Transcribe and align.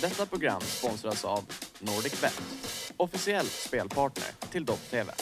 Detta 0.00 0.26
program 0.26 0.60
sponsras 0.60 1.24
av 1.24 1.44
NordicBet, 1.80 2.40
officiell 2.96 3.46
spelpartner 3.46 4.26
till 4.52 4.64
Dobb-TV. 4.64 5.12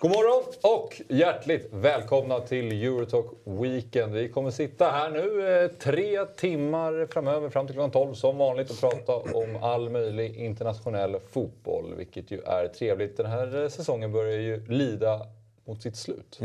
God 0.00 0.10
morgon 0.10 0.52
och 0.66 1.02
hjärtligt 1.08 1.68
välkomna 1.70 2.40
till 2.40 2.84
Eurotalk 2.84 3.26
Weekend. 3.44 4.14
Vi 4.14 4.28
kommer 4.28 4.50
sitta 4.50 4.90
här 4.90 5.10
nu 5.10 5.58
eh, 5.62 5.70
tre 5.70 6.24
timmar 6.24 7.06
framöver, 7.10 7.48
fram 7.50 7.66
till 7.66 7.74
klockan 7.74 7.90
12 7.90 8.14
som 8.14 8.38
vanligt 8.38 8.70
och 8.70 8.80
prata 8.80 9.16
om 9.16 9.56
all 9.62 9.90
möjlig 9.90 10.36
internationell 10.36 11.16
fotboll, 11.30 11.94
vilket 11.96 12.30
ju 12.30 12.40
är 12.40 12.68
trevligt. 12.68 13.16
Den 13.16 13.26
här 13.26 13.62
eh, 13.62 13.68
säsongen 13.68 14.12
börjar 14.12 14.38
ju 14.38 14.66
lida 14.66 15.26
mot 15.64 15.82
sitt 15.82 15.96
slut. 15.96 16.36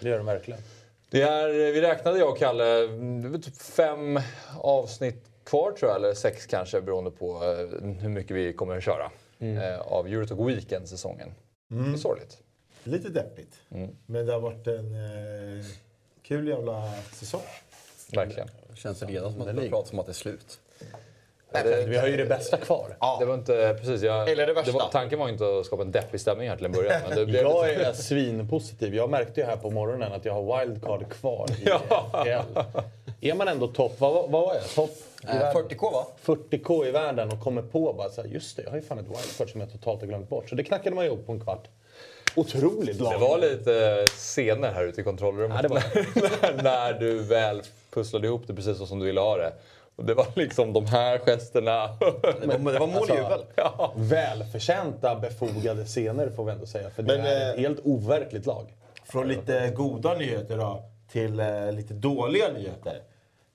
Det 0.00 0.08
gör 0.08 0.16
den 0.16 0.26
verkligen. 0.26 0.60
Det 1.10 1.22
är, 1.22 1.48
vi 1.48 1.80
räknade 1.80 2.18
jag 2.18 2.28
och 2.28 2.38
Kalle, 2.38 2.64
det 3.22 3.28
var 3.28 3.38
typ 3.38 3.62
fem 3.62 4.20
avsnitt 4.60 5.24
kvar 5.44 5.72
tror 5.72 5.90
jag, 5.90 5.96
eller 5.96 6.14
sex 6.14 6.46
kanske 6.46 6.80
beroende 6.80 7.10
på 7.10 7.34
eh, 7.34 7.90
hur 8.00 8.08
mycket 8.08 8.36
vi 8.36 8.52
kommer 8.52 8.76
att 8.76 8.84
köra 8.84 9.10
eh, 9.38 9.80
av 9.80 10.06
Eurotalk 10.06 10.40
Weekend-säsongen. 10.40 11.34
Det 11.68 11.92
är 11.92 11.96
sorgligt. 11.96 12.38
Lite 12.84 13.08
deppigt. 13.08 13.60
Mm. 13.70 13.90
Men 14.06 14.26
det 14.26 14.32
har 14.32 14.40
varit 14.40 14.66
en 14.66 14.94
eh, 15.58 15.64
kul 16.22 16.48
jävla 16.48 16.92
säsong. 17.12 17.40
Verkligen. 18.12 18.48
Känns 18.74 19.02
redan 19.02 19.32
som 19.32 19.40
att 19.42 19.56
det 19.56 19.68
pratar 19.68 19.92
om 19.92 19.98
att 19.98 20.06
det 20.06 20.12
är 20.12 20.14
slut. 20.14 20.58
Vi 21.86 21.96
har 21.98 22.06
ju 22.08 22.16
det 22.16 22.26
bästa 22.26 22.56
kvar. 22.56 22.96
Det 23.20 23.24
var 23.24 23.34
inte, 23.34 23.76
precis, 23.80 24.02
jag, 24.02 24.30
Eller 24.30 24.46
det 24.46 24.52
värsta. 24.52 24.72
var, 24.72 24.88
tanken 24.92 25.18
var 25.18 25.28
inte 25.28 25.44
att 25.58 25.66
skapa 25.66 25.82
en 25.82 25.90
deppig 25.90 26.20
stämning 26.20 26.48
här 26.48 26.56
till 26.56 26.66
en 26.66 26.72
början. 26.72 27.02
Men 27.08 27.18
det 27.18 27.26
blev 27.26 27.42
Jag 27.42 27.68
lite, 27.68 27.84
är 27.84 27.92
svinpositiv. 27.92 28.94
Jag 28.94 29.10
märkte 29.10 29.40
ju 29.40 29.46
här 29.46 29.56
på 29.56 29.70
morgonen 29.70 30.12
att 30.12 30.24
jag 30.24 30.32
har 30.32 30.58
wildcard 30.64 31.08
kvar 31.12 31.46
i 31.50 31.64
FPL. 31.64 32.58
Är 33.20 33.34
man 33.34 33.48
ändå 33.48 33.68
topp, 33.68 33.94
vad, 34.00 34.12
vad 34.14 34.30
var 34.30 34.54
jag? 34.54 34.64
Topp 34.64 34.90
i 35.22 35.26
Eh, 35.26 35.38
världen? 35.38 35.62
40k 35.68 35.92
va? 35.92 36.06
40k 36.24 36.86
i 36.86 36.90
världen 36.90 37.28
och 37.30 37.40
kommer 37.40 37.62
på 37.62 37.92
bara 37.92 38.10
så 38.10 38.22
här, 38.22 38.28
just 38.28 38.56
det, 38.56 38.62
jag 38.62 38.70
har 38.70 38.76
ju 38.76 38.82
fan 38.82 38.98
ett 38.98 39.06
wildcard 39.06 39.50
som 39.50 39.60
jag 39.60 39.72
totalt 39.72 40.00
har 40.00 40.08
glömt 40.08 40.28
bort. 40.28 40.48
Så 40.48 40.54
det 40.54 40.64
knackade 40.64 40.96
man 40.96 41.04
ihop 41.04 41.26
på 41.26 41.32
en 41.32 41.40
kvart. 41.40 41.68
Otroligt 42.36 43.00
lag. 43.00 43.12
det 43.12 43.18
var 43.18 43.38
lite 43.38 44.06
scener 44.16 44.72
här 44.72 44.84
ute 44.84 45.00
i 45.00 45.04
kontrollrummet. 45.04 45.58
Ja, 45.62 45.68
det 45.68 45.74
var- 45.74 46.52
när, 46.52 46.62
när 46.62 46.92
du 46.92 47.18
väl 47.18 47.62
pusslade 47.90 48.26
ihop 48.26 48.42
det 48.46 48.54
precis 48.54 48.78
så 48.78 48.86
som 48.86 48.98
du 48.98 49.06
ville 49.06 49.20
ha 49.20 49.36
det. 49.36 49.52
Och 49.96 50.04
det 50.04 50.14
var 50.14 50.26
liksom 50.34 50.72
de 50.72 50.86
här 50.86 51.18
gesterna. 51.18 51.86
Det 52.40 52.46
var, 52.46 52.72
det 52.72 52.78
var 52.78 52.86
måljubel. 52.86 53.40
ja. 53.56 53.92
Välförtjänta, 53.96 55.16
befogade 55.16 55.84
scener 55.84 56.30
får 56.30 56.44
vi 56.44 56.52
ändå 56.52 56.66
säga. 56.66 56.90
För 56.90 57.02
det 57.02 57.16
Men, 57.16 57.26
är 57.26 57.50
ett 57.50 57.56
eh, 57.56 57.60
helt 57.62 57.78
overkligt 57.84 58.46
lag. 58.46 58.74
Från 59.04 59.28
lite 59.28 59.72
goda 59.76 60.14
nyheter 60.14 60.56
då, 60.56 60.82
till 61.12 61.40
eh, 61.40 61.72
lite 61.72 61.94
dåliga 61.94 62.48
nyheter. 62.52 63.00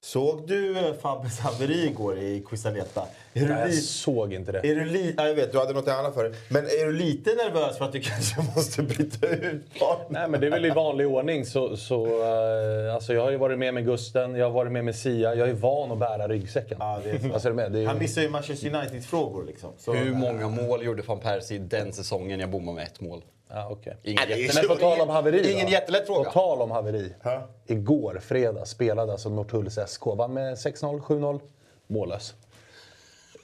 Såg 0.01 0.47
du 0.47 0.77
eh, 0.77 0.93
Fabbes 0.93 1.39
haveri 1.39 1.85
igår 1.85 2.17
i 2.19 2.43
Quisaleta? 2.49 3.03
Är 3.35 3.49
jag 3.59 3.67
li- 3.69 3.75
såg 3.75 4.33
inte 4.33 4.51
det. 4.51 4.59
är 4.59 4.75
du 4.75 4.85
li- 4.85 5.13
ja, 5.17 5.27
jag 5.27 5.35
vet, 5.35 5.51
du 5.51 5.57
hade 5.59 5.73
något 5.73 5.87
annat 5.87 6.13
för 6.13 6.23
dig. 6.23 6.33
Men 6.49 6.65
är 6.65 6.85
du 6.85 6.91
lite 6.93 7.29
nervös 7.29 7.77
för 7.77 7.85
att 7.85 7.91
du 7.91 7.99
kanske 8.01 8.41
måste 8.55 8.81
byta 8.81 9.27
ut 9.27 9.79
barnen? 9.79 10.05
Nej, 10.09 10.27
men 10.29 10.41
det 10.41 10.47
är 10.47 10.51
väl 10.51 10.65
i 10.65 10.69
vanlig 10.69 11.07
ordning. 11.07 11.45
Så, 11.45 11.77
så, 11.77 12.05
eh, 12.05 12.95
alltså 12.95 13.13
jag 13.13 13.21
har 13.21 13.31
ju 13.31 13.37
varit 13.37 13.59
med 13.59 13.73
med 13.73 13.85
Gusten, 13.85 14.35
jag 14.35 14.45
har 14.45 14.51
varit 14.51 14.71
med 14.71 14.85
med 14.85 14.95
Sia. 14.95 15.35
Jag 15.35 15.49
är 15.49 15.53
van 15.53 15.91
att 15.91 15.97
bära 15.99 16.27
ryggsäcken. 16.27 16.77
Ja, 16.79 16.99
det 17.03 17.09
är 17.09 17.19
så. 17.19 17.33
Alltså, 17.33 17.49
är? 17.49 17.69
Det 17.69 17.79
är, 17.79 17.85
Han 17.87 17.97
missar 17.99 18.21
ju 18.21 18.29
Manchester 18.29 18.75
United-frågor 18.75 19.43
liksom. 19.45 19.69
Så, 19.77 19.93
Hur 19.93 20.13
många 20.15 20.47
mål 20.49 20.85
gjorde 20.85 21.01
van 21.01 21.19
Persie 21.19 21.59
den 21.59 21.93
säsongen? 21.93 22.39
Jag 22.39 22.49
bommade 22.49 22.75
med 22.75 22.83
ett 22.85 23.01
mål. 23.01 23.23
Ja, 23.49 23.67
okej. 23.71 23.97
Ingen 24.03 24.21
det 24.27 24.33
är 24.33 24.37
jätte... 24.37 24.59
Men 24.59 24.67
på 24.67 24.75
tal 24.75 25.01
om 25.01 25.09
haveri 25.09 25.51
Ingen 25.53 25.65
då. 25.65 25.71
jättelätt 25.71 26.05
fråga. 26.05 26.23
På 26.23 26.31
tal 26.31 26.61
om 26.61 26.71
haveri. 26.71 27.13
Ja. 27.23 27.47
Igår, 27.67 28.19
fredag, 28.23 28.65
spelade 28.65 29.11
alltså 29.11 29.29
Norrtulls 29.29 29.79
SK. 29.87 30.05
Vann 30.05 30.33
med 30.33 30.53
6-0, 30.55 30.99
7-0. 31.01 31.39
Mållös. 31.87 32.33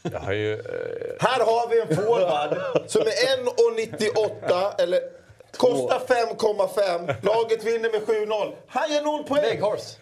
Jag 0.04 0.20
har 0.20 0.34
ju, 0.34 0.54
eh, 0.54 0.60
Här 1.20 1.40
har 1.46 1.70
vi 1.70 1.82
en 1.82 1.96
forward 1.96 2.58
som 2.88 3.02
är 3.02 3.38
1,98 3.38 4.82
eller 4.84 5.00
kostar 5.58 6.00
5,5. 6.00 7.16
Laget 7.22 7.64
vinner 7.64 7.92
med 7.92 8.02
7-0. 8.02 8.56
Han 8.68 8.92
gör 8.94 9.02
0 9.02 9.24
poäng! 9.24 9.42
Vägghorse. 9.42 9.98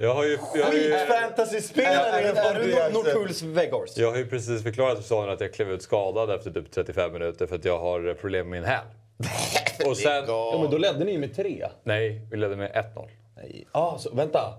jag 0.00 0.14
har 0.14 0.24
ju, 0.24 0.38
jag 0.54 0.64
har 0.64 0.72
ju, 0.72 0.92
Skitfantasyspelare 0.92 2.20
Är, 2.20 2.34
är, 2.34 2.54
är 2.54 2.88
du. 2.88 2.92
Norrtulls 2.94 3.42
vägghorse? 3.42 4.00
jag 4.00 4.10
har 4.10 4.18
ju 4.18 4.26
precis 4.26 4.62
förklarat 4.62 4.96
för 4.96 5.04
Sonen 5.04 5.30
att 5.30 5.40
jag 5.40 5.54
klev 5.54 5.70
ut 5.70 5.82
skadad 5.82 6.30
efter 6.30 6.50
typ 6.50 6.72
35 6.72 7.12
minuter 7.12 7.46
för 7.46 7.56
att 7.56 7.64
jag 7.64 7.78
har 7.78 8.14
problem 8.14 8.50
med 8.50 8.60
min 8.60 8.70
häl. 8.70 8.84
Och 9.86 9.96
sen... 9.96 10.24
Ja, 10.26 10.58
men 10.62 10.70
då 10.70 10.78
ledde 10.78 11.04
ni 11.04 11.12
ju 11.12 11.18
med 11.18 11.36
3. 11.36 11.68
Nej, 11.84 12.26
vi 12.30 12.36
ledde 12.36 12.56
med 12.56 12.70
1-0. 12.94 13.08
Nej. 13.36 13.66
Ah, 13.72 13.98
så, 13.98 14.10
vänta. 14.14 14.54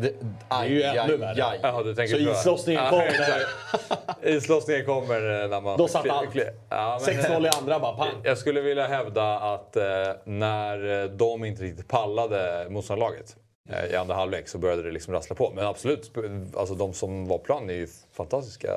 Det, 0.00 0.12
är 0.48 0.64
ju 0.64 0.82
ännu 0.82 1.16
värre. 1.16 1.58
Jaha, 1.62 1.82
du 1.82 1.94
tänker 1.94 2.14
Så 2.16 2.30
islossningen 2.30 2.84
Ja, 2.84 2.90
kommer 2.90 3.06
exakt. 3.06 4.24
Islossningen 4.24 4.84
kommer 4.86 5.42
eh, 5.42 5.48
när 5.48 5.60
man... 5.60 5.78
Då 5.78 5.88
satt 5.88 6.08
allt. 6.10 6.28
Ja, 6.68 7.00
men- 7.06 7.14
6-0 7.14 7.46
i 7.46 7.50
andra 7.58 7.78
bara 7.80 7.96
pang. 7.96 8.14
Jag 8.24 8.38
skulle 8.38 8.60
vilja 8.60 8.86
hävda 8.86 9.34
att 9.38 9.76
eh, 9.76 9.82
när 10.24 11.02
eh, 11.04 11.10
de 11.10 11.44
inte 11.44 11.62
riktigt 11.62 11.88
pallade 11.88 12.66
motståndarlaget 12.70 13.36
eh, 13.70 13.92
i 13.92 13.96
andra 13.96 14.14
halvlek 14.14 14.48
så 14.48 14.58
började 14.58 14.82
det 14.82 14.90
liksom 14.90 15.14
rassla 15.14 15.36
på. 15.36 15.52
Men 15.54 15.66
absolut, 15.66 16.12
alltså 16.56 16.74
de 16.74 16.92
som 16.92 17.28
var 17.28 17.38
på 17.38 17.44
plan 17.44 17.70
är 17.70 17.74
ju 17.74 17.88
fantastiska. 18.16 18.68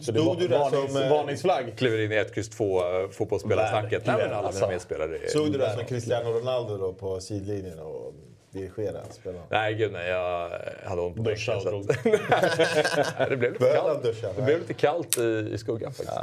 Så 0.00 0.12
det 0.12 0.20
var 0.20 0.34
du 0.36 0.48
där 0.48 0.58
varnings, 0.58 0.92
som, 0.92 1.02
eh, 1.02 1.10
varningsflagg. 1.10 1.72
Kliver 1.78 1.98
in 2.04 2.12
i 2.12 2.16
1, 2.16 2.36
X, 2.38 2.48
2 2.48 2.78
eh, 2.80 3.08
fotbollsspelarslacket. 3.10 4.06
Nej 4.06 4.16
men 4.18 4.32
alla 4.32 4.46
Alltså. 4.46 4.60
mina 4.60 4.72
medspelare. 4.72 5.16
är- 5.16 5.28
Såg 5.28 5.52
du 5.52 5.58
det 5.58 5.72
som 5.74 5.84
Cristiano 5.84 6.30
Ronaldo 6.30 6.76
då 6.76 6.92
på 6.92 7.20
sidlinjen 7.20 7.78
och 7.78 8.12
dirigerade 8.50 9.12
spelarna? 9.12 9.42
Nej 9.50 9.74
gud 9.74 9.92
nej, 9.92 10.08
jag 10.08 10.50
hade 10.84 11.00
ont 11.02 11.16
på 11.16 11.22
Duscha 11.22 11.56
och 11.56 11.66
att- 11.66 12.04
det 13.30 13.36
blev 13.36 13.52
lite 13.52 13.72
kallt. 13.74 14.02
duscha? 14.02 14.28
Det 14.36 14.42
blev 14.42 14.58
lite 14.58 14.74
kallt 14.74 15.18
i, 15.18 15.50
i 15.52 15.58
skuggan 15.58 15.92
faktiskt. 15.92 16.18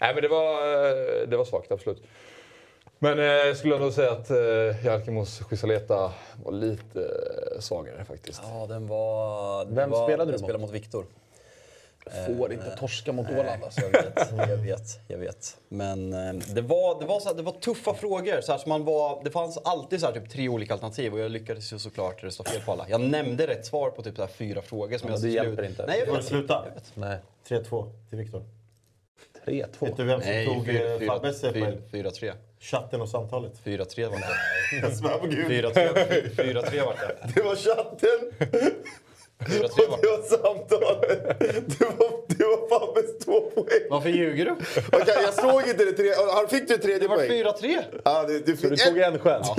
Nej 0.00 0.14
men 0.14 0.22
det 0.22 0.28
var, 0.28 0.52
eh, 0.74 1.28
det 1.28 1.36
var 1.36 1.44
svagt, 1.44 1.72
absolut. 1.72 2.02
Men 2.98 3.18
eh, 3.18 3.24
jag 3.24 3.56
skulle 3.56 3.74
ändå 3.74 3.90
säga 3.92 4.12
att 4.12 4.30
eh, 4.30 4.86
Jalkemos 4.86 5.40
Chisaleta 5.50 6.12
var 6.44 6.52
lite 6.52 7.00
eh, 7.00 7.60
svagare 7.60 8.04
faktiskt. 8.04 8.40
Ja, 8.44 8.66
den 8.68 8.86
var... 8.86 9.64
Vem 9.64 9.90
var, 9.90 10.04
spelade 10.06 10.30
du 10.30 10.34
Jag 10.34 10.40
mot? 10.40 10.48
spelade 10.48 10.62
mot 10.66 10.70
Viktor. 10.74 11.04
Får 12.26 12.52
inte 12.52 12.76
torska 12.76 13.12
mot 13.12 13.26
Åland 13.30 13.64
alltså. 13.64 13.80
Jag 13.92 14.02
vet, 14.02 14.30
jag 14.48 14.56
vet, 14.56 15.00
jag 15.08 15.18
vet. 15.18 15.56
Men 15.68 16.12
eh, 16.12 16.32
det 16.54 16.60
var, 16.60 17.00
det 17.00 17.06
var, 17.06 17.20
så 17.20 17.28
här, 17.28 17.34
det 17.36 17.42
var 17.42 17.52
tuffa 17.52 17.94
frågor. 17.94 18.40
Så 18.40 18.52
här, 18.52 18.58
så 18.58 18.68
man 18.68 18.84
var, 18.84 19.24
det 19.24 19.30
fanns 19.30 19.58
alltid 19.64 20.00
så 20.00 20.06
här, 20.06 20.12
typ, 20.12 20.30
tre 20.30 20.48
olika 20.48 20.72
alternativ 20.72 21.12
och 21.14 21.20
jag 21.20 21.30
lyckades 21.30 21.72
ju 21.72 21.78
såklart 21.78 22.22
rösta 22.24 22.44
fel 22.44 22.60
på 22.66 22.72
alla. 22.72 22.86
Jag 22.88 23.00
nämnde 23.00 23.46
rätt 23.46 23.66
svar 23.66 23.90
på 23.90 24.02
typ 24.02 24.16
så 24.16 24.22
här, 24.22 24.28
fyra 24.28 24.62
frågor. 24.62 24.98
Som 24.98 25.08
Ja, 25.08 25.14
jag 25.14 25.22
det 25.22 25.28
hjälper 25.28 25.62
inte. 25.64 25.86
Nej, 25.86 26.02
jag 26.06 26.14
vet. 26.14 26.24
sluta? 26.24 26.64
Jag 26.68 26.74
vet. 26.74 26.92
Nej. 26.94 27.18
3-2 27.48 27.90
till 28.08 28.18
Viktor. 28.18 28.44
3-2. 29.46 29.66
Vet 29.80 29.96
du 29.96 30.04
vem 30.04 30.20
som 30.20 30.30
Nej, 30.30 30.46
tog 30.46 30.68
eh, 30.68 30.74
fyra- 30.98 31.06
Fabbes 31.06 31.44
eh, 31.44 31.52
fyra- 31.52 31.64
poäng? 31.64 31.82
4-3. 32.04 32.32
Chatten 32.60 33.00
och 33.00 33.08
samtalet. 33.08 33.52
4-3 33.64 34.06
var 34.10 34.18
det. 34.18 34.26
Jag 34.82 34.96
svär 34.96 35.18
på 35.18 35.26
gud. 35.26 35.46
4-3 35.46 35.72
4-3 36.34 36.84
var 36.84 36.94
det. 36.94 37.32
Det 37.34 37.42
var 37.42 37.56
chatten 37.56 38.50
4-3 39.44 39.62
och 39.64 39.90
var 39.90 39.98
det 40.00 40.02
det. 40.02 40.08
var 40.08 40.22
samtalet. 40.54 41.78
Det 41.78 41.84
var, 41.84 42.10
det 42.28 42.44
var 42.44 42.68
Fabbes 42.68 43.18
två 43.24 43.40
poäng. 43.40 43.86
Varför 43.90 44.08
ljuger 44.08 44.44
du? 44.44 44.50
Okej, 44.92 45.14
jag 45.24 45.34
såg 45.34 45.68
inte 45.68 45.84
det. 45.84 45.92
Tre, 45.92 46.12
han 46.34 46.48
fick 46.48 46.68
du 46.68 46.76
tredje 46.76 46.98
Det 46.98 47.08
var 47.08 47.16
poäng? 47.16 47.30
4-3. 47.30 47.82
Ja, 48.04 48.22
det, 48.22 48.46
du 48.46 48.56
Så 48.56 48.68
du 48.68 48.76
tog 48.76 48.98
en 48.98 49.18
själv? 49.18 49.42
Ja, 49.44 49.56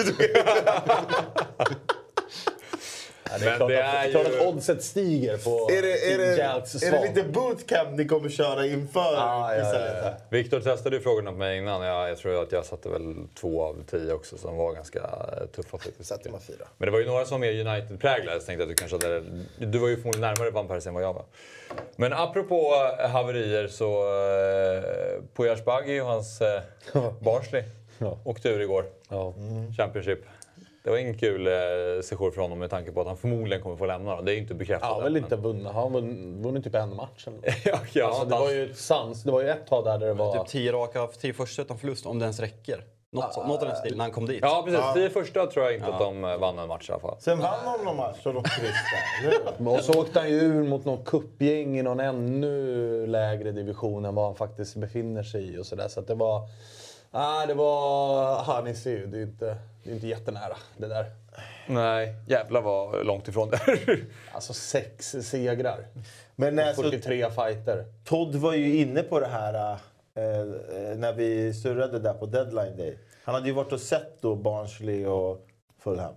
det 3.40 3.46
är 3.46 3.50
Men 3.50 3.58
klart, 3.58 3.70
det 3.70 3.88
att, 3.88 4.06
är 4.06 4.12
klart 4.12 4.28
ju- 4.30 4.40
att 4.40 4.48
oddset 4.48 4.84
stiger 4.84 5.38
på 5.38 5.72
Är 5.72 5.82
det, 5.82 6.14
är, 6.14 6.18
det, 6.18 6.38
Jalks 6.38 6.84
är 6.84 6.92
det 6.92 7.02
lite 7.02 7.24
bootcamp 7.24 7.98
ni 7.98 8.06
kommer 8.08 8.30
köra 8.30 8.66
inför 8.66 9.00
Ah, 9.18 9.56
ja, 9.56 9.74
ja. 10.04 10.14
Viktor 10.30 10.60
testade 10.60 10.96
ju 10.96 11.02
frågorna 11.02 11.32
på 11.32 11.38
mig 11.38 11.58
innan. 11.58 11.82
Jag, 11.86 12.10
jag 12.10 12.18
tror 12.18 12.44
att 12.44 12.52
jag 12.52 12.66
satte 12.66 12.90
väl 12.90 13.16
två 13.42 13.64
av 13.64 13.84
tio 13.92 14.14
också, 14.14 14.38
så 14.38 14.48
de 14.48 14.58
var 14.58 14.74
ganska 14.74 15.00
eh, 15.00 15.46
tuffa 15.56 15.78
faktiskt. 15.78 16.06
Satte 16.10 16.30
man 16.32 16.42
fyra. 16.42 16.66
Men 16.78 16.86
det 16.86 16.92
var 16.92 17.00
ju 17.00 17.06
några 17.06 17.26
som 17.26 17.42
mer 17.42 17.52
United-präglade, 17.68 18.40
så 18.40 18.46
tänkte 18.46 18.64
att 18.64 18.70
du 18.70 18.76
kanske 18.76 19.08
hade... 19.08 19.24
Du 19.58 19.78
var 19.78 19.88
ju 19.88 19.96
förmodligen 19.98 20.22
närmare 20.34 20.52
Van 20.52 20.68
Persie 20.68 20.88
än 20.90 20.94
vad 20.94 21.04
jag 21.04 21.14
var. 21.14 21.26
Men 21.96 22.14
apropå 22.14 22.74
eh, 23.00 23.10
haverier 23.10 23.68
så... 23.68 24.04
Eh, 24.08 24.84
Pujas 25.36 25.66
Baggi 25.66 26.02
och 26.02 26.06
hans 26.06 26.42
eh, 26.42 26.62
Barnsley 27.20 27.64
Ja. 27.98 28.18
åkte 28.26 28.50
ur 28.50 28.60
igår. 28.62 28.86
Ja. 29.10 29.34
Championship. 29.78 30.20
Det 30.84 30.90
var 30.90 30.98
ingen 30.98 31.18
kul 31.18 31.48
eh, 31.48 31.54
session 32.04 32.32
för 32.32 32.42
honom 32.42 32.60
med 32.60 32.70
tanke 32.70 32.92
på 32.92 33.02
att 33.02 33.08
han 33.08 33.18
förmodligen 33.18 33.64
kommer 33.64 33.76
få 33.76 33.86
lämna. 33.86 34.16
då. 34.16 34.22
Det 34.22 34.32
är 34.32 34.34
ju 34.34 34.42
inte 34.42 34.54
bekräftat 34.54 34.90
Han 34.90 34.94
har 34.94 35.08
än, 35.08 35.14
väl 35.14 35.24
inte 35.24 35.36
vunnit, 35.36 35.66
han 35.66 35.76
har 35.76 35.90
vunnit, 36.44 36.64
typ 36.64 36.76
en 36.76 36.96
match 36.96 37.28
eller 37.28 37.40
ja, 37.66 37.80
ja, 37.94 38.08
Alltså, 38.08 38.26
det 38.26 38.36
var 38.36 38.52
ju 38.52 38.72
ett 38.72 38.78
sans, 38.78 39.24
det 39.24 39.32
var 39.32 39.42
ju 39.42 39.50
ett 39.50 39.68
tag 39.68 39.86
där, 39.86 39.98
där 39.98 40.08
det 40.08 40.14
var... 40.14 40.38
Typ 40.38 40.48
10 40.48 40.72
raka, 40.72 41.08
10 41.08 41.34
första 41.34 41.62
utan 41.62 41.78
förlust, 41.78 42.06
om 42.06 42.20
det 42.20 42.24
ens 42.24 42.40
räcker. 42.40 42.84
Något, 43.14 43.48
något 43.48 43.62
av 43.62 43.68
den 43.68 43.78
stilen 43.78 43.98
när 43.98 44.06
han 44.06 44.12
kom 44.12 44.26
dit. 44.26 44.40
Ja, 44.42 44.64
precis. 44.66 44.94
Tio 44.94 45.10
första 45.10 45.46
tror 45.46 45.66
jag 45.66 45.76
inte 45.76 45.88
att 45.88 46.00
de 46.00 46.24
eh, 46.24 46.38
vann 46.38 46.60
en 46.60 46.68
match 46.68 46.90
i 46.90 46.92
alla 46.92 47.02
fall. 47.02 47.16
Sen 47.20 47.40
vann 47.40 47.78
de 47.78 47.86
någon 47.86 47.98
match 47.98 48.26
och 48.26 48.34
de 48.34 48.44
kryssade. 48.44 49.70
Och 49.78 49.84
så 49.84 50.00
åkte 50.00 50.20
han 50.20 50.30
ju 50.30 50.36
ur 50.36 50.64
mot 50.64 50.86
något 50.86 51.06
kuppgäng 51.06 51.80
i 51.80 51.84
någon 51.84 52.00
ännu 52.00 53.08
lägre 53.08 53.52
division 53.52 54.06
än 54.06 54.16
vad 54.16 54.26
han 54.26 54.36
faktiskt 54.36 54.76
befinner 54.76 55.24
sig 55.24 55.54
i. 55.54 55.58
Och 55.58 55.66
så 55.66 55.76
där. 55.76 55.88
så 55.88 56.00
att 56.00 56.08
det 56.08 56.16
var... 56.16 56.42
Nej, 57.14 57.48
det 57.48 57.54
var... 57.54 58.24
Ah, 58.48 58.62
ni 58.66 58.76
ser 58.76 58.92
ju, 58.92 59.08
det 59.08 59.18
är 59.18 59.22
inte, 59.22 59.58
det 59.84 59.90
är 59.90 59.94
inte 59.94 60.08
jättenära 60.08 60.58
det 60.78 60.88
där. 60.88 61.06
Nej, 61.68 62.16
jävlar 62.28 62.62
vad 62.62 63.06
långt 63.06 63.28
ifrån 63.28 63.50
där. 63.50 64.06
Alltså 64.32 64.54
sex 64.54 65.16
segrar. 65.22 65.88
Men 66.36 66.60
alltså, 66.60 66.82
43 66.82 67.30
fighter. 67.30 67.86
Todd 68.04 68.36
var 68.36 68.54
ju 68.54 68.76
inne 68.78 69.04
på 69.04 69.20
det 69.20 69.28
här 69.28 69.54
eh, 70.16 70.22
eh, 70.22 70.98
när 70.98 71.14
vi 71.14 71.54
surrade 71.54 72.00
där 72.00 72.14
på 72.14 72.26
deadline 72.26 72.78
day. 72.78 72.98
Han 73.24 73.36
hade 73.36 73.48
ju 73.48 73.54
varit 73.54 73.72
och 73.72 73.82
sett 73.82 74.22
då 74.22 74.36
Barnsley 74.36 75.06
och 75.06 75.48
Fulham. 75.80 76.14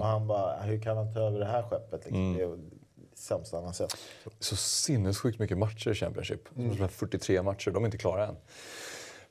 Och 0.00 0.06
han 0.06 0.26
bara, 0.26 0.60
hur 0.62 0.82
kan 0.82 0.96
han 0.96 1.14
ta 1.14 1.20
över 1.20 1.38
det 1.38 1.46
här 1.46 1.62
skeppet? 1.62 2.04
Liksom? 2.04 2.34
Det 2.34 2.42
är 2.42 2.46
ju 2.46 2.56
det 2.56 3.18
sämsta 3.18 3.56
han 3.56 3.66
har 3.66 3.72
sett. 3.72 3.96
Så 4.38 4.56
sinnessjukt 4.56 5.38
mycket 5.38 5.58
matcher 5.58 5.90
i 5.90 5.94
Championship. 5.94 6.56
Mm. 6.56 6.88
43 6.88 7.42
matcher, 7.42 7.70
de 7.70 7.82
är 7.82 7.86
inte 7.86 7.98
klara 7.98 8.26
än. 8.26 8.36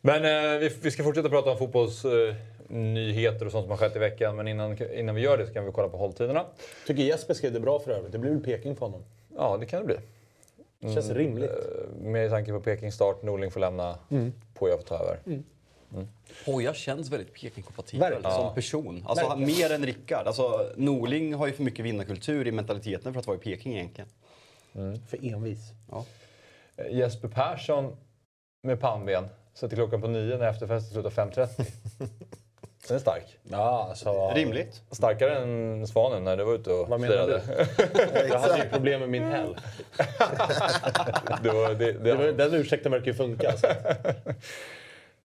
Men 0.02 0.26
eh, 0.26 0.60
vi, 0.60 0.70
vi 0.82 0.92
ska 0.92 1.04
fortsätta 1.04 1.30
prata 1.30 1.52
om 1.52 1.58
fotbollsnyheter 1.58 2.30
eh, 2.70 2.76
nyheter 2.76 3.46
och 3.46 3.52
sånt 3.52 3.64
som 3.64 3.70
har 3.72 3.78
skett 3.78 3.96
i 3.96 4.00
veckan. 4.00 4.36
Men 4.36 4.48
innan, 4.48 4.78
innan 4.94 5.16
vi 5.16 5.22
gör 5.22 5.38
det 5.38 5.48
så 5.48 5.54
kan 5.54 5.66
vi 5.66 5.72
kolla 5.72 5.90
på 5.90 5.98
hålltiderna. 5.98 6.46
Tycker 6.88 7.04
Jesper 7.04 7.34
skrev 7.34 7.54
det 7.54 7.60
bra 7.60 7.80
för 7.80 7.92
övrigt. 7.92 8.12
Det 8.12 8.18
blir 8.20 8.32
väl 8.32 8.44
Peking 8.44 8.76
för 8.76 8.86
honom. 8.86 9.04
Ja, 9.36 9.58
det 9.58 9.66
kan 9.66 9.80
det 9.80 9.86
bli. 9.86 9.96
Det 10.80 10.94
känns 10.94 11.10
rimligt. 11.10 11.50
Eh, 11.50 12.02
Med 12.02 12.30
tanke 12.30 12.52
på 12.52 12.60
Peking 12.62 12.92
start, 12.92 13.24
Norling 13.24 13.52
får 13.52 13.60
lämna, 13.60 13.98
Poja 14.54 14.78
får 14.78 14.84
ta 14.84 14.96
över. 14.96 15.20
Poja 16.46 16.74
känns 16.74 17.10
väldigt 17.12 17.34
Peking-kompatibel 17.34 18.00
Verkligen. 18.12 18.32
som 18.36 18.56
person. 18.56 19.04
Alltså, 19.08 19.26
han- 19.28 19.40
mer 19.46 19.72
än 19.72 19.86
Rickard. 19.86 20.28
Alltså, 20.28 20.70
Norling 20.76 21.34
har 21.34 21.48
ju 21.48 21.54
för 21.54 21.64
mycket 21.64 21.86
vinnarkultur 21.86 22.48
i 22.48 22.52
mentaliteten 22.52 23.14
för 23.14 23.20
att 23.20 23.28
vara 23.28 23.38
i 23.38 23.40
Peking 23.40 23.74
egentligen. 23.74 24.10
För 25.08 25.26
envis. 25.34 25.60
Ja. 25.92 26.06
Eh, 26.78 26.98
Jesper 26.98 27.28
Persson 27.28 27.96
med 28.64 28.80
pannben 28.80 29.24
sätter 29.54 29.76
klockan 29.76 30.02
på 30.02 30.08
nio 30.08 30.38
när 30.38 30.50
efterfesten 30.50 30.94
slutar 30.94 31.10
5.30. 31.10 31.66
Den 32.88 32.96
är 32.96 33.02
stark. 33.02 33.38
Ja, 33.44 33.88
alltså... 33.90 34.32
Rimligt. 34.36 34.82
Starkare 34.92 35.36
än 35.36 35.88
Svanen 35.88 36.24
när 36.24 36.38
du 36.38 36.44
var 36.44 36.54
ute 36.54 36.74
och 36.74 36.90
Vad 36.90 37.00
menar 37.00 37.14
firade. 37.14 37.42
Jag 38.30 38.40
hade 38.40 38.58
ju 38.58 38.70
problem 38.70 39.00
med 39.00 39.10
min 39.10 39.24
helg. 39.24 39.56
Det 41.44 41.50
var, 41.50 41.74
det, 41.74 41.92
Det 41.92 42.14
var, 42.14 42.24
det, 42.24 42.32
den 42.32 42.54
ursäkten 42.54 42.92
verkar 42.92 43.08
ju 43.08 43.14
funka. 43.14 43.50
Alltså. 43.50 43.68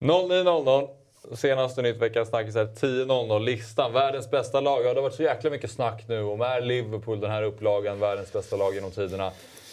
09.00. 0.00 0.88
Senaste 1.34 1.82
nytt 1.82 1.96
veckans 1.96 2.28
snackis 2.28 2.56
är 2.56 2.64
10.00. 2.64 3.40
Listan. 3.40 3.92
Världens 3.92 4.30
bästa 4.30 4.60
lag. 4.60 4.84
Ja, 4.84 4.88
det 4.88 5.00
har 5.00 5.02
varit 5.02 5.14
så 5.14 5.22
jäkla 5.22 5.50
mycket 5.50 5.70
snack 5.70 6.04
nu 6.08 6.22
om 6.22 6.40
är 6.40 6.60
Liverpool 6.60 7.20
den 7.20 7.30
här 7.30 7.42
upplagan 7.42 8.00
världens 8.00 8.32
bästa 8.32 8.56
lag 8.56 8.74
genom 8.74 8.90
tiderna. 8.90 9.32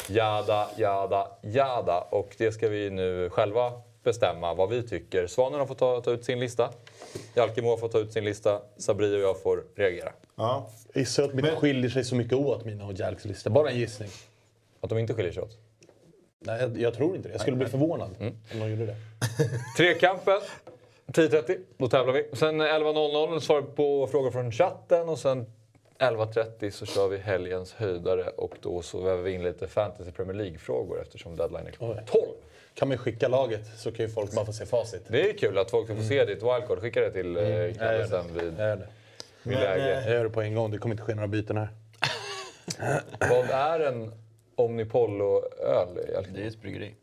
Jada, 0.09 0.67
jada, 0.77 1.27
jada. 1.41 2.01
Och 2.01 2.35
det 2.37 2.51
ska 2.51 2.69
vi 2.69 2.89
nu 2.89 3.29
själva 3.29 3.71
bestämma 4.05 4.53
vad 4.53 4.69
vi 4.69 4.83
tycker. 4.83 5.27
Svanen 5.27 5.59
har 5.59 5.67
fått 5.67 5.77
ta, 5.77 6.01
ta 6.01 6.11
ut 6.11 6.25
sin 6.25 6.39
lista. 6.39 6.71
Jalkemo 7.33 7.69
har 7.69 7.77
fått 7.77 7.91
ta 7.91 7.99
ut 7.99 8.13
sin 8.13 8.25
lista. 8.25 8.61
Sabri 8.77 9.15
och 9.15 9.19
jag 9.19 9.41
får 9.41 9.63
reagera. 9.75 10.11
Ja. 10.35 10.69
Gissar 10.93 11.23
att 11.23 11.33
mitt 11.33 11.45
skiljer 11.45 11.89
sig 11.89 12.03
så 12.03 12.15
mycket 12.15 12.33
åt, 12.33 12.65
mina 12.65 12.85
och 12.85 12.93
Jalks 12.93 13.25
listor. 13.25 13.51
Bara 13.51 13.69
en 13.69 13.79
gissning. 13.79 14.09
Att 14.81 14.89
de 14.89 14.99
inte 14.99 15.13
skiljer 15.13 15.31
sig 15.31 15.43
åt. 15.43 15.57
Nej, 16.39 16.61
jag, 16.61 16.77
jag 16.77 16.93
tror 16.93 17.15
inte 17.15 17.27
det. 17.27 17.33
Jag 17.33 17.41
skulle 17.41 17.57
bli 17.57 17.67
förvånad 17.67 18.09
om 18.19 18.59
de 18.59 18.69
gjorde 18.69 18.85
det. 18.85 18.95
Trekampen. 19.77 20.39
10.30, 21.07 21.59
då 21.77 21.87
tävlar 21.87 22.13
vi. 22.13 22.29
Sen 22.33 22.61
11.00 22.61 23.39
svarar 23.39 23.61
vi 23.61 23.67
på 23.67 24.07
frågor 24.07 24.31
från 24.31 24.51
chatten 24.51 25.09
och 25.09 25.19
sen 25.19 25.45
11.30 25.99 26.69
så 26.69 26.85
kör 26.85 27.07
vi 27.07 27.17
helgens 27.17 27.73
höjdare 27.73 28.29
och 28.29 28.55
då 28.61 28.81
så 28.81 29.01
väver 29.01 29.23
vi 29.23 29.31
in 29.31 29.43
lite 29.43 29.67
Fantasy 29.67 30.11
Premier 30.11 30.33
League-frågor 30.33 31.01
eftersom 31.01 31.35
deadline 31.35 31.67
är 31.67 31.71
klockan 31.71 31.97
Oj. 31.97 32.05
12. 32.11 32.23
Kan 32.75 32.87
man 32.87 32.97
skicka 32.97 33.27
laget 33.27 33.65
så 33.77 33.91
kan 33.91 34.05
ju 34.05 34.11
folk 34.11 34.31
bara 34.31 34.45
få 34.45 34.53
se 34.53 34.65
facit. 34.65 35.01
Det 35.07 35.29
är 35.29 35.37
kul 35.37 35.57
att 35.57 35.71
folk 35.71 35.87
får 35.87 36.03
se 36.03 36.25
ditt 36.25 36.43
wildcard. 36.43 36.79
Skicka 36.79 37.01
det 37.01 37.11
till 37.11 37.37
mm. 37.37 37.51
Jag 37.67 37.75
Kalle 37.75 38.07
sen 38.07 38.33
det. 38.33 38.43
vid, 38.43 38.53
Jag 38.59 38.77
det. 38.79 38.87
vid 39.43 39.53
Men, 39.57 39.63
läge. 39.63 40.01
Jag 40.05 40.13
gör 40.13 40.23
det 40.23 40.29
på 40.29 40.41
en 40.41 40.55
gång. 40.55 40.71
Det 40.71 40.77
kommer 40.77 40.93
inte 40.95 41.03
ske 41.03 41.15
några 41.15 41.27
byten 41.27 41.57
här. 41.57 41.69
Vad 43.29 43.49
är 43.49 43.79
en 43.79 44.11
Omnipollo-öl? 44.55 45.87
Det 46.33 46.43
är 46.43 46.47
ett 46.47 46.61
bryggeri. 46.61 46.95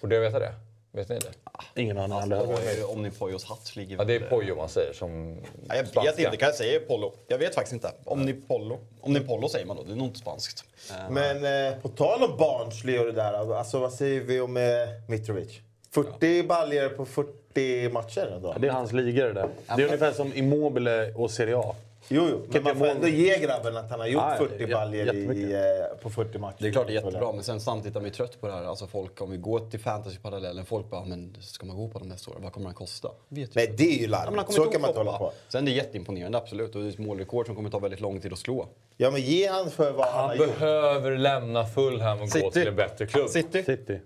Borde 0.00 0.14
jag 0.14 0.22
veta 0.22 0.38
det? 0.38 0.52
Vet 0.92 1.08
ni 1.08 1.18
det? 1.18 1.41
Ingen 1.74 1.98
aning. 1.98 2.18
Alltså, 2.32 2.56
då 2.80 2.86
Omnipojos 2.86 3.44
hatt 3.44 3.76
ligger 3.76 3.96
Ja, 3.96 4.04
det 4.04 4.14
är 4.14 4.20
Pojo 4.20 4.56
man 4.56 4.68
säger 4.68 4.92
som 4.92 5.36
Ja, 5.68 5.74
jag 5.76 5.82
vet 5.82 5.90
spanska. 5.90 6.22
inte, 6.24 6.36
kan 6.36 6.46
jag 6.46 6.54
säga 6.56 6.80
Pollo? 6.80 7.12
Jag 7.28 7.38
vet 7.38 7.54
faktiskt 7.54 7.72
inte. 7.72 7.92
Omnipollo. 8.04 8.78
Omnipollo 9.00 9.48
säger 9.48 9.66
man 9.66 9.76
då, 9.76 9.82
det 9.82 9.92
är 9.92 9.96
nog 9.96 10.06
inte 10.06 10.18
spanskt. 10.18 10.64
Eh, 10.90 11.10
Men 11.10 11.36
eh, 11.72 11.78
på 11.82 11.88
tal 11.88 12.22
om 12.22 12.36
Barnsley 12.38 12.98
och 12.98 13.06
det 13.06 13.12
där. 13.12 13.54
Alltså, 13.56 13.78
vad 13.78 13.92
säger 13.92 14.20
vi 14.20 14.40
om 14.40 14.56
eh, 14.56 14.62
Mitrovic? 15.08 15.60
40 15.90 16.42
baljor 16.42 16.88
på 16.88 17.04
40 17.04 17.88
matcher 17.88 18.32
ändå. 18.36 18.54
Det 18.58 18.68
är 18.68 18.72
hans 18.72 18.92
ligor 18.92 19.24
det 19.24 19.32
där. 19.32 19.48
Det 19.76 19.82
är 19.82 19.86
ungefär 19.86 20.12
som 20.12 20.34
Immobile 20.34 21.12
och 21.12 21.30
Serie 21.30 21.56
A. 21.58 21.74
Jo, 22.08 22.26
jo. 22.30 22.46
Men 22.48 22.62
man 22.62 22.76
får 22.78 22.86
ändå 22.86 23.08
ge 23.08 23.38
grabben 23.38 23.76
att 23.76 23.90
han 23.90 24.00
har 24.00 24.06
gjort 24.06 24.22
Ja, 24.22 24.32
ja, 24.40 24.48
40 24.48 24.64
jä- 24.66 24.72
baljor 24.74 25.02
i, 25.02 25.06
jättemycket. 25.06 25.52
eh, 25.90 25.96
på 26.02 26.10
40 26.10 26.38
matcher. 26.38 26.56
Det 26.58 26.68
är 26.68 26.72
klart 26.72 26.86
det 26.86 26.92
är 26.92 26.94
jättebra, 26.94 27.32
men 27.32 27.42
sen 27.44 27.60
samtidigt 27.60 27.96
är 27.96 28.00
man 28.00 28.08
ju 28.08 28.14
trött 28.14 28.40
på 28.40 28.46
det 28.46 28.52
här. 28.52 28.64
Alltså 28.64 28.86
folk, 28.86 29.20
om 29.20 29.30
vi 29.30 29.36
går 29.36 29.70
till 29.70 29.80
fantasyparallellen, 29.80 30.64
folk 30.66 30.90
bara 30.90 31.04
men 31.04 31.36
ska 31.40 31.66
man 31.66 31.76
gå 31.76 31.88
på 31.88 31.98
dem 31.98 32.08
nästa 32.08 32.30
år? 32.30 32.36
Vad 32.40 32.52
kommer 32.52 32.66
den 32.66 32.74
kosta? 32.74 33.08
Vet. 33.28 33.54
Men 33.54 33.76
det 33.76 33.82
är 33.82 33.98
ju 33.98 34.06
Ja, 34.06 34.16
han 34.16 34.34
larvigt. 34.34 34.52
Så 34.52 34.64
kan 34.64 34.80
man 34.80 34.90
inte 34.90 35.00
hålla 35.00 35.18
på. 35.18 35.32
Sen 35.48 35.64
det 35.64 35.70
är 35.70 35.72
jätteimponerande, 35.74 36.38
absolut. 36.38 36.74
Och 36.74 36.80
det 36.82 36.88
är 36.88 36.90
ett 36.90 36.98
målrekord 36.98 37.46
som 37.46 37.54
kommer 37.56 37.70
ta 37.70 37.78
väldigt 37.78 38.00
lång 38.00 38.20
tid 38.20 38.32
att 38.32 38.38
slå. 38.38 38.68
Ja, 38.96 39.10
men 39.10 39.20
ge 39.20 39.46
han 39.48 39.70
för 39.70 39.92
vad 39.92 40.06
han, 40.06 40.20
Han 40.20 40.28
har 40.38 40.46
gjort. 40.46 40.58
behöver 40.58 41.16
lämna 41.16 41.66
Fulham 41.66 42.18
och 42.18 42.24
gå 42.24 42.30
City. 42.30 42.50
till 42.50 42.68
en 42.68 42.76
bättre 42.76 43.06
klubb. 43.06 43.28
City, 43.28 43.62
City. 43.62 44.00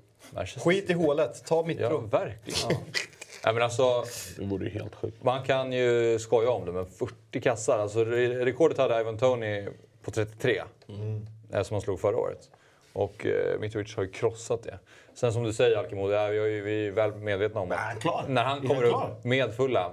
Skit 0.56 0.90
i 0.90 0.92
hålet. 0.92 1.44
Ta 1.46 1.64
mitt 1.66 1.80
Ja, 1.80 1.88
prov. 1.88 2.10
verkligen. 2.10 2.78
Nej, 3.46 3.54
men 3.54 3.62
alltså, 3.62 4.04
Det 4.38 4.44
vore 4.44 4.64
ju 4.64 4.70
helt 4.70 4.94
sjukt. 4.94 5.22
man 5.24 5.42
kan 5.42 5.72
ju 5.72 6.18
skoja 6.18 6.50
om 6.50 6.66
det, 6.66 6.72
men 6.72 6.86
40 6.86 7.40
kassar. 7.40 7.78
Alltså, 7.78 8.04
re- 8.04 8.44
rekordet 8.44 8.78
hade 8.78 9.00
Ivan 9.00 9.18
Tony 9.18 9.68
på 10.02 10.10
33, 10.10 10.62
mm. 10.88 11.26
som 11.64 11.74
han 11.74 11.80
slog 11.80 12.00
förra 12.00 12.16
året. 12.16 12.50
Och 12.92 13.26
eh, 13.26 13.60
Mitrovic 13.60 13.96
har 13.96 14.02
ju 14.02 14.10
krossat 14.10 14.62
det. 14.62 14.78
Sen 15.14 15.32
som 15.32 15.42
du 15.44 15.52
säger 15.52 15.76
Alkemo, 15.76 16.08
det 16.08 16.16
är, 16.16 16.30
vi, 16.30 16.38
är 16.38 16.46
ju- 16.46 16.62
vi 16.62 16.86
är 16.86 16.90
väl 16.90 17.14
medvetna 17.14 17.60
om 17.60 17.74
klar. 18.00 18.24
när 18.28 18.44
han 18.44 18.68
kommer 18.68 18.84
upp 18.84 19.24
med 19.24 19.54
fulla 19.54 19.92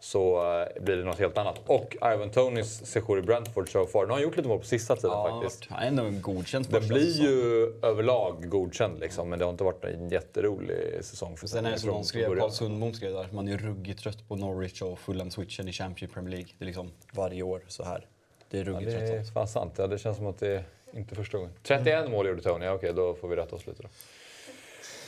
så 0.00 0.52
eh, 0.76 0.82
blir 0.82 0.96
det 0.96 1.04
något 1.04 1.18
helt 1.18 1.38
annat. 1.38 1.60
Och 1.66 1.96
Ivan 2.14 2.30
Tonys 2.30 2.86
sejour 2.86 3.18
i 3.18 3.22
Brentford 3.22 3.72
so 3.72 3.86
far, 3.86 4.02
nu 4.02 4.06
har 4.08 4.14
han 4.14 4.22
gjort 4.22 4.36
lite 4.36 4.48
mål 4.48 4.58
på 4.58 4.64
sista 4.66 4.96
tiden 4.96 5.10
Ja, 5.10 5.40
faktiskt. 5.40 5.66
han 5.70 5.82
är 5.82 5.86
ändå 5.86 6.02
en 6.02 6.22
godkänd 6.22 6.66
Den 6.70 6.88
blir 6.88 7.20
ju 7.22 7.62
överlag 7.82 8.48
godkänd 8.50 9.00
liksom, 9.00 9.28
men 9.28 9.38
det 9.38 9.44
har 9.44 9.52
inte 9.52 9.64
varit 9.64 9.84
en 9.84 10.08
jätterolig 10.08 11.04
säsong 11.04 11.36
för 11.36 11.46
Sen 11.46 11.66
är 11.66 11.70
det 11.70 11.78
som 11.78 11.90
någon 11.90 12.04
skrev. 12.04 12.38
Carl 12.38 12.50
Sundbom 12.50 12.94
skrev 12.94 13.12
där, 13.12 13.28
man 13.32 13.48
är 13.48 13.56
ruggigt 13.58 14.00
trött 14.02 14.28
på 14.28 14.36
Norwich 14.36 14.82
och 14.82 14.98
Fulham-switchen 14.98 15.68
i 15.68 15.72
Championship 15.72 16.12
Premier 16.14 16.30
League. 16.30 16.48
Det 16.58 16.64
är 16.64 16.66
liksom 16.66 16.90
varje 17.12 17.42
år 17.42 17.62
så 17.68 17.84
här. 17.84 18.06
Det 18.50 18.58
är 18.58 18.64
Ja, 18.64 18.70
ruggigt 18.72 18.90
det 18.90 18.96
är 18.96 19.08
tröttsamt. 19.08 19.34
fan 19.34 19.48
sant. 19.48 19.74
Ja, 19.78 19.86
det 19.86 19.98
känns 19.98 20.16
som 20.16 20.26
att 20.26 20.38
det 20.38 20.48
är 20.48 20.64
inte 20.94 21.14
första 21.14 21.38
gången. 21.38 21.52
31 21.62 22.10
mål 22.10 22.26
gjorde 22.26 22.42
Tony. 22.42 22.64
Ja, 22.64 22.72
Okej, 22.72 22.92
då 22.92 23.14
får 23.14 23.28
vi 23.28 23.36
rätta 23.36 23.56
oss 23.56 23.66
lite 23.66 23.82
då. 23.82 23.88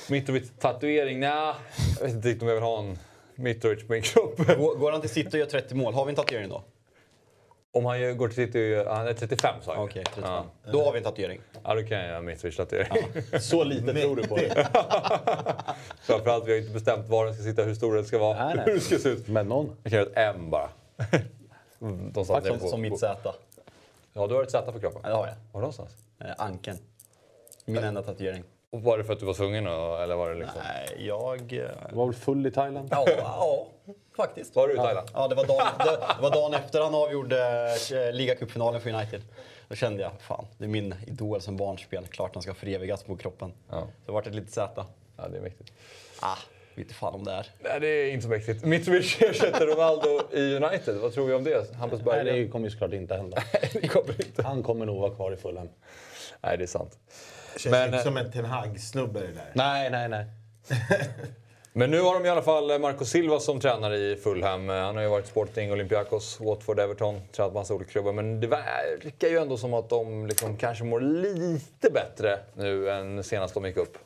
Mitrovic 0.09 0.50
tatuering? 0.59 1.20
Nja, 1.20 1.56
jag 1.99 2.06
vet 2.06 2.14
inte 2.14 2.28
riktigt 2.28 2.42
om 2.42 2.49
jag 2.49 2.54
vill 2.54 2.64
ha 2.64 2.78
en 2.78 2.99
Mitrovic 3.40 3.87
på 3.87 3.92
min 3.92 4.02
kropp. 4.02 4.37
Går, 4.37 4.76
går 4.78 4.92
han 4.92 5.00
till 5.00 5.11
City 5.11 5.28
och 5.28 5.35
gör 5.40 5.47
30 5.47 5.75
mål, 5.75 5.94
har 5.94 6.04
vi 6.04 6.11
en 6.11 6.16
tatuering 6.16 6.49
då? 6.49 6.62
Om 7.73 7.85
han 7.85 8.00
ju 8.00 8.14
går 8.14 8.28
till 8.28 8.37
City, 8.47 8.85
han 8.88 9.06
är 9.06 9.12
35 9.12 9.54
sa 9.62 9.75
jag. 9.75 9.85
Okej, 9.85 10.04
35. 10.14 10.30
Ja. 10.64 10.70
Då 10.73 10.85
har 10.85 10.92
vi 10.92 10.99
en 10.99 11.04
tatuering. 11.04 11.40
ja, 11.64 11.75
då 11.75 11.82
kan 11.82 11.99
jag 11.99 12.06
göra 12.09 12.20
Mitrovic 12.23 12.56
tatuering. 12.56 13.02
Så 13.40 13.64
lite 13.64 13.92
tror 14.02 14.16
du 14.16 14.26
på 14.26 14.37
det. 14.37 14.68
Framförallt, 16.02 16.47
vi 16.47 16.52
har 16.52 16.59
inte 16.59 16.73
bestämt 16.73 17.09
var 17.09 17.25
den 17.26 17.35
ska 17.35 17.42
sitta, 17.44 17.62
hur 17.62 17.75
stor 17.75 17.94
den 17.94 18.04
ska 18.04 18.18
vara, 18.18 18.44
Nej, 18.47 18.54
nej. 18.56 18.64
hur 18.66 18.75
det 18.75 18.80
ska 18.80 18.99
se 18.99 19.09
ut. 19.09 19.28
Men 19.28 19.49
någon. 19.49 19.76
Jag 19.82 19.90
kan 19.92 19.99
göra 20.00 20.09
ett 20.30 20.37
M 20.37 20.50
bara. 20.50 20.70
De 22.12 22.25
satt 22.25 22.47
Som, 22.47 22.59
på- 22.59 22.68
som 22.68 22.80
mitt 22.80 22.99
Z. 22.99 23.35
Ja, 24.12 24.26
du 24.26 24.35
har 24.35 24.42
ett 24.42 24.50
Z 24.50 24.73
på 24.73 24.80
kroppen. 24.80 25.00
Ja, 25.04 25.09
det 25.09 25.14
har 25.16 25.26
jag. 25.26 25.35
Var 25.52 25.61
någonstans? 25.61 25.90
Eh, 26.20 26.26
ankeln. 26.38 26.78
Min 27.64 27.85
enda 27.85 28.02
tatuering. 28.02 28.42
Och 28.72 28.82
var 28.82 28.98
det 28.98 29.04
för 29.04 29.12
att 29.12 29.20
du 29.20 29.26
var 29.26 29.34
tvungen 29.34 29.64
då, 29.64 29.96
eller 29.96 30.16
var 30.16 30.30
det 30.30 30.38
liksom... 30.38 30.60
Nej, 30.64 31.06
jag... 31.06 31.40
eh, 31.40 31.68
Du 31.90 31.96
var 31.96 32.06
väl 32.06 32.14
full 32.14 32.46
i 32.46 32.50
Thailand? 32.50 32.88
Ja, 32.92 33.06
ja, 33.18 33.66
faktiskt. 34.16 34.56
Var 34.56 34.68
du 34.68 34.74
i 34.74 34.76
Thailand? 34.76 35.08
Ja, 35.14 35.28
det 35.28 35.34
var, 35.34 35.44
dagen, 35.46 35.66
det, 35.78 35.90
det 36.16 36.22
var 36.22 36.30
dagen 36.30 36.54
efter 36.54 36.80
han 36.80 36.94
avgjorde 36.94 37.66
eh, 37.92 38.12
ligacupfinalen 38.12 38.80
för 38.80 38.90
United. 38.90 39.22
Då 39.68 39.74
kände 39.74 40.02
jag, 40.02 40.12
fan, 40.20 40.46
det 40.58 40.64
är 40.64 40.68
min 40.68 40.94
idol 41.06 41.40
som 41.40 41.56
barnspel. 41.56 42.06
Klart 42.06 42.30
han 42.34 42.42
ska 42.42 42.54
förevigas 42.54 43.02
på 43.02 43.16
kroppen. 43.16 43.52
Ja. 43.70 43.86
Så 44.06 44.12
vart 44.12 44.24
det 44.24 44.30
lite 44.30 44.52
Z. 44.52 44.86
Ja, 45.16 45.28
det 45.28 45.36
är 45.38 45.42
mäktigt. 45.42 45.72
Ah, 46.20 46.36
vet 46.74 46.78
inte 46.84 46.94
fan 46.94 47.14
om 47.14 47.24
det 47.24 47.32
är. 47.32 47.46
Nej, 47.60 47.80
det 47.80 47.86
är 47.88 48.10
inte 48.10 48.22
så 48.22 48.28
mäktigt. 48.28 48.64
Mitrovic 48.64 49.22
ersätter 49.22 49.66
Ronaldo 49.66 50.20
i 50.32 50.54
United. 50.54 50.96
Vad 50.96 51.12
tror 51.14 51.26
vi 51.26 51.34
om 51.34 51.44
det? 51.44 51.74
Hampus 51.74 51.98
Nej, 51.98 52.04
Berggren? 52.04 52.36
det 52.36 52.48
kommer 52.48 52.66
ju 52.66 52.70
såklart 52.70 52.92
inte 52.92 53.14
hända. 53.16 53.42
det 53.72 53.88
kommer 53.88 54.26
inte. 54.26 54.42
Han 54.42 54.62
kommer 54.62 54.86
nog 54.86 55.00
vara 55.00 55.14
kvar 55.14 55.32
i 55.32 55.36
Fulham. 55.36 55.68
Nej, 56.40 56.58
det 56.58 56.64
är 56.64 56.66
sant. 56.66 56.98
Känns 57.57 57.73
Men, 57.73 57.85
inte 57.85 57.99
eh, 57.99 58.04
som 58.04 58.16
en 58.16 58.33
Ten 58.33 58.45
Hag-snubbe 58.45 59.21
det 59.21 59.26
där. 59.26 59.50
Nej, 59.52 59.90
nej, 59.90 60.09
nej. 60.09 60.26
Men 61.73 61.90
nu 61.90 62.00
har 62.00 62.14
de 62.14 62.26
i 62.26 62.28
alla 62.28 62.42
fall 62.42 62.80
Marco 62.80 63.04
Silva 63.04 63.40
som 63.40 63.61
tränare 63.61 63.97
i 63.97 64.16
Fulham. 64.16 64.69
Han 64.69 64.97
har 64.97 65.02
ju 65.02 65.09
varit 65.09 65.26
Sporting, 65.26 65.73
Olympiakos, 65.73 66.40
Watford, 66.40 66.78
Everton, 66.78 67.21
tränat 67.33 67.54
massa 67.54 67.75
olika 67.75 67.90
klubbar. 67.90 68.12
Men 68.12 68.40
det 68.40 68.47
verkar 68.47 69.28
ju 69.28 69.38
ändå 69.38 69.57
som 69.57 69.75
att 69.75 69.88
de 69.88 70.26
liksom 70.26 70.57
kanske 70.57 70.85
mår 70.85 71.00
lite 71.00 71.90
bättre 71.90 72.38
nu 72.54 72.90
än 72.90 73.25
senast 73.25 73.54
de 73.54 73.64
gick 73.64 73.76
upp. 73.76 73.99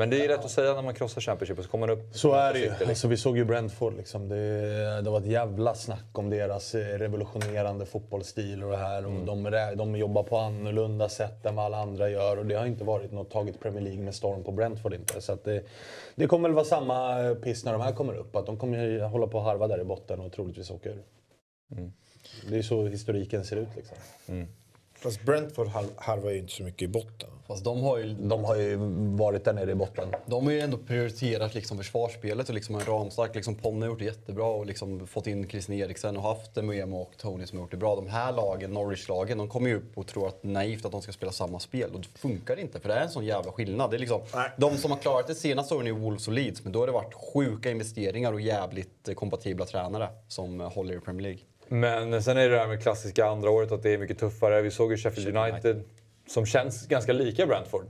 Men 0.00 0.10
det 0.10 0.24
är 0.24 0.28
lätt 0.28 0.44
att 0.44 0.50
säga 0.50 0.74
när 0.74 0.82
man 0.82 0.94
krossar 0.94 1.20
Championship 1.20 1.58
och 1.58 1.64
så 1.64 1.70
kommer 1.70 1.86
man 1.86 1.98
upp. 1.98 2.14
Så 2.16 2.32
är 2.32 2.52
det 2.52 2.58
ju. 2.58 2.68
Liksom. 2.68 2.88
Alltså, 2.88 3.08
vi 3.08 3.16
såg 3.16 3.36
ju 3.36 3.44
Brentford. 3.44 3.96
Liksom. 3.96 4.28
Det, 4.28 5.02
det 5.02 5.10
var 5.10 5.20
ett 5.20 5.26
jävla 5.26 5.74
snack 5.74 6.18
om 6.18 6.30
deras 6.30 6.74
eh, 6.74 6.98
revolutionerande 6.98 7.86
fotbollsstil 7.86 8.64
och 8.64 8.70
det 8.70 8.76
här. 8.76 9.06
Och 9.06 9.12
de, 9.12 9.42
de 9.76 9.96
jobbar 9.96 10.22
på 10.22 10.38
annorlunda 10.38 11.08
sätt 11.08 11.46
än 11.46 11.56
vad 11.56 11.64
alla 11.64 11.78
andra 11.78 12.10
gör. 12.10 12.36
Och 12.36 12.46
det 12.46 12.54
har 12.54 12.66
inte 12.66 12.84
varit 12.84 13.12
något 13.12 13.30
tagit 13.30 13.60
Premier 13.60 13.82
League 13.82 14.02
med 14.02 14.14
storm 14.14 14.44
på 14.44 14.52
Brentford 14.52 14.94
inte. 14.94 15.20
Så 15.20 15.38
det, 15.44 15.64
det 16.14 16.26
kommer 16.26 16.48
väl 16.48 16.54
vara 16.54 16.64
samma 16.64 17.34
piss 17.34 17.64
när 17.64 17.72
de 17.72 17.80
här 17.80 17.92
kommer 17.92 18.14
upp. 18.14 18.36
Att 18.36 18.46
de 18.46 18.56
kommer 18.56 19.00
hålla 19.00 19.26
på 19.26 19.38
och 19.38 19.44
harva 19.44 19.66
där 19.66 19.80
i 19.80 19.84
botten 19.84 20.20
och 20.20 20.32
troligtvis 20.32 20.70
åka 20.70 20.88
ur. 20.88 21.02
Det 22.48 22.58
är 22.58 22.62
så 22.62 22.86
historiken 22.86 23.44
ser 23.44 23.56
ut 23.56 23.76
liksom. 23.76 23.96
Fast 25.02 25.22
Brentford 25.22 25.66
har- 25.66 25.86
harvar 25.96 26.30
ju 26.30 26.38
inte 26.38 26.52
så 26.52 26.62
mycket 26.62 26.82
i 26.82 26.88
botten. 26.88 27.30
Fast 27.46 27.64
de 27.64 27.82
har 27.82 27.98
ju, 27.98 28.14
De 28.14 28.44
har 28.44 28.56
ju 28.56 28.76
varit 29.16 29.44
där 29.44 29.52
nere 29.52 29.70
i 29.70 29.74
botten. 29.74 30.08
de 30.26 30.44
har 30.44 30.52
ju 30.52 30.60
ändå 30.60 30.78
prioriterat 30.78 31.54
liksom 31.54 31.76
försvarsspelet 31.78 32.48
och 32.48 32.54
liksom 32.54 32.74
en 32.74 32.80
ramstark 32.80 33.34
liksom 33.34 33.54
Ponne 33.54 33.84
har 33.86 33.90
gjort 33.90 33.98
det 33.98 34.04
jättebra 34.04 34.44
och 34.46 34.66
liksom 34.66 35.06
fått 35.06 35.26
in 35.26 35.48
Christian 35.48 35.78
Eriksen 35.78 36.16
och 36.16 36.22
haft 36.22 36.56
Muemo 36.56 37.00
och 37.00 37.12
Tony 37.16 37.46
som 37.46 37.58
har 37.58 37.64
gjort 37.64 37.70
det 37.70 37.76
bra. 37.76 37.96
De 37.96 38.06
här 38.08 38.32
lagen, 38.32 38.70
Norwich-lagen, 38.70 39.38
de 39.38 39.48
kommer 39.48 39.68
ju 39.68 39.76
upp 39.76 39.98
och 39.98 40.06
tror 40.06 40.28
att 40.28 40.44
naivt 40.44 40.84
att 40.84 40.92
de 40.92 41.02
ska 41.02 41.12
spela 41.12 41.32
samma 41.32 41.58
spel 41.58 41.90
och 41.94 42.00
det 42.00 42.08
funkar 42.18 42.58
inte 42.58 42.80
för 42.80 42.88
det 42.88 42.94
är 42.94 43.02
en 43.02 43.10
sån 43.10 43.24
jävla 43.24 43.52
skillnad. 43.52 43.90
Det 43.90 43.96
är 43.96 43.98
liksom, 43.98 44.20
de 44.56 44.76
som 44.76 44.90
har 44.90 44.98
klarat 44.98 45.26
det 45.26 45.34
senaste 45.34 45.74
åren 45.74 45.86
är 45.86 45.92
Wolves 45.92 46.28
och 46.28 46.34
Leeds 46.34 46.64
men 46.64 46.72
då 46.72 46.78
har 46.78 46.86
det 46.86 46.92
varit 46.92 47.14
sjuka 47.14 47.70
investeringar 47.70 48.32
och 48.32 48.40
jävligt 48.40 49.08
kompatibla 49.14 49.64
tränare 49.64 50.08
som 50.28 50.60
håller 50.60 50.94
i 50.96 51.00
Premier 51.00 51.22
League. 51.22 51.40
Men 51.72 52.22
sen 52.22 52.36
är 52.36 52.48
det 52.48 52.54
det 52.54 52.60
här 52.60 52.68
med 52.68 52.82
klassiska 52.82 53.26
andra 53.26 53.50
året 53.50 53.72
att 53.72 53.82
det 53.82 53.90
är 53.90 53.98
mycket 53.98 54.18
tuffare. 54.18 54.62
Vi 54.62 54.70
såg 54.70 54.90
ju 54.90 54.96
Sheffield 54.96 55.36
United 55.36 55.82
som 56.30 56.46
känns 56.46 56.86
ganska 56.86 57.12
lika 57.12 57.46
Brentford 57.46 57.86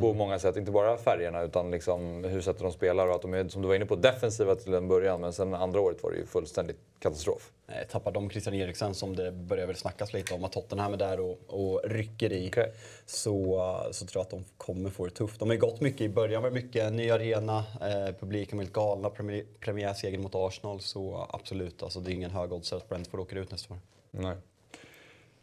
på 0.00 0.14
många 0.14 0.38
sätt. 0.38 0.56
Inte 0.56 0.70
bara 0.70 0.96
färgerna 0.96 1.42
utan 1.42 1.70
liksom 1.70 2.24
hur 2.24 2.40
sättet 2.40 2.62
de 2.62 2.72
spelar 2.72 3.08
och 3.08 3.14
att 3.14 3.22
de 3.22 3.34
är, 3.34 3.48
som 3.48 3.62
du 3.62 3.68
var 3.68 3.74
inne 3.74 3.86
på, 3.86 3.96
defensiva 3.96 4.54
till 4.54 4.74
en 4.74 4.88
början. 4.88 5.20
Men 5.20 5.32
sen 5.32 5.54
andra 5.54 5.80
året 5.80 6.02
var 6.02 6.10
det 6.10 6.16
ju 6.16 6.26
fullständigt 6.26 6.76
katastrof. 6.98 7.52
Eh, 7.68 7.88
Tappar 7.90 8.12
de 8.12 8.30
Christian 8.30 8.54
Eriksen 8.54 8.94
som 8.94 9.16
det 9.16 9.32
börjar 9.32 9.66
väl 9.66 9.76
snackas 9.76 10.12
lite 10.12 10.34
om 10.34 10.44
att 10.44 10.52
Tottenham 10.52 10.92
är 10.92 10.96
där 10.96 11.20
och, 11.20 11.38
och 11.46 11.80
rycker 11.84 12.32
i 12.32 12.48
Okej. 12.48 12.72
så, 13.06 13.76
så 13.90 14.06
tror 14.06 14.20
jag 14.20 14.24
att 14.24 14.30
de 14.30 14.44
kommer 14.56 14.90
få 14.90 15.04
det 15.04 15.10
tufft. 15.10 15.38
De 15.38 15.48
har 15.48 15.54
ju 15.54 15.60
gått 15.60 15.80
mycket 15.80 16.00
i 16.00 16.08
början 16.08 16.42
med 16.42 16.52
mycket 16.52 16.92
ny 16.92 17.10
arena, 17.10 17.58
eh, 17.58 18.14
publiken 18.20 18.58
var 18.58 18.64
helt 18.64 18.74
galna, 18.74 19.10
premiär, 19.10 19.44
premiärseger 19.60 20.18
mot 20.18 20.34
Arsenal 20.34 20.80
så 20.80 21.26
absolut, 21.30 21.82
alltså, 21.82 22.00
det 22.00 22.10
är 22.10 22.14
ingen 22.14 22.30
hög 22.30 22.52
odds 22.52 22.72
att 22.72 22.88
Brentford 22.88 23.20
åker 23.20 23.36
ut 23.36 23.50
nästa 23.50 23.74
år. 23.74 23.80
Nej. 24.10 24.36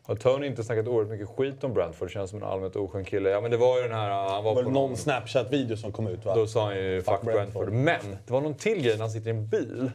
Har 0.10 0.16
Tony 0.16 0.48
inte 0.48 0.64
snackat 0.64 0.88
oerhört 0.88 1.12
mycket 1.12 1.28
skit 1.28 1.64
om 1.64 1.74
Brentford? 1.74 2.12
Känns 2.12 2.30
som 2.30 2.44
en 2.44 2.50
allmänt 2.50 2.76
oskön 2.76 3.06
kille. 3.06 3.30
Ja 3.30 3.42
men 3.42 3.52
det 3.52 3.58
var 3.58 3.78
ju 3.78 3.84
den 3.84 3.92
här... 3.92 4.10
Han 4.10 4.44
var 4.44 4.52
Det 4.52 4.56
var 4.56 4.64
på 4.64 4.70
någon 4.70 4.98
Snapchat-video 4.98 5.78
som 5.78 5.92
kom 5.92 6.08
ut 6.08 6.26
va? 6.26 6.36
Då 6.36 6.48
sa 6.48 6.66
han 6.66 6.78
ju 6.78 7.02
fuck, 7.02 7.22
Brentford. 7.22 7.34
Brentford. 7.34 7.72
Men 7.72 8.18
det 8.26 8.34
var 8.34 8.42
någon 8.42 8.54
till 8.54 8.82
grej 8.82 8.94
när 8.94 9.02
han 9.02 9.12
sitter 9.12 9.28
i 9.28 9.32
en 9.32 9.48
bil 9.48 9.92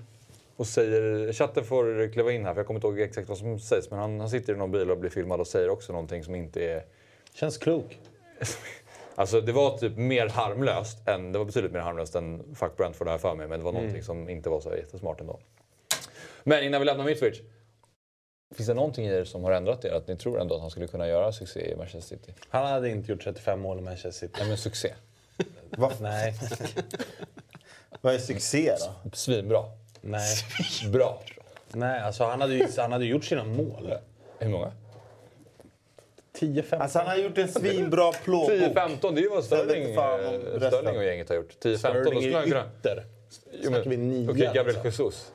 och 0.56 0.66
säger... 0.66 1.32
Chatten 1.32 1.64
får 1.64 2.12
kliva 2.12 2.32
in 2.32 2.44
här 2.44 2.54
för 2.54 2.60
jag 2.60 2.66
kommer 2.66 2.78
inte 2.78 2.86
ihåg 2.86 3.00
exakt 3.00 3.28
vad 3.28 3.38
som 3.38 3.58
sägs. 3.58 3.90
Men 3.90 3.98
han, 3.98 4.20
han 4.20 4.30
sitter 4.30 4.52
i 4.52 4.56
någon 4.56 4.70
bil 4.70 4.90
och 4.90 4.98
blir 4.98 5.10
filmad 5.10 5.40
och 5.40 5.46
säger 5.46 5.68
också 5.68 5.92
någonting 5.92 6.24
som 6.24 6.34
inte 6.34 6.64
är... 6.64 6.82
Känns 7.34 7.58
klok. 7.58 7.98
Alltså 9.16 9.40
det 9.40 9.52
var 9.52 9.78
typ 9.78 9.96
mer 9.96 10.28
harmlöst 10.28 11.08
än... 11.08 11.32
Det 11.32 11.38
var 11.38 11.44
betydligt 11.44 11.72
mer 11.72 11.80
harmlöst 11.80 12.14
än 12.14 12.54
fuck 12.54 12.76
Brentford 12.76 13.06
har 13.06 13.14
jag 13.14 13.20
för 13.20 13.34
mig. 13.34 13.48
Men 13.48 13.58
det 13.58 13.64
var 13.64 13.72
någonting 13.72 14.02
som 14.02 14.28
inte 14.28 14.50
var 14.50 14.60
så 14.60 14.76
jättesmart 14.76 15.20
ändå. 15.20 15.38
Men 16.44 16.64
innan 16.64 16.80
vi 16.80 16.84
lämnar 16.84 17.04
Mitrovic. 17.04 17.40
Finns 18.54 18.66
det 18.66 18.74
någonting 18.74 19.06
i 19.06 19.08
er 19.08 19.24
som 19.24 19.44
har 19.44 19.52
ändrat 19.52 19.84
er? 19.84 19.92
Att 19.92 20.08
ni 20.08 20.16
tror 20.16 20.40
ändå 20.40 20.54
att 20.54 20.60
han 20.60 20.70
skulle 20.70 20.86
kunna 20.86 21.08
göra 21.08 21.32
succé 21.32 21.72
i 21.72 21.76
Manchester 21.76 22.16
City? 22.16 22.34
Han 22.48 22.66
hade 22.66 22.90
inte 22.90 23.12
gjort 23.12 23.24
35 23.24 23.60
mål 23.60 23.78
i 23.78 23.82
Manchester 23.82 24.10
City. 24.10 24.34
Nej 24.38 24.48
men 24.48 24.58
succé. 24.58 24.94
Nej. 26.00 26.34
Vad 28.00 28.14
är 28.14 28.18
succé 28.18 28.74
då? 28.80 29.10
Svinbra. 29.12 29.64
Nej. 30.00 30.36
Bra. 30.92 31.22
Nej, 31.72 32.00
alltså 32.00 32.24
han 32.24 32.40
hade 32.40 32.54
ju 32.54 32.68
han 32.76 32.92
hade 32.92 33.04
gjort 33.04 33.24
sina 33.24 33.44
mål. 33.44 33.94
Hur 34.38 34.48
många? 34.48 34.72
10-15. 36.38 36.76
Alltså 36.76 36.98
han 36.98 37.08
har 37.08 37.16
gjort 37.16 37.38
en 37.38 37.48
svinbra 37.48 38.12
plånbok. 38.12 38.50
10-15, 38.50 39.14
det 39.14 39.20
är 39.20 39.22
ju 39.22 39.28
vad 39.28 39.44
Sterling, 39.44 39.82
eh, 39.82 39.98
resten. 39.98 40.70
Sterling 40.70 40.96
och 40.96 41.04
gänget 41.04 41.28
har 41.28 41.36
gjort. 41.36 41.56
10-15, 41.64 42.04
då 42.04 42.10
skulle 42.10 42.36
han 42.36 42.44
är 42.44 42.48
kunna... 42.48 42.64
ytter. 42.78 43.04
Jo, 43.52 43.68
Snackar 43.68 43.90
vi 43.90 43.96
nia, 43.96 44.30
Okej, 44.30 44.50
Gabriel 44.54 44.66
liksom. 44.66 44.84
Jesus. 44.84 45.32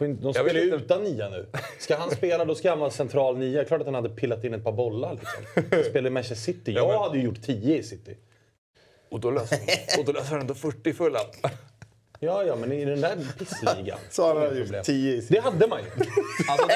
Får 0.00 0.06
inte- 0.06 0.22
De 0.22 0.26
Jag 0.26 0.34
spelar 0.46 0.60
ju 0.60 0.64
inte. 0.74 0.76
utan 0.84 1.02
nia 1.04 1.28
nu. 1.28 1.46
Ska 1.78 1.96
han 1.96 2.10
spela 2.10 2.44
då 2.44 2.54
ska 2.54 2.70
han 2.70 2.78
vara 2.78 2.90
central 2.90 3.38
nia. 3.38 3.64
Klart 3.64 3.80
att 3.80 3.86
han 3.86 3.94
hade 3.94 4.08
pillat 4.08 4.44
in 4.44 4.54
ett 4.54 4.64
par 4.64 4.72
bollar. 4.72 5.12
Liksom. 5.20 5.64
Han 5.70 5.84
spelar 5.84 6.06
i 6.06 6.10
Manchester 6.10 6.52
City. 6.52 6.72
Jag 6.72 6.88
men- 6.88 6.98
hade 6.98 7.18
ju 7.18 7.24
gjort 7.24 7.42
10 7.42 7.76
i 7.78 7.82
City. 7.82 8.16
Och 9.10 9.20
då 9.20 9.30
löser, 9.30 9.58
och 9.98 10.04
då 10.04 10.12
löser 10.12 10.30
han 10.30 10.40
ändå 10.40 10.54
40 10.54 10.92
fulla. 10.92 11.18
Ja, 12.22 12.44
ja, 12.44 12.56
men 12.56 12.72
i 12.72 12.84
den 12.84 13.00
där 13.00 13.16
pissligan. 13.38 13.98
Så 14.10 14.26
han 14.34 14.42
gjort 14.44 14.64
problem. 14.64 14.84
10 14.84 15.12
i. 15.16 15.26
Det 15.28 15.40
hade 15.40 15.66
man 15.66 15.78
ju. 15.78 15.86
Alltså, 16.48 16.66
det, 16.66 16.74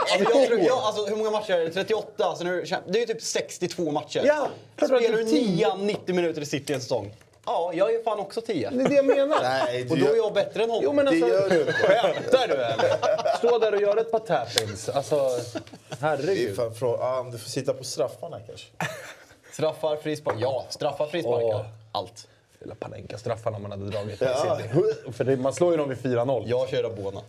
alltså, 0.00 0.38
jag 0.38 0.46
tror, 0.48 0.58
jag, 0.60 0.78
alltså, 0.78 1.06
hur 1.06 1.16
många 1.16 1.30
matcher 1.30 1.52
är 1.52 1.64
det? 1.64 1.70
38? 1.70 2.24
Alltså, 2.24 2.44
nu, 2.44 2.64
det 2.86 2.98
är 2.98 3.00
ju 3.00 3.06
typ 3.06 3.22
62 3.22 3.90
matcher. 3.90 4.22
Ja, 4.24 4.48
Spelar 4.76 4.98
du 4.98 5.20
är 5.20 5.24
10. 5.24 5.74
9 5.76 5.76
90 5.76 6.14
minuter 6.14 6.40
i 6.40 6.46
City 6.46 6.72
en 6.72 6.80
säsong? 6.80 7.14
Ja, 7.46 7.70
jag 7.74 7.94
är 7.94 8.02
fan 8.02 8.18
också 8.18 8.40
10. 8.40 8.70
Det 8.70 8.82
är 8.84 8.88
det 8.88 8.94
jag 8.94 9.04
menar. 9.06 9.42
Nej, 9.42 9.86
Och 9.90 9.98
då 9.98 10.06
är 10.06 10.16
jag 10.16 10.32
bättre 10.34 10.62
än 10.62 10.70
honom. 10.70 10.84
Jo, 10.84 10.92
men 10.92 11.04
Det 11.04 11.10
alltså, 11.10 11.28
gör 11.28 11.48
du 11.50 11.60
inte. 11.60 11.72
skämtar 11.72 12.48
du 12.48 12.54
eller? 12.54 13.36
Stå 13.38 13.58
där 13.58 13.74
och 13.74 13.80
gör 13.80 13.96
ett 13.96 14.10
par 14.10 14.18
tap-ins. 14.18 14.88
Alltså, 14.88 15.16
Det 15.52 15.58
är 15.90 15.96
herregud. 16.00 16.56
fan 16.56 16.74
frå... 16.74 16.96
ja, 17.00 17.26
du 17.32 17.38
får 17.38 17.50
sitta 17.50 17.74
på 17.74 17.84
straffarna 17.84 18.40
kanske. 18.46 18.66
Straffar, 19.52 19.96
frispark. 19.96 20.36
Ja, 20.38 20.66
straffar, 20.68 21.06
frisparkar. 21.06 21.44
Åh. 21.54 21.64
Allt. 21.92 22.28
Lilla 22.60 22.74
Panenka-straffarna 22.74 23.58
man 23.58 23.70
hade 23.70 23.84
dragit. 23.90 24.20
Ja. 24.20 24.58
För 25.12 25.24
det, 25.24 25.36
man 25.36 25.52
slår 25.52 25.70
ju 25.70 25.76
dem 25.76 25.88
vid 25.88 25.98
4-0. 25.98 26.42
Jag 26.46 26.68
kör 26.68 26.82
Rabona. 26.82 27.20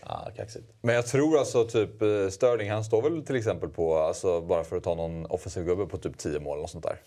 Ah, 0.00 0.30
kaxigt. 0.36 0.64
Men 0.80 0.94
jag 0.94 1.06
tror 1.06 1.38
alltså 1.38 1.64
typ 1.64 2.02
eh, 2.02 2.28
Sterling, 2.30 2.70
han 2.70 2.84
står 2.84 3.02
väl 3.02 3.24
till 3.26 3.36
exempel 3.36 3.68
på, 3.68 3.98
alltså 3.98 4.40
bara 4.40 4.64
för 4.64 4.76
att 4.76 4.84
ta 4.84 4.94
någon 4.94 5.26
offensiv 5.26 5.64
gubbe, 5.64 5.86
på 5.86 5.98
typ 5.98 6.18
10 6.18 6.40
mål 6.40 6.58
och 6.58 6.70
sånt 6.70 6.84
där. 6.84 7.00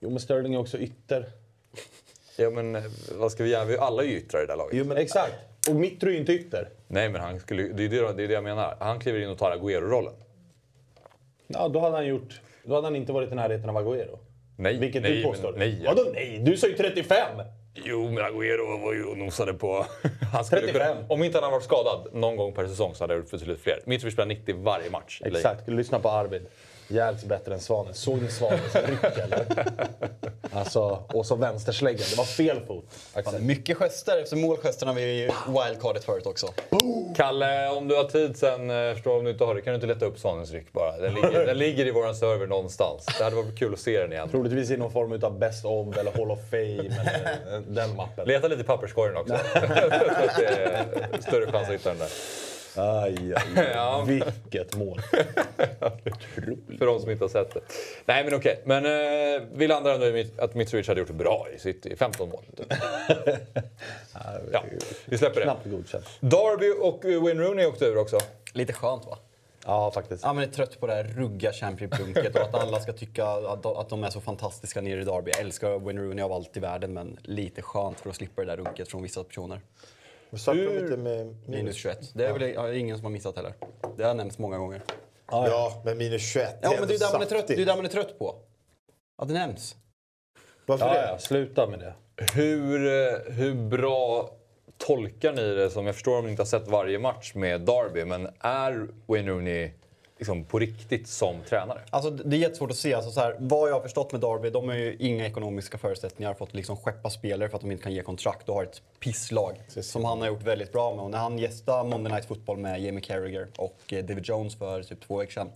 Jo, 0.00 0.10
men 0.10 0.20
Sterling 0.20 0.54
är 0.54 0.58
också 0.58 0.78
ytter. 0.78 1.26
Ja 2.36 2.50
men 2.50 2.76
eh, 2.76 2.82
vad 3.18 3.32
ska 3.32 3.44
vi 3.44 3.50
göra? 3.50 3.64
Vi 3.64 3.78
alla 3.78 4.02
är 4.02 4.06
ju 4.06 4.16
yttrar 4.16 4.42
i 4.42 4.46
det 4.46 4.52
här 4.52 4.58
laget. 4.58 4.74
Jo, 4.78 4.84
men 4.84 4.96
exakt. 4.96 5.34
Och 5.68 5.76
Mitro 5.76 6.08
är 6.08 6.12
ju 6.12 6.18
inte 6.18 6.32
ytter. 6.32 6.68
Nej 6.88 7.08
men 7.08 7.20
han 7.20 7.40
skulle, 7.40 7.62
det 7.62 7.84
är 7.84 7.88
det, 7.88 8.12
det 8.12 8.24
är 8.24 8.28
det 8.28 8.34
jag 8.34 8.44
menar. 8.44 8.76
Han 8.80 9.00
kliver 9.00 9.20
in 9.20 9.30
och 9.30 9.38
tar 9.38 9.56
Agüero-rollen. 9.56 10.14
Ja, 11.46 11.68
då 11.68 11.80
hade 11.80 11.96
han 11.96 12.06
gjort... 12.06 12.40
Då 12.64 12.74
hade 12.74 12.86
han 12.86 12.96
inte 12.96 13.12
varit 13.12 13.32
i 13.32 13.34
närheten 13.34 13.70
av 13.70 13.76
Agüero. 13.76 14.18
Nej, 14.56 14.78
Vilket 14.78 15.02
nej, 15.02 15.16
du 15.16 15.22
påstår. 15.22 15.50
Men, 15.50 15.58
nej. 15.58 15.82
Vadå 15.86 16.10
nej? 16.12 16.38
Du 16.38 16.56
sa 16.56 16.66
ju 16.66 16.74
35! 16.74 17.18
Jo, 17.74 18.10
men 18.10 18.24
Agüero 18.24 18.82
var 18.82 18.94
ju 18.94 19.04
och 19.04 19.18
nosade 19.18 19.54
på... 19.54 19.86
Han 20.32 20.44
skulle 20.44 20.60
35. 20.60 20.96
Kunna, 20.96 21.08
om 21.08 21.22
inte 21.22 21.36
han 21.36 21.44
hade 21.44 21.52
varit 21.56 21.64
skadad 21.64 22.08
någon 22.12 22.36
gång 22.36 22.52
per 22.52 22.66
säsong 22.66 22.94
så 22.94 23.04
hade 23.04 23.14
jag 23.14 23.20
gjort 23.20 23.30
betydligt 23.30 23.60
fler. 23.60 23.80
Mitrovic 23.84 24.12
spelar 24.12 24.26
90 24.26 24.56
varje 24.62 24.90
match. 24.90 25.22
Exakt. 25.24 25.68
Lyssna 25.68 26.00
på 26.00 26.08
Arvid. 26.08 26.42
Jävligt 26.88 27.24
bättre 27.24 27.54
än 27.54 27.60
Svanen. 27.60 27.94
Såg 27.94 28.22
ni 28.22 28.28
Svanens 28.28 28.74
ryck 28.74 29.04
eller? 29.04 29.46
Alltså, 30.52 31.02
och 31.08 31.26
så 31.26 31.36
vänstersläggan. 31.36 32.06
Det 32.10 32.16
var 32.16 32.24
fel 32.24 32.60
fot. 32.66 32.84
Axel. 33.12 33.42
Mycket 33.42 33.76
gester 33.76 34.22
efter 34.22 34.36
målgesterna 34.36 34.92
vid 34.92 35.30
wildcardet 35.46 36.04
förut 36.04 36.26
också. 36.26 36.46
Kalle, 37.16 37.68
om 37.68 37.88
du 37.88 37.96
har 37.96 38.04
tid 38.04 38.36
sen, 38.36 38.70
eh, 38.70 38.94
förstår 38.94 39.18
om 39.18 39.24
du 39.24 39.30
inte 39.30 39.44
har 39.44 39.54
det, 39.54 39.60
kan 39.60 39.70
du 39.70 39.74
inte 39.74 39.86
leta 39.86 40.04
upp 40.04 40.18
Svanens 40.18 40.52
ryck 40.52 40.72
bara? 40.72 40.96
Den 40.96 41.14
ligger, 41.14 41.46
den 41.46 41.58
ligger 41.58 41.86
i 41.86 41.90
våran 41.90 42.14
server 42.16 42.46
någonstans. 42.46 43.06
Det 43.18 43.24
hade 43.24 43.36
varit 43.36 43.58
kul 43.58 43.72
att 43.72 43.80
se 43.80 44.00
den 44.00 44.12
igen. 44.12 44.28
Troligtvis 44.28 44.70
i 44.70 44.76
någon 44.76 44.92
form 44.92 45.20
av 45.22 45.38
Best 45.38 45.64
of 45.64 45.96
eller 45.96 46.12
Hall 46.12 46.30
of 46.30 46.38
Fame 46.50 46.62
eller 46.64 47.62
den 47.68 47.96
mappen. 47.96 48.28
Leta 48.28 48.48
lite 48.48 48.60
i 48.60 48.64
papperskorgen 48.64 49.16
också. 49.16 49.34
Så 49.52 49.58
att 49.58 50.36
det 50.36 50.46
är 50.46 51.20
större 51.20 51.52
chans 51.52 51.68
att 51.68 51.74
hitta 51.74 51.88
den 51.88 51.98
där. 51.98 52.08
Aj, 52.76 53.34
aj, 53.34 53.74
aj. 53.76 54.04
Vilket 54.06 54.76
mål. 54.76 55.00
För 56.78 56.86
de 56.86 57.00
som 57.00 57.10
inte 57.10 57.24
har 57.24 57.28
sett 57.28 57.54
det. 57.54 57.60
Nej 58.04 58.24
men 58.24 58.34
okej, 58.34 58.62
men 58.64 58.84
eh, 58.86 59.42
vi 59.54 59.68
landar 59.68 59.94
ändå 59.94 60.06
i 60.06 60.30
att 60.38 60.54
Mitrovic 60.54 60.88
hade 60.88 61.00
gjort 61.00 61.08
det 61.08 61.14
bra 61.14 61.46
i 61.56 61.58
City. 61.58 61.96
15 61.96 62.28
mål. 62.28 62.42
Typ. 62.56 62.66
Ja, 64.52 64.62
vi 65.04 65.18
släpper 65.18 65.40
det. 65.40 65.42
Knappt 65.42 65.66
godkänt. 65.66 66.04
Derby 66.20 66.72
och 66.80 67.04
eh, 67.04 67.22
Wayne 67.22 67.42
Rooney 67.42 67.66
åkte 67.66 67.84
ur 67.84 67.98
också. 67.98 68.18
Lite 68.52 68.72
skönt 68.72 69.06
va? 69.06 69.18
Ja, 69.66 69.90
faktiskt. 69.90 70.22
Ja, 70.22 70.32
men 70.32 70.44
är 70.44 70.52
trött 70.52 70.80
på 70.80 70.86
det 70.86 70.94
här 70.94 71.04
rugga 71.04 71.52
Championship-runket 71.52 72.36
och 72.36 72.42
att 72.42 72.54
alla 72.54 72.80
ska 72.80 72.92
tycka 72.92 73.26
att 73.26 73.62
de, 73.62 73.76
att 73.76 73.88
de 73.88 74.04
är 74.04 74.10
så 74.10 74.20
fantastiska 74.20 74.80
nere 74.80 75.00
i 75.00 75.04
Derby. 75.04 75.30
Jag 75.34 75.40
älskar 75.40 75.78
Wayne 75.78 76.00
Rooney 76.02 76.24
av 76.24 76.32
allt 76.32 76.56
i 76.56 76.60
världen 76.60 76.92
men 76.92 77.18
lite 77.22 77.62
skönt 77.62 78.00
för 78.00 78.10
att 78.10 78.16
slippa 78.16 78.42
det 78.44 78.46
där 78.46 78.56
runket 78.56 78.88
från 78.88 79.02
vissa 79.02 79.24
personer. 79.24 79.60
Vi 80.36 80.40
startar 80.40 80.82
lite 80.82 80.96
med 80.96 81.26
Minus 81.26 81.46
minus. 81.46 81.76
21. 81.76 82.10
Det 82.14 82.26
är 82.26 82.32
väl 82.32 82.52
ja, 82.54 82.72
ingen 82.72 82.96
som 82.96 83.04
har 83.04 83.10
missat 83.12 83.36
heller. 83.36 83.54
Det 83.96 84.04
har 84.04 84.14
nämnts 84.14 84.38
många 84.38 84.58
gånger. 84.58 84.82
Ja, 85.30 85.82
men 85.84 85.98
minus 85.98 86.22
21. 86.32 86.58
Ja, 86.62 86.72
men 86.78 86.88
det 86.88 86.94
är 86.94 86.98
där 86.98 87.12
man 87.12 87.22
är 87.22 87.26
trött, 87.26 87.30
det 87.30 87.34
är 87.36 87.38
saftigt. 87.56 87.66
där 87.66 87.76
man 87.76 87.84
är 87.84 87.88
trött 87.88 88.18
på. 88.18 88.36
Att 89.18 89.28
det 89.28 89.34
nämns. 89.34 89.76
Varför 90.66 90.86
Ja, 90.86 90.92
det? 90.92 91.08
ja, 91.08 91.18
sluta 91.18 91.66
med 91.66 91.78
det. 91.78 91.94
Hur, 92.34 92.86
eh, 92.86 93.32
hur 93.32 93.54
bra 93.54 94.30
tolkar 94.78 95.32
ni 95.32 95.54
det 95.54 95.70
som, 95.70 95.86
jag 95.86 95.94
förstår 95.94 96.18
om 96.18 96.24
ni 96.24 96.30
inte 96.30 96.42
har 96.42 96.46
sett 96.46 96.68
varje 96.68 96.98
match 96.98 97.34
med 97.34 97.60
Derby, 97.60 98.04
men 98.04 98.28
är 98.40 98.88
Wayne 99.06 99.30
Rooney 99.30 99.70
liksom 100.18 100.44
på 100.44 100.58
riktigt 100.58 101.08
som 101.08 101.36
tränare? 101.48 101.80
Alltså, 101.90 102.10
det 102.10 102.36
är 102.36 102.40
jättesvårt 102.40 102.70
att 102.70 102.76
se. 102.76 102.94
Alltså, 102.94 103.10
så 103.10 103.20
här, 103.20 103.36
vad 103.38 103.70
jag 103.70 103.74
har 103.74 103.80
förstått 103.80 104.12
med 104.12 104.20
Derby, 104.20 104.50
de 104.50 104.68
har 104.68 104.76
ju 104.76 104.96
inga 104.98 105.26
ekonomiska 105.26 105.78
förutsättningar 105.78 106.34
för 106.34 106.44
att 106.44 106.54
liksom 106.54 106.76
skeppa 106.76 107.10
spelare 107.10 107.48
för 107.48 107.56
att 107.56 107.62
de 107.62 107.70
inte 107.70 107.82
kan 107.82 107.92
ge 107.92 108.02
kontrakt 108.02 108.48
och 108.48 108.54
har 108.54 108.62
ett 108.64 108.82
pisslag. 109.00 109.60
Som 109.68 110.04
han 110.04 110.20
har 110.20 110.28
gjort 110.28 110.42
väldigt 110.42 110.72
bra 110.72 110.94
med. 110.94 111.04
Och 111.04 111.10
när 111.10 111.18
han 111.18 111.38
gästade 111.38 111.88
Monday 111.90 112.12
Night 112.12 112.24
Football 112.24 112.56
med 112.58 112.80
Jamie 112.80 113.00
Carragher 113.00 113.48
och 113.56 113.92
eh, 113.92 114.04
David 114.04 114.24
Jones 114.26 114.54
för 114.54 114.82
typ 114.82 115.06
två 115.06 115.16
veckor 115.16 115.32
sedan. 115.32 115.50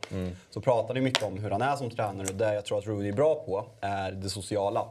Så 0.50 0.60
pratade 0.60 0.94
de 0.94 1.00
mycket 1.04 1.22
om 1.22 1.38
hur 1.38 1.50
han 1.50 1.62
är 1.62 1.76
som 1.76 1.90
tränare 1.90 2.26
och 2.28 2.34
det 2.34 2.54
jag 2.54 2.64
tror 2.64 2.78
att 2.78 2.86
Rooney 2.86 3.08
är 3.08 3.12
bra 3.12 3.34
på 3.34 3.66
är 3.80 4.12
det 4.12 4.28
sociala. 4.28 4.88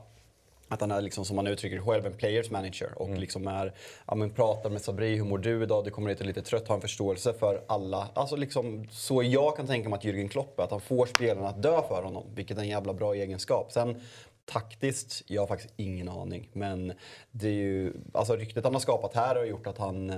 Att 0.70 0.82
han 0.82 0.92
är 0.92 1.02
liksom, 1.02 1.26
som 1.26 1.38
han 1.38 1.48
uttrycker 1.48 1.76
det 1.76 1.82
själv, 1.82 2.06
en 2.06 2.14
players 2.14 2.52
manager. 2.52 2.90
Och 2.96 3.10
liksom 3.10 3.48
är, 3.48 3.74
ja, 4.08 4.16
men 4.16 4.30
pratar 4.30 4.70
med 4.70 4.82
Sabri, 4.82 5.16
hur 5.16 5.24
mår 5.24 5.38
du 5.38 5.64
idag? 5.64 5.86
Du 5.86 5.92
kommer 5.92 6.10
hit 6.10 6.18
och 6.18 6.24
är 6.24 6.28
lite 6.28 6.42
trött, 6.42 6.68
har 6.68 6.76
en 6.76 6.82
förståelse 6.82 7.34
för 7.34 7.62
alla. 7.68 8.08
Alltså 8.14 8.36
liksom, 8.36 8.88
så 8.92 9.24
jag 9.24 9.58
kan 9.58 9.68
tänka 9.68 9.90
mig 9.90 9.98
att 9.98 10.04
Jürgen 10.04 10.28
Klopp 10.28 10.60
att 10.60 10.72
han 10.72 10.82
får 10.82 11.06
spelarna 11.06 11.48
att 11.48 11.62
dö 11.62 11.82
för 11.88 12.04
honom. 12.04 12.24
Vilket 12.36 12.58
är 12.58 12.62
en 12.62 12.68
jävla 12.68 12.94
bra 12.94 13.14
egenskap. 13.14 13.72
Sen 13.72 14.02
taktiskt, 14.46 15.24
jag 15.28 15.42
har 15.42 15.48
faktiskt 15.48 15.74
ingen 15.78 16.10
aning. 16.10 16.50
Men 16.54 16.94
det 17.32 17.48
är 17.48 17.54
ju, 17.54 17.94
alltså 18.14 18.36
ryktet 18.36 18.64
han 18.64 18.74
har 18.74 18.82
skapat 18.82 19.14
här 19.14 19.36
har 19.36 19.46
gjort 19.46 19.68
att 19.68 19.78
han 19.78 20.10
eh, 20.10 20.18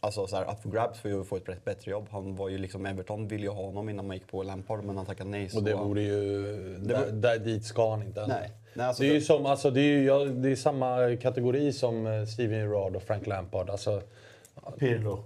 Alltså 0.00 0.26
så 0.26 0.36
här, 0.36 0.42
up 0.42 0.62
for 0.62 0.70
grabs 0.70 1.00
för 1.00 1.20
att 1.20 1.26
få 1.26 1.36
ett 1.36 1.64
bättre 1.64 1.90
jobb. 1.90 2.08
Han 2.10 2.36
var 2.36 2.48
ju 2.48 2.58
liksom, 2.58 2.86
Everton 2.86 3.28
ville 3.28 3.42
ju 3.42 3.50
ha 3.50 3.62
honom 3.62 3.88
innan 3.88 4.06
man 4.06 4.16
gick 4.16 4.26
på 4.26 4.42
Lampard 4.42 4.84
men 4.84 4.96
han 4.96 5.06
tackade 5.06 5.30
nej. 5.30 5.48
Så 5.48 5.58
Och 5.58 5.64
det 5.64 5.74
vore 5.74 6.02
ju... 6.02 6.78
där, 6.78 7.12
där, 7.12 7.38
dit 7.38 7.64
ska 7.64 7.90
han 7.90 8.02
inte. 8.02 8.26
Nej. 8.26 8.50
Nej, 8.74 8.86
alltså 8.86 9.02
det 9.02 9.08
är 9.08 9.14
ju 9.14 9.20
som, 9.20 9.46
alltså, 9.46 9.70
det 9.70 9.80
är, 9.80 9.98
ju, 9.98 10.04
ja, 10.04 10.24
det 10.24 10.50
är 10.50 10.56
samma 10.56 11.16
kategori 11.16 11.72
som 11.72 12.06
eh, 12.06 12.24
Steven 12.24 12.58
Gerrard 12.58 12.96
och 12.96 13.02
Frank 13.02 13.26
Lampard. 13.26 13.70
Alltså, 13.70 14.02
Pirlo. 14.78 15.24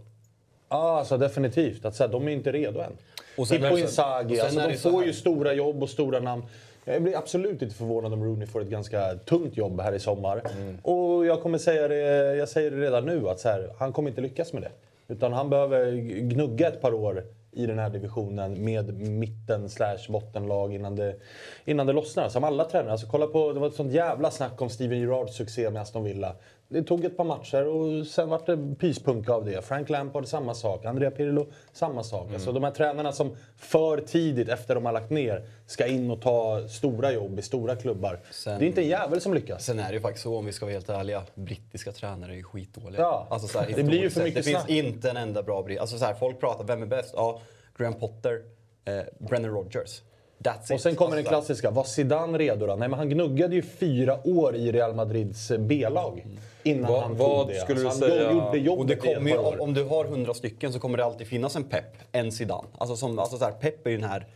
Ja, 0.69 0.99
alltså 0.99 1.19
definitivt. 1.19 1.85
Att, 1.85 1.95
så 1.95 2.05
här, 2.05 2.11
de 2.11 2.29
är 2.29 2.33
inte 2.33 2.53
redo 2.53 2.81
än. 2.81 2.93
Och 3.37 3.49
sen 3.49 3.63
Tippo 3.63 3.79
Inzaghi, 3.79 4.35
och 4.35 4.39
sen 4.39 4.45
alltså, 4.61 4.89
de 4.89 4.93
får 4.93 5.01
här- 5.01 5.07
ju 5.07 5.13
stora 5.13 5.53
jobb 5.53 5.83
och 5.83 5.91
stora 5.91 6.21
namn. 6.21 6.43
Jag 6.85 7.03
blir 7.03 7.17
absolut 7.17 7.63
inte 7.63 7.75
förvånad 7.75 8.13
om 8.13 8.25
Rooney 8.25 8.47
får 8.47 8.61
ett 8.61 8.69
ganska 8.69 9.15
tungt 9.15 9.57
jobb 9.57 9.81
här 9.81 9.93
i 9.93 9.99
sommar. 9.99 10.43
Mm. 10.57 10.79
Och 10.83 11.27
jag 11.27 11.43
kommer 11.43 11.59
säga 11.59 11.89
det, 11.89 11.97
jag 12.37 12.49
säger 12.49 12.71
det 12.71 12.77
redan 12.77 13.07
nu, 13.07 13.29
att 13.29 13.41
så 13.41 13.49
här, 13.49 13.71
han 13.79 13.93
kommer 13.93 14.09
inte 14.11 14.21
lyckas 14.21 14.53
med 14.53 14.63
det. 14.63 14.71
Utan 15.09 15.33
han 15.33 15.51
behöver 15.51 15.93
gnugga 16.21 16.69
ett 16.69 16.81
par 16.81 16.95
år 16.95 17.25
i 17.53 17.67
den 17.67 17.79
här 17.79 17.91
divisionen 17.91 18.65
med 18.65 18.95
mitten 18.95 19.69
slash 19.69 19.99
bottenlag 20.09 20.75
innan 20.75 20.97
det, 20.97 21.17
innan 21.65 21.87
det 21.87 21.93
lossnar. 21.93 22.29
Som 22.29 22.45
alla 22.45 22.65
tränare. 22.65 22.93
Alltså, 22.93 23.07
kolla 23.07 23.27
på, 23.27 23.53
det 23.53 23.61
var 23.61 23.67
ett 23.67 23.75
sånt 23.75 23.93
jävla 23.93 24.31
snack 24.31 24.63
om 24.63 24.69
Steven 24.69 25.01
Gerrards 25.01 25.37
succé 25.37 25.71
med 25.71 25.83
Aston 25.83 26.05
Villa. 26.05 26.37
Det 26.73 26.83
tog 26.83 27.05
ett 27.05 27.17
par 27.17 27.25
matcher 27.25 27.67
och 27.67 28.07
sen 28.07 28.29
vart 28.29 28.47
det 28.47 28.75
pyspunka 28.79 29.33
av 29.33 29.45
det. 29.45 29.65
Frank 29.65 29.89
Lampard, 29.91 30.27
samma 30.27 30.55
sak. 30.55 30.85
Andrea 30.85 31.11
Pirlo, 31.11 31.47
samma 31.73 32.03
sak. 32.03 32.23
Mm. 32.23 32.35
Alltså 32.35 32.53
de 32.53 32.65
här 32.65 32.71
tränarna 32.71 33.13
som 33.13 33.37
för 33.57 34.01
tidigt, 34.01 34.49
efter 34.49 34.75
de 34.75 34.85
har 34.85 34.93
lagt 34.93 35.11
ner, 35.11 35.47
ska 35.67 35.87
in 35.87 36.11
och 36.11 36.21
ta 36.23 36.69
stora 36.69 37.13
jobb 37.13 37.39
i 37.39 37.43
stora 37.43 37.77
klubbar. 37.77 38.21
Sen- 38.31 38.59
Det 38.59 38.65
är 38.65 38.67
inte 38.67 38.81
en 38.83 38.89
jävel 38.89 39.21
som 39.21 39.35
lyckas. 39.35 39.65
Sen 39.65 39.79
är 39.79 39.89
det 39.89 39.95
ju 39.95 40.01
faktiskt 40.01 40.23
så, 40.23 40.37
om 40.37 40.47
vi 40.47 40.53
ska 40.53 40.65
vara 40.67 40.73
helt 40.73 40.89
ärliga, 40.91 41.23
brittiska 41.35 41.93
tränare 41.93 42.33
är 42.33 42.37
ju 42.37 42.43
skitdåliga. 42.43 43.01
Ja. 43.01 43.27
Alltså, 43.31 43.49
så 43.49 43.59
här, 43.59 43.73
Det 43.77 43.83
blir 43.83 44.01
ju 44.03 44.11
för 44.11 44.21
mycket 44.23 44.35
Det 44.37 44.43
finns 44.43 44.59
snack. 44.59 44.71
inte 44.71 45.11
en 45.11 45.17
enda 45.17 45.43
bra 45.43 45.63
britt. 45.63 45.81
Alltså, 45.81 45.99
så 45.99 46.05
här, 46.05 46.15
folk 46.15 46.41
pratar, 46.41 46.65
vem 46.65 46.83
är 46.83 46.87
bäst? 46.87 47.15
Ja, 47.17 47.41
Graham 47.79 47.95
Potter, 47.95 48.43
eh, 48.85 49.01
Brennan 49.19 49.51
Rodgers. 49.51 50.03
That's 50.43 50.65
it. 50.65 50.71
Och 50.71 50.81
sen 50.81 50.97
kommer 50.97 51.11
den 51.11 51.19
Alltså, 51.19 51.31
klassiska. 51.31 51.71
Var 51.71 51.85
Zidane 51.85 52.39
redo 52.39 52.67
då? 52.67 52.75
Nej, 52.77 52.89
men 52.89 52.99
han 52.99 53.09
gnuggade 53.11 53.55
ju 53.55 53.63
fyra 53.63 54.19
år 54.29 54.57
i 54.57 54.73
Real 54.73 54.95
Madrids 54.95 55.51
eh, 55.51 55.59
B-lag. 55.59 56.27
Innan 56.63 56.93
Vad- 56.93 57.03
han 57.03 57.17
vad 57.17 57.47
tog 57.47 57.49
det. 57.55 57.61
skulle 57.61 57.87
alltså, 57.89 58.07
du 58.07 58.11
han 58.13 58.21
säga- 58.21 58.33
gjorde 58.33 58.59
jobbet 58.59 58.81
Och 58.81 58.87
det 58.87 59.15
kommer 59.15 59.31
ju, 59.31 59.37
om, 59.39 59.61
om 59.61 59.75
du 59.75 59.85
har 59.85 60.05
hundra 60.05 60.35
stycken 60.35 60.73
så 60.73 60.79
kommer 60.79 60.99
det 60.99 61.05
alltid 61.05 61.27
finnas 61.27 61.57
en 61.57 61.65
pepp, 61.65 61.93
en 62.13 62.33
Zidane. 62.33 62.69
Alltså, 62.79 62.97
som, 62.97 63.19
alltså 63.19 63.39
så 63.39 63.45
här, 63.45 63.53
pepp 63.53 63.87
är 63.87 63.91
ju 63.91 63.97
den 63.97 64.09
här... 64.11 64.27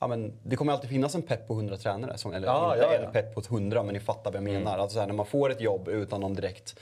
Ja, 0.00 0.06
men 0.06 0.32
det 0.42 0.56
kommer 0.56 0.72
alltid 0.72 0.90
finnas 0.90 1.14
en 1.14 1.22
pepp 1.22 1.48
på 1.48 1.54
100 1.54 1.76
tränare. 1.76 2.18
Som, 2.18 2.32
eller 2.32 2.46
Ja, 2.46 2.74
inte 2.74 2.86
ja, 2.86 2.92
ja. 3.00 3.06
en 3.06 3.12
pepp 3.12 3.34
på 3.34 3.40
100, 3.40 3.82
men 3.82 3.94
ni 3.94 4.00
fattar 4.00 4.30
vad 4.30 4.34
jag 4.36 4.42
menar. 4.44 4.78
Alltså, 4.78 4.94
så 4.94 5.00
här, 5.00 5.06
när 5.06 5.14
man 5.14 5.26
får 5.26 5.50
ett 5.50 5.60
jobb 5.60 5.88
utan 5.88 6.20
någon 6.20 6.34
direkt 6.34 6.78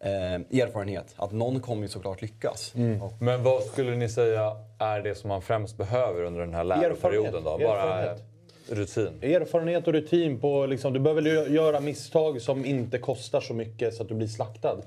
eh, 0.00 0.60
erfarenhet, 0.62 1.14
att 1.16 1.32
någon 1.32 1.60
kommer 1.60 1.82
ju 1.82 1.88
såklart 1.88 2.22
lyckas. 2.22 2.74
Och, 3.02 3.22
Men 3.22 3.42
vad 3.42 3.62
skulle 3.62 3.96
ni 3.96 4.08
säga 4.08 4.56
är 4.78 5.00
det 5.00 5.14
som 5.14 5.28
man 5.28 5.42
främst 5.42 5.76
behöver 5.76 6.22
under 6.22 6.40
den 6.40 6.54
här 6.54 6.64
läroperioden 6.64 7.44
då? 7.44 7.50
Erfarenhet. 7.50 7.68
Bara 7.68 8.00
Erfarenhet. 8.00 8.22
rutin? 8.68 9.22
Erfarenhet 9.22 9.86
och 9.86 9.92
rutin 9.92 10.40
på... 10.40 10.66
Liksom, 10.66 10.92
du 10.92 11.00
behöver 11.00 11.48
göra 11.50 11.80
misstag 11.80 12.42
som 12.42 12.64
inte 12.64 12.98
kostar 12.98 13.40
så 13.40 13.54
mycket 13.54 13.94
så 13.94 14.02
att 14.02 14.08
du 14.08 14.14
blir 14.14 14.28
slaktad. 14.28 14.78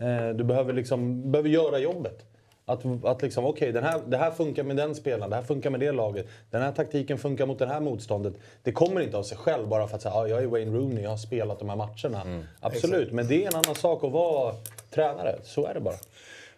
Eh, 0.00 0.28
du 0.28 0.44
behöver, 0.44 0.72
liksom, 0.72 1.30
behöver 1.32 1.48
göra 1.48 1.78
jobbet. 1.78 2.24
Att, 2.66 3.04
att 3.04 3.22
liksom, 3.22 3.46
okej, 3.46 3.72
den 3.72 3.84
här, 3.84 4.00
det 4.06 4.16
här 4.16 4.30
funkar 4.30 4.62
med 4.62 4.76
den 4.76 4.94
spelaren, 4.94 5.30
det 5.30 5.36
här 5.36 5.42
funkar 5.42 5.70
med 5.70 5.80
det 5.80 5.92
laget. 5.92 6.26
Den 6.50 6.62
här 6.62 6.72
taktiken 6.72 7.18
funkar 7.18 7.46
mot 7.46 7.58
det 7.58 7.66
här 7.66 7.80
motståndet. 7.80 8.34
Det 8.62 8.72
kommer 8.72 9.00
inte 9.00 9.16
av 9.16 9.22
sig 9.22 9.38
själv 9.38 9.68
bara 9.68 9.88
för 9.88 9.96
att 9.96 10.02
säga 10.02 10.14
ah, 10.14 10.26
jag 10.26 10.42
är 10.42 10.46
Wayne 10.46 10.76
Rooney, 10.76 11.02
jag 11.02 11.10
har 11.10 11.16
spelat 11.16 11.58
de 11.58 11.68
här 11.68 11.76
matcherna. 11.76 12.44
Absolut, 12.60 13.12
men 13.12 13.26
det 13.28 13.44
är 13.44 13.48
en 13.48 13.54
annan 13.54 13.74
sak 13.74 14.04
att 14.04 14.12
vara 14.12 14.54
tränare. 14.90 15.38
Så 15.42 15.66
är 15.66 15.74
det 15.74 15.80
bara. 15.80 15.96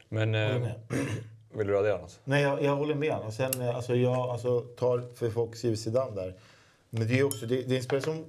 Men... 0.08 0.34
Eh, 0.34 0.68
vill 1.52 1.66
du 1.66 1.72
radera 1.72 1.98
något? 1.98 2.20
Nej, 2.24 2.42
jag, 2.42 2.62
jag 2.62 2.76
håller 2.76 2.94
med. 2.94 3.16
Och 3.26 3.32
sen, 3.32 3.60
eh, 3.60 3.76
alltså, 3.76 3.94
jag 3.94 4.18
alltså, 4.18 4.60
tar 4.60 5.14
för 5.14 5.30
folk 5.30 5.56
Zidane 5.56 6.14
där. 6.14 6.34
Men 6.90 7.08
det 7.08 7.18
är 7.18 7.24
också 7.24 7.46
det, 7.46 7.62
det 7.62 7.74
är 7.74 7.76
en 7.76 7.82
spelare 7.82 8.04
som 8.04 8.24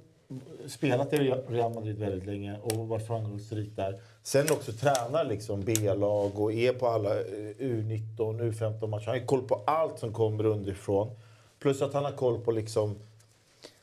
spelat 0.66 1.12
i 1.12 1.16
Real 1.48 1.74
Madrid 1.74 1.98
väldigt 1.98 2.26
länge 2.26 2.56
och 2.62 2.88
varit 2.88 3.06
framgångsrik 3.06 3.76
där. 3.76 4.00
Sen 4.28 4.46
också 4.50 4.72
tränar 4.72 5.24
liksom 5.24 5.60
B-lag 5.60 6.40
och 6.40 6.52
är 6.52 6.72
på 6.72 6.86
alla 6.88 7.14
eh, 7.20 7.24
U19, 7.58 8.16
U15-matcher. 8.18 9.06
Han 9.06 9.18
har 9.18 9.26
koll 9.26 9.42
på 9.42 9.62
allt 9.66 9.98
som 9.98 10.12
kommer 10.12 10.46
underifrån. 10.46 11.10
Plus 11.58 11.82
att 11.82 11.94
han 11.94 12.04
har 12.04 12.12
koll 12.12 12.40
på 12.40 12.50
liksom 12.52 12.98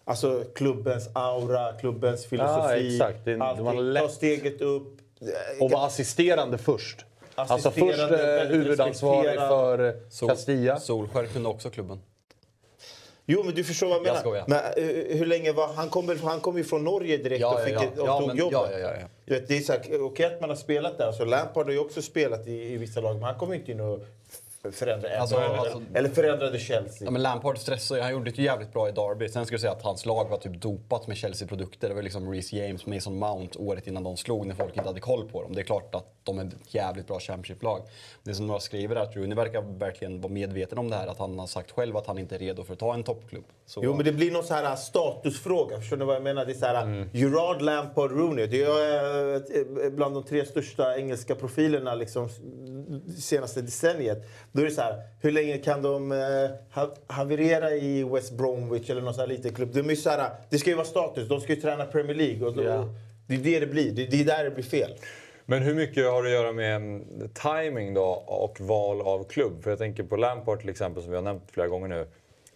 Alltså 0.03 0.43
klubbens 0.55 1.09
aura, 1.13 1.73
klubbens 1.73 2.25
filosofi. 2.25 2.95
exakt. 2.95 3.25
Det- 3.25 3.41
allting. 3.41 3.79
lätt. 3.81 4.03
Ta 4.03 4.09
steget 4.09 4.61
upp. 4.61 4.97
Och 5.61 5.71
vara 5.71 5.85
assisterande 5.85 6.57
först. 6.57 7.05
Alltså 7.35 7.67
Assisterande, 7.69 8.17
först 8.17 8.51
eh, 8.51 8.57
huvudansvarig 8.57 9.35
för 9.39 9.87
eh, 9.87 9.93
Sol- 10.09 10.29
Castilla. 10.29 10.79
Solskär 10.79 11.25
kunde 11.25 11.49
också 11.49 11.69
klubben. 11.69 11.99
Jo, 13.27 13.43
men 13.43 13.55
du 13.55 13.63
förstår 13.63 13.87
vad 13.87 13.95
jag 13.97 14.05
Jag 14.05 14.07
menar. 14.07 14.19
skojar. 14.19 14.45
Men, 14.47 14.59
eh, 14.59 15.17
hur 15.17 15.25
länge 15.25 15.51
var, 15.51 15.73
han, 15.73 15.89
kom, 15.89 16.07
väl- 16.07 16.19
han 16.19 16.39
kom 16.39 16.57
ju 16.57 16.63
från 16.63 16.83
Norge 16.83 17.17
direkt 17.17 17.41
Ja, 17.41 17.53
och, 17.53 17.59
ja, 17.61 17.65
fick 17.65 17.73
ja. 17.75 17.83
ett, 17.83 17.99
och 17.99 18.07
Ja, 18.07 18.17
tog 18.19 18.27
men- 18.27 18.37
jobbet. 18.37 18.59
ja, 18.71 18.71
ja, 18.71 18.79
ja, 18.79 18.93
ja. 19.01 19.07
Du 19.25 19.33
vet, 19.33 19.47
det 19.47 19.57
är 19.57 19.61
så 19.61 19.73
här, 19.73 20.01
okej 20.01 20.25
att 20.25 20.41
man 20.41 20.49
har 20.49 20.57
spelat 20.57 20.97
där. 20.97 21.11
Så 21.11 21.25
Lampard 21.25 21.65
har 21.65 21.73
ju 21.73 21.79
också 21.79 22.01
spelat 22.01 22.47
i, 22.47 22.73
i 22.73 22.77
vissa 22.77 23.01
lag, 23.01 23.13
men 23.15 23.23
han 23.23 23.35
kom 23.39 23.53
inte 23.53 23.71
in 23.71 23.79
och 23.79 23.99
förändrade 24.71 25.19
Alltså, 25.19 25.35
eller, 25.35 25.55
alltså- 25.57 25.81
eller 25.93 26.09
förändrade 26.09 26.59
Chelsea. 26.59 27.05
Ja, 27.05 27.11
men 27.11 27.21
Lampard 27.21 27.57
stressade 27.57 28.01
Han 28.01 28.11
gjorde 28.11 28.31
det 28.31 28.37
ju 28.37 28.43
jävligt 28.43 28.73
bra 28.73 28.89
i 28.89 28.91
Derby. 28.91 29.29
Sen 29.29 29.45
skulle 29.45 29.55
jag 29.55 29.61
säga 29.61 29.71
att 29.71 29.81
hans 29.81 30.05
lag 30.05 30.29
var 30.29 30.37
typ 30.37 30.61
dopat 30.61 31.07
med 31.07 31.17
Chelsea-produkter. 31.17 31.89
Det 31.89 31.95
var 31.95 32.01
liksom 32.01 32.31
Reece 32.31 32.53
James, 32.53 32.85
Mason 32.85 33.19
Mount 33.19 33.59
året 33.59 33.87
innan 33.87 34.03
de 34.03 34.17
slog 34.17 34.45
när 34.45 34.55
folk 34.55 34.77
inte 34.77 34.89
hade 34.89 34.99
koll 34.99 35.29
på 35.29 35.41
dem. 35.41 35.53
Det 35.55 35.61
är 35.61 35.65
klart 35.65 35.95
att 35.95 36.11
de 36.23 36.39
är 36.39 36.45
ett 36.45 36.53
jävligt 36.75 37.07
bra 37.07 37.19
Championship-lag. 37.19 37.81
Det 38.23 38.33
som 38.33 38.47
några 38.47 38.59
skriver 38.59 38.95
är 38.95 38.99
att 38.99 39.15
Rooney 39.15 39.35
verkar 39.35 39.61
verkligen 39.61 40.21
vara 40.21 40.33
medveten 40.33 40.77
om 40.77 40.89
det 40.89 40.95
här. 40.95 41.07
Att 41.07 41.19
han 41.19 41.39
har 41.39 41.47
sagt 41.47 41.71
själv 41.71 41.97
att 41.97 42.07
han 42.07 42.17
inte 42.17 42.35
är 42.35 42.39
redo 42.39 42.63
för 42.63 42.73
att 42.73 42.79
ta 42.79 42.93
en 42.93 43.03
toppklubb. 43.03 43.43
Så, 43.65 43.81
Jo, 43.83 43.93
men 43.93 44.05
det 44.05 44.11
blir 44.11 44.31
någon 44.31 44.43
så 44.43 44.53
här 44.53 44.75
statusfråga. 44.75 45.77
Förstår 45.79 45.97
ni 45.97 46.05
vad 46.05 46.15
jag 46.15 46.23
menar? 46.23 46.45
Det 46.45 46.51
är 46.51 46.55
så 46.55 46.65
här, 46.65 46.83
Mm. 46.85 47.09
Gerard, 47.13 47.61
Lampard, 47.61 48.11
Rooney. 48.11 48.47
Det 48.47 48.63
är 48.63 49.35
eh, 49.35 49.89
bland 49.91 50.15
de 50.15 50.23
tre 50.23 50.45
största 50.45 50.97
engelska 50.97 51.35
profilerna 51.35 51.95
liksom, 51.95 52.29
senaste 53.17 53.61
decenniet. 53.61 54.17
Då 54.55 54.61
är 54.61 54.65
det 54.65 54.71
så 54.71 54.81
här, 54.81 55.01
hur 55.21 55.31
länge 55.31 55.57
kan 55.57 55.81
de 55.81 56.11
eh, 56.11 56.17
ha- 56.73 56.93
haverera 57.07 57.71
i 57.71 58.03
West 58.03 58.31
Bromwich 58.37 58.89
eller 58.89 59.01
någon 59.01 59.13
sån 59.13 59.21
här 59.21 59.27
liten 59.27 59.53
klubb? 59.53 59.69
De 59.73 59.89
är 59.89 59.95
så 59.95 60.09
här, 60.09 60.29
det 60.49 60.57
ska 60.57 60.69
ju 60.69 60.75
vara 60.75 60.85
status. 60.85 61.27
De 61.29 61.41
ska 61.41 61.53
ju 61.53 61.61
träna 61.61 61.85
Premier 61.85 62.15
League. 62.15 62.47
Och 62.47 62.63
Ja. 62.63 62.89
Det 63.27 63.33
är 63.35 63.37
det 63.39 63.59
det 63.59 63.67
blir. 63.67 63.91
Det, 63.91 64.05
det 64.05 64.21
är 64.21 64.25
där 64.25 64.43
det 64.43 64.51
blir 64.51 64.63
fel. 64.63 64.91
Men 65.45 65.61
hur 65.63 65.75
mycket 65.75 66.05
har 66.11 66.23
det 66.23 66.29
att 66.29 66.33
göra 66.33 66.51
med 66.51 66.75
mm, 66.75 67.29
timing 67.33 67.93
då 67.93 68.03
och 68.27 68.61
val 68.61 69.01
av 69.01 69.23
klubb? 69.23 69.63
För 69.63 69.69
jag 69.69 69.79
tänker 69.79 70.03
på 70.03 70.15
Lampard 70.17 70.59
till 70.59 70.69
exempel 70.69 71.03
som 71.03 71.11
vi 71.11 71.15
har 71.17 71.23
nämnt 71.23 71.43
flera 71.51 71.67
gånger 71.67 71.87
nu. 71.87 72.07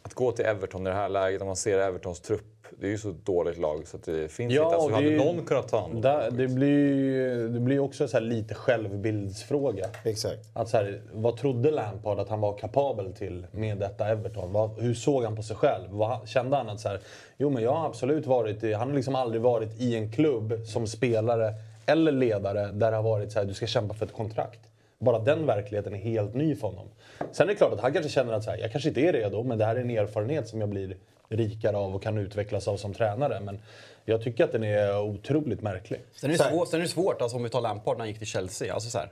Att 0.01 0.13
gå 0.13 0.31
till 0.31 0.45
Everton 0.45 0.88
i 0.88 0.89
det 0.89 0.95
här 0.95 1.09
läget, 1.09 1.41
om 1.41 1.47
man 1.47 1.55
ser 1.55 1.79
Evertons 1.79 2.19
trupp. 2.19 2.59
Det 2.79 2.88
är 2.88 2.91
ju 2.91 2.97
så 2.97 3.15
dåligt 3.23 3.58
lag 3.58 3.88
så 3.88 3.97
att 3.97 4.03
det 4.03 4.32
finns 4.32 4.51
inte. 4.51 4.63
Alltså, 4.63 4.88
det 4.89 4.95
hade 4.95 5.13
är- 5.13 5.17
någon 5.17 5.45
kunnat 5.45 5.67
ta 5.67 5.79
hand 5.82 5.95
om 5.95 6.01
där, 6.01 6.32
det? 6.32 6.47
blir 6.47 7.47
det 7.49 7.60
blir 7.60 7.79
också 7.79 8.08
så 8.08 8.17
här 8.17 8.21
lite 8.23 8.53
självbildsfråga. 8.53 9.86
Exakt. 10.05 10.49
Att 10.53 10.69
så 10.69 10.77
här, 10.77 11.01
vad 11.13 11.38
trodde 11.38 11.71
Lampard 11.71 12.19
att 12.19 12.29
han 12.29 12.41
var 12.41 12.58
kapabel 12.58 13.13
till 13.13 13.47
med 13.51 13.77
detta 13.77 14.08
Everton? 14.08 14.51
Vad, 14.53 14.79
hur 14.79 14.93
såg 14.93 15.23
han 15.23 15.36
på 15.36 15.43
sig 15.43 15.55
själv? 15.55 15.88
Vad, 15.89 16.27
kände 16.29 16.58
han 16.58 16.69
att 16.69 16.79
så 16.79 16.89
här, 16.89 16.99
jo 17.38 17.49
men 17.49 17.63
jag 17.63 17.73
har 17.73 17.86
absolut 17.88 18.25
varit 18.25 18.63
i, 18.63 18.73
han 18.73 18.88
har 18.89 18.95
liksom 18.95 19.15
aldrig 19.15 19.41
varit 19.41 19.82
i 19.82 19.95
en 19.95 20.12
klubb 20.12 20.53
som 20.65 20.88
spelare 20.88 21.53
eller 21.86 22.12
ledare 22.12 22.71
där 22.71 22.91
det 22.91 22.97
har 22.97 23.03
varit 23.03 23.32
så 23.32 23.39
här, 23.39 23.45
du 23.45 23.53
ska 23.53 23.67
kämpa 23.67 23.93
för 23.93 24.05
ett 24.05 24.13
kontrakt. 24.13 24.60
Bara 24.99 25.19
den 25.19 25.45
verkligheten 25.45 25.93
är 25.93 25.97
helt 25.97 26.34
ny 26.34 26.55
för 26.55 26.67
honom. 26.67 26.86
Sen 27.32 27.47
är 27.47 27.51
det 27.51 27.55
klart 27.55 27.73
att 27.73 27.79
han 27.82 27.93
kanske 27.93 28.12
känner 28.12 28.34
att 28.34 28.43
så 28.43 28.49
här, 28.51 28.58
jag 28.58 28.71
kanske 28.71 28.89
inte 28.89 29.01
är 29.01 29.13
redo, 29.13 29.43
men 29.43 29.58
det 29.58 29.65
här 29.65 29.75
är 29.75 29.79
en 29.79 29.89
erfarenhet 29.89 30.47
som 30.47 30.60
jag 30.60 30.69
blir 30.69 30.95
rikare 31.29 31.77
av 31.77 31.95
och 31.95 32.03
kan 32.03 32.17
utvecklas 32.17 32.67
av 32.67 32.77
som 32.77 32.93
tränare. 32.93 33.39
Men 33.39 33.61
jag 34.05 34.23
tycker 34.23 34.43
att 34.43 34.51
den 34.51 34.63
är 34.63 35.01
otroligt 35.01 35.61
märklig. 35.61 36.01
Sen 36.13 36.31
är 36.31 36.37
det, 36.37 36.43
svårt, 36.43 36.67
sen 36.67 36.79
är 36.79 36.83
det 36.83 36.89
svårt, 36.89 37.21
alltså 37.21 37.37
om 37.37 37.43
vi 37.43 37.49
tar 37.49 37.61
Lampard 37.61 37.97
när 37.97 37.99
han 37.99 38.07
gick 38.07 38.17
till 38.17 38.27
Chelsea. 38.27 38.73
Alltså 38.73 38.89
så 38.89 38.97
här, 38.97 39.11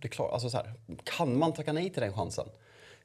det 0.00 0.08
är 0.08 0.10
klart, 0.10 0.32
alltså 0.32 0.50
så 0.50 0.56
här, 0.56 0.72
kan 1.04 1.38
man 1.38 1.52
tacka 1.52 1.72
nej 1.72 1.90
till 1.90 2.02
den 2.02 2.12
chansen? 2.12 2.48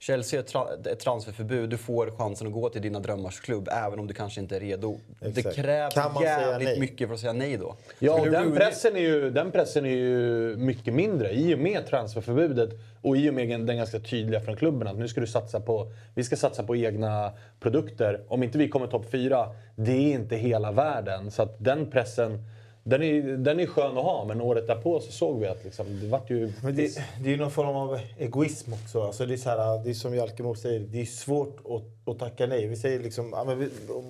Chelsea 0.03 0.39
är 0.39 0.43
ett, 0.43 0.53
tra- 0.53 0.87
ett 0.91 0.99
transferförbud, 0.99 1.69
du 1.69 1.77
får 1.77 2.11
chansen 2.11 2.47
att 2.47 2.53
gå 2.53 2.69
till 2.69 2.81
dina 2.81 2.99
drömmars 2.99 3.39
klubb 3.39 3.69
även 3.71 3.99
om 3.99 4.07
du 4.07 4.13
kanske 4.13 4.41
inte 4.41 4.55
är 4.55 4.59
redo. 4.59 4.99
Det 5.19 5.37
Exakt. 5.37 5.55
krävs 5.55 5.95
man 5.95 6.15
säga 6.15 6.41
jävligt 6.41 6.79
mycket 6.79 7.07
för 7.07 7.13
att 7.13 7.19
säga 7.19 7.33
nej 7.33 7.57
då. 7.57 7.75
Ja, 7.99 8.13
och 8.13 8.19
Skulle 8.19 8.37
den 8.37 8.55
pressen, 8.55 8.95
är 8.95 8.99
ju, 8.99 9.29
den 9.29 9.51
pressen 9.51 9.85
är 9.85 9.89
ju 9.89 10.55
mycket 10.57 10.93
mindre 10.93 11.31
i 11.31 11.55
och 11.55 11.59
med 11.59 11.87
transferförbudet 11.87 12.69
och 13.01 13.17
i 13.17 13.29
och 13.29 13.33
med 13.33 13.49
den 13.65 13.77
ganska 13.77 13.99
tydliga 13.99 14.41
från 14.41 14.55
klubben 14.55 14.87
att 14.87 14.97
nu 14.97 15.07
ska 15.07 15.21
du 15.21 15.27
satsa 15.27 15.59
på, 15.59 15.91
vi 16.15 16.23
ska 16.23 16.35
satsa 16.35 16.63
på 16.63 16.75
egna 16.75 17.31
produkter. 17.59 18.21
Om 18.27 18.43
inte 18.43 18.57
vi 18.57 18.69
kommer 18.69 18.87
topp 18.87 19.11
fyra, 19.11 19.49
det 19.75 19.91
är 19.91 20.13
inte 20.13 20.35
hela 20.35 20.71
världen. 20.71 21.31
Så 21.31 21.41
att 21.43 21.55
den 21.63 21.91
pressen, 21.91 22.39
den 22.83 23.03
är, 23.03 23.21
den 23.37 23.59
är 23.59 23.65
skön 23.65 23.97
att 23.97 24.03
ha. 24.03 24.25
Men 24.25 24.41
året 24.41 24.67
därpå 24.67 24.99
så 24.99 25.11
såg 25.11 25.39
vi 25.39 25.47
att 25.47 25.63
liksom, 25.63 25.99
det 26.01 26.07
vart 26.07 26.29
ju... 26.29 26.53
Men 26.63 26.75
det, 26.75 26.97
det 27.23 27.29
är 27.29 27.31
ju 27.31 27.37
någon 27.37 27.51
form 27.51 27.75
av 27.75 27.99
egoism 28.17 28.73
också. 28.73 29.01
Alltså 29.01 29.25
det, 29.25 29.33
är 29.33 29.37
så 29.37 29.49
här, 29.49 29.83
det 29.83 29.89
är 29.89 29.93
som 29.93 30.15
Jalkemo 30.15 30.55
säger, 30.55 30.79
det 30.79 31.01
är 31.01 31.05
svårt 31.05 31.57
att, 31.65 32.13
att 32.13 32.19
tacka 32.19 32.47
nej. 32.47 32.67
Vi 32.67 32.75
säger 32.75 32.99
liksom, 32.99 33.33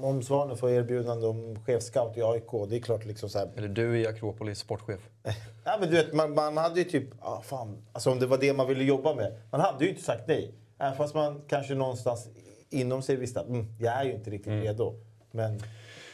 om- 0.03 0.23
Svanen 0.23 0.57
får 0.57 0.69
erbjudande 0.69 1.27
om 1.27 1.59
chefscout 1.65 2.17
i 2.17 2.21
AIK, 2.23 2.69
det 2.69 2.75
är 2.75 2.79
klart 2.79 3.05
liksom 3.05 3.29
så 3.29 3.39
här, 3.39 3.49
Eller 3.57 3.67
du 3.67 3.99
i 3.99 4.07
Akropolis, 4.07 4.59
sportchef. 4.59 4.99
Ja, 5.63 5.77
men 5.79 5.89
du 5.89 5.95
vet, 5.95 6.13
man, 6.13 6.33
man 6.33 6.57
hade 6.57 6.79
ju 6.79 6.83
typ... 6.89 7.09
Ah, 7.19 7.41
fan. 7.41 7.77
Alltså 7.91 8.11
om 8.11 8.19
det 8.19 8.25
var 8.25 8.37
det 8.37 8.53
man 8.53 8.67
ville 8.67 8.83
jobba 8.83 9.15
med. 9.15 9.33
Man 9.51 9.61
hade 9.61 9.83
ju 9.83 9.89
inte 9.89 10.03
sagt 10.03 10.27
nej. 10.27 10.51
Även 10.79 10.97
fast 10.97 11.13
man 11.15 11.41
kanske 11.47 11.73
någonstans 11.75 12.27
inom 12.69 13.01
sig 13.01 13.15
visste 13.15 13.39
att 13.39 13.47
mm, 13.47 13.65
jag 13.79 13.93
är 13.93 14.03
ju 14.03 14.13
inte 14.13 14.29
riktigt 14.29 14.53
redo. 14.63 14.93
Men 15.31 15.61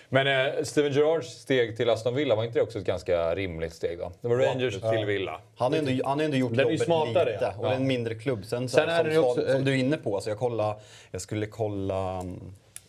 Men 0.10 0.28
eh, 0.58 0.64
Steven 0.64 0.92
Gerrards 0.92 1.28
steg 1.28 1.78
till 1.78 1.90
Aston 1.90 2.16
Villa, 2.16 2.36
var 2.36 2.44
inte 2.44 2.60
det 2.60 2.64
också 2.64 2.80
ett 2.80 2.86
ganska 2.86 3.36
rimligt 3.36 3.74
steg 3.74 4.00
då? 4.00 4.12
Det 4.22 4.28
var 4.28 4.36
Rangers 4.38 4.74
till 4.82 5.06
Villa. 5.06 5.42
Han 5.58 5.72
har 5.74 5.80
ändå, 5.80 5.92
han 6.06 6.18
har 6.20 6.26
ändå 6.26 6.38
gjort 6.38 6.52
Den 6.52 6.60
är 6.60 6.64
ju 6.64 6.72
jobbet 6.72 6.86
smartare, 6.86 7.32
lite. 7.32 7.54
ja. 7.56 7.60
Och 7.60 7.66
det 7.66 7.72
är 7.72 7.76
en 7.76 7.88
mindre 7.88 8.16
klubb. 8.16 8.46
Sen, 8.46 8.70
så, 8.70 8.76
Sen 8.78 8.90
är 8.90 8.98
som, 8.98 9.06
det 9.08 9.12
ju 9.14 9.20
också- 9.20 9.42
som, 9.42 9.52
som 9.52 9.66
du 9.66 9.72
är 9.72 9.76
inne 9.76 9.98
på, 9.98 10.16
alltså 10.16 10.30
jag, 10.30 10.40
kolla, 10.40 10.76
jag 11.12 11.22
skulle 11.22 11.46
kolla... 11.46 12.20
mm, 12.20 12.40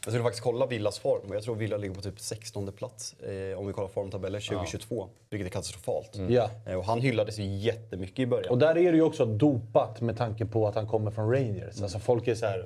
Jag 0.05 0.13
skulle 0.13 0.23
faktiskt 0.23 0.45
kolla 0.45 0.67
Villas 0.67 0.99
form 0.99 1.23
och 1.29 1.35
jag 1.37 1.43
tror 1.43 1.55
Villa 1.55 1.77
ligger 1.77 1.95
på 1.95 2.01
typ 2.01 2.21
16 2.21 2.73
plats 2.73 3.13
eh, 3.23 3.59
om 3.59 3.67
vi 3.67 3.73
kollar 3.73 3.89
formtabeller 3.89 4.41
2022. 4.41 5.09
Vilket 5.31 5.47
är 5.47 5.51
katastrofalt. 5.53 6.11
Ja. 6.29 6.51
Eh, 6.67 6.75
och 6.75 6.85
han 6.85 7.01
hyllades 7.01 7.39
ju 7.39 7.45
jättemycket 7.45 8.19
i 8.19 8.27
början. 8.27 8.51
Och 8.51 8.59
där 8.59 8.79
är 8.79 8.93
det 8.93 8.97
ju 8.99 9.03
också 9.03 9.25
dopat 9.25 10.01
med 10.01 10.19
tanke 10.19 10.47
på 10.47 10.67
att 10.69 10.75
han 10.75 10.87
kommer 10.89 11.11
från 11.11 11.33
Rangers. 11.33 11.83
Alltså 11.83 11.99
folk 11.99 12.29
är 12.29 12.35
så 12.35 12.47
här, 12.47 12.65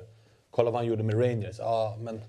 kolla 0.51 0.71
vad 0.71 0.79
han 0.79 0.85
gjorde 0.87 1.03
med 1.03 1.21
Rangers. 1.21 1.55
Ja, 1.59 1.97
men 1.99 2.21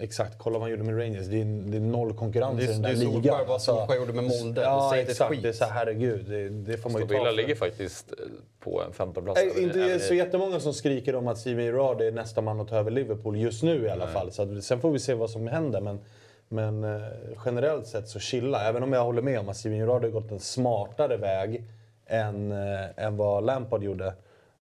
exakt, 0.00 0.38
kolla 0.38 0.58
vad 0.58 0.62
han 0.62 0.70
gjorde 0.70 0.82
med 0.92 0.98
Rangers. 0.98 1.26
Det 1.26 1.40
är, 1.40 1.44
det 1.70 1.76
är 1.76 1.80
noll 1.80 2.14
konkurrens 2.14 2.58
Det 2.58 2.64
är- 2.64 2.68
i 2.70 2.72
den 2.72 2.82
där 2.82 2.94
det 2.94 3.04
är 3.04 3.20
ligan. 3.22 3.46
vad 3.48 3.62
Solskjaer 3.62 4.00
gjorde 4.00 4.12
med 4.12 4.24
Molde. 4.24 4.60
Ja, 4.62 4.96
ett 4.96 5.08
exakt. 5.08 5.30
skit. 5.30 5.42
Det 5.42 5.48
är 5.48 5.52
så 5.52 5.64
här, 5.64 5.72
herregud, 5.72 6.24
det, 6.28 6.48
det 6.48 6.78
får 6.78 6.90
man 6.90 7.02
ju 7.02 7.08
ta 7.08 7.24
för. 7.24 7.32
ligger 7.32 7.54
faktiskt 7.54 8.12
eh, 8.12 8.18
på 8.60 8.82
en 8.82 8.92
15 8.92 9.24
plats. 9.24 9.40
Nej, 9.44 9.62
inte 9.62 9.98
så 9.98 10.14
jättemånga 10.14 10.60
som 10.60 10.74
skriker 10.74 11.14
om 11.14 11.28
att 11.28 11.38
Steven 11.38 11.64
Gerrard 11.64 12.00
är 12.00 12.12
nästa 12.12 12.40
man 12.40 12.60
att 12.60 12.68
ta 12.68 12.76
över 12.76 12.90
Liverpool 12.90 13.36
just 13.36 13.62
nu 13.62 13.84
i 13.86 13.90
alla 13.90 14.06
fall. 14.06 14.32
Så 14.32 14.42
att, 14.42 14.64
sen 14.64 14.80
får 14.80 14.90
vi 14.90 14.98
se 14.98 15.14
vad 15.14 15.30
som 15.30 15.46
händer. 15.46 15.80
Men, 15.80 16.00
men 16.48 16.84
eh, 16.84 17.00
generellt 17.44 17.86
sett 17.86 18.08
så 18.08 18.18
chilla. 18.18 18.68
Även 18.68 18.82
om 18.82 18.92
jag 18.92 19.04
håller 19.04 19.22
med 19.22 19.40
om 19.40 19.48
att 19.48 19.56
Steven 19.56 19.78
Gerrard 19.78 20.02
har 20.02 20.10
gått 20.10 20.30
en 20.30 20.40
smartare 20.40 21.16
väg 21.16 21.64
än, 22.06 22.52
eh, 22.52 23.04
än 23.04 23.16
vad 23.16 23.44
Lampard 23.44 23.82
gjorde. 23.82 24.06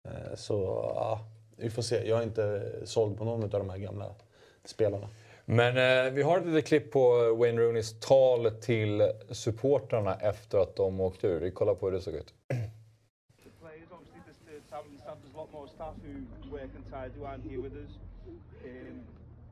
Eh, 0.05 0.35
så 0.35 0.53
ja, 0.95 1.19
vi 1.57 1.69
får 1.69 1.81
se. 1.81 2.07
Jag 2.09 2.19
är 2.19 2.23
inte 2.23 2.61
såld 2.83 3.17
på 3.17 3.23
någon 3.25 3.43
av 3.43 3.49
de 3.49 3.69
här 3.69 3.77
gamla 3.77 4.05
spelarna. 4.65 5.07
Men 5.49 5.77
eh, 5.77 6.13
vi 6.13 6.21
har 6.21 6.37
ett 6.37 6.45
litet 6.45 6.65
klipp 6.65 6.91
på 6.91 7.33
Wayne 7.39 7.61
Rooneys 7.61 7.99
tal 7.99 8.51
till 8.51 9.11
supportrarna 9.29 10.15
efter 10.15 10.57
att 10.57 10.75
de 10.75 11.01
åkte 11.01 11.27
ur. 11.27 11.39
Vi 11.39 11.51
kollar 11.51 11.75
på 11.75 11.85
hur 11.85 11.93
det 11.93 12.01
såg 12.01 12.13
ut. 12.13 12.33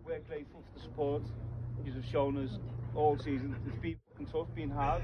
we're 0.06 0.20
grateful 0.30 0.62
for 0.62 0.80
the 0.80 0.84
support 0.84 1.24
you 1.84 1.92
have 1.92 2.06
shown 2.12 2.38
us 2.38 2.60
all 2.96 3.18
season. 3.18 3.56
It's 3.68 3.78
been 3.82 3.98
tough, 4.32 4.48
been 4.56 4.70
hard, 4.70 5.02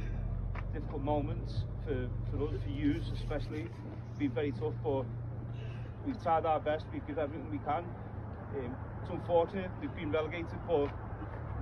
difficult 0.74 1.02
moments 1.02 1.64
for, 1.86 2.08
for 2.30 2.44
us, 2.44 2.62
for 2.64 2.70
you 2.70 3.02
especially. 3.14 3.66
It's 4.10 4.20
been 4.20 4.32
very 4.32 4.52
tough, 4.52 4.76
but 4.84 5.06
we've 6.06 6.22
tried 6.22 6.46
our 6.46 6.60
best. 6.60 6.86
We've 6.94 7.06
given 7.08 7.24
everything 7.24 7.50
we 7.52 7.58
can. 7.60 7.84
Um, 8.56 8.76
it's 9.02 9.10
unfortunate 9.10 9.72
we've 9.82 9.96
been 9.96 10.12
relegated, 10.12 10.60
but 10.68 10.90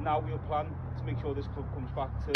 now 0.01 0.19
we'll 0.19 0.37
plan 0.47 0.65
to 0.97 1.03
make 1.03 1.21
sure 1.21 1.33
this 1.33 1.45
club 1.53 1.65
comes 1.73 1.91
back 1.95 2.11
to. 2.25 2.33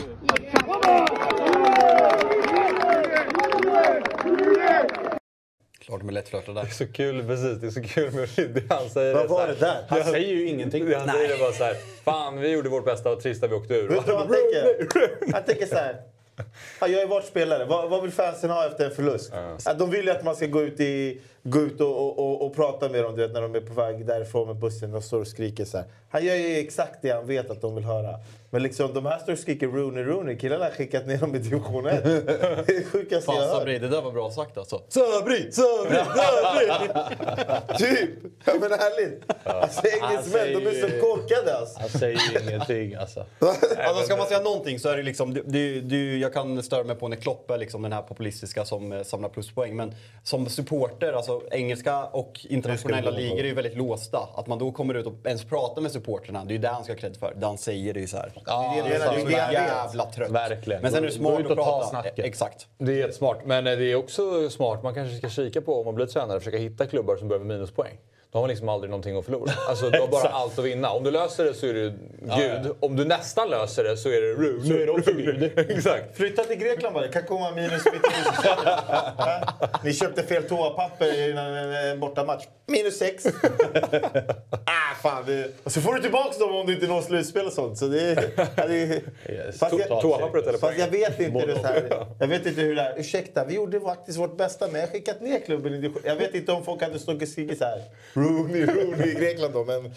Klart 5.79 6.03
med 6.03 6.13
lättflörtad 6.13 6.55
där. 6.55 6.61
Det 6.61 6.69
är 6.69 6.71
så 6.71 6.87
kul, 6.87 7.27
precis. 7.27 7.61
Det 7.61 7.67
är 7.67 7.71
så 7.71 7.81
kul 7.81 8.13
med 8.13 8.29
det 8.53 8.73
han 8.73 8.89
säger. 8.89 9.13
vad 9.13 9.23
är 9.23 9.27
var 9.27 9.47
det 9.47 9.55
där? 9.55 9.85
Han 9.89 10.03
säger 10.03 10.33
ju 10.33 10.47
ingenting. 10.47 10.85
Det 10.85 10.97
han 10.97 11.09
säger 11.09 11.35
är 11.35 11.39
bara 11.39 11.51
så 11.51 11.63
här. 11.63 11.75
Fan, 12.03 12.39
vi 12.39 12.51
gjorde 12.51 12.69
vårt 12.69 12.85
bästa 12.85 13.11
och 13.11 13.21
trist 13.21 13.43
att 13.43 13.51
vi 13.51 13.55
åkte 13.55 13.73
ur. 13.73 13.89
vet 13.89 14.05
du 14.05 14.11
vad 14.11 14.21
han 14.21 14.29
tänker? 14.29 15.33
Han 15.33 15.43
tänker 15.43 15.65
så 15.65 15.75
här. 15.75 16.01
Ja, 16.81 16.87
jag 16.87 17.01
är 17.01 17.07
vart 17.07 17.25
spelare. 17.25 17.65
Vad, 17.65 17.89
vad 17.89 18.01
vill 18.01 18.11
fansen 18.11 18.49
ha 18.49 18.67
efter 18.67 18.85
en 18.85 18.91
förlust? 18.91 19.33
Ja, 19.65 19.73
de 19.73 19.89
vill 19.89 20.05
ju 20.05 20.11
att 20.11 20.23
man 20.23 20.35
ska 20.35 20.45
gå 20.45 20.61
ut, 20.61 20.79
i, 20.79 21.21
gå 21.43 21.59
ut 21.59 21.81
och, 21.81 21.87
och, 21.87 22.19
och, 22.19 22.45
och 22.45 22.55
prata 22.55 22.89
med 22.89 23.03
dem 23.03 23.15
du 23.15 23.21
vet, 23.21 23.33
när 23.33 23.41
de 23.41 23.55
är 23.55 23.61
på 23.61 23.73
väg 23.73 24.05
därifrån 24.05 24.47
med 24.47 24.55
bussen 24.55 24.95
och 24.95 25.03
står 25.03 25.19
och 25.19 25.27
skriker 25.27 25.65
så 25.65 25.77
här. 25.77 25.85
Han 26.09 26.25
gör 26.25 26.35
ju 26.35 26.57
exakt 26.57 27.01
det 27.01 27.09
han 27.09 27.27
vet 27.27 27.49
att 27.49 27.61
de 27.61 27.75
vill 27.75 27.83
höra. 27.83 28.19
Men 28.49 28.63
liksom, 28.63 28.93
de 28.93 29.05
här 29.05 29.19
står 29.19 29.33
och 29.33 29.39
skriker 29.39 29.67
Rooney, 29.67 30.03
Rooney. 30.03 30.37
Killarna 30.37 30.63
har 30.63 30.71
skickat 30.71 31.07
ner 31.07 31.17
dem 31.17 31.35
i 31.35 31.39
division 31.39 31.85
1. 31.85 32.03
Det 32.03 32.09
är 32.09 32.83
sjukaste 32.83 33.15
jag 33.15 33.23
Fan 33.23 33.35
har 33.35 33.47
hört. 33.47 33.57
Sabri, 33.57 33.79
det 33.79 33.87
där 33.87 34.01
var 34.01 34.11
bra 34.11 34.31
sagt 34.31 34.57
alltså. 34.57 34.81
Sabri, 34.89 35.51
Sabri, 35.51 35.95
Sabri! 36.15 37.77
typ! 37.77 38.09
Ja 38.45 38.53
men 38.61 38.71
ärligt. 38.71 39.23
Alltså 39.43 39.81
engelsmän, 39.87 40.63
de 40.63 40.69
är 40.69 40.81
så 40.81 41.01
korkade 41.01 41.57
alltså. 41.57 41.79
Han 41.79 41.89
säger 41.89 42.47
ingenting 42.47 42.95
alltså. 42.95 43.25
Alltså 43.77 44.03
ska 44.05 44.17
man 44.17 44.27
säga 44.27 44.39
någonting 44.39 44.79
så 44.79 44.89
är 44.89 44.97
det 44.97 45.03
liksom, 45.03 45.33
det, 45.33 45.81
det, 45.81 46.17
jag 46.17 46.33
kan 46.33 46.63
störa 46.63 46.83
mig 46.83 46.95
på 46.95 47.07
när 47.07 47.17
Klopp 47.17 47.51
är 47.51 47.57
liksom 47.57 47.81
den 47.81 47.93
här 47.93 48.01
populistiska 48.01 48.65
som 48.65 48.91
eh, 48.91 49.03
samlar 49.03 49.29
pluspoäng. 49.29 49.75
Men 49.75 49.95
som 50.23 50.49
supporter, 50.49 51.13
alltså 51.13 51.32
engelska 51.51 52.05
och 52.05 52.39
internationella 52.49 53.11
ligor 53.11 53.39
är 53.39 53.43
ju 53.43 53.53
väldigt 53.53 53.77
låsta. 53.77 54.29
Att 54.35 54.47
man 54.47 54.59
då 54.59 54.71
kommer 54.71 54.93
ut 54.93 55.05
och 55.05 55.13
ens 55.25 55.43
pratar 55.45 55.81
med 55.81 55.91
supporterna, 55.91 56.45
det 56.45 56.51
är 56.51 56.55
ju 56.55 56.57
det 56.61 56.67
han 56.67 56.83
ska 56.83 56.93
ha 56.93 56.97
cred 56.99 57.17
för. 57.17 57.33
Det 57.35 57.45
han 57.45 57.57
säger 57.57 57.93
det 57.93 57.99
är 57.99 58.01
ju 58.01 58.07
så 58.07 58.17
här. 58.17 58.31
Ja, 58.45 58.73
det 58.75 58.79
är 58.79 58.83
det- 58.83 58.97
det 58.99 59.05
är 59.05 59.17
det 59.17 59.25
vet. 59.25 59.53
jävla 59.53 60.05
trött. 60.05 60.31
Verkligen. 60.31 60.81
Men 60.81 60.91
sen 60.91 61.03
är 61.03 61.07
det 61.07 61.13
smart 61.13 61.39
att 61.49 61.55
prata. 61.55 61.87
snacket. 61.87 62.19
Eh, 62.19 62.25
Exakt. 62.25 62.67
Det 62.77 62.91
är 62.91 62.97
jättesmart. 62.97 63.45
Men 63.45 63.67
eh, 63.67 63.77
det 63.77 63.91
är 63.91 63.95
också 63.95 64.49
smart, 64.49 64.83
man 64.83 64.93
kanske 64.93 65.17
ska 65.17 65.29
kika 65.29 65.61
på 65.61 65.79
om 65.79 65.85
man 65.85 65.95
blir 65.95 66.05
tränare, 66.05 66.39
försöka 66.39 66.57
hitta 66.57 66.85
klubbar 66.85 67.15
som 67.15 67.27
börjar 67.27 67.39
med 67.43 67.55
minuspoäng. 67.55 67.97
Då 68.33 68.39
har 68.39 68.43
man 68.43 68.49
liksom 68.49 68.69
aldrig 68.69 68.89
någonting 68.89 69.17
att 69.17 69.25
förlora. 69.25 69.51
Alltså, 69.69 69.89
du 69.89 69.99
har 69.99 70.07
bara 70.07 70.29
allt 70.29 70.59
att 70.59 70.65
vinna. 70.65 70.89
Om 70.89 71.03
du 71.03 71.11
löser 71.11 71.45
det 71.45 71.53
så 71.53 71.65
är 71.67 71.73
du 71.73 71.93
Gud. 72.21 72.75
Om 72.79 72.95
du 72.95 73.05
nästan 73.05 73.49
löser 73.49 73.83
det 73.83 73.97
så 73.97 74.09
är 74.09 74.21
det 74.21 74.27
Rooney. 74.33 74.67
Så 74.67 74.73
är 74.73 74.85
det 74.85 74.91
också 74.91 75.13
Gud. 75.13 75.51
Exakt. 75.69 76.17
Flytta 76.17 76.43
till 76.43 76.57
Grekland 76.57 76.93
bara. 76.93 77.03
Det 77.07 77.13
kan 77.13 77.23
komma 77.23 77.51
minus 77.51 77.85
mitt 77.85 77.95
i 77.95 78.07
Ja. 78.43 79.41
Ni 79.83 79.93
köpte 79.93 80.23
fel 80.23 80.43
toapapper 80.43 81.29
innan 81.29 81.53
en, 81.55 81.99
bortamatch. 81.99 82.43
Minus 82.67 82.97
sex. 82.97 83.25
ah, 84.65 84.95
fan. 85.01 85.23
Det... 85.25 85.47
Och 85.63 85.71
så 85.71 85.81
får 85.81 85.93
du 85.93 86.01
tillbaka 86.01 86.39
dem 86.39 86.55
om 86.55 86.65
du 86.65 86.73
inte 86.73 86.87
når 86.87 87.01
slutspel 87.01 87.45
och 87.45 87.53
sånt. 87.53 87.77
Så 87.77 87.85
det 87.87 88.01
är... 88.01 88.29
Ja, 88.55 88.67
det. 88.67 88.73
Yes. 88.75 89.59
Fast 89.59 89.75
jag- 89.79 90.01
Toapappret 90.01 90.47
eller 90.47 90.59
Fast 90.59 90.77
jag 90.79 90.87
vet 90.87 91.19
inte 91.19 91.45
det 91.45 91.67
här. 91.67 92.05
Jag 92.19 92.27
vet 92.27 92.45
inte 92.45 92.61
hur 92.61 92.75
det 92.75 92.81
är. 92.81 92.99
Ursäkta, 92.99 93.45
vi 93.45 93.53
gjorde 93.55 93.79
faktiskt 93.79 94.17
vårt 94.19 94.37
bästa 94.37 94.67
men 94.67 94.75
jag 94.75 94.87
har 94.87 94.91
skickat 94.91 95.21
ner 95.21 95.39
klubben 95.39 95.73
i 95.73 95.91
Jag 96.03 96.15
vet 96.15 96.35
inte 96.35 96.51
om 96.51 96.63
folk 96.63 96.81
hade 96.81 96.99
stått 96.99 97.21
och 97.21 97.27
skrikit 97.27 97.57
så 97.57 97.65
här. 97.65 97.81
Rooney, 98.23 98.65
Rooney 98.65 99.09
i 99.11 99.13
Grekland 99.13 99.53
då, 99.53 99.63
men 99.63 99.93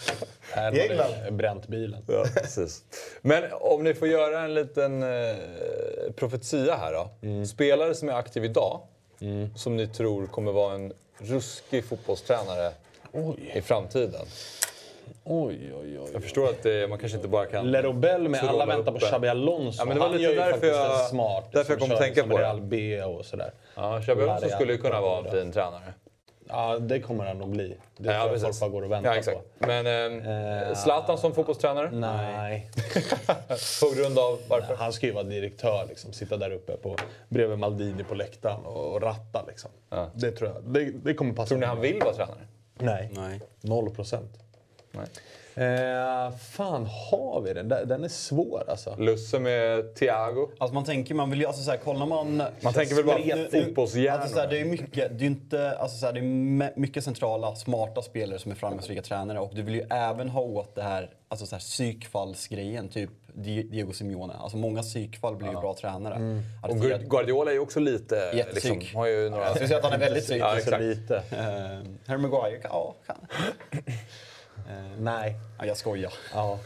Här 0.53 0.75
i 0.75 0.81
har 0.81 0.89
England. 0.89 1.37
bränt 1.37 1.69
bilen. 1.69 2.03
Ja, 2.09 2.25
precis. 2.35 2.83
Men 3.23 3.45
om 3.53 3.85
ni 3.85 3.95
får 3.95 4.09
göra 4.09 4.41
en 4.41 4.55
liten 4.55 5.03
eh, 5.03 5.37
profetia 6.17 6.77
här 6.77 6.93
då. 6.93 7.11
Spelare 7.47 7.95
som 7.95 8.09
är 8.09 8.13
aktiv 8.13 8.45
idag, 8.45 8.81
som 9.57 9.77
ni 9.77 9.89
tror 9.89 10.27
kommer 10.27 10.53
vara 10.53 10.75
en 10.75 10.93
ruskig 11.19 11.85
fotbollstränare 11.85 12.73
i 13.55 13.61
framtiden. 13.63 14.27
Oj, 15.25 15.73
oj, 15.81 15.99
oj. 16.01 16.11
Jag 16.13 16.23
förstår 16.23 16.49
att 16.49 16.63
det, 16.63 16.89
man 16.91 16.99
kanske 16.99 17.17
inte 17.17 17.29
bara 17.29 17.47
kan... 17.47 17.71
Lerobel 17.71 18.29
med 18.29 18.45
alla 18.45 18.67
väntar 18.67 18.93
på. 18.93 18.99
Xabi 18.99 19.29
Alonso. 19.29 19.79
Ja, 19.81 19.85
men 19.85 19.95
det 19.95 20.01
var 20.01 20.09
Han 20.09 20.17
lite 20.17 20.25
gör 20.25 20.31
ju 20.31 20.37
därför 20.37 20.53
faktiskt 20.53 20.75
jag- 20.75 21.03
en 21.03 21.09
smart. 21.09 21.49
därför 21.53 21.73
jag 21.73 21.81
kom 21.81 21.93
att 21.93 21.99
tänka 21.99 22.23
på 22.27 22.39
det. 22.39 22.45
Real 22.45 22.61
B 22.61 23.03
och 23.03 23.25
sådär. 23.25 23.53
Ja, 23.75 24.01
Xabi 24.03 24.23
Alonso 24.23 24.49
skulle 24.49 24.73
ju 24.73 24.79
kunna 24.79 25.01
vara 25.01 25.19
en 25.27 25.31
fin 25.33 25.53
tränare. 25.53 25.83
Ja, 26.49 26.79
det 26.79 27.01
kommer 27.01 27.25
han 27.25 27.39
nog 27.39 27.51
bli. 27.51 27.77
Det 27.97 28.13
Ja, 28.13 28.23
tror 28.23 28.33
jag 28.33 28.41
folk 28.41 28.61
bara 28.61 28.71
går 28.71 28.83
och 28.83 28.91
väntar 28.91 29.11
ja, 29.11 29.17
exakt. 29.17 29.37
på. 29.59 29.67
Men 29.67 29.87
eh, 29.87 30.67
Eh, 30.69 30.75
Zlatan 30.75 31.19
som 31.19 31.35
fotbollstränare? 31.35 31.91
Nej. 31.91 32.71
På 33.81 33.91
grund 33.97 34.19
av 34.19 34.39
varför? 34.49 34.77
Han 34.77 34.93
ska 34.93 35.07
ju 35.07 35.13
vara 35.13 35.25
direktör, 35.25 35.87
liksom. 35.89 36.13
sitta 36.13 36.37
där 36.37 36.51
uppe 36.51 36.77
på, 36.77 36.97
bredvid 37.29 37.59
Maldini 37.59 38.05
på 38.05 38.15
läktaren 38.15 38.65
och, 38.67 38.93
och 38.95 39.03
ratta. 39.03 39.45
Liksom. 39.49 39.71
Ja. 39.91 40.11
Det 40.15 40.31
tror 40.31 40.51
jag. 40.51 40.63
Det, 40.63 40.91
det 41.05 41.15
kommer 41.15 41.33
passa 41.35 41.49
Tror 41.49 41.59
ni 41.59 41.67
han 41.67 41.81
vill 41.81 42.01
vara 42.01 42.15
tränare? 42.15 42.47
Nej. 42.79 43.11
Nej. 43.13 43.41
Noll 43.61 43.91
procent. 43.91 44.31
Eh, 45.59 46.37
fan, 46.39 46.87
har 47.11 47.41
vi 47.41 47.53
den? 47.53 47.69
Den 47.69 48.05
är 48.05 48.09
svår 48.09 48.65
alltså. 48.69 48.97
Lusse 48.99 49.39
med 49.39 49.95
Thiago. 49.95 50.49
Alltså 50.59 50.75
man 50.75 50.85
tänker, 50.85 51.15
man 51.15 51.31
vill 51.31 51.41
ju, 51.41 51.47
alltså 51.47 51.63
så 51.63 51.71
här, 51.71 51.79
kollar 51.79 52.07
man... 52.07 52.43
Man 52.61 52.73
tänker 52.73 52.95
väl 52.95 53.05
bara 53.05 53.19
fotbollshjärnor. 53.65 54.21
Alltså 54.23 54.47
det 54.51 54.61
är 54.61 54.65
mycket, 54.65 55.19
det 55.19 55.25
är 55.25 55.27
inte, 55.27 55.77
alltså 55.79 55.99
så 55.99 56.07
här, 56.07 56.13
det 56.13 56.21
är 56.21 56.79
mycket 56.81 57.05
centrala, 57.05 57.55
smarta 57.55 58.03
spelare 58.03 58.39
som 58.39 58.51
är 58.51 58.57
framgångsrika 58.57 59.03
tränare 59.03 59.41
och 59.41 59.51
du 59.55 59.63
vill 59.63 59.75
ju 59.75 59.87
även 59.91 60.29
ha 60.29 60.41
åt 60.41 60.75
det 60.75 60.83
här, 60.83 61.11
alltså 61.29 61.47
så 61.47 61.55
här 61.55 61.61
psykfallsgrejen, 61.61 62.89
typ 62.89 63.11
Di- 63.35 63.63
Diego 63.63 63.93
Simeone. 63.93 64.35
Alltså 64.35 64.57
många 64.57 64.83
psykfall 64.83 65.37
blir 65.37 65.49
ju 65.49 65.61
bra 65.61 65.75
tränare. 65.75 66.15
Mm. 66.15 66.43
Och 66.63 66.69
Arteta- 66.69 66.99
Gu- 66.99 67.09
Guardiola 67.09 67.51
är 67.51 67.55
ju 67.55 67.61
också 67.61 67.81
lite... 67.81 68.31
Jättepsyk. 68.35 68.75
Liksom, 68.75 68.97
har 68.99 69.07
ju 69.07 69.31
några... 69.31 69.45
Jag 69.45 69.51
skulle 69.55 69.69
säga 69.69 69.79
att 69.79 69.85
han 69.85 69.93
är 69.93 69.99
väldigt 69.99 70.25
psyk. 70.25 70.37
Ja, 70.41 70.51
Så 70.51 70.57
exakt. 70.59 70.83
lite. 70.83 71.17
Eh, 71.17 71.91
Harry 72.07 72.19
Maguire, 72.19 72.61
ja, 72.63 72.95
kan. 73.07 73.17
Nej. 74.99 75.37
Ja, 75.59 75.67
jag 75.67 75.77
skojar. 75.77 76.13
Ja. 76.35 76.59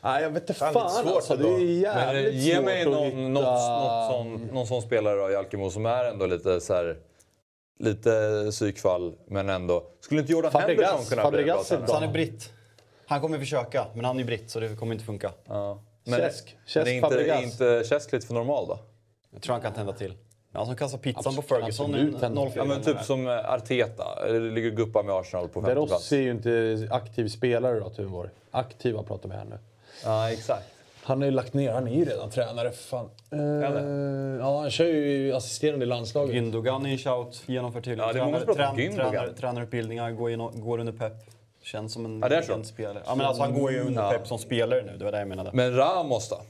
Nej, 0.00 0.22
jag 0.22 0.30
vet 0.30 0.42
inte 0.42 0.54
Fan, 0.54 0.90
svårt 0.90 1.14
alltså. 1.14 1.36
Det 1.36 1.44
är 1.44 1.46
ändå. 1.46 1.58
Men 1.58 1.80
jävligt 1.80 2.34
eh, 2.34 2.40
ge 2.40 2.54
svårt 2.54 2.64
mig 2.64 2.82
att 2.82 2.88
någon, 2.88 3.04
hitta... 3.04 3.18
något, 3.18 3.44
något 3.44 4.10
sån, 4.12 4.48
någon 4.52 4.66
sån 4.66 4.82
spelare 4.82 5.16
då, 5.20 5.30
Jalkemo, 5.30 5.70
som 5.70 5.86
är 5.86 6.04
ändå 6.04 6.26
lite 6.26 6.60
så 6.60 6.74
här... 6.74 6.96
Lite 7.78 8.10
psykfall, 8.50 9.14
men 9.26 9.48
ändå. 9.48 9.84
Skulle 10.00 10.20
inte 10.20 10.32
Jordan 10.32 10.52
Fabregas. 10.52 10.90
Henderson 10.90 11.16
kunna 11.16 11.30
bli 11.30 11.44
bra 11.44 11.54
Fabregas 11.54 11.66
är 11.66 11.68
tränare? 11.68 11.88
Så 11.88 11.94
han 11.94 12.02
är 12.02 12.12
britt. 12.12 12.52
Han 13.06 13.20
kommer 13.20 13.38
försöka, 13.38 13.86
men 13.94 14.04
han 14.04 14.20
är 14.20 14.24
britt 14.24 14.50
så 14.50 14.60
det 14.60 14.76
kommer 14.76 14.92
inte 14.92 15.04
funka. 15.04 15.32
Ja. 15.46 15.82
Men, 16.04 16.20
Käsk. 16.20 16.56
men 16.56 16.66
Käsk 16.66 16.86
är 16.88 16.92
inte, 16.92 17.32
är 17.32 17.42
inte 17.42 17.84
Käsk 17.88 18.12
lite 18.12 18.26
för 18.26 18.34
normal 18.34 18.66
då? 18.68 18.78
Jag 19.30 19.42
tror 19.42 19.52
han 19.52 19.62
kan 19.62 19.72
tända 19.72 19.92
till. 19.92 20.14
Han 20.52 20.66
som 20.66 20.76
kastar 20.76 20.98
pizzan 20.98 21.18
Absolut, 21.26 21.48
på 21.48 21.54
Ferguson 21.54 21.94
absolut 21.94 22.18
till. 22.20 22.32
Ja, 22.34 22.50
04 22.52 22.64
men 22.64 22.82
typ 22.82 23.02
som 23.02 23.26
eh, 23.28 23.52
Arteta. 23.52 24.04
Eller 24.28 24.50
ligger 24.50 24.70
och 24.70 24.76
guppar 24.76 25.02
med 25.02 25.14
Arsenal 25.14 25.48
på 25.48 25.60
femte 25.62 25.74
plats. 25.74 25.90
Verossi 25.92 26.16
är 26.16 26.20
ju 26.20 26.30
inte 26.30 26.88
aktiv 26.90 27.28
spelare 27.28 27.80
då, 27.80 27.88
Thunborg. 27.90 28.30
Aktiva 28.50 29.02
pratar 29.02 29.28
vi 29.28 29.34
här 29.34 29.44
nu. 29.44 29.58
Ja, 30.04 30.30
exakt. 30.30 30.62
Han 31.04 31.18
har 31.18 31.24
ju 31.24 31.30
lagt 31.30 31.54
ner, 31.54 31.72
han 31.72 31.88
är 31.88 31.92
ju 31.94 32.04
redan 32.04 32.30
tränare 32.30 32.70
för 32.70 32.82
fan. 32.82 33.10
Eh, 33.30 33.40
ja, 34.40 34.60
han 34.60 34.70
kör 34.70 34.84
ju 34.84 35.32
assisterande 35.34 35.84
i 35.84 35.88
landslaget. 35.88 36.34
Gündogan 36.34 36.86
är 36.86 36.90
en 36.92 36.98
shout, 36.98 37.42
genomför 37.46 37.80
tydligen. 37.80 38.06
Ja, 38.06 38.12
det 38.12 38.18
är 38.20 38.24
många 38.24 38.38
som 38.38 38.46
pratar 38.46 38.70
om 38.70 38.76
Gündogan. 38.78 39.34
Tränarutbildningar, 39.34 40.10
går, 40.10 40.30
in, 40.30 40.38
går 40.54 40.78
under 40.78 40.92
pepp. 40.92 41.12
Känns 41.62 41.92
som 41.92 42.04
en 42.04 42.20
Ja, 42.20 42.28
egen 42.40 42.64
spelare. 42.64 43.02
Ja, 43.06 43.14
men 43.14 43.26
alltså, 43.26 43.42
han 43.42 43.54
går 43.60 43.72
ju 43.72 43.80
under 43.80 44.02
Ja. 44.02 44.10
pepp 44.10 44.26
som 44.26 44.38
spelare 44.38 44.82
nu, 44.82 44.96
det 44.98 45.04
var 45.04 45.12
det 45.12 45.18
jag 45.18 45.28
menade. 45.28 45.50
Men 45.52 45.76
Ramos 45.76 46.28
då? 46.28 46.40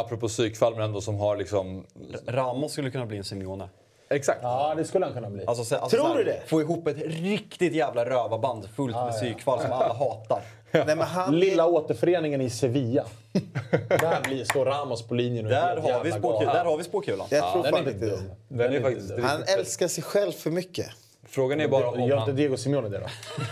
Apropå 0.00 0.28
psykfall, 0.28 0.74
men 0.74 0.84
ändå 0.84 1.00
som 1.00 1.18
har 1.18 1.36
liksom... 1.36 1.86
Ramos 2.26 2.72
skulle 2.72 2.90
kunna 2.90 3.06
bli 3.06 3.16
en 3.16 3.24
Simeone. 3.24 3.68
Exakt. 4.08 4.38
Ja, 4.42 4.74
det 4.76 4.84
skulle 4.84 5.04
han 5.04 5.14
kunna 5.14 5.30
bli. 5.30 5.46
Alltså, 5.46 5.64
så- 5.64 5.76
alltså, 5.76 5.96
Tror 5.96 6.08
här, 6.08 6.18
du 6.18 6.24
det? 6.24 6.42
Få 6.46 6.60
ihop 6.60 6.86
ett 6.86 6.96
riktigt 7.06 7.72
jävla 7.72 8.04
rövarband 8.04 8.68
fullt 8.76 8.96
med 8.96 9.12
psykfall 9.12 9.60
som 9.60 9.72
alla 9.72 9.94
hatar. 9.94 10.42
Nej, 10.70 10.84
men 10.86 11.00
han, 11.00 11.38
Lilla 11.38 11.66
återföreningen 11.66 12.40
i 12.40 12.50
Sevilla. 12.50 13.04
Där 13.88 14.20
blir, 14.28 14.44
står 14.44 14.64
Ramos 14.64 15.02
på 15.02 15.14
linjen 15.14 15.44
Där 15.44 15.76
har, 15.76 16.04
vi 16.04 16.12
spåkul, 16.12 16.46
där 16.46 16.64
har 16.64 16.76
vi 16.76 16.84
spåkulan. 16.84 17.26
jag 17.30 17.52
tror 17.52 17.62
Den 17.62 17.74
är 17.74 17.78
fan 17.78 17.88
inte 17.88 18.04
inte 18.04 18.16
dum. 18.16 18.30
Den 18.48 18.72
är 18.74 18.80
faktiskt 18.80 19.10
riktigt 19.10 19.24
Han 19.26 19.42
älskar 19.58 19.88
sig 19.88 20.04
själv 20.04 20.32
för 20.32 20.50
mycket. 20.50 20.86
Frågan 21.34 21.60
är 21.60 21.68
bara 21.68 21.88
om 21.88 21.98
Gör 22.00 22.04
inte 22.04 22.16
han... 22.16 22.36
Diego 22.36 22.56
Simeone 22.56 22.88
det 22.88 22.98
då? 22.98 23.06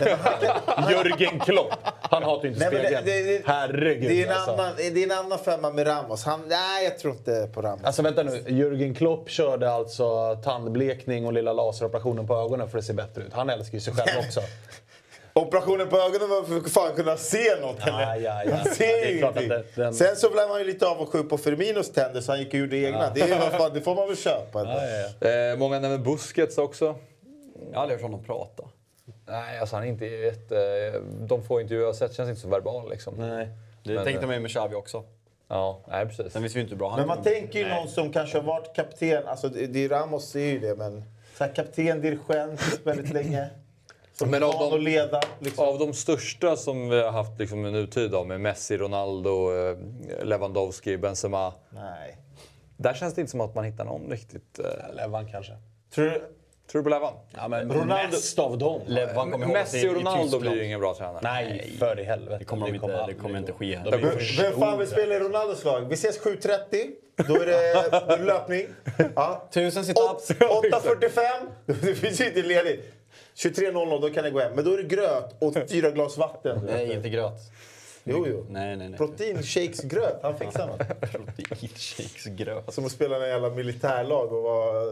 Jörgen 0.91 1.39
Klopp. 1.39 1.73
Han 2.01 2.23
hatar 2.23 2.43
ju 2.43 2.49
inte 2.53 2.65
spegeln. 2.67 3.05
det, 3.05 3.21
det, 3.21 3.37
det, 3.37 3.41
Herregud 3.45 4.09
det, 4.09 4.21
är 4.23 4.27
en 4.27 4.33
alltså. 4.33 4.51
annan, 4.51 4.71
det 4.77 5.03
är 5.03 5.03
en 5.03 5.11
annan 5.25 5.39
femma 5.39 5.69
med 5.71 5.87
Ramos. 5.87 6.23
Han, 6.25 6.41
nej, 6.47 6.83
jag 6.83 6.99
tror 6.99 7.13
inte 7.13 7.49
på 7.53 7.61
Ramos. 7.61 7.83
Alltså 7.83 8.01
vänta 8.01 8.23
nu, 8.23 8.43
Jörgen 8.47 8.93
Klopp 8.95 9.29
körde 9.29 9.71
alltså 9.71 10.35
tandblekning 10.35 11.25
och 11.25 11.33
lilla 11.33 11.53
laseroperationen 11.53 12.27
på 12.27 12.35
ögonen 12.35 12.69
för 12.69 12.77
att 12.77 12.85
se 12.85 12.93
bättre 12.93 13.21
ut. 13.23 13.33
Han 13.33 13.49
älskar 13.49 13.73
ju 13.73 13.79
sig 13.81 13.93
själv 13.93 14.25
också. 14.27 14.39
Operationen 15.35 15.87
på 15.89 15.97
ögonen 15.97 16.29
var 16.29 16.43
för 16.61 16.69
fan 16.69 16.95
kunna 16.95 17.17
se 17.17 17.55
något. 17.61 17.77
Ja, 17.85 18.01
eller? 18.13 18.25
ja, 18.25 18.43
ja. 18.65 18.71
Ser 18.73 19.05
ju 19.09 19.17
ingenting. 19.17 19.49
den- 19.75 19.93
Sen 19.93 20.15
så 20.15 20.29
blev 20.29 20.49
man 20.49 20.59
ju 20.59 20.65
lite 20.65 20.87
avundsjuk 20.87 21.29
på 21.29 21.37
Firminos 21.37 21.91
tänder 21.91 22.21
så 22.21 22.31
han 22.31 22.39
gick 22.39 22.47
och 22.47 22.53
gjorde 22.59 22.77
egna. 22.77 23.09
Det, 23.15 23.21
är, 23.21 23.57
fan, 23.57 23.71
det 23.73 23.81
får 23.81 23.95
man 23.95 24.07
väl 24.07 24.17
köpa. 24.17 24.59
ändå. 24.59 25.27
Eh, 25.29 25.57
många 25.57 25.79
nämner 25.79 25.97
Busquets 25.97 26.57
också. 26.57 26.95
Jag 27.71 27.77
har 27.77 27.81
aldrig 27.81 27.99
hört 27.99 28.11
honom 28.11 28.23
prata. 28.23 28.63
Nej, 29.25 29.59
alltså 29.59 29.75
han 29.75 29.85
är 29.85 29.87
inte 29.87 30.05
jätte... 30.05 30.89
De 31.19 31.43
få 31.43 31.61
intervjuer 31.61 31.81
jag 31.83 31.89
har 31.89 31.93
sett 31.93 32.13
känns 32.13 32.29
inte 32.29 32.41
så 32.41 32.47
verbal 32.47 32.89
liksom. 32.89 33.15
Nej. 33.17 33.49
Det 33.83 33.93
Men, 33.93 34.03
tänkte 34.03 34.23
eh, 34.23 34.27
man 34.27 34.35
ju 34.35 34.41
med 34.41 34.51
Xavi 34.51 34.75
också. 34.75 35.03
Ja, 35.47 35.79
nej 35.87 36.05
precis. 36.05 36.33
Sen 36.33 36.43
visste 36.43 36.59
vi 36.59 36.63
inte 36.63 36.75
bra 36.75 36.89
han 36.89 36.99
Men 36.99 37.07
man 37.07 37.23
tänker 37.23 37.59
ju 37.59 37.67
någon 37.67 37.87
som 37.87 38.11
kanske 38.11 38.37
har 38.37 38.43
varit 38.45 38.75
kapten. 38.75 39.27
Alltså, 39.27 39.49
det, 39.49 39.87
Ramos 39.87 40.35
är 40.35 40.39
ju 40.39 40.59
det, 40.59 40.75
men... 40.75 41.03
Så 41.37 41.43
här, 41.43 41.55
kapten, 41.55 42.01
dirigent 42.01 42.79
väldigt 42.83 43.13
länge. 43.13 43.49
Som 44.13 44.29
Men 44.29 44.43
av 44.43 44.71
de- 44.71 44.81
leda. 44.81 45.21
Liksom. 45.39 45.67
Av 45.67 45.79
de 45.79 45.93
största 45.93 46.55
som 46.55 46.89
vi 46.89 47.01
har 47.01 47.11
haft 47.11 47.39
liksom, 47.39 47.65
i 47.65 47.71
nutid 47.71 48.11
då, 48.11 48.23
med 48.23 48.41
Messi, 48.41 48.77
Ronaldo, 48.77 49.53
eh, 49.55 49.77
Lewandowski, 50.23 50.97
Benzema. 50.97 51.53
Nej. 51.69 52.17
Där 52.77 52.93
känns 52.93 53.13
det 53.13 53.21
inte 53.21 53.31
som 53.31 53.41
att 53.41 53.55
man 53.55 53.63
hittar 53.63 53.85
någon 53.85 54.09
riktigt... 54.09 54.59
Eh, 54.59 54.95
Levan 54.95 55.31
kanske. 55.31 55.53
Tror 55.95 56.05
du... 56.05 56.21
tror 56.71 56.79
du 56.79 56.83
på 56.83 56.89
Levan? 56.89 57.13
Ja, 57.31 57.47
men 57.47 57.71
Ronaldo- 57.71 58.11
mest 58.11 58.39
av 58.39 58.57
dem. 58.57 58.81
Levan 58.85 59.31
kommer 59.31 59.47
Messi 59.47 59.89
och 59.89 59.93
Ronaldo 59.95 60.39
blir 60.39 60.55
ju 60.55 60.65
ingen 60.65 60.79
bra 60.79 60.95
tränare. 60.95 61.19
Nej, 61.23 61.75
för 61.79 61.99
i 61.99 62.03
helvete. 62.03 62.37
Det 62.39 62.45
kommer, 62.45 62.67
de 62.67 62.75
inte, 62.75 63.05
det 63.07 63.13
kommer 63.13 63.39
inte 63.39 63.53
ske. 63.53 63.79
De 63.85 63.93
är 63.93 64.41
Vem, 64.41 64.59
fan 64.59 64.79
vill 64.79 64.87
spela 64.87 65.15
i 65.15 65.19
Ronaldos 65.19 65.63
lag? 65.63 65.81
Vi 65.89 65.93
ses 65.93 66.19
7.30. 66.21 66.91
Då 67.27 67.35
är 67.41 67.45
det, 67.45 67.89
då 68.07 68.13
är 68.13 68.17
det 68.17 68.23
löpning. 68.23 68.65
Ja. 69.15 69.47
Tusen 69.53 69.85
situps. 69.85 70.31
8.45. 70.31 71.21
Det 71.65 71.95
finns 71.95 72.21
ju 72.21 72.25
inte 72.27 72.41
ledigt. 72.41 72.93
23.00 73.35 74.01
då 74.01 74.09
kan 74.09 74.23
det 74.23 74.29
gå 74.31 74.39
hem. 74.39 74.51
Men 74.55 74.65
då 74.65 74.73
är 74.73 74.77
det 74.77 74.83
gröt 74.83 75.35
och 75.41 75.53
fyra 75.69 75.89
glas 75.91 76.17
vatten. 76.17 76.61
Nej, 76.65 76.93
inte 76.93 77.09
gröt. 77.09 77.33
Jo, 78.03 78.25
jo. 78.29 78.45
Nej, 78.49 78.75
nej, 78.75 78.89
nej. 78.89 78.97
Proteinshakesgröt. 78.97 80.19
Han 80.21 80.37
fixar 80.37 80.67
något. 80.67 80.79
Proteinshakesgröt. 81.11 82.73
Som 82.73 82.85
att 82.85 82.91
spela 82.91 83.25
i 83.27 83.29
jävla 83.29 83.49
militärlag 83.49 84.33
och 84.33 84.43
vara, 84.43 84.83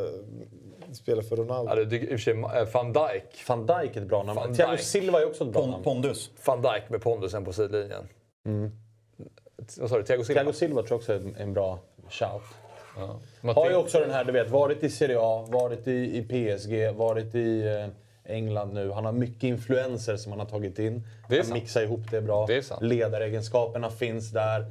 spela 0.96 1.22
för 1.22 1.36
Ronaldo. 1.36 1.72
Ja, 1.76 1.86
det 1.86 1.98
i 1.98 2.06
och 2.06 2.10
för 2.10 2.18
sig 2.18 2.34
eh, 2.34 2.68
van 2.74 2.94
Dijk. 2.94 3.48
Van 3.48 3.66
Dijk 3.66 3.96
är 3.98 4.02
ett 4.02 4.08
bra 4.08 4.24
namn. 4.24 4.36
Van 4.40 4.56
Thiago 4.56 4.72
Dijk. 4.72 4.82
Silva 4.82 5.22
är 5.22 5.26
också 5.28 5.44
ett 5.44 5.54
bra 5.54 5.66
namn. 5.66 5.84
pondus. 5.84 6.32
Van 6.46 6.62
Dijk 6.62 6.90
med 6.90 7.02
pondusen 7.02 7.46
på 7.46 7.54
sidlinjen. 7.54 8.08
Vad 9.80 9.90
sa 9.90 9.98
du? 9.98 10.04
Thiago 10.04 10.24
Silva? 10.24 10.42
Thiago 10.42 10.54
Silva 10.54 10.82
tror 10.82 10.90
jag 10.90 10.98
också 10.98 11.14
är 11.14 11.42
en- 11.42 11.54
bra 11.54 11.80
shout. 12.10 12.42
Man 13.42 13.56
Har 13.56 13.70
ju 13.70 13.76
också 13.76 14.00
den 14.00 14.12
här, 14.12 14.24
du 14.24 14.32
vet, 14.32 14.50
varit 14.50 14.84
i 14.84 14.90
Serie 14.90 15.18
A, 15.20 15.46
varit 15.50 15.88
i, 15.88 16.18
i 16.18 16.24
PSG, 16.24 16.92
varit 16.96 17.36
i 17.36 17.68
eh, 17.68 17.88
England 18.36 18.74
nu. 18.74 18.92
Han 18.92 19.06
har 19.06 19.12
mycket 19.12 19.44
influenser 19.44 20.18
som 20.18 20.32
han 20.32 20.40
har 20.40 20.48
tagit 20.48 20.80
in. 20.80 21.04
Det 21.30 21.36
är 21.36 21.38
han 21.40 21.46
sant. 21.46 21.62
mixar 21.62 21.82
ihop 21.82 22.12
det 22.12 22.22
bra. 22.22 22.46
Det 22.46 22.56
är 22.58 22.62
sant. 22.62 22.82
Ledaregenskaperna 22.82 23.90
finns 23.90 24.32
där. 24.32 24.66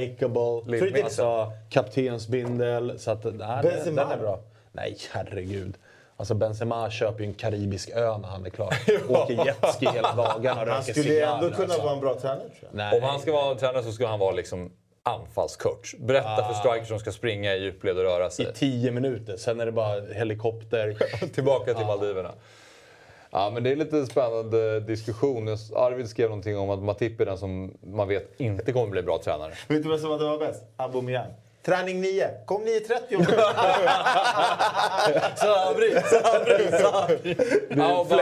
Likeable. 0.00 1.02
Alltså, 1.04 1.52
kaptensbindel. 1.68 2.98
Så 2.98 3.10
att, 3.10 3.24
nej, 3.24 3.82
den, 3.84 3.98
är 3.98 4.18
bra. 4.18 4.40
Nej, 4.72 4.96
herregud. 5.10 5.74
Alltså 6.16 6.34
Benzema 6.34 6.90
köper 6.90 7.20
ju 7.20 7.26
en 7.26 7.34
karibisk 7.34 7.90
ö 7.90 8.18
när 8.18 8.28
han 8.28 8.46
är 8.46 8.50
klar. 8.50 8.74
Åker 9.08 9.46
jetski 9.46 9.86
hela 9.86 10.14
dagarna 10.14 10.62
och 10.62 10.68
Han 10.68 10.82
skulle 10.82 11.08
ju 11.14 11.20
ändå 11.20 11.40
cigarr, 11.40 11.56
kunna 11.56 11.64
alltså. 11.64 11.82
vara 11.82 11.94
en 11.94 12.00
bra 12.00 12.14
tränare 12.20 12.38
tror 12.40 12.50
jag. 12.60 12.68
Nej. 12.72 12.98
Om 12.98 13.02
han 13.08 13.20
ska 13.20 13.32
vara 13.32 13.54
tränare 13.54 13.82
så 13.82 13.92
ska 13.92 14.06
han 14.06 14.18
vara 14.18 14.32
liksom 14.32 14.70
anfallscoach. 15.02 15.94
Berätta 15.98 16.44
för 16.48 16.54
strikers 16.54 16.88
som 16.88 16.98
ska 16.98 17.12
springa 17.12 17.54
i 17.54 17.62
djupled 17.62 17.96
och 17.98 18.02
röra 18.04 18.26
I 18.26 18.30
sig. 18.30 18.52
tio 18.54 18.90
minuter, 18.90 19.36
sen 19.36 19.60
är 19.60 19.66
det 19.66 19.72
bara 19.72 20.00
helikopter. 20.00 20.96
Tillbaka 21.34 21.74
till 21.74 21.86
Maldiverna. 21.86 22.32
Ja, 23.30 23.50
men 23.54 23.62
det 23.62 23.72
är 23.72 23.76
lite 23.76 24.06
spännande 24.06 24.80
diskussion. 24.80 25.48
Arvid 25.76 26.08
skrev 26.08 26.28
någonting 26.28 26.58
om 26.58 26.70
att 26.70 26.78
Matip 26.82 27.20
är 27.20 27.26
den 27.26 27.38
som 27.38 27.76
man 27.80 28.08
vet 28.08 28.40
inte 28.40 28.72
kommer 28.72 28.86
bli 28.86 29.02
bra 29.02 29.18
tränare. 29.24 29.52
Vet 29.68 29.82
du 29.82 29.88
vem 29.88 29.98
som 29.98 30.10
hade 30.10 30.24
varit 30.24 30.40
bäst? 30.40 30.62
Aubameyang. 30.76 31.30
Träning 31.64 32.00
9. 32.00 32.30
Kom 32.46 32.62
9.30 32.62 33.26
Sabri, 35.36 35.94
Sabri, 36.10 36.70
Sabri. 36.70 37.36
Auba, 37.82 38.18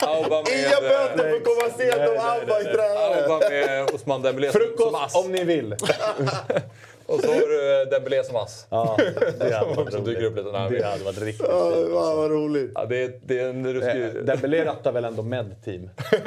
Auba 0.00 0.42
med, 0.42 0.58
Inga 0.58 0.80
böter 0.80 1.16
för 1.16 1.36
att 1.36 1.44
komma 1.44 1.70
sent 1.78 2.08
om 2.10 2.18
Abba 2.18 2.60
är 2.60 2.64
tränare. 2.64 3.22
Auba 3.22 3.38
med 3.50 3.90
Osman 3.94 4.22
Dembélé 4.22 4.52
som, 4.52 4.60
som 4.60 4.68
Frukost 4.68 4.96
ass. 5.04 5.14
om 5.24 5.32
ni 5.32 5.44
vill. 5.44 5.76
Och 7.06 7.20
så 7.20 7.26
har 7.32 7.40
du 7.40 7.82
eh, 7.82 7.88
Dembélé 7.88 8.24
som 8.24 8.36
ass. 8.36 8.66
Ja, 8.70 8.96
det 9.38 9.54
hade 9.54 9.74
varit 9.74 9.92
Som 9.92 10.04
dyker 10.04 10.24
upp 10.24 10.36
lite 10.36 10.52
när 10.52 10.70
Det 10.70 10.84
hade 10.84 11.04
varit 11.04 11.22
riktigt 11.22 11.46
Ja, 11.50 11.72
fint. 11.74 11.88
vad 11.90 12.16
vad 12.16 12.30
roligt. 12.30 12.70
Ja, 12.74 12.84
det, 12.86 13.02
är, 13.02 13.12
det 13.24 13.38
är 13.40 13.48
en 13.48 13.66
Eh, 13.66 13.72
ruskig... 13.72 14.24
Dembélé 14.26 14.64
rattar 14.64 14.92
väl 14.92 15.04
ändå 15.04 15.22
med-team? 15.22 15.90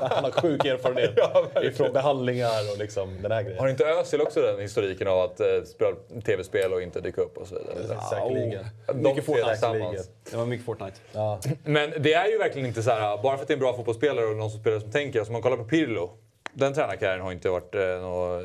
Han 0.00 0.24
har 0.24 0.30
sjuk 0.30 0.64
erfarenhet 0.64 1.10
ifrån 1.62 1.92
behandlingar 1.92 2.72
och 2.72 2.78
liksom 2.78 3.22
den 3.22 3.32
här 3.32 3.42
grejen. 3.42 3.58
Har 3.60 3.68
inte 3.68 3.84
Özil 3.86 4.20
också 4.20 4.40
den 4.42 4.60
historiken 4.60 5.08
av 5.08 5.18
att 5.18 5.40
eh, 5.40 5.46
spela 5.66 5.96
tv-spel 6.26 6.72
och 6.72 6.82
inte 6.82 7.00
dyka 7.00 7.20
upp 7.20 7.38
och 7.38 7.46
så 7.46 7.54
vidare? 7.54 8.00
Säkerligen. 8.10 8.64
De 8.86 8.94
Mycket 9.02 9.24
Fortnite. 9.24 9.50
tillsammans. 9.50 10.08
Det 10.30 10.36
var 10.36 10.46
mycket 10.46 10.66
Fortnite. 10.66 10.96
Ja. 11.12 11.38
Men 11.64 11.92
det 11.98 12.12
är 12.14 12.26
ju 12.28 12.38
verkligen 12.38 12.68
inte 12.68 12.82
så 12.82 12.90
här, 12.90 13.22
bara 13.22 13.36
för 13.36 13.42
att 13.42 13.48
det 13.48 13.52
är 13.52 13.56
en 13.56 13.60
bra 13.60 13.76
fotbollsspelare 13.76 14.26
och 14.26 14.36
någon 14.36 14.50
som 14.50 14.60
spelar 14.60 14.78
som 14.80 14.90
tänker. 14.90 15.18
Alltså 15.18 15.32
man 15.32 15.42
kollar 15.42 15.56
på 15.56 15.64
Pirlo. 15.64 16.10
Den 16.54 16.74
tränarkarriären 16.74 17.20
har 17.20 17.32
inte 17.32 17.48
varit 17.50 17.74
eh, 17.74 17.80
något 17.80 18.42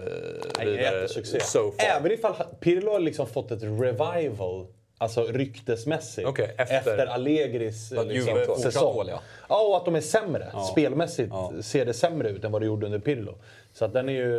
eh, 0.60 0.66
vidare 0.66 1.08
so 1.42 1.72
far. 1.72 1.86
Även 1.98 2.12
ifall 2.12 2.34
Pirlo 2.60 2.92
har 2.92 3.00
liksom 3.00 3.28
fått 3.28 3.52
ett 3.52 3.64
revival 3.64 4.68
Alltså 5.02 5.24
ryktesmässigt. 5.24 6.28
Okej, 6.28 6.56
efter- 6.58 7.06
Allegris 7.08 7.92
Att 7.92 8.08
liksom, 8.08 8.56
säsong. 8.62 8.96
dåliga. 8.96 9.20
Ja, 9.50 9.62
och 9.68 9.78
att 9.78 9.86
de 9.86 9.96
är 9.96 10.02
sämre. 10.02 10.52
Spelmässigt 10.72 11.30
Ja. 11.32 11.54
ser 11.62 11.86
det 11.86 11.94
sämre 11.94 12.30
ut 12.30 12.44
än 12.44 12.52
vad 12.52 12.62
det 12.62 12.66
gjorde 12.66 12.86
under 12.86 13.00
Pirlo. 13.00 13.36
Så 13.74 13.86
att 13.86 13.94
den 13.94 14.10
är 14.10 14.14
ju 14.14 14.32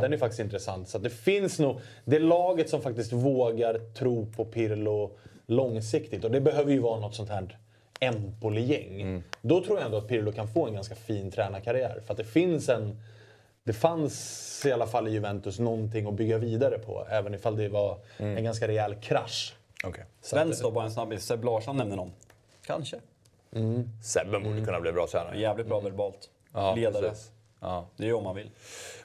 den 0.00 0.12
är 0.12 0.16
faktiskt 0.16 0.40
intressant. 0.40 0.88
Så 0.88 0.98
det 0.98 1.10
finns 1.10 1.58
nog... 1.58 1.80
Det 2.04 2.18
laget 2.18 2.68
som 2.68 2.82
faktiskt 2.82 3.12
vågar 3.12 3.78
tro 3.94 4.26
på 4.36 4.44
Pirlo 4.44 5.10
långsiktigt. 5.46 6.24
Och 6.24 6.30
det 6.30 6.40
behöver 6.40 6.72
ju 6.72 6.78
vara 6.78 7.00
något 7.00 7.14
sånt 7.14 7.28
här 7.30 7.58
Empoli-gäng. 8.00 9.22
Då 9.42 9.64
tror 9.64 9.76
jag 9.78 9.86
ändå 9.86 9.98
att 9.98 10.08
Pirlo 10.08 10.32
kan 10.32 10.48
få 10.48 10.66
en 10.66 10.74
ganska 10.74 10.94
fin 10.94 11.30
tränarkarriär. 11.30 12.00
För 12.06 12.12
att 12.12 12.18
det 12.18 12.24
finns 12.24 12.68
en... 12.68 13.00
Det 13.64 13.72
fanns 13.72 14.62
i 14.66 14.72
alla 14.72 14.86
fall 14.86 15.08
i 15.08 15.10
Juventus 15.10 15.58
någonting 15.58 16.06
att 16.06 16.14
bygga 16.14 16.38
vidare 16.38 16.78
på. 16.78 17.06
Även 17.10 17.34
ifall 17.34 17.56
det 17.56 17.68
var 17.68 17.98
en 18.16 18.44
ganska 18.44 18.68
rejäl 18.68 18.94
krasch. 18.94 19.54
Okej. 19.84 20.04
Svensk 20.20 20.62
då, 20.62 20.70
bara 20.70 20.84
en 20.84 20.90
snabbis. 20.90 21.24
Seb 21.26 21.44
Larsson 21.44 21.76
nämner 21.76 21.96
någon. 21.96 22.12
Kanske. 22.66 22.96
Sebbe 24.04 24.40
borde 24.40 24.64
kunna 24.64 24.80
bli 24.80 24.92
bra 24.92 25.06
tränare. 25.06 25.40
Jävligt 25.40 25.66
bra 25.66 25.80
verbalt. 25.80 26.30
Ja, 26.52 26.74
Ledare. 26.74 27.08
precis. 27.08 27.32
Ja. 27.60 27.88
Det 27.96 28.02
är 28.02 28.06
ju 28.06 28.12
om 28.14 28.24
man 28.24 28.36
vill. 28.36 28.50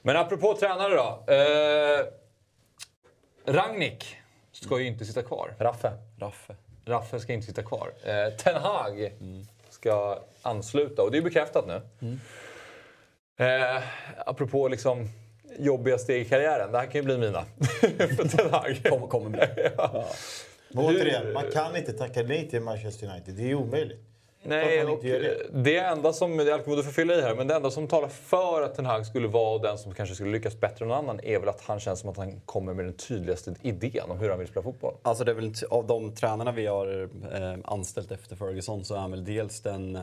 Men 0.02 0.18
apropå 0.18 0.56
tränare 0.60 0.94
då. 0.96 1.34
Eh, 1.34 2.06
Rangnick 3.56 4.16
ska 4.52 4.80
ju 4.80 4.88
inte 4.88 5.06
sitta 5.06 5.22
kvar. 5.22 5.56
Raffe. 5.60 5.92
Raffe. 6.20 6.56
Raffe 6.86 7.20
ska 7.20 7.34
inte 7.34 7.48
sitta 7.48 7.64
kvar. 7.64 7.94
Eh, 8.04 8.34
Ten 8.38 8.56
Hag 8.56 9.14
ska 9.70 10.20
ansluta 10.42 11.02
och 11.02 11.12
det 11.12 11.18
är 11.18 11.22
bekräftat 11.22 11.66
nu. 11.68 11.82
Eh, 13.46 13.84
apropå 14.26 14.68
liksom 14.68 15.10
jobbiga 15.60 15.98
steg 15.98 16.22
i 16.22 16.26
karriären. 16.30 16.72
Det 16.72 16.78
här 16.78 16.86
kan 16.86 16.94
ju 16.94 17.02
bli 17.02 17.18
mina. 17.18 17.46
För 18.16 18.28
Ten 18.38 18.52
Hag. 18.52 18.82
Kommer, 18.90 19.08
kommer 19.08 19.30
bli. 19.30 19.42
ja. 19.78 20.06
Men 20.70 20.86
återigen, 20.86 21.34
man 21.34 21.52
kan 21.52 21.76
inte 21.76 21.94
tacka 21.94 22.24
nej 22.24 22.50
till 22.50 22.62
Manchester 22.62 23.08
United. 23.08 23.34
Det 23.34 23.52
är 23.52 23.56
omöjligt. 23.56 24.00
Nej, 24.44 24.84
och 24.84 25.00
det. 25.04 25.48
det 25.52 25.78
enda 25.78 26.14
som, 26.14 26.38
det 26.38 26.44
är 26.44 26.54
alkohol 26.54 26.82
för 26.82 26.90
att 26.90 26.96
fylla 26.96 27.14
i 27.14 27.22
här, 27.22 27.36
men 27.36 27.48
det 27.48 27.56
enda 27.56 27.72
som 27.72 27.88
talar 27.88 28.08
för 28.08 28.62
att 28.62 28.76
Ten 28.76 28.86
Hag 28.86 29.06
skulle 29.06 29.28
vara 29.28 29.58
den 29.58 29.78
som 29.78 29.94
kanske 29.94 30.16
skulle 30.16 30.32
lyckas 30.32 30.60
bättre 30.60 30.86
än 30.86 30.90
någon 30.90 30.98
annan 30.98 31.20
är 31.24 31.40
väl 31.40 31.50
att 31.50 31.62
han 31.62 31.80
känns 31.80 32.00
som 32.00 32.10
att 32.10 32.18
han 32.18 32.40
kommer 32.46 32.74
med 32.74 32.86
den 32.86 32.94
tydligaste 32.94 33.56
idén 33.62 34.12
om 34.12 34.20
hur 34.20 34.30
han 34.30 34.40
vill 34.40 34.48
spela 34.48 34.64
fotboll. 34.64 34.94
Alltså 35.02 35.24
det 35.24 35.32
är 35.32 35.36
väl 35.36 35.54
av 35.70 35.88
de 35.88 36.16
tränarna 36.16 36.52
vi 36.52 36.66
har 36.66 37.10
eh, 37.34 37.58
anställt 37.66 38.12
efter 38.12 38.36
Ferguson 38.36 38.86
så 38.86 38.96
är 38.96 39.00
han 39.00 39.12
väl 39.12 39.26
dels 39.26 39.62
den 39.62 40.00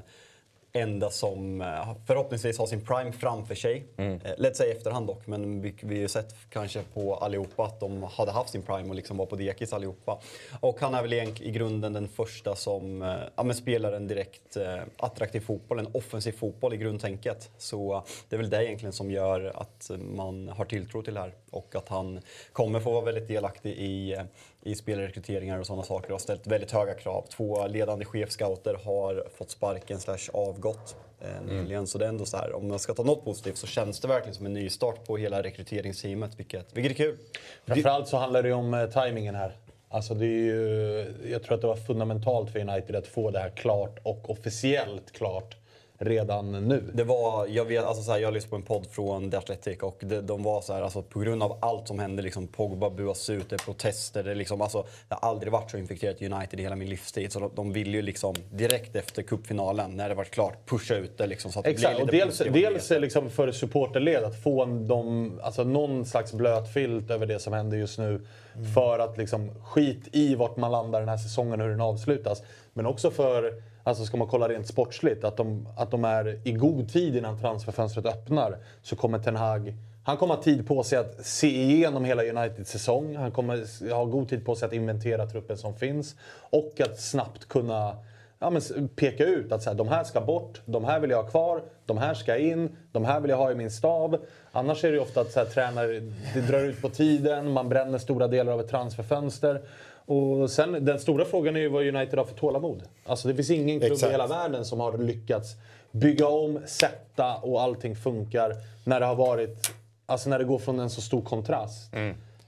enda 0.73 1.11
som 1.11 1.61
eh, 1.61 1.95
förhoppningsvis 2.07 2.59
har 2.59 2.67
sin 2.67 2.85
prime 2.85 3.13
framför 3.13 3.55
sig. 3.55 3.87
Eh, 3.97 4.33
lätt 4.39 4.57
säga 4.57 4.75
i 4.75 4.77
efterhand 4.77 5.07
dock, 5.07 5.27
men 5.27 5.63
vi, 5.63 5.75
vi 5.83 5.95
har 5.95 6.03
ju 6.03 6.09
sett 6.09 6.35
kanske 6.51 6.83
på 6.95 7.15
allihopa 7.15 7.65
att 7.65 7.81
de 7.81 8.03
hade 8.03 8.33
haft 8.33 8.51
sin 8.51 8.63
prime 8.63 8.89
och 8.89 8.95
liksom 8.95 9.17
var 9.17 9.27
på 9.27 9.37
dekis 9.37 9.73
allihopa. 9.73 10.21
Och 10.61 10.81
han 10.81 10.95
är 10.95 11.03
väl 11.03 11.13
i 11.13 11.51
grunden 11.51 11.93
den 11.93 12.09
första 12.09 12.57
som 12.57 13.03
eh, 13.03 13.17
ja, 13.37 13.55
spelar 13.55 13.93
en 13.93 14.09
direkt 14.09 14.57
attraktiv 14.97 15.41
fotboll, 15.41 15.79
en 15.79 15.89
offensiv 15.93 16.33
fotboll 16.33 16.75
i 16.75 16.77
grundtänket. 16.77 17.51
Så 17.59 18.05
det 18.29 18.37
är 18.37 18.39
väl 18.39 18.51
det 18.51 18.65
egentligen 18.65 18.93
som 18.93 19.11
gör 19.11 19.53
att 19.55 19.91
man 19.99 20.49
har 20.49 20.65
tilltro 20.65 21.03
till 21.03 21.15
det 21.15 21.21
här 21.21 21.35
och 21.51 21.75
att 21.77 21.89
han 21.89 22.21
kommer 22.53 22.81
få 22.81 22.93
vara 22.93 23.05
väldigt 23.05 23.29
delaktig 23.29 23.71
i, 23.71 24.17
i 24.63 24.75
spelrekryteringar 24.75 25.59
och 25.59 25.67
sådana 25.67 25.83
saker 25.83 26.07
och 26.07 26.13
har 26.13 26.19
ställt 26.19 26.47
väldigt 26.47 26.71
höga 26.71 26.95
krav. 26.95 27.27
Två 27.31 27.67
ledande 27.67 28.05
chefscouter 28.05 28.75
har 28.85 29.27
fått 29.35 29.51
sparken 29.51 30.01
slash 30.01 30.31
avgått 30.33 30.97
eh, 31.21 31.43
nyligen. 31.47 31.87
Så 31.87 31.99
det 31.99 32.05
är 32.05 32.09
ändå 32.09 32.25
så 32.25 32.37
här, 32.37 32.55
om 32.55 32.69
man 32.69 32.79
ska 32.79 32.95
ta 32.95 33.03
något 33.03 33.25
positivt 33.25 33.57
så 33.57 33.67
känns 33.67 34.01
det 34.01 34.09
verkligen 34.09 34.35
som 34.35 34.47
en 34.47 34.53
nystart 34.53 35.07
på 35.07 35.17
hela 35.17 35.43
rekryteringsteamet, 35.43 36.39
vilket, 36.39 36.77
vilket 36.77 36.93
är 36.93 36.97
kul. 36.97 37.19
Framförallt 37.67 38.09
så 38.09 38.17
handlar 38.17 38.43
det 38.43 38.49
ju 38.49 38.55
om 38.55 38.75
eh, 38.75 38.87
tajmingen 38.87 39.35
här. 39.35 39.57
Alltså 39.93 40.15
det 40.15 40.27
är 40.27 40.45
ju, 40.45 41.15
jag 41.31 41.43
tror 41.43 41.55
att 41.55 41.61
det 41.61 41.67
var 41.67 41.77
fundamentalt 41.77 42.51
för 42.51 42.59
United 42.59 42.97
att 42.97 43.07
få 43.07 43.31
det 43.31 43.39
här 43.39 43.51
klart 43.51 43.99
och 44.03 44.31
officiellt 44.31 45.13
klart 45.13 45.57
redan 46.01 46.69
nu. 46.69 46.91
Det 46.95 47.05
var, 47.05 47.47
jag, 47.47 47.65
vet, 47.65 47.85
alltså 47.85 48.03
så 48.03 48.13
här, 48.13 48.19
jag 48.19 48.35
lyssnade 48.35 48.51
på 48.51 48.57
en 48.57 48.63
podd 48.63 48.87
från 48.91 49.31
The 49.31 49.37
Athletic 49.37 49.79
och 49.79 49.97
det, 50.01 50.21
de 50.21 50.43
var 50.43 50.61
så 50.61 50.73
här, 50.73 50.83
alltså, 50.83 51.03
på 51.03 51.21
grund 51.21 51.43
av 51.43 51.59
allt 51.61 51.89
som 51.89 51.99
hände, 51.99 52.23
liksom, 52.23 52.47
Pogba 52.47 52.91
buas 52.91 53.31
ut, 53.31 53.51
det 53.51 53.57
är 53.57 53.65
protester, 53.65 54.23
det, 54.23 54.35
liksom, 54.35 54.61
alltså, 54.61 54.87
det 55.09 55.15
har 55.15 55.29
aldrig 55.29 55.53
varit 55.53 55.71
så 55.71 55.79
infekterat 55.79 56.23
United 56.23 56.61
i 56.61 56.63
hela 56.63 56.77
min 56.77 56.89
livstid. 56.89 57.33
Så 57.33 57.41
de, 57.41 57.51
de 57.55 57.73
ville 57.73 57.97
ju 57.97 58.03
liksom 58.03 58.35
direkt 58.51 58.97
efter 58.97 59.23
cupfinalen, 59.23 59.97
när 59.97 60.09
det 60.09 60.15
var 60.15 60.25
klart, 60.25 60.67
pusha 60.67 60.95
ut 60.95 61.19
det 61.19 61.27
liksom, 61.27 61.53
så 61.53 61.59
att 61.59 61.65
det 61.65 61.71
Exakt, 61.71 61.97
blir 61.97 62.05
och 62.05 62.11
dels, 62.11 62.39
dels 62.39 62.91
liksom 62.91 63.31
för 63.31 63.53
supporterled 63.53 64.25
att 64.25 64.43
få 64.43 64.63
en, 64.63 64.89
de, 64.89 65.41
alltså 65.43 65.65
någon 65.65 66.07
slags 66.07 66.33
blöt 66.33 66.73
filt 66.73 67.11
över 67.11 67.27
det 67.27 67.39
som 67.39 67.53
händer 67.53 67.77
just 67.77 67.99
nu. 67.99 68.21
För 68.75 68.99
att 68.99 69.19
liksom 69.19 69.51
skit 69.65 70.09
i 70.13 70.35
vart 70.35 70.57
man 70.57 70.71
landar 70.71 71.01
den 71.01 71.09
här 71.09 71.17
säsongen 71.17 71.61
och 71.61 71.67
hur 71.67 71.71
den 71.71 71.81
avslutas. 71.81 72.43
Men 72.73 72.87
också 72.87 73.11
för, 73.11 73.63
alltså 73.85 74.05
ska 74.05 74.17
man 74.17 74.29
kolla 74.29 74.49
rent 74.49 74.67
sportsligt, 74.67 75.25
att 75.25 75.37
de, 75.37 75.69
att 75.77 75.91
de 75.91 76.05
är 76.05 76.41
i 76.45 76.53
god 76.53 76.93
tid 76.93 77.17
innan 77.17 77.41
transferfönstret 77.41 78.07
öppnar. 78.07 78.59
Så 78.83 78.97
kommer 78.97 79.19
Ten 79.19 79.37
Hag 79.37 79.75
han 80.05 80.17
kommer 80.17 80.35
ha 80.35 80.43
tid 80.43 80.69
på 80.69 80.83
sig 80.83 80.99
att 80.99 81.27
se 81.27 81.63
igenom 81.63 82.05
hela 82.05 82.23
Uniteds 82.23 82.71
säsong. 82.71 83.17
Han 83.17 83.33
kommer 83.33 83.91
ha 83.93 84.05
god 84.05 84.29
tid 84.29 84.47
på 84.47 84.57
sig 84.57 84.67
att 84.67 84.73
inventera 84.73 85.27
truppen 85.27 85.59
som 85.59 85.75
finns. 85.75 86.17
Och 86.51 86.81
att 86.81 87.01
snabbt 87.01 87.49
kunna 87.49 87.97
ja, 88.39 88.51
men 88.51 88.89
peka 88.89 89.25
ut 89.25 89.53
att 89.53 89.63
så 89.63 89.71
här, 89.71 89.77
de 89.77 89.89
här 89.89 90.05
ska 90.05 90.21
bort, 90.21 90.61
de 90.65 90.85
här 90.85 91.01
vill 91.01 91.11
jag 91.11 91.23
ha 91.23 91.31
kvar, 91.31 91.63
de 91.87 91.99
här 91.99 92.15
ska 92.15 92.37
in, 92.37 92.77
de 92.93 93.05
här 93.05 93.21
vill 93.21 93.31
jag 93.31 93.37
ha 93.37 93.53
i 93.53 93.55
min 93.55 93.71
stab. 93.71 94.17
Annars 94.53 94.85
är 94.85 94.89
det 94.89 94.95
ju 94.95 95.01
ofta 95.01 95.21
att 95.21 95.33
så 95.33 95.41
här, 95.41 95.47
tränare, 95.47 96.01
det 96.35 96.41
drar 96.41 96.61
ut 96.61 96.83
på 96.83 96.89
tiden, 96.89 97.53
man 97.53 97.69
bränner 97.69 97.99
stora 97.99 98.29
delar 98.29 98.53
av 98.53 98.61
ett 98.61 98.69
transferfönster. 98.69 99.63
Och 100.11 100.51
sen, 100.51 100.85
den 100.85 100.99
stora 100.99 101.25
frågan 101.25 101.57
är 101.57 101.61
ju 101.61 101.69
vad 101.69 101.87
United 101.87 102.19
har 102.19 102.27
för 102.27 102.35
tålamod. 102.35 102.83
Alltså 103.05 103.29
det 103.29 103.35
finns 103.35 103.51
ingen 103.51 103.81
klubb 103.81 103.93
Exakt. 103.93 104.11
i 104.11 104.13
hela 104.13 104.27
världen 104.27 104.65
som 104.65 104.81
har 104.81 104.99
lyckats 104.99 105.57
bygga 105.91 106.29
om, 106.29 106.61
sätta 106.67 107.37
och 107.37 107.63
allting 107.63 107.97
funkar 107.97 108.57
när 108.85 109.01
det 109.01 109.07
har 109.07 109.15
varit, 109.15 109.71
alltså 110.07 110.31
när 110.31 110.39
det 110.39 110.45
går 110.45 110.59
från 110.59 110.81
en 110.81 110.91
så 110.91 111.01
stor 111.01 111.23
kontrast. 111.23 111.95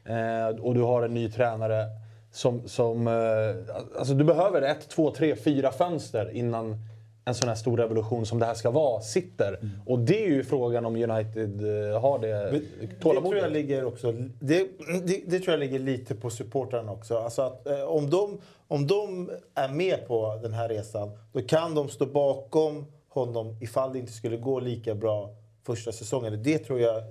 Eh, 0.05 0.61
och 0.61 0.75
du 0.75 0.81
har 0.81 1.03
en 1.03 1.14
ny 1.14 1.31
tränare 1.31 1.87
som, 2.33 2.68
som 2.68 3.07
eh, 3.07 3.75
alltså 3.98 4.14
du 4.14 4.25
behöver 4.25 4.62
ett, 4.62 4.88
två, 4.88 5.11
tre, 5.11 5.37
fyra 5.37 5.72
fönster 5.72 6.31
innan 6.31 6.79
en 7.25 7.35
sån 7.35 7.49
här 7.49 7.57
stor 7.57 7.77
revolution 7.77 8.27
som 8.27 8.39
det 8.39 8.47
här 8.47 8.55
ska 8.55 8.71
vara 8.71 9.01
sitter. 9.01 9.59
Och 9.87 9.99
det 9.99 10.25
är 10.25 10.29
ju 10.29 10.45
frågan 10.45 10.87
om 10.87 10.97
United 10.97 11.61
eh, 11.61 12.01
har 12.01 12.19
det 12.19 12.49
Men 12.53 12.63
Det 12.81 12.87
tror 12.87 13.01
tålamodet. 13.01 13.43
jag 13.43 13.53
ligger 13.53 13.85
också... 13.85 14.13
Det, 14.41 14.69
det, 15.05 15.23
det 15.27 15.39
tror 15.39 15.51
jag 15.51 15.61
ligger 15.61 15.79
lite 15.79 16.15
på 16.15 16.31
supportrarna 16.31 16.93
också. 16.93 17.19
Alltså 17.19 17.43
att, 17.43 17.67
eh, 17.67 17.83
om, 17.83 18.11
de, 18.11 18.41
om 18.69 18.87
de 18.87 19.31
är 19.55 19.69
med 19.69 20.07
på 20.07 20.41
den 20.43 20.53
här 20.53 20.69
resan, 20.69 21.11
då 21.33 21.43
kan 21.43 21.75
de 21.75 21.89
stå 21.89 22.07
bakom 22.07 22.87
honom 23.09 23.57
ifall 23.61 23.93
det 23.93 23.99
inte 23.99 24.13
skulle 24.13 24.37
gå 24.37 24.61
lika 24.61 24.95
bra 24.95 25.31
första 25.67 25.93
säsongen. 25.93 26.43
Det 26.43 26.59
tror 26.59 26.81
jag... 26.81 27.03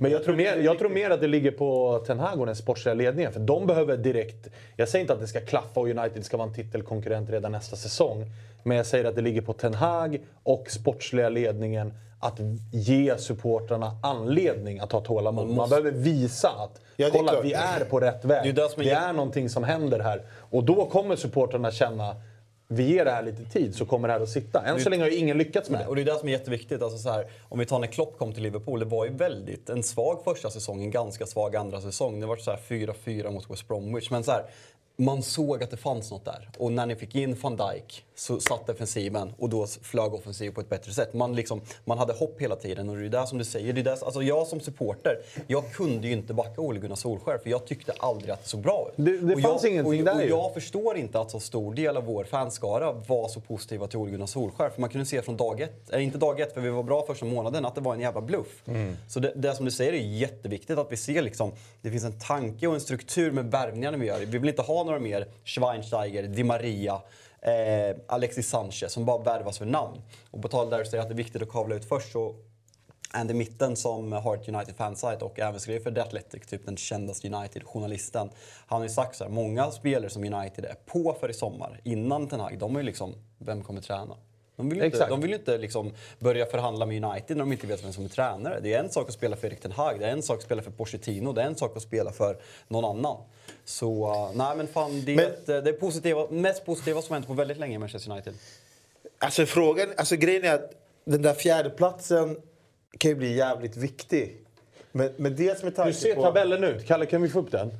Men 0.00 0.10
jag 0.10 0.24
tror, 0.24 0.36
mer, 0.36 0.56
jag 0.56 0.78
tror 0.78 0.88
mer 0.88 1.10
att 1.10 1.20
det 1.20 1.26
ligger 1.26 1.50
på 1.50 1.98
Ten 2.06 2.18
Hag 2.18 2.40
och 2.40 2.46
den 2.46 2.56
sportsliga 2.56 2.94
ledningen. 2.94 3.32
För 3.32 3.40
de 3.40 3.66
behöver 3.66 3.96
direkt... 3.96 4.48
Jag 4.76 4.88
säger 4.88 5.00
inte 5.00 5.12
att 5.12 5.20
det 5.20 5.26
ska 5.26 5.40
klaffa 5.40 5.80
och 5.80 5.88
United 5.88 6.24
ska 6.24 6.36
vara 6.36 6.48
en 6.48 6.54
titelkonkurrent 6.54 7.30
redan 7.30 7.52
nästa 7.52 7.76
säsong. 7.76 8.26
Men 8.64 8.76
jag 8.76 8.86
säger 8.86 9.04
att 9.04 9.14
det 9.14 9.22
ligger 9.22 9.40
på 9.40 9.52
Ten 9.52 9.74
Hag 9.74 10.20
och 10.42 10.70
sportsliga 10.70 11.28
ledningen 11.28 11.92
att 12.20 12.40
ge 12.72 13.18
supportrarna 13.18 13.96
anledning 14.02 14.78
att 14.78 14.92
ha 14.92 15.00
tålamod. 15.00 15.50
Man, 15.50 15.68
behöver 15.68 15.90
visa 15.90 16.48
att 16.48 16.80
Ja, 16.96 17.08
kolla, 17.12 17.32
klart. 17.32 17.44
vi 17.44 17.52
är 17.52 17.84
på 17.84 18.00
rätt 18.00 18.24
väg. 18.24 18.42
Det 18.42 18.48
är 18.62 18.64
det 18.64 18.72
som 18.72 18.82
är 18.82 19.12
någonting 19.12 19.48
som 19.48 19.64
händer 19.64 19.98
här. 20.00 20.22
Och 20.50 20.64
då 20.64 20.86
kommer 20.86 21.16
supportrarna 21.16 21.70
känna 21.70 22.16
vi 22.68 22.82
ger 22.92 23.04
det 23.04 23.10
här 23.10 23.22
lite 23.22 23.44
tid 23.44 23.74
så 23.74 23.86
kommer 23.86 24.08
det 24.08 24.14
här 24.14 24.20
att 24.20 24.28
sitta. 24.28 24.62
Än 24.66 24.80
så 24.80 24.90
länge 24.90 25.02
har 25.02 25.10
ju 25.10 25.16
ingen 25.16 25.38
lyckats 25.38 25.70
med 25.70 25.80
det. 25.80 25.86
Och 25.86 25.96
det 25.96 26.02
är 26.02 26.04
det 26.04 26.18
som 26.18 26.28
är 26.28 26.32
jätteviktigt. 26.32 26.82
Alltså 26.82 26.98
så 26.98 27.10
här, 27.10 27.26
om 27.48 27.58
vi 27.58 27.66
tar 27.66 27.78
när 27.78 27.86
Klopp 27.86 28.18
kom 28.18 28.32
till 28.32 28.42
Liverpool, 28.42 28.80
det 28.80 28.84
var 28.84 29.04
ju 29.04 29.12
väldigt 29.12 29.70
en 29.70 29.82
svag 29.82 30.24
första 30.24 30.50
säsong, 30.50 30.82
en 30.82 30.90
ganska 30.90 31.26
svag 31.26 31.56
andra 31.56 31.80
säsong. 31.80 32.20
Det 32.20 32.26
var 32.26 32.36
så 32.36 32.50
här 32.50 32.58
4-4 32.68 33.30
mot 33.30 33.50
West 33.50 33.68
Bromwich. 33.68 34.10
Men 34.10 34.24
så 34.24 34.30
här, 34.30 34.44
man 34.96 35.22
såg 35.22 35.62
att 35.62 35.70
det 35.70 35.76
fanns 35.76 36.10
något 36.10 36.24
där. 36.24 36.48
Och 36.58 36.72
när 36.72 36.86
ni 36.86 36.96
fick 36.96 37.14
in 37.14 37.36
van 37.42 37.56
Dijk 37.56 38.04
så 38.16 38.40
satt 38.40 38.66
defensiven 38.66 39.32
och 39.38 39.48
då 39.48 39.66
flög 39.82 40.14
offensiv 40.14 40.50
på 40.50 40.60
ett 40.60 40.68
bättre 40.68 40.92
sätt. 40.92 41.14
Man, 41.14 41.34
liksom, 41.34 41.60
man 41.84 41.98
hade 41.98 42.12
hopp 42.12 42.36
hela 42.40 42.56
tiden 42.56 42.88
och 42.88 42.96
det 42.96 43.04
är 43.04 43.08
det 43.08 43.26
som 43.26 43.38
du 43.38 43.44
säger. 43.44 43.72
Det 43.72 43.80
är 43.80 43.84
det, 43.84 44.02
alltså 44.02 44.22
jag 44.22 44.46
som 44.46 44.60
supporter, 44.60 45.18
jag 45.46 45.72
kunde 45.72 46.06
ju 46.08 46.12
inte 46.12 46.34
backa 46.34 46.60
Ole 46.60 46.80
Gunnar 46.80 46.96
Solskjaer 46.96 47.38
för 47.38 47.50
jag 47.50 47.66
tyckte 47.66 47.92
aldrig 47.98 48.30
att 48.30 48.42
det 48.42 48.48
såg 48.48 48.60
bra 48.60 48.88
ut. 48.88 48.94
Det- 49.04 49.18
det 49.18 49.34
Och 49.34 49.40
fanns 49.40 49.62
jag, 49.62 49.72
ingenting 49.72 49.98
och, 50.00 50.04
där 50.04 50.14
och 50.14 50.22
ju. 50.22 50.28
jag 50.28 50.54
förstår 50.54 50.96
inte 50.96 51.20
att 51.20 51.30
så 51.30 51.40
stor 51.40 51.74
del 51.74 51.96
av 51.96 52.04
vår 52.04 52.24
fanskara 52.24 52.92
var 52.92 53.28
så 53.28 53.40
positiva 53.40 53.86
till 53.86 53.98
Ole 53.98 54.10
Gunnar 54.10 54.26
Solskjaer. 54.26 54.70
För 54.70 54.80
man 54.80 54.90
kunde 54.90 55.06
se 55.06 55.22
från 55.22 55.36
dag 55.36 55.60
ett, 55.60 55.90
eller 55.90 55.98
inte 56.02 56.18
dag 56.18 56.40
ett 56.40 56.54
för 56.54 56.60
vi 56.60 56.70
var 56.70 56.82
bra 56.82 57.06
första 57.06 57.24
månaden, 57.26 57.64
att 57.64 57.74
det 57.74 57.80
var 57.80 57.94
en 57.94 58.00
jävla 58.00 58.20
bluff. 58.20 58.62
Så 59.08 59.20
det, 59.20 59.32
det 59.36 59.54
som 59.54 59.64
du 59.64 59.70
säger 59.70 59.92
är 59.92 59.96
jätteviktigt 59.98 60.78
att 60.78 60.92
vi 60.92 60.96
ser 60.96 61.22
liksom, 61.22 61.52
det 61.82 61.90
finns 61.90 62.04
en 62.04 62.18
tanke 62.18 62.66
och 62.66 62.74
en 62.74 62.80
struktur 62.80 63.30
med 63.30 63.50
värvningarna 63.50 63.96
vi 63.96 64.06
gör. 64.06 64.18
Vi 64.18 64.38
vill 64.38 64.48
inte 64.48 64.62
ha 64.62 64.84
några 64.84 64.98
mer 64.98 65.26
Schweinsteiger, 65.44 66.22
Di 66.22 66.44
Maria, 66.44 67.00
eh, 67.44 67.96
Alexis 68.06 68.48
Sanchez 68.48 68.92
som 68.92 69.04
bara 69.04 69.22
värvas 69.22 69.58
för 69.58 69.66
namn. 69.66 70.02
Och 70.30 70.42
på 70.42 70.48
tal 70.48 70.70
där 70.70 70.78
du 70.78 70.84
säger 70.84 71.02
att 71.02 71.08
det 71.08 71.14
är 71.14 71.16
viktigt 71.16 71.42
att 71.42 71.48
kavla 71.48 71.74
ut 71.74 71.84
först 71.84 72.12
så 72.12 72.34
Andy 73.10 73.34
Mitten 73.34 73.76
som 73.76 74.12
har 74.12 74.36
ett 74.36 74.48
United 74.48 74.76
fansite 74.76 75.24
och 75.24 75.40
även 75.40 75.60
skriver 75.60 75.80
för 75.80 75.90
The 75.90 76.00
Athletic, 76.00 76.46
typ 76.46 76.66
den 76.66 76.76
kändaste 76.76 77.28
United-journalisten. 77.28 78.30
Han 78.66 78.80
har 78.80 78.88
ju 78.88 78.94
sagt 78.94 79.16
så 79.16 79.24
här, 79.24 79.30
många 79.30 79.70
spelare 79.70 80.10
som 80.10 80.24
United 80.24 80.64
är 80.64 80.74
på 80.86 81.16
för 81.20 81.30
i 81.30 81.34
sommar, 81.34 81.80
innan 81.84 82.28
Ten 82.28 82.40
Hag, 82.40 82.58
de 82.58 82.76
är 82.76 82.80
ju 82.80 82.86
liksom, 82.86 83.14
vem 83.38 83.62
kommer 83.62 83.80
träna? 83.80 84.16
De 84.56 84.68
vill 84.68 84.78
ju 84.78 84.84
inte, 84.84 85.08
de 85.08 85.20
vill 85.20 85.34
inte 85.34 85.58
liksom 85.58 85.92
börja 86.18 86.46
förhandla 86.46 86.86
med 86.86 87.04
United 87.04 87.36
när 87.36 87.44
de 87.44 87.52
inte 87.52 87.66
vet 87.66 87.84
vem 87.84 87.92
som 87.92 88.04
är 88.04 88.08
tränare. 88.08 88.60
Det 88.62 88.74
är 88.74 88.80
en 88.80 88.90
sak 88.90 89.08
att 89.08 89.14
spela 89.14 89.36
för 89.36 89.46
Erik 89.46 89.60
Ten 89.60 89.72
Hag, 89.72 90.00
det 90.00 90.06
är 90.06 90.12
en 90.12 90.22
sak 90.22 90.38
att 90.38 90.44
spela 90.44 90.62
för 90.62 90.70
Pochettino, 90.70 91.32
det 91.32 91.42
är 91.42 91.46
en 91.46 91.56
sak 91.56 91.76
att 91.76 91.82
spela 91.82 92.12
för 92.12 92.38
någon 92.68 92.84
annan. 92.84 93.16
Så 93.64 94.12
uh, 94.12 94.36
nej 94.36 94.56
men 94.56 94.66
fan, 94.66 95.04
det 95.04 95.12
är, 95.12 95.16
Men- 95.16 95.26
ett, 95.26 95.48
eh, 95.48 95.56
det 95.56 95.70
är 95.70 95.74
positiva, 95.74 96.26
mest 96.30 96.64
positiva 96.64 97.02
som 97.02 97.14
hänt 97.14 97.26
på 97.26 97.34
väldigt 97.34 97.58
länge 97.58 97.74
i 97.74 97.78
Manchester 97.78 98.10
United. 98.10 98.34
Alltså 99.18 99.46
frågan, 99.46 99.88
alltså 99.96 100.16
grejen 100.16 100.44
är 100.44 100.54
att 100.54 100.72
den 101.04 101.22
där 101.22 101.34
fjärdeplatsen 101.34 102.36
kan 102.98 103.08
ju 103.08 103.14
bli 103.14 103.36
jävligt 103.36 103.76
viktig. 103.76 104.40
Men, 104.92 105.12
men 105.16 105.36
dels 105.36 105.62
med 105.62 105.76
tanke 105.76 105.90
Hur 105.90 105.98
ser 105.98 106.14
på... 106.14 106.22
tabellen 106.22 106.64
ut? 106.64 106.86
Kalle, 106.86 107.06
kan 107.06 107.22
vi 107.22 107.28
få 107.28 107.38
upp 107.38 107.50
den? 107.50 107.70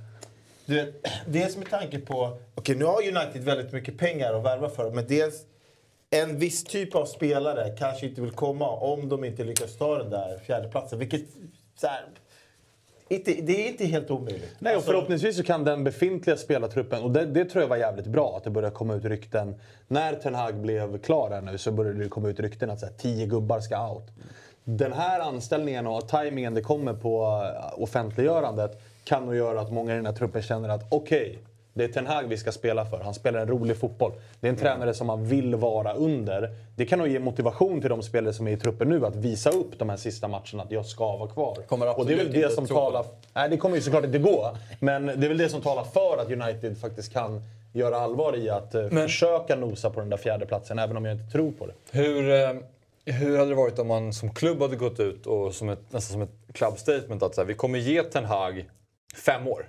Du 0.67 0.95
dels 1.27 1.57
med 1.57 1.71
tanke 1.71 1.99
på... 1.99 2.39
Okej, 2.55 2.77
nu 2.77 2.85
har 2.85 3.03
United 3.03 3.45
väldigt 3.45 3.73
mycket 3.73 3.99
pengar 3.99 4.35
att 4.35 4.45
värva 4.45 4.71
för. 4.71 4.91
Men 4.91 5.07
dels 5.07 5.43
en 6.11 6.39
viss 6.39 6.65
typ 6.65 6.95
av 6.95 7.07
spelare 7.07 7.77
kanske 7.79 8.07
inte 8.07 8.21
vill 8.21 8.31
komma 8.31 8.71
om 8.71 9.09
de 9.09 9.25
inte 9.25 9.45
lyckas 9.45 9.77
ta 9.77 9.99
den 9.99 10.11
där 10.11 10.39
fjärdeplatsen. 10.47 10.99
Vilket... 10.99 11.23
Så 11.81 11.87
här, 11.87 12.05
inte, 13.15 13.33
det 13.33 13.67
är 13.67 13.69
inte 13.69 13.85
helt 13.85 14.11
omöjligt. 14.11 14.57
Nej, 14.59 14.71
och 14.71 14.77
Alltså, 14.77 14.91
förhoppningsvis 14.91 15.37
så 15.37 15.43
kan 15.43 15.65
den 15.65 15.85
befintliga 15.85 16.37
spelartruppen, 16.37 17.03
och 17.03 17.11
det, 17.11 17.27
det 17.27 17.45
tror 17.45 17.63
jag 17.63 17.69
var 17.69 17.77
jävligt 17.77 18.07
bra 18.07 18.37
att 18.37 18.45
det 18.45 18.51
började 18.51 18.75
komma 18.75 18.95
ut 18.95 19.05
rykten. 19.05 19.55
När 19.89 20.15
Ten 20.15 20.35
Hag 20.35 20.55
blev 20.55 20.99
klar 20.99 21.31
här 21.31 21.41
nu 21.41 21.59
så 21.59 21.73
började 21.73 22.03
det 22.03 22.09
komma 22.09 22.29
ut 22.29 22.41
rykten 22.41 22.71
att 22.71 22.81
så 22.81 22.87
här, 22.87 22.93
tio 22.93 23.27
gubbar 23.27 23.61
ska 23.61 23.91
out. 23.91 24.05
Den 24.65 24.93
här 24.93 25.21
anställningen 25.21 25.87
och 25.87 26.09
tajmingen 26.09 26.55
det 26.55 26.63
kommer 26.63 26.95
på 26.95 27.43
eh, 27.55 27.83
offentliggörandet 27.83 28.83
kan 29.05 29.27
nog 29.27 29.37
göra 29.37 29.61
att 29.61 29.73
många 29.73 29.93
i 29.93 29.97
den 29.97 30.07
här 30.07 30.13
truppen 30.13 30.43
känner 30.43 30.69
att 30.69 30.87
okej, 30.89 31.39
det 31.75 31.85
är 31.85 31.89
Ten 31.89 32.07
Hag 32.07 32.29
vi 32.29 32.37
ska 32.37 32.53
spela 32.53 32.85
för. 32.85 33.01
Han 33.01 33.15
spelar 33.15 33.41
en 33.41 33.49
rolig 33.49 33.77
fotboll. 33.77 34.13
Det 34.41 34.47
är 34.47 34.51
en 34.51 34.57
tränare 34.57 34.95
som 34.95 35.07
man 35.07 35.25
vill 35.25 35.55
vara 35.55 35.95
under. 35.95 36.51
Det 36.77 36.87
kan 36.87 36.99
nog 36.99 37.09
ge 37.09 37.19
motivation 37.19 37.81
till 37.81 37.91
de 37.91 38.03
spelare 38.03 38.33
som 38.33 38.49
är 38.49 38.53
i 38.53 38.57
truppen 38.57 38.89
nu 38.89 39.07
att 39.07 39.17
visa 39.17 39.51
upp 39.51 39.79
de 39.79 39.89
här 39.89 39.97
sista 39.97 40.29
matcherna 40.29 40.63
att 40.63 40.71
jag 40.71 40.87
ska 40.87 41.17
vara 41.17 41.29
kvar. 41.29 41.57
Kommer 41.69 41.99
och 41.99 42.07
det 42.07 42.13
är 42.13 42.17
väl 42.17 42.33
det 42.33 42.53
som 42.53 42.67
talar... 42.67 43.05
Nej, 43.35 43.49
det 43.49 43.57
kommer 43.57 43.77
ju 43.77 43.83
såklart 43.83 44.05
inte 44.05 44.19
gå. 44.19 44.57
Men 44.81 45.07
det 45.07 45.13
är 45.13 45.29
väl 45.29 45.39
det 45.39 45.49
som 45.49 45.61
talar 45.61 45.85
för 45.85 46.19
att 46.19 46.31
United 46.31 46.79
faktiskt 46.79 47.13
kan 47.13 47.43
göra 47.73 47.97
allvar 47.97 48.37
i 48.37 48.51
att 48.51 48.75
eh, 48.75 48.89
försöka 48.89 49.57
nosa 49.57 49.91
på 49.91 50.01
den 50.01 50.11
där 50.11 50.17
fjärde 50.17 50.47
platsen 50.47 50.79
även 50.79 50.97
om 50.97 51.05
jag 51.05 51.15
inte 51.15 51.33
tror 51.33 51.53
på 51.53 51.67
det. 51.67 51.73
Hur, 51.91 52.31
eh, 52.31 52.53
hur 53.05 53.39
hade 53.39 53.51
det 53.51 53.55
varit 53.55 53.79
om 53.79 53.89
man 53.89 54.13
som 54.13 54.35
klubb 54.35 54.61
hade 54.61 54.77
gått 54.77 55.01
ut 55.01 55.27
och 55.27 55.55
som 55.55 55.69
ett, 55.69 55.93
nästan 55.93 56.13
som 56.13 56.23
ett 56.23 56.55
club 56.55 56.79
statement 56.79 57.23
att 57.23 57.35
så 57.35 57.41
här, 57.41 57.49
vi 57.49 57.55
kommer 57.55 57.79
ge 57.79 58.03
Ten 58.03 58.25
Hag 58.25 58.69
fem 59.15 59.49
år. 59.49 59.67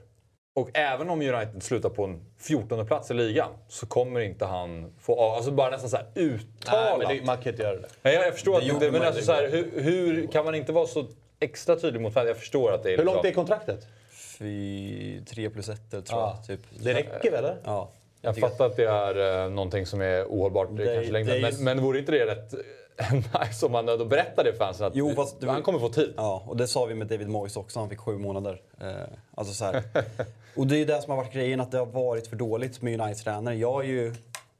Och 0.55 0.69
även 0.73 1.09
om 1.09 1.21
United 1.21 1.63
slutar 1.63 1.89
på 1.89 2.03
en 2.03 2.21
14 2.39 2.85
plats 2.87 3.11
i 3.11 3.13
ligan 3.13 3.49
så 3.67 3.85
kommer 3.85 4.19
inte 4.19 4.45
han 4.45 4.93
få... 4.99 5.31
Alltså 5.31 5.51
bara 5.51 5.69
nästan 5.69 5.89
så 5.89 5.97
här 5.97 6.05
uttalat. 6.15 6.97
Nej, 6.97 7.07
men 7.07 7.17
det, 7.17 7.25
man 7.25 7.37
kan 7.37 7.51
inte 7.51 7.63
göra 7.63 7.75
det. 7.75 7.87
Nej, 8.01 8.13
jag, 8.13 8.25
jag 8.25 8.33
förstår 8.33 8.57
att 8.57 8.65
gjorde 8.65 8.85
det, 8.85 8.91
men 8.91 9.01
alltså 9.01 9.21
så 9.21 9.31
här, 9.31 9.49
hur, 9.49 9.81
hur 9.81 10.27
kan 10.27 10.45
man 10.45 10.55
inte 10.55 10.71
vara 10.71 10.87
så 10.87 11.05
extra 11.39 11.75
tydlig 11.75 12.01
mot 12.01 12.13
fans? 12.13 12.27
Jag 12.27 12.37
förstår 12.37 12.71
att 12.71 12.83
det 12.83 12.93
är 12.93 12.97
Hur 12.97 13.05
långt 13.05 13.19
är 13.19 13.23
liksom, 13.23 13.45
kontraktet? 13.45 13.87
Fy, 14.11 15.25
3 15.25 15.49
plus 15.49 15.69
1 15.69 15.91
tror 15.91 16.03
jag. 16.09 16.19
Ja. 16.19 16.43
Typ. 16.47 16.59
Det 16.79 16.93
räcker 16.93 17.31
väl? 17.31 17.45
eller? 17.45 17.57
Ja. 17.63 17.89
Jag 18.25 18.37
fattar 18.37 18.65
att 18.65 18.75
det 18.75 18.85
är 18.85 19.43
eh, 19.45 19.49
någonting 19.51 19.85
som 19.85 20.01
är 20.01 20.23
ohållbart 20.25 20.67
Det- 20.71 20.93
kanske 20.95 21.11
längre. 21.11 21.33
det 21.33 21.41
Men, 21.41 21.49
just- 21.49 21.61
men 21.61 21.81
vore 21.81 21.99
inte 21.99 22.11
det 22.11 22.25
rätt 22.25 22.53
nice 23.41 23.65
om 23.65 23.71
man 23.71 23.89
ändå 23.89 24.05
berättade 24.05 24.51
för 24.51 24.57
fansen 24.57 24.87
att 24.87 24.95
Jo, 24.95 25.09
det 25.39 25.45
var- 25.45 25.53
han 25.53 25.63
kommer 25.63 25.79
få 25.79 25.89
tid? 25.89 26.13
Ja, 26.17 26.43
och 26.47 26.57
det 26.57 26.67
sa 26.67 26.85
vi 26.85 26.95
med 26.95 27.07
David 27.07 27.29
Moyes 27.29 27.57
också. 27.57 27.79
Han 27.79 27.89
fick 27.89 27.99
sju 27.99 28.17
månader. 28.17 28.61
Eh, 28.81 28.87
alltså 29.35 29.53
så 29.53 29.65
här. 29.65 29.83
Och 30.55 30.67
det 30.67 30.75
är 30.75 30.79
ju 30.79 30.85
det 30.85 31.01
som 31.01 31.09
har 31.11 31.17
varit 31.17 31.33
grejen, 31.33 31.61
att 31.61 31.71
det 31.71 31.77
har 31.77 31.85
varit 31.85 32.27
för 32.27 32.35
dåligt 32.35 32.81
med 32.81 33.01
United-tränare. 33.01 33.55
Jag 33.55 33.83
är 33.83 33.87
ju... 33.87 34.13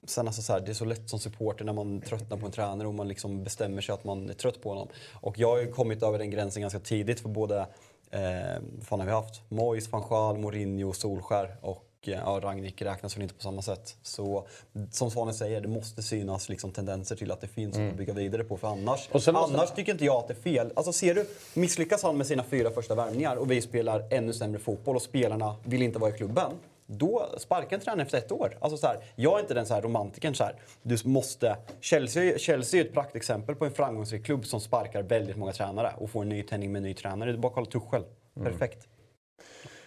Sen 0.08 0.28
alltså 0.28 0.42
så 0.42 0.54
här, 0.54 0.60
det 0.60 0.72
är 0.72 0.74
så 0.74 0.86
lätt 0.86 1.10
som 1.10 1.20
supporter 1.20 1.66
när 1.66 1.74
man 1.74 2.02
tröttnar 2.02 2.38
på 2.38 2.46
en 2.46 2.52
tränare 2.52 2.88
och 2.88 2.94
man 2.94 3.08
liksom 3.08 3.44
bestämmer 3.44 3.82
sig 3.82 3.94
att 3.94 4.04
man 4.04 4.30
är 4.30 4.34
trött 4.34 4.62
på 4.62 4.70
honom. 4.70 4.88
Och 5.22 5.40
jag 5.40 5.48
har 5.50 5.58
ju 5.62 5.72
kommit 5.72 6.04
över 6.04 6.18
den 6.20 6.30
gränsen 6.30 6.62
ganska 6.62 6.80
tidigt 6.80 7.20
för 7.20 7.30
både, 7.30 7.60
eh, 8.12 8.20
fan 8.82 9.00
har 9.00 9.06
vi 9.06 9.12
haft? 9.12 9.42
Moyes, 9.50 9.92
van 9.92 10.04
Gaal, 10.10 10.38
Mourinho, 10.38 10.94
Solskär 10.94 11.56
och 11.62 11.85
eh, 12.08 12.20
ja, 12.26 12.40
Rangnick 12.44 12.82
räknas 12.82 13.16
väl 13.16 13.24
inte 13.24 13.36
på 13.36 13.42
samma 13.42 13.62
sätt. 13.62 13.98
Så 14.02 14.48
som 14.92 15.12
Svanen 15.12 15.34
säger, 15.34 15.62
det 15.62 15.68
måste 15.68 16.04
synas 16.04 16.50
liksom 16.50 16.72
tendenser 16.72 17.16
till 17.16 17.32
att 17.32 17.42
det 17.42 17.48
finns 17.48 17.78
något 17.78 17.92
att 17.92 17.98
bygga 17.98 18.14
vidare 18.14 18.44
på. 18.44 18.58
För 18.58 18.68
annars, 18.68 19.10
annars 19.28 19.72
tycker 19.72 19.92
inte 19.92 20.06
jag 20.06 20.16
att 20.16 20.28
det 20.28 20.34
är 20.34 20.42
fel. 20.42 20.72
Alltså 20.76 20.94
ser 20.94 21.16
du, 21.16 21.28
misslyckas 21.54 22.04
han 22.04 22.18
med 22.18 22.28
sina 22.28 22.44
fyra 22.44 22.70
första 22.70 22.96
värvningar 22.96 23.36
och 23.36 23.52
vi 23.52 23.62
spelar 23.62 24.08
ännu 24.12 24.34
sämre 24.34 24.60
fotboll 24.60 24.96
och 24.96 25.02
spelarna 25.02 25.56
vill 25.64 25.82
inte 25.82 26.00
vara 26.00 26.16
i 26.16 26.18
klubben. 26.18 26.52
Då 26.88 27.30
sparkar 27.38 27.78
en 27.78 27.84
tränare 27.84 28.02
efter 28.02 28.18
ett 28.18 28.32
år. 28.32 28.58
Alltså 28.60 28.78
så 28.78 28.88
här, 28.88 29.00
jag 29.16 29.38
är 29.38 29.40
inte 29.40 29.54
den 29.54 29.66
så 29.66 29.74
här 29.74 29.82
romantikern 29.82 30.36
så 30.36 30.44
här. 30.44 30.56
Du 30.84 30.98
måste... 31.04 31.58
Chelsea, 31.80 32.38
Chelsea 32.38 32.82
är 32.82 32.86
ett 32.86 32.94
praktexempel 32.94 33.56
på 33.56 33.66
en 33.66 33.72
framgångsrik 33.72 34.26
klubb 34.26 34.46
som 34.46 34.62
sparkar 34.62 35.04
väldigt 35.04 35.38
många 35.38 35.52
tränare 35.54 35.94
och 35.98 36.10
får 36.10 36.22
en 36.22 36.30
ny 36.30 36.44
tändning 36.44 36.72
med 36.72 36.80
en 36.80 36.84
ny 36.84 36.94
tränare. 36.94 37.32
Det 37.32 37.38
är 37.38 37.40
bara 37.40 37.54
kolla 37.54 37.66
Tuchel. 37.66 38.04
Perfekt. 38.44 38.88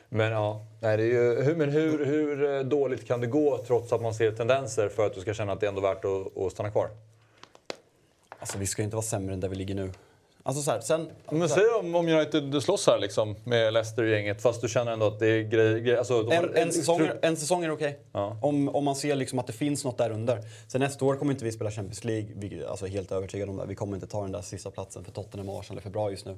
Men 0.09 0.33
ja, 0.33 0.67
nej, 0.81 0.97
det 0.97 1.03
är 1.03 1.07
ju, 1.07 1.43
hur, 1.43 1.57
men 1.57 1.71
hur, 1.71 2.05
hur 2.05 2.55
eh, 2.55 2.61
dåligt 2.61 3.07
kan 3.07 3.21
det 3.21 3.27
gå 3.27 3.59
trots 3.67 3.93
att 3.93 4.03
man 4.03 4.15
ser 4.15 4.33
tendenser 4.33 4.89
för 4.89 5.07
att 5.07 5.15
du 5.15 5.21
ska 5.21 5.35
känna 5.35 5.53
att 5.53 5.61
det 5.61 5.67
är 5.67 5.69
ändå 5.69 5.81
värt 5.81 6.05
att, 6.05 6.37
att 6.37 6.53
stanna 6.53 6.71
kvar? 6.71 6.91
Alltså 8.39 8.59
vi 8.59 8.67
ska 8.67 8.83
ju 8.83 8.85
inte 8.85 8.97
vara 8.97 9.05
sämre 9.05 9.35
än 9.35 9.41
där 9.41 9.49
vi 9.49 9.57
ligger 9.57 9.75
nu. 9.75 9.93
Alltså 10.49 10.63
så 10.63 10.71
här, 10.71 10.81
sen... 10.81 11.11
Men 11.31 11.49
säg 11.49 11.65
om, 11.81 11.95
om 11.95 12.09
United 12.09 12.63
slåss 12.63 12.87
här 12.87 12.99
liksom 12.99 13.37
med 13.45 13.73
Leicester 13.73 14.05
i 14.05 14.11
gänget 14.11 14.43
fast 14.43 14.61
du 14.61 14.69
känner 14.69 14.93
ändå 14.93 15.07
att 15.07 15.19
det 15.19 15.27
är 15.27 15.43
grejer... 15.43 15.79
Grej, 15.79 15.97
alltså, 15.97 16.23
de 16.23 16.37
har- 16.37 16.45
En, 16.45 16.57
en, 16.57 16.73
säsong, 16.73 17.01
är- 17.01 17.19
en 17.23 17.37
säsong 17.37 17.65
är 17.65 17.71
okej. 17.71 17.99
Ja. 18.13 18.37
Om, 18.43 18.69
om 18.69 18.85
man 18.85 18.97
ser 18.97 19.17
liksom 19.17 19.39
att 19.39 19.47
det 19.47 19.53
finns 19.53 19.85
något 19.85 19.99
där 19.99 20.11
under. 20.11 20.43
Sen 20.69 20.81
nästa 20.81 21.05
år 21.05 21.17
kommer 21.17 21.33
inte 21.33 21.45
vi 21.45 21.53
spela 21.53 21.71
Champions 21.71 22.05
League. 22.05 22.29
Vi 22.37 22.65
alltså 22.65 22.87
helt 22.87 23.13
övertygade 23.13 23.51
om 23.51 23.57
det. 23.57 23.65
Vi 23.67 23.75
kommer 23.75 23.95
inte 23.95 24.07
ta 24.07 24.23
den 24.23 24.33
där 24.33 24.43
sista 24.43 24.71
platsen 24.71 25.05
för 25.05 25.13
Tottenham 25.13 25.49
och 25.49 25.61
Arsenal 25.61 25.79
är 25.79 25.83
för 25.83 25.91
bra 25.91 26.11
just 26.11 26.27
nu. 26.27 26.37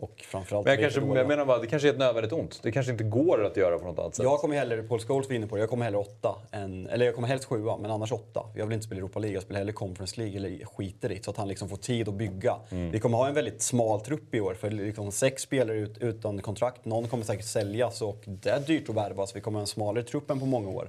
Och 0.00 0.24
framförallt 0.28 0.64
Men 0.66 0.74
jag, 0.80 0.92
kanske, 0.92 1.18
jag 1.18 1.28
menar 1.28 1.44
bara, 1.44 1.58
det 1.58 1.66
kanske 1.66 1.88
är 1.88 1.92
ett 1.92 1.98
nödvändigt 1.98 2.32
ont. 2.32 2.60
Det 2.62 2.72
kanske 2.72 2.92
inte 2.92 3.04
går 3.04 3.44
att 3.44 3.56
göra 3.56 3.78
på 3.78 3.84
något 3.84 3.98
annat 3.98 4.14
sätt. 4.14 4.24
Jag 4.24 4.38
kommer 4.40 4.56
hellre, 4.56 4.82
Paul 4.82 5.00
Scholes 5.00 5.28
var 5.28 5.36
inne 5.36 5.46
på 5.46 5.56
det, 5.56 5.60
jag 5.62 5.70
kommer 5.70 5.84
hellre 5.84 5.98
åtta. 5.98 6.34
Än, 6.52 6.86
eller 6.88 7.06
jag 7.06 7.14
kommer 7.14 7.28
helst 7.28 7.44
sjua, 7.44 7.76
men 7.76 7.90
annars 7.90 8.12
åtta. 8.12 8.42
Jag 8.56 8.66
vill 8.66 8.74
inte 8.74 8.86
spela 8.86 8.98
Europa 8.98 9.18
League, 9.18 9.34
jag 9.34 9.42
spelar 9.42 9.58
hellre 9.58 9.72
Conference 9.72 10.20
League 10.20 10.36
eller 10.36 10.64
skiter 10.64 11.12
i 11.12 11.14
det. 11.14 11.24
Så 11.24 11.30
att 11.30 11.36
han 11.36 11.48
liksom 11.48 11.68
får 11.68 11.76
tid 11.76 12.08
att 12.08 12.14
bygga. 12.14 12.56
Mm. 12.70 12.90
Vi 12.90 13.00
kommer 13.00 13.18
ha 13.18 13.28
en 13.28 13.34
väldigt 13.38 13.62
smal 13.62 14.00
trupp 14.00 14.34
i 14.34 14.40
år. 14.40 14.54
För 14.54 14.70
liksom 14.70 15.12
sex 15.12 15.42
spelare 15.42 15.76
ut, 15.76 15.98
utan 15.98 16.42
kontrakt. 16.42 16.84
Någon 16.84 17.08
kommer 17.08 17.24
säkert 17.24 17.44
säljas 17.44 18.02
och 18.02 18.22
det 18.24 18.50
är 18.50 18.60
dyrt 18.60 18.88
att 18.88 18.96
värva. 18.96 19.26
Så 19.26 19.34
vi 19.34 19.40
kommer 19.40 19.58
ha 19.58 19.60
en 19.60 19.66
smalare 19.66 20.04
trupp 20.04 20.30
än 20.30 20.40
på 20.40 20.46
många 20.46 20.68
år. 20.68 20.88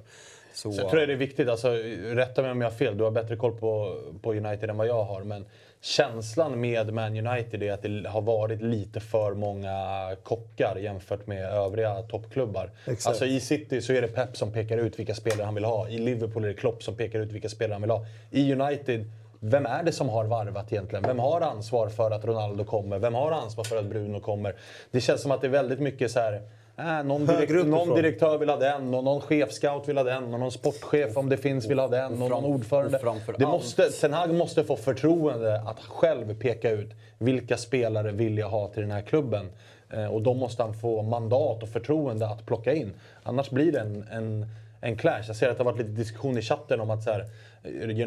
Så, 0.54 0.72
Så 0.72 0.82
jag 0.82 0.90
tror 0.90 1.00
jag 1.00 1.10
det 1.10 1.14
är 1.14 1.18
viktigt, 1.18 1.50
alltså, 1.50 1.72
rätta 2.04 2.42
mig 2.42 2.52
om 2.52 2.62
jag 2.62 2.70
har 2.70 2.78
fel, 2.78 2.98
du 2.98 3.04
har 3.04 3.12
bättre 3.12 3.36
koll 3.36 3.56
på, 3.58 4.02
på 4.22 4.34
United 4.34 4.70
än 4.70 4.78
vad 4.78 4.88
jag 4.88 5.04
har. 5.04 5.24
Men 5.24 5.46
känslan 5.82 6.62
med 6.62 6.94
Man 6.94 7.28
United 7.28 7.64
är 7.64 7.72
att 7.72 7.82
det 7.82 8.08
har 8.08 8.22
varit 8.22 8.62
lite 8.62 9.00
för 9.00 9.34
många 9.34 9.76
kockar 10.24 10.76
jämfört 10.76 11.28
med 11.28 11.46
övriga 11.46 12.02
toppklubbar. 12.02 12.72
Exakt. 12.86 13.08
Alltså 13.08 13.26
i 13.26 13.40
City 13.40 13.82
så 13.82 13.94
är 13.94 14.02
det 14.02 14.08
Pep 14.08 14.38
som 14.38 14.52
pekar 14.52 14.78
ut 14.78 15.00
vilka 15.00 15.16
spelare 15.16 15.46
han 15.46 15.56
vill 15.56 15.66
ha. 15.66 15.90
I 15.90 15.98
Liverpool 15.98 16.44
är 16.44 16.48
det 16.48 16.54
Klopp 16.54 16.84
som 16.84 16.96
pekar 16.96 17.20
ut 17.20 17.32
vilka 17.32 17.50
spelare 17.50 17.74
han 17.74 17.82
vill 17.82 17.92
ha. 17.92 18.06
I 18.32 18.54
United, 18.54 19.06
vem 19.40 19.66
är 19.66 19.84
det 19.84 19.92
som 19.92 20.10
har 20.10 20.26
varvat 20.26 20.72
egentligen? 20.72 21.04
Vem 21.04 21.20
har 21.20 21.42
ansvar 21.42 21.90
för 21.90 22.12
att 22.12 22.26
Ronaldo 22.26 22.64
kommer? 22.64 23.00
Vem 23.00 23.14
har 23.14 23.32
ansvar 23.32 23.64
för 23.64 23.78
att 23.78 23.86
Bruno 23.86 24.20
kommer? 24.20 24.56
Det 24.92 25.02
känns 25.02 25.22
som 25.22 25.32
att 25.32 25.42
det 25.42 25.48
är 25.48 25.52
väldigt 25.52 25.80
mycket 25.80 26.12
så 26.12 26.20
här. 26.20 26.42
Äh, 26.78 27.04
någon, 27.04 27.26
direkt, 27.26 27.66
någon 27.66 27.96
direktör 27.96 28.38
vill 28.38 28.50
ha 28.50 28.58
den, 28.58 28.94
och 28.94 29.04
någon 29.04 29.22
chefscout 29.22 29.88
vill 29.88 29.98
ha 29.98 30.04
den, 30.04 30.34
och 30.34 30.40
någon 30.40 30.52
sportchef 30.52 31.18
om 31.18 31.30
det 31.30 31.38
finns 31.38 31.68
vill 31.68 31.80
ha 31.80 31.88
den, 31.88 32.22
och 32.22 32.30
någon 32.30 32.46
ordförande. 32.46 33.00
Det 33.38 33.46
måste, 33.46 33.90
Ten 33.90 34.14
Hag 34.14 34.34
måste 34.34 34.64
få 34.64 34.76
förtroende 34.76 35.62
att 35.62 35.80
själv 35.80 36.40
peka 36.40 36.72
ut 36.72 36.92
vilka 37.18 37.58
spelare 37.58 38.12
vill 38.12 38.38
jag 38.38 38.50
ha 38.50 38.68
till 38.68 38.82
den 38.82 38.92
här 38.92 39.02
klubben. 39.02 39.50
Eh, 39.90 40.06
och 40.06 40.22
då 40.22 40.34
måste 40.34 40.64
han 40.64 40.74
få 40.74 41.02
mandat 41.02 41.64
och 41.64 41.70
förtroende 41.70 42.28
att 42.28 42.46
plocka 42.46 42.74
in. 42.74 42.94
Annars 43.24 43.50
blir 43.50 43.72
det 43.72 43.80
en, 43.80 44.06
en, 44.12 44.46
en 44.82 44.98
clash. 44.98 45.24
Jag 45.28 45.36
ser 45.36 45.50
att 45.50 45.58
det 45.58 45.64
har 45.64 45.72
varit 45.72 45.80
lite 45.88 45.92
diskussion 45.92 46.38
i 46.38 46.42
chatten 46.42 46.80
om 46.80 46.90
att 46.90 47.04
så 47.04 47.12
här, 47.12 47.26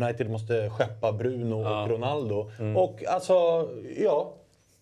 United 0.02 0.30
måste 0.30 0.70
skeppa 0.70 1.12
Bruno 1.12 1.54
och 1.54 1.90
Ronaldo. 1.90 2.50
Och 2.76 3.04
alltså, 3.06 3.68
ja. 3.96 4.34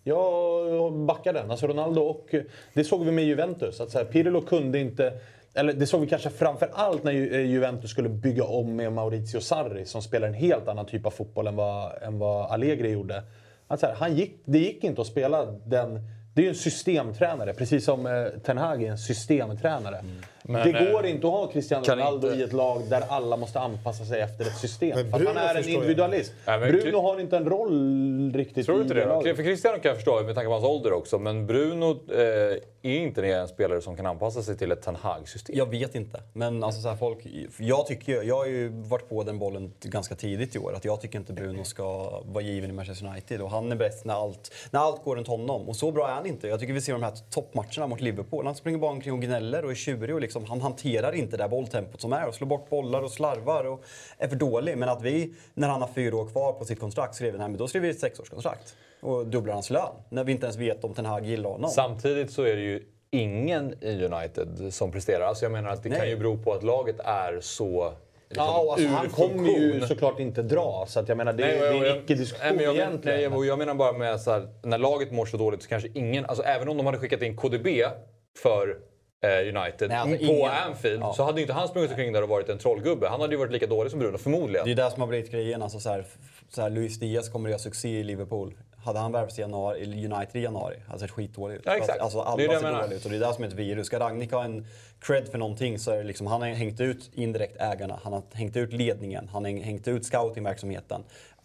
Jag 0.05 0.93
backar 0.93 1.33
den. 1.33 1.51
Alltså 1.51 1.66
Ronaldo 1.66 2.01
och... 2.01 2.35
Det 2.75 2.85
såg 2.85 3.05
vi 3.05 3.12
med 3.12 3.25
Juventus. 3.25 3.81
Att 3.81 3.91
så 3.91 3.99
här, 3.99 4.05
Pirlo 4.05 4.41
kunde 4.41 4.79
inte... 4.79 5.12
Eller 5.55 5.73
det 5.73 5.87
såg 5.87 6.01
vi 6.01 6.07
kanske 6.07 6.31
framför 6.31 6.71
allt 6.73 7.05
när 7.05 7.12
eh, 7.12 7.41
Juventus 7.41 7.91
skulle 7.91 8.09
bygga 8.09 8.45
om 8.45 8.77
med 8.77 8.93
Maurizio 8.93 9.41
Sarri 9.41 9.85
som 9.85 10.03
spelar 10.03 10.29
en 10.29 10.35
helt 10.35 10.68
annan 10.68 10.87
typ 10.87 11.07
av 11.07 11.11
fotboll 11.11 11.47
än 11.47 11.57
vad, 11.57 12.03
än 12.03 12.18
vad 12.18 12.51
Allegri 12.51 12.91
gjorde. 12.91 13.23
Att 13.66 13.81
så 13.81 13.87
här, 13.87 13.95
han 13.95 14.16
gick, 14.16 14.43
det 14.45 14.59
gick 14.59 14.85
inte 14.85 15.01
att 15.01 15.07
spela 15.07 15.47
den... 15.66 16.01
Det 16.35 16.41
är 16.41 16.45
ju 16.45 16.49
en 16.49 16.55
systemtränare, 16.55 17.55
precis 17.55 17.85
som 17.85 18.07
eh, 18.07 18.27
Ten 18.45 18.59
Hag 18.59 18.83
är 18.83 18.91
en 18.91 18.99
systemtränare. 18.99 20.05
Men, 20.51 20.73
det 20.73 20.79
eh, 20.79 20.93
går 20.93 21.07
inte 21.07 21.27
att 21.27 21.33
ha 21.33 21.47
Cristiano 21.47 21.85
Ronaldo 21.89 22.27
inte- 22.27 22.39
i 22.41 22.43
ett 22.43 22.53
lag 22.53 22.83
där 22.89 23.03
alla 23.09 23.37
måste 23.37 23.61
anpassa 23.61 24.05
sig 24.05 24.21
efter 24.21 24.45
ett 24.45 24.57
system. 24.57 24.89
Men 24.97 25.11
För 25.11 25.17
att 25.21 25.25
han 25.27 25.35
Bruno 25.35 25.39
är 25.49 25.55
en 25.55 25.63
jag. 25.63 25.71
individualist. 25.75 26.33
Nej, 26.47 26.61
men 26.61 26.71
Bruno 26.73 27.01
har 27.01 27.21
inte 27.21 27.37
en 27.37 27.45
roll 27.49 28.33
riktigt 28.35 28.67
Tror 28.67 28.75
du 28.77 28.81
i 28.81 28.83
inte 28.83 28.95
det? 28.95 29.07
laget. 29.07 29.37
För 29.37 29.43
Cristiano 29.43 29.79
kan 29.79 29.89
jag 29.89 29.97
förstå 29.97 30.23
med 30.23 30.35
tanke 30.35 30.47
på 30.49 30.53
hans 30.53 30.65
ålder 30.65 30.93
också. 30.93 31.19
Men 31.19 31.47
Bruno 31.47 31.91
eh, 32.13 32.19
är 32.83 32.97
inte 32.99 33.27
en 33.27 33.49
spelare 33.49 33.81
som 33.81 33.97
kan 33.97 34.07
anpassa 34.07 34.43
sig 34.43 34.57
till 34.57 34.73
ett 34.73 34.83
Ten 34.83 34.97
Hag-system. 34.97 35.57
Jag 35.59 35.67
vet 35.71 35.95
inte. 35.95 36.21
Men 36.33 36.65
alltså 36.65 36.81
så 36.81 36.89
här, 36.89 36.97
folk, 36.97 37.19
jag, 37.59 37.87
tycker, 37.87 38.23
jag 38.23 38.37
har 38.37 38.47
ju 38.47 38.69
varit 38.69 39.09
på 39.09 39.23
den 39.23 39.39
bollen 39.39 39.73
ganska 39.83 40.15
tidigt 40.15 40.57
i 40.57 40.59
år. 40.59 40.75
Att 40.77 40.85
jag 40.85 41.01
tycker 41.01 41.19
inte 41.19 41.33
Bruno 41.33 41.65
ska 41.65 42.21
vara 42.25 42.45
given 42.45 42.71
i 42.71 42.73
Manchester 42.73 43.07
United. 43.07 43.41
Och 43.41 43.51
han 43.51 43.73
är 43.73 43.77
bäst 43.77 44.05
när 44.05 44.15
allt, 44.15 44.53
när 44.71 44.81
allt 44.81 45.05
går 45.05 45.17
runt 45.17 45.29
honom. 45.29 45.69
Och 45.69 45.77
så 45.77 45.93
bra 45.93 46.09
är 46.09 46.13
han 46.13 46.27
inte. 46.27 46.49
Jag 46.49 46.61
tycker 46.61 46.73
vi 46.73 46.81
ser 46.81 46.93
de 46.93 47.03
här 47.03 47.13
toppmatcherna 47.31 47.87
mot 47.87 48.01
Liverpool. 48.01 48.47
Han 48.47 48.55
springer 48.55 48.79
bara 48.79 48.91
omkring 48.91 49.13
och 49.15 49.21
gnäller 49.23 49.65
och 49.65 49.71
är 49.71 49.75
tjurig. 49.75 50.15
Och 50.15 50.21
liksom, 50.21 50.39
han 50.49 50.61
hanterar 50.61 51.12
inte 51.12 51.36
det 51.36 51.49
bolltempot 51.49 52.01
som 52.01 52.12
är. 52.12 52.28
Och 52.28 52.34
slår 52.34 52.49
bort 52.49 52.70
bollar 52.70 53.03
och 53.03 53.11
slarvar 53.11 53.64
och 53.64 53.84
är 54.18 54.28
för 54.28 54.36
dålig. 54.36 54.78
Men 54.78 54.88
att 54.88 55.03
vi, 55.03 55.34
när 55.55 55.68
han 55.68 55.80
har 55.80 55.88
fyra 55.95 56.16
år 56.16 56.26
kvar 56.26 56.53
på 56.53 56.64
sitt 56.64 56.80
kontrakt, 56.80 57.14
skriver 57.14 57.38
nej, 57.38 57.49
men 57.49 57.57
då 57.59 57.68
skriver 57.68 57.86
vi 57.86 57.91
ett 57.95 58.01
sexårskontrakt. 58.01 58.74
Och 59.01 59.26
dubblar 59.26 59.55
hans 59.55 59.70
lön. 59.70 59.88
När 60.09 60.24
vi 60.24 60.32
inte 60.32 60.47
ens 60.47 60.57
vet 60.57 60.84
om 60.84 60.95
Ten 60.95 61.07
Hag 61.07 61.24
gillar 61.24 61.51
honom. 61.51 61.70
Samtidigt 61.70 62.30
så 62.30 62.43
är 62.43 62.57
det 62.57 62.62
ju 62.62 62.82
ingen 63.11 63.84
i 63.84 64.05
United 64.05 64.74
som 64.74 64.93
presterar. 64.93 65.24
Alltså 65.26 65.45
jag 65.45 65.53
menar 65.53 65.70
att 65.70 65.82
det 65.82 65.88
Nej. 65.88 65.99
kan 65.99 66.09
ju 66.09 66.16
bero 66.16 66.38
på 66.38 66.53
att 66.53 66.62
laget 66.62 66.97
är 67.05 67.41
så 67.41 67.93
liksom, 68.28 68.47
Ja, 68.47 68.72
alltså, 68.72 68.88
han 68.88 69.09
kommer 69.09 69.49
ju 69.49 69.80
såklart 69.80 70.20
inte 70.20 70.43
dra. 70.43 70.84
Så 70.88 71.01
att 71.01 71.09
jag 71.09 71.16
menar, 71.16 71.32
det, 71.32 71.45
Nej, 71.47 71.59
det 71.59 71.66
är 71.66 71.74
jag- 71.84 71.97
en 71.97 72.03
icke-diskussion 72.03 72.57
nej, 72.57 72.64
jag, 72.64 72.74
egentligen. 72.76 73.18
Nej, 73.30 73.38
och 73.38 73.47
jag 73.47 73.59
menar 73.59 73.74
bara 73.74 73.93
med 73.93 74.20
så 74.20 74.30
här, 74.30 74.49
när 74.62 74.78
laget 74.78 75.12
mår 75.12 75.26
så 75.26 75.36
dåligt 75.36 75.62
så 75.62 75.68
kanske 75.68 75.88
ingen, 75.95 76.24
alltså 76.26 76.45
även 76.45 76.68
om 76.68 76.76
de 76.76 76.86
hade 76.86 76.99
skickat 76.99 77.22
in 77.22 77.36
KDB 77.36 77.66
för 78.43 78.78
United 79.29 79.89
Nej, 79.89 79.97
alltså 79.99 80.16
på 80.18 80.23
ingen- 80.25 80.51
Anfield 80.51 81.03
Ja. 81.03 81.12
så 81.12 81.23
hade 81.25 81.41
inte 81.41 81.53
han 81.53 81.68
sprungit 81.68 81.91
omkring 81.91 82.12
där 82.12 82.23
och 82.23 82.29
varit 82.29 82.49
en 82.49 82.59
trollgubbe. 82.59 83.09
Han 83.09 83.21
hade 83.21 83.33
ju 83.35 83.39
varit 83.39 83.53
lika 83.53 83.66
dålig 83.66 83.91
som 83.91 84.01
Bruno, 84.01 84.18
förmodligen. 84.18 84.64
Det 84.66 84.73
är 84.73 84.77
det 84.77 84.91
som 84.91 85.01
har 85.01 85.09
blivit 85.09 85.31
grejen. 85.31 85.62
Alltså 85.62 85.81
så 85.81 85.91
här, 85.91 86.05
så 86.51 86.62
här, 86.62 86.71
Luis 86.71 86.99
Diaz 86.99 87.29
kommer 87.29 87.49
att 87.49 87.51
göra 87.51 87.59
succé 87.59 87.89
i 87.89 88.03
Liverpool. 88.03 88.55
Hade 88.85 88.99
han 88.99 89.12
värvats 89.12 89.39
i 89.39 89.41
januari, 89.41 89.85
United 90.12 90.37
i 90.41 90.45
januari 90.45 90.77
hade 90.89 90.99
sett 91.01 91.11
skitdålig 91.11 91.55
ut. 91.57 91.62
Ja, 91.64 91.77
exakt. 91.77 92.01
Alltså, 92.01 92.21
alla 92.21 92.37
Det 92.37 92.45
är 92.45 92.49
det 92.49 92.59
ser 92.61 92.73
dåliga 92.73 92.97
ut 92.97 93.05
och 93.05 93.11
det 93.11 93.16
är 93.16 93.21
det 93.21 93.35
som 93.35 93.45
är 93.45 93.49
ett 93.49 93.55
virus. 93.55 93.87
Ska 93.87 93.99
Ragnik 94.01 94.33
ha 94.33 94.45
en 94.45 94.66
cred 95.01 95.29
för 95.29 95.39
någonting 95.39 95.79
så 95.79 95.91
är 95.91 95.97
det 95.97 96.05
liksom, 96.05 96.27
han 96.27 96.41
har 96.43 96.49
hängt 96.49 96.81
ut 96.81 97.11
indirekt 97.15 97.57
ägarna, 97.61 98.01
han 98.03 98.13
har 98.13 98.23
hängt 98.33 98.57
ut 98.57 98.73
ledningen, 98.73 99.29
han 99.33 99.45
har 99.45 99.53
hängt 99.53 99.89
ut 99.89 100.07
scoutingverksamheten. 100.07 101.03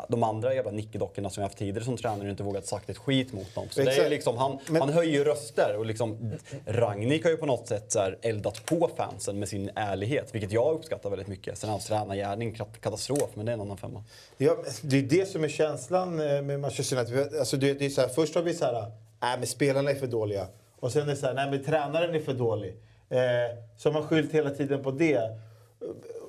De 0.10 0.24
andra 0.24 0.54
jävla 0.54 0.72
nickedockorna 0.72 1.30
som 1.30 1.42
vi 1.42 1.46
haft 1.46 1.58
tidigare 1.58 1.84
som 1.84 1.98
tränare 1.98 2.30
inte 2.30 2.44
vågat 2.44 2.66
sagt 2.66 2.90
ett 2.90 2.98
skit 2.98 3.34
mot 3.34 3.56
dem. 3.56 3.68
Så 3.70 3.82
det 3.82 3.96
är 3.98 4.10
liksom, 4.10 4.38
han, 4.38 4.60
Men- 4.70 4.82
han 4.82 4.94
höjer 4.94 5.26
röster 5.26 5.76
och 5.78 5.86
liksom, 5.86 6.32
Ragnik 6.66 7.24
har 7.24 7.32
ju 7.32 7.38
på 7.38 7.46
något 7.46 7.68
sätt 7.68 7.92
så 7.92 8.00
eldat 8.22 8.66
på 8.66 8.90
fansen 8.98 9.40
med 9.40 9.50
sin 9.50 9.70
ärlighet, 9.76 10.36
vilket 10.36 10.52
jag 10.52 10.76
uppskattar 10.76 11.10
väldigt 11.10 11.28
mycket. 11.28 11.58
Sen 11.58 11.70
hans 11.70 11.86
tränargärning, 11.86 12.54
kat- 12.56 12.82
katastrof, 12.82 13.30
men 13.34 13.46
det 13.46 13.52
är 13.52 13.54
en 13.54 13.62
annan 13.62 13.78
femma. 13.78 14.04
Ja, 14.38 14.58
det 14.82 14.98
är 14.98 15.02
det 15.04 15.30
som 15.30 15.44
är 15.44 15.48
känslan 15.50 16.20
eh, 16.20 16.42
med 16.42 16.60
Manchester 16.60 16.98
United. 16.98 17.40
Alltså, 17.40 17.58
det, 17.58 17.74
det 17.74 17.86
är 17.86 17.90
så 17.90 18.02
här, 18.02 18.08
först 18.08 18.36
har 18.36 18.42
vi 18.42 18.54
så 18.54 18.66
här, 18.66 18.92
nej 19.22 19.38
men 19.38 19.48
spelarna 19.48 19.92
är 19.92 19.96
för 19.96 20.08
dåliga. 20.08 20.48
Och 20.80 20.92
sen 20.92 21.02
är 21.02 21.06
det 21.06 21.16
så 21.16 21.26
här, 21.26 21.34
nej 21.34 21.50
men 21.52 21.64
tränaren 21.64 22.16
är 22.16 22.20
för 22.20 22.34
dålig. 22.34 22.76
Eh, 23.16 23.58
så 23.78 23.92
man 23.92 24.04
skyllt 24.04 24.32
hela 24.32 24.50
tiden 24.50 24.84
på 24.84 24.92
det. 24.92 25.40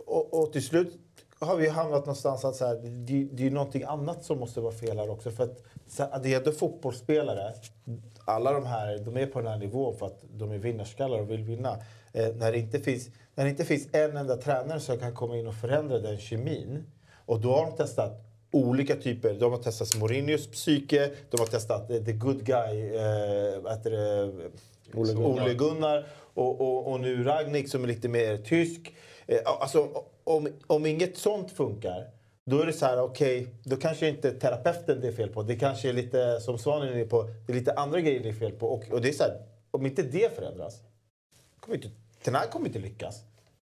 Och, 0.06 0.34
och 0.34 0.52
till 0.52 0.64
slut 0.64 0.98
har 1.38 1.56
vi 1.56 1.68
hamnat 1.68 2.00
någonstans 2.00 2.44
att 2.44 2.56
så 2.56 2.66
här, 2.66 2.74
det, 2.82 3.28
det 3.32 3.46
är 3.46 3.50
någonting 3.50 3.82
annat 3.82 4.24
som 4.24 4.38
måste 4.38 4.60
vara 4.60 4.72
fel 4.72 4.98
här 4.98 5.10
också. 5.10 5.30
För 5.30 5.44
att, 5.44 5.62
ändå 6.24 6.52
fotbollsspelare. 6.52 7.52
Alla 8.24 8.52
de 8.52 8.66
här, 8.66 8.98
de 8.98 9.16
är 9.16 9.26
på 9.26 9.40
den 9.40 9.52
här 9.52 9.58
nivån 9.58 9.96
för 9.96 10.06
att 10.06 10.24
de 10.30 10.52
är 10.52 10.58
vinnarskallar 10.58 11.18
och 11.18 11.30
vill 11.30 11.42
vinna. 11.42 11.78
Eh, 12.12 12.28
när, 12.34 12.52
det 12.52 12.58
inte 12.58 12.80
finns, 12.80 13.08
när 13.34 13.44
det 13.44 13.50
inte 13.50 13.64
finns 13.64 13.88
en 13.92 14.16
enda 14.16 14.36
tränare 14.36 14.80
som 14.80 14.98
kan 14.98 15.14
komma 15.14 15.36
in 15.36 15.46
och 15.46 15.54
förändra 15.54 15.98
den 15.98 16.18
kemin. 16.18 16.84
Och 17.26 17.40
då 17.40 17.52
har 17.52 17.66
de 17.66 17.76
testat 17.76 18.12
olika 18.50 18.96
typer. 18.96 19.34
De 19.34 19.52
har 19.52 19.58
testat 19.58 20.00
Mourinhos 20.00 20.46
psyke, 20.46 21.10
de 21.30 21.40
har 21.40 21.46
testat 21.46 21.90
eh, 21.90 22.04
the 22.04 22.12
good 22.12 22.44
guy, 22.44 22.96
eh? 22.96 23.58
Ole 24.94 25.12
Gunnar, 25.12 25.42
Ole 25.42 25.54
Gunnar 25.54 26.06
och, 26.36 26.60
och, 26.60 26.92
och 26.92 27.00
nu 27.00 27.24
Ragnik 27.24 27.68
som 27.68 27.84
är 27.84 27.88
lite 27.88 28.08
mer 28.08 28.36
tysk. 28.36 28.94
Eh, 29.26 29.38
alltså, 29.44 29.88
om, 30.24 30.48
om 30.66 30.86
inget 30.86 31.18
sånt 31.18 31.50
funkar, 31.50 32.10
då 32.44 32.60
är 32.60 32.66
det 32.66 32.72
så 32.72 32.86
här, 32.86 33.00
okej, 33.02 33.48
då 33.64 33.76
kanske 33.76 34.08
inte 34.08 34.32
terapeuten 34.32 35.00
det 35.00 35.08
är 35.08 35.12
fel 35.12 35.28
på. 35.28 35.42
Det 35.42 35.56
kanske 35.56 35.88
är 35.88 35.92
lite, 35.92 36.40
som 36.40 36.58
Svanen 36.58 36.98
är 36.98 37.04
på, 37.04 37.22
det 37.46 37.52
är 37.52 37.56
lite 37.56 37.72
andra 37.72 38.00
grejer 38.00 38.20
det 38.20 38.28
är 38.28 38.32
fel 38.32 38.52
på. 38.52 38.68
Och, 38.68 38.92
och 38.92 39.00
det 39.00 39.08
är 39.08 39.12
så 39.12 39.22
här, 39.22 39.42
om 39.70 39.86
inte 39.86 40.02
det 40.02 40.36
förändras, 40.36 40.80
kommer 41.60 41.76
inte, 41.76 41.90
den 42.24 42.34
här 42.34 42.46
kommer 42.46 42.66
inte 42.66 42.78
lyckas. 42.78 43.22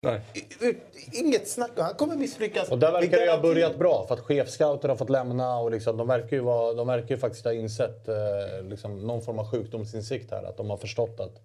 Nej. 0.05 0.21
Inget 1.13 1.49
snack, 1.49 1.71
han 1.77 1.95
kommer 1.95 2.17
misslyckas. 2.17 2.69
Och 2.69 2.79
där 2.79 2.93
verkar 2.93 3.19
det 3.19 3.31
ha 3.31 3.41
börjat 3.41 3.79
bra 3.79 4.05
för 4.09 4.15
att 4.15 4.21
chefscouter 4.21 4.89
har 4.89 4.97
fått 4.97 5.11
lämna 5.11 5.59
och 5.59 5.71
liksom, 5.71 5.97
de, 5.97 6.09
verkar 6.09 6.37
ju 6.37 6.43
vara, 6.43 6.75
de 6.75 6.87
verkar 6.87 7.09
ju 7.09 7.17
faktiskt 7.17 7.45
ha 7.45 7.53
insett 7.53 8.09
eh, 8.09 8.15
liksom, 8.63 9.07
någon 9.07 9.23
form 9.23 9.39
av 9.39 9.51
sjukdomsinsikt 9.51 10.31
här. 10.31 10.43
Att 10.43 10.57
de 10.57 10.71
har 10.71 10.77
förstått 10.77 11.21
att 11.21 11.41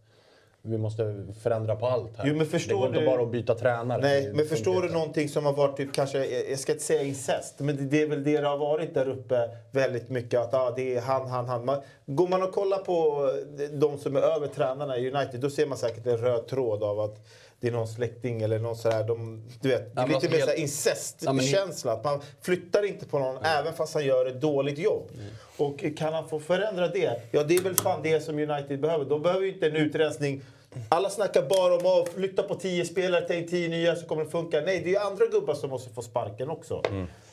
vi 0.61 0.77
måste 0.77 1.25
förändra 1.43 1.75
på 1.75 1.87
allt 1.87 2.17
här. 2.17 2.27
Jo, 2.27 2.35
men 2.35 2.45
förstår 2.45 2.75
det 2.75 2.79
går 2.79 2.87
inte 2.87 2.99
du- 2.99 3.05
bara 3.05 3.21
att 3.21 3.31
byta 3.31 3.55
tränare. 3.55 4.01
Nej, 4.01 4.33
men 4.33 4.45
förstår 4.45 4.73
du 4.73 4.81
inte. 4.81 4.93
någonting 4.93 5.29
som 5.29 5.45
har 5.45 5.53
varit 5.53 5.77
typ 5.77 5.93
kanske, 5.93 6.25
jag 6.49 6.59
ska 6.59 6.71
inte 6.71 6.83
säga 6.83 7.03
incest, 7.03 7.59
men 7.59 7.77
det, 7.77 7.83
det 7.83 8.01
är 8.01 8.07
väl 8.07 8.23
det 8.23 8.41
det 8.41 8.47
har 8.47 8.57
varit 8.57 8.93
där 8.93 9.09
uppe 9.09 9.49
väldigt 9.71 10.09
mycket. 10.09 10.39
Att 10.39 10.53
ah, 10.53 10.73
det 10.75 10.95
är 10.95 11.01
han, 11.01 11.27
han, 11.27 11.45
han. 11.47 11.65
Man, 11.65 11.81
går 12.05 12.27
man 12.27 12.43
och 12.43 12.51
kollar 12.51 12.77
på 12.77 13.29
de 13.71 13.97
som 13.97 14.15
är 14.15 14.21
över 14.21 14.47
tränarna 14.47 14.97
i 14.97 15.11
United, 15.11 15.39
då 15.39 15.49
ser 15.49 15.65
man 15.65 15.77
säkert 15.77 16.05
en 16.05 16.17
röd 16.17 16.47
tråd 16.47 16.83
av 16.83 16.99
att 16.99 17.15
det 17.59 17.67
är 17.67 17.71
någon 17.71 17.87
släkting 17.87 18.41
eller 18.41 18.59
någon 18.59 18.75
sådär. 18.75 19.03
De, 19.03 19.43
du 19.61 19.69
vet, 19.69 19.95
det 19.95 20.01
är 20.01 20.07
lite 20.07 20.29
mer 20.29 20.37
helt- 20.37 20.57
incestkänsla. 20.57 21.91
Att 21.91 22.03
man 22.03 22.21
flyttar 22.41 22.85
inte 22.85 23.05
på 23.05 23.19
någon 23.19 23.43
även 23.45 23.73
fast 23.73 23.93
han 23.93 24.05
gör 24.05 24.25
ett 24.25 24.41
dåligt 24.41 24.77
jobb. 24.77 25.11
Och 25.57 25.83
kan 25.97 26.13
han 26.13 26.29
få 26.29 26.39
förändra 26.39 26.87
det, 26.87 27.21
ja 27.31 27.43
det 27.43 27.55
är 27.55 27.61
väl 27.61 27.75
fan 27.75 27.99
det 28.03 28.21
som 28.21 28.39
United 28.39 28.79
behöver. 28.81 29.05
De 29.05 29.21
behöver 29.21 29.45
ju 29.45 29.53
inte 29.53 29.67
en 29.67 29.75
utrensning. 29.75 30.41
Alla 30.89 31.09
snackar 31.09 31.41
bara 31.49 31.75
om 31.75 32.01
att 32.01 32.09
flytta 32.09 32.43
på 32.43 32.55
tio 32.55 32.85
spelare, 32.85 33.21
ta 33.21 33.33
in 33.33 33.47
tio 33.47 33.69
nya 33.69 33.95
så 33.95 34.05
kommer 34.05 34.23
det 34.23 34.29
funka. 34.29 34.61
Nej, 34.61 34.79
det 34.79 34.89
är 34.89 34.91
ju 34.91 34.97
andra 34.97 35.25
gubbar 35.25 35.53
som 35.53 35.69
måste 35.69 35.89
få 35.89 36.01
sparken 36.01 36.49
också. 36.49 36.83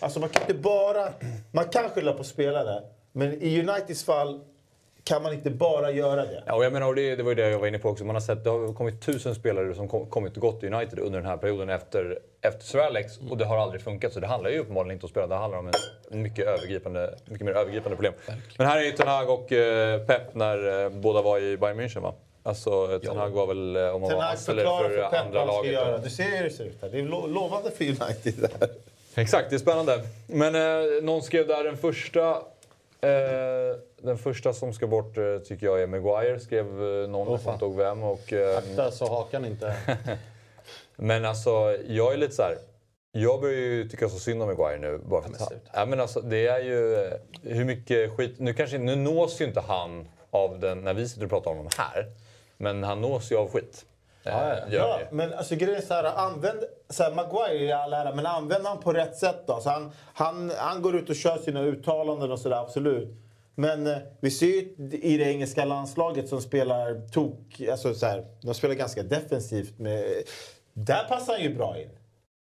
Alltså 0.01 0.21
man 0.21 0.29
kan 0.29 0.43
inte 0.43 0.55
bara... 0.55 1.09
Man 1.53 1.65
kan 1.65 1.91
skylla 1.91 2.13
på 2.13 2.25
spelare, 2.25 2.83
men 3.13 3.43
i 3.43 3.61
Uniteds 3.61 4.05
fall 4.05 4.41
kan 5.07 5.23
man 5.23 5.33
inte 5.33 5.51
bara 5.51 5.91
göra 5.91 6.25
det. 6.25 6.43
Ja, 6.47 6.55
och 6.55 6.65
jag 6.65 6.73
menar, 6.73 6.87
och 6.87 6.95
det, 6.95 7.17
det 7.17 7.23
var 7.23 7.31
ju 7.31 7.35
det 7.35 7.51
jag 7.51 7.59
var 7.59 7.67
inne 7.67 7.79
på 7.79 7.89
också. 7.89 8.05
Man 8.05 8.17
har 8.17 8.21
sett, 8.21 8.45
det 8.45 8.51
har 8.51 8.73
kommit 8.75 9.01
tusen 9.03 9.35
spelare 9.35 9.75
som 9.75 9.89
kom, 9.89 10.07
kommit 10.07 10.35
och 10.37 10.41
gått 10.43 10.63
i 10.63 10.67
United 10.67 10.99
under 10.99 11.19
den 11.19 11.29
här 11.29 11.37
perioden 11.37 11.71
efter, 11.71 12.19
efter 12.43 12.65
Sir 12.65 12.79
Alex 12.79 13.19
och 13.31 13.37
det 13.37 13.45
har 13.45 13.59
aldrig 13.59 13.81
funkat. 13.83 14.13
Så 14.13 14.21
det 14.21 14.27
handlar 14.27 14.51
ju 14.51 14.59
uppenbarligen 14.59 14.95
inte 14.97 15.07
om 15.07 15.11
spelare, 15.11 15.29
det 15.29 15.35
handlar 15.35 15.59
om 15.59 15.71
en, 16.11 16.23
mycket, 16.23 16.47
övergripande, 16.47 17.15
mycket 17.25 17.45
mer 17.47 17.53
övergripande 17.53 17.97
problem. 17.97 18.13
Men 18.59 18.67
här 18.67 18.77
är 18.77 18.83
ju 18.83 18.93
Ten 18.93 19.09
Hag 19.09 19.31
och 19.31 19.53
eh, 19.53 20.01
Pep 20.01 20.35
när 20.35 20.85
eh, 20.85 20.89
båda 20.91 21.23
var 21.23 21.39
i 21.39 21.57
Bayern 21.57 21.81
München 21.81 22.01
va? 22.01 22.15
Alltså 22.43 22.99
Ten 22.99 23.17
Hag 23.17 23.31
var 23.31 23.47
väl, 23.47 23.77
eh, 23.77 23.95
om 23.95 24.01
man 24.01 24.11
var 24.13 24.35
för, 24.37 24.55
för 24.55 25.11
Pep 25.11 25.21
andra 25.27 25.45
laget. 25.45 25.73
göra. 25.73 25.99
Du 25.99 26.11
ser 26.11 26.25
hur 26.37 26.45
det 26.45 26.51
ser 26.51 26.65
ut 26.65 26.79
här. 26.83 26.89
Det 26.89 26.99
är 26.99 27.03
lo- 27.03 27.27
lovande 27.27 27.71
för 27.71 27.85
United. 27.85 28.35
Där. 28.59 28.69
Exakt, 29.15 29.51
det 29.51 29.57
är 29.57 29.59
spännande. 29.59 30.01
Men 30.27 30.55
eh, 30.55 31.03
någon 31.03 31.23
skrev 31.23 31.47
där 31.47 31.65
den 31.65 31.77
första 31.77 32.31
eh, 33.01 33.77
den 34.07 34.19
första 34.19 34.53
som 34.53 34.73
ska 34.73 34.87
bort 34.87 35.19
eh, 35.19 35.39
tycker 35.39 35.67
jag 35.67 35.83
är 35.83 35.87
Maguire, 35.87 36.41
skrev 36.41 36.67
eh, 36.67 37.09
någon, 37.09 37.39
kommer 37.39 37.53
inte 37.53 37.65
ihåg 37.65 37.77
vem. 37.77 38.03
Och, 38.03 38.33
eh, 38.33 38.59
Akta 38.59 38.91
så 38.91 39.09
hakan 39.09 39.45
inte... 39.45 39.77
Men 40.97 41.25
alltså, 41.25 41.77
jag 41.87 42.13
är 42.13 42.17
lite 42.17 42.35
så 42.35 42.43
här. 42.43 42.57
Jag 43.13 43.41
börjar 43.41 43.57
ju 43.57 43.89
tycka 43.89 44.09
så 44.09 44.19
synd 44.19 44.43
om 44.43 44.49
Maguire 44.49 44.79
nu. 44.79 44.99
Bara 44.99 45.23
för 45.23 45.31
att 45.31 45.53
ja, 45.73 45.87
men 45.87 46.01
alltså, 46.01 46.21
det 46.21 46.47
är 46.47 46.59
ju 46.61 47.11
hur 47.43 47.65
mycket 47.65 48.17
skit... 48.17 48.35
Nu, 48.39 48.55
kanske, 48.55 48.79
nu 48.79 48.97
nås 48.97 49.41
ju 49.41 49.45
inte 49.45 49.61
han 49.61 50.09
av 50.31 50.61
den 50.61 50.81
när 50.81 50.95
vi 50.95 51.09
sitter 51.09 51.25
och 51.25 51.31
pratar 51.31 51.51
om 51.51 51.57
honom 51.57 51.73
här. 51.79 52.07
Men 52.57 52.85
han 52.85 53.01
nås 53.01 53.33
ju 53.33 53.37
av 53.37 53.51
skit. 53.51 53.85
Ja, 54.23 54.33
han 54.33 54.73
ju. 54.73 55.07
men 55.11 55.33
alltså 55.33 55.55
grejen 55.55 55.77
är 55.77 55.81
så 55.81 55.95
här, 55.95 56.05
använd, 56.05 56.65
så 56.91 57.03
här, 57.03 57.13
Maguire 57.13 57.65
i 57.65 57.73
all 57.73 57.93
ära, 57.93 58.15
men 58.15 58.27
använd 58.27 58.67
han 58.67 58.81
på 58.81 58.93
rätt 58.93 59.17
sätt 59.17 59.43
då. 59.47 59.61
Så 59.61 59.71
han, 59.71 59.93
han, 60.15 60.53
han 60.57 60.83
går 60.83 60.97
ut 60.97 61.11
och 61.11 61.17
kör 61.17 61.39
sina 61.39 61.61
uttalanden 61.61 62.33
och 62.33 62.39
sådär, 62.39 62.57
absolut. 62.57 63.26
Men 63.59 63.87
eh, 63.87 63.97
vi 64.21 64.31
ser 64.31 64.47
ju 64.47 64.75
i 65.03 65.17
det 65.17 65.25
engelska 65.25 65.65
landslaget 65.65 66.29
som 66.29 66.41
spelar 66.43 67.09
tok, 67.09 67.61
alltså 67.71 67.95
så 67.95 68.07
här, 68.07 68.25
de 68.43 68.55
spelar 68.55 68.75
ganska 68.75 69.03
defensivt. 69.03 69.79
Med, 69.79 70.05
där 70.73 71.05
passar 71.09 71.33
han 71.33 71.43
ju 71.43 71.55
bra 71.55 71.81
in. 71.81 71.89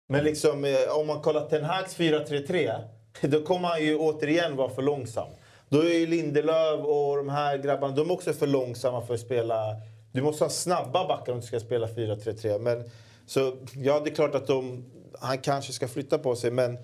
Men 0.08 0.24
liksom, 0.24 0.64
eh, 0.64 0.98
om 1.00 1.06
man 1.06 1.20
kollar 1.20 1.48
Ten 1.48 1.64
Hags 1.64 1.96
4-3-3, 1.96 2.80
då 3.20 3.42
kommer 3.42 3.68
han 3.68 3.84
ju 3.84 3.96
återigen 3.98 4.56
vara 4.56 4.68
för 4.68 4.82
långsam. 4.82 5.28
Då 5.68 5.80
är 5.80 5.98
ju 5.98 6.06
Lindelöf 6.06 6.80
och 6.80 7.16
de 7.16 7.28
här 7.28 7.58
grabbarna, 7.58 7.94
de 7.94 8.10
är 8.10 8.14
också 8.14 8.32
för 8.32 8.46
långsamma 8.46 9.06
för 9.06 9.14
att 9.14 9.20
spela... 9.20 9.76
Du 10.12 10.22
måste 10.22 10.44
ha 10.44 10.50
snabba 10.50 11.08
backar 11.08 11.32
om 11.32 11.40
du 11.40 11.46
ska 11.46 11.60
spela 11.60 11.86
4-3-3. 11.86 12.58
Men, 12.58 12.90
så 13.26 13.56
ja, 13.74 14.00
det 14.00 14.10
är 14.10 14.14
klart 14.14 14.34
att 14.34 14.46
de, 14.46 14.84
han 15.20 15.38
kanske 15.38 15.72
ska 15.72 15.88
flytta 15.88 16.18
på 16.18 16.36
sig, 16.36 16.50
men 16.50 16.78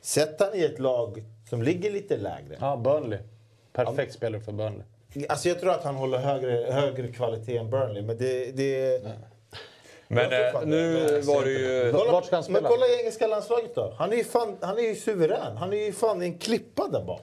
sätt 0.00 0.36
han 0.38 0.54
i 0.54 0.64
ett 0.64 0.78
lag 0.78 1.24
som 1.50 1.62
ligger 1.62 1.90
lite 1.90 2.16
lägre. 2.16 2.56
Ja, 2.60 2.76
Burnley. 2.76 3.18
Perfekt 3.74 4.14
spelare 4.14 4.40
för 4.40 4.52
Burnley. 4.52 4.82
Alltså 5.28 5.48
jag 5.48 5.60
tror 5.60 5.70
att 5.70 5.84
han 5.84 5.94
håller 5.94 6.18
högre, 6.18 6.72
högre 6.72 7.08
kvalitet 7.08 7.56
än 7.56 7.70
Burnley, 7.70 8.02
men 8.02 8.18
det... 8.18 8.56
det 8.56 9.02
Men 10.08 10.32
eh, 10.32 10.64
nu 10.64 11.06
det. 11.06 11.20
var 11.20 11.44
det 11.44 11.50
ju... 11.50 11.92
Vart 11.92 12.24
ska 12.26 12.36
han 12.36 12.44
Men 12.48 12.62
kolla 12.62 12.86
engelska 13.00 13.26
landslaget 13.26 13.74
då. 13.74 13.94
Han 13.98 14.12
är 14.12 14.16
ju, 14.16 14.24
fan, 14.24 14.56
han 14.60 14.78
är 14.78 14.82
ju 14.82 14.94
suverän. 14.94 15.56
Han 15.56 15.72
är 15.72 15.76
ju 15.86 15.92
fan 15.92 16.22
en 16.22 16.38
klippa 16.38 16.88
där 16.88 17.04
bak. 17.04 17.22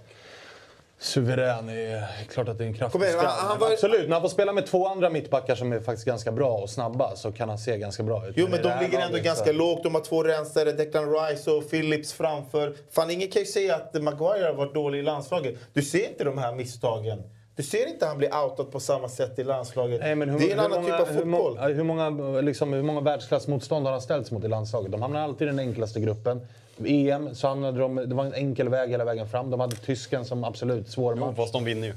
Suverän 1.02 1.70
är 1.70 2.24
klart 2.30 2.48
att 2.50 2.58
det 2.58 2.64
är 2.64 2.68
en 2.68 2.74
kraftig 2.74 3.00
Men 3.00 3.18
var- 3.60 3.72
Absolut, 3.72 4.08
när 4.10 4.14
han 4.14 4.22
får 4.22 4.30
spela 4.30 4.54
med 4.54 4.66
två 4.66 4.88
andra 4.88 5.10
mittbackar 5.10 5.56
som 5.56 5.74
är 5.74 5.80
faktiskt 5.80 6.08
ganska 6.08 6.32
bra 6.32 6.52
och 6.54 6.70
snabba 6.70 7.16
så 7.16 7.32
kan 7.32 7.50
han 7.50 7.58
se 7.58 7.78
ganska 7.78 8.04
bra 8.04 8.28
ut. 8.28 8.34
Jo, 8.38 8.48
men 8.52 8.62
det 8.62 8.70
de 8.70 8.86
ligger 8.86 9.00
ändå 9.00 9.18
ganska 9.18 9.46
så- 9.46 9.52
lågt. 9.52 9.84
De 9.84 9.96
har 9.96 10.02
två 10.02 10.24
rensare, 10.24 10.72
Declan 10.72 11.14
Rice 11.14 11.52
och 11.52 11.70
Phillips 11.70 12.14
framför. 12.14 12.74
Fan, 12.92 13.12
ingen 13.12 13.28
kan 13.28 13.42
ju 13.42 13.46
säga 13.46 13.76
att 13.76 14.02
Maguire 14.04 14.46
har 14.46 14.54
varit 14.54 14.74
dålig 14.74 15.00
i 15.00 15.02
landslaget. 15.02 15.56
Du 15.74 15.82
ser 15.82 16.08
inte 16.10 16.24
de 16.24 16.38
här 16.38 16.54
misstagen. 16.56 17.24
Du 17.56 17.64
ser 17.64 17.88
inte 17.88 18.06
att 18.06 18.10
han 18.10 18.18
blir 18.18 18.36
outad 18.44 18.72
på 18.72 18.80
samma 18.80 19.10
sätt 19.10 19.40
i 19.40 19.44
landslaget. 19.44 20.02
Nej, 20.02 20.16
men 20.16 20.30
hur, 20.30 20.40
det 20.40 20.46
är 20.46 20.52
en 20.52 20.60
hur 20.60 20.66
annan 20.66 20.82
många, 20.84 20.98
typ 20.98 21.08
av 21.08 21.14
hur, 21.14 21.20
fotboll. 21.22 21.58
ja, 21.62 21.68
hur 21.68 21.84
många, 21.84 22.10
liksom, 22.42 22.74
hur 22.74 22.84
många 22.84 23.02
världsklassmotstånd 23.02 23.86
har 23.86 23.92
han 23.92 24.02
ställts 24.02 24.32
mot 24.32 24.44
i 24.44 24.48
landslaget? 24.48 24.92
De 24.92 25.02
hamnar 25.02 25.22
alltid 25.22 25.48
i 25.48 25.52
den 25.52 25.60
enklaste 25.60 26.00
gruppen. 26.00 26.48
EM 26.86 27.36
så 27.36 27.48
hamnade 27.48 27.80
de, 27.80 27.96
det 27.96 28.16
var 28.16 28.26
en 28.26 28.34
enkel 28.34 28.70
väg 28.70 28.90
hela 28.90 29.06
vägen 29.06 29.30
fram. 29.30 29.50
De 29.52 29.60
hade 29.60 29.76
tysken 29.76 30.26
som 30.26 30.44
absolut 30.44 30.90
svår 30.90 31.14
Jo, 31.18 31.26
match. 31.26 31.36
fast 31.36 31.54
de 31.54 31.64
vinner 31.64 31.88
ju. 31.88 31.94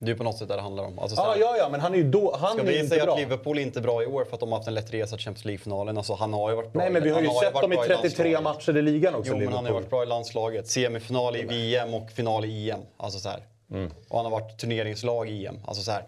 Det 0.00 0.06
är 0.06 0.10
ju 0.10 0.16
på 0.16 0.24
något 0.24 0.38
sätt 0.38 0.48
det 0.48 0.54
det 0.56 0.60
handlar 0.60 0.84
om. 0.84 0.98
Alltså, 0.98 1.16
så 1.16 1.22
Ja, 1.40 1.56
ja, 1.58 1.68
men 1.70 1.80
han 1.80 1.94
är 1.94 1.98
ju 1.98 2.10
då, 2.10 2.36
han 2.40 2.54
Ska 2.56 2.62
vi 2.66 2.74
inte 2.76 2.88
säga 2.88 3.04
bra. 3.04 3.14
att 3.14 3.20
Liverpool 3.20 3.58
är 3.58 3.62
inte 3.62 3.80
bra 3.80 4.02
i 4.02 4.06
år 4.06 4.24
för 4.24 4.34
att 4.34 4.40
de 4.40 4.48
har 4.52 4.56
haft 4.58 4.68
en 4.68 4.74
lätt 4.74 4.94
resa 4.94 5.16
till 5.16 5.24
Champions 5.24 5.44
League-finalen? 5.44 5.96
Alltså, 5.98 6.14
han 6.14 6.32
har 6.32 6.50
ju 6.50 6.56
varit 6.56 6.72
bra 6.72 6.82
Nej, 6.82 6.90
men 6.92 7.02
vi 7.02 7.10
har 7.10 7.20
ju 7.22 7.28
sett 7.28 7.54
dem 7.54 7.72
i 7.72 7.76
bra 7.76 7.84
33 7.84 7.98
landslaget. 8.32 8.42
matcher 8.44 8.76
i 8.78 8.82
ligan 8.82 9.14
också, 9.14 9.30
Jo, 9.32 9.38
men 9.38 9.46
han 9.46 9.54
har 9.54 9.62
ju 9.62 9.66
Liverpool. 9.68 9.82
varit 9.82 9.90
bra 9.90 10.02
i 10.02 10.06
landslaget. 10.06 10.66
Semifinal 10.68 11.36
i 11.36 11.42
VM 11.42 11.94
och 11.94 12.10
final 12.10 12.44
i 12.44 12.70
EM. 12.70 12.80
Alltså 12.96 13.18
så. 13.18 13.28
Mm. 13.70 13.90
Och 14.08 14.16
han 14.16 14.24
har 14.26 14.30
varit 14.40 14.58
turneringslag 14.58 15.28
i 15.30 15.46
EM. 15.46 15.58
Alltså 15.66 15.82
så 15.82 15.90
här. 15.92 16.04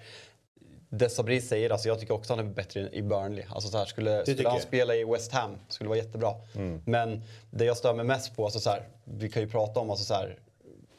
Desabri 0.91 1.41
säger, 1.41 1.71
alltså 1.71 1.89
jag 1.89 2.01
tycker 2.01 2.15
också 2.15 2.33
han 2.33 2.47
är 2.47 2.51
bättre 2.51 2.89
i 2.93 3.03
Burnley. 3.03 3.45
Alltså 3.49 3.69
så 3.69 3.79
här, 3.79 3.85
skulle, 3.85 4.23
skulle 4.27 4.49
han 4.49 4.61
spela 4.61 4.95
i 4.95 5.05
West 5.05 5.33
Ham 5.33 5.59
skulle 5.69 5.87
det 5.87 5.89
vara 5.89 5.99
jättebra. 5.99 6.35
Mm. 6.55 6.83
Men 6.87 7.23
det 7.51 7.65
jag 7.65 7.77
stör 7.77 7.95
mig 7.95 8.05
mest 8.05 8.37
på, 8.37 8.45
alltså 8.45 8.61
så 8.61 8.71
här, 8.71 8.89
vi 9.05 9.29
kan 9.29 9.43
ju 9.43 9.49
prata 9.49 9.81
om, 9.81 9.91
alltså 9.91 10.05
så 10.05 10.15
här, 10.15 10.39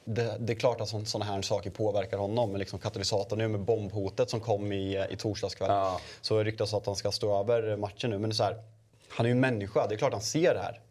det, 0.06 0.38
det 0.40 0.54
är 0.54 0.58
klart 0.58 0.82
att 0.82 1.08
sådana 1.08 1.26
här 1.26 1.42
saker 1.42 1.70
påverkar 1.70 2.18
honom. 2.18 2.52
Men 2.52 2.60
liksom 2.60 2.80
katalysatorn 2.80 3.40
nu 3.40 3.48
med 3.48 3.62
bombhotet 3.62 4.30
som 4.30 4.40
kom 4.40 4.72
i, 4.72 5.06
i 5.10 5.16
torsdags 5.16 5.56
kväll. 5.56 5.70
Ja. 5.70 6.00
Så 6.22 6.44
ryktas 6.44 6.74
att 6.74 6.86
han 6.86 6.96
ska 6.96 7.12
stå 7.12 7.40
över 7.40 7.78
matchen 7.78 8.10
nu. 8.10 8.18
Men 8.18 8.30
det 8.30 8.34
är 8.34 8.36
så 8.36 8.44
här, 8.44 8.64
han 9.10 9.26
är 9.26 9.30
ju 9.30 9.36
människa, 9.36 9.88
det 9.88 9.96
är 9.96 9.98
klart 9.98 10.14
han 10.14 10.22
ser 10.22 10.54
det 10.54 10.60
här. 10.60 10.82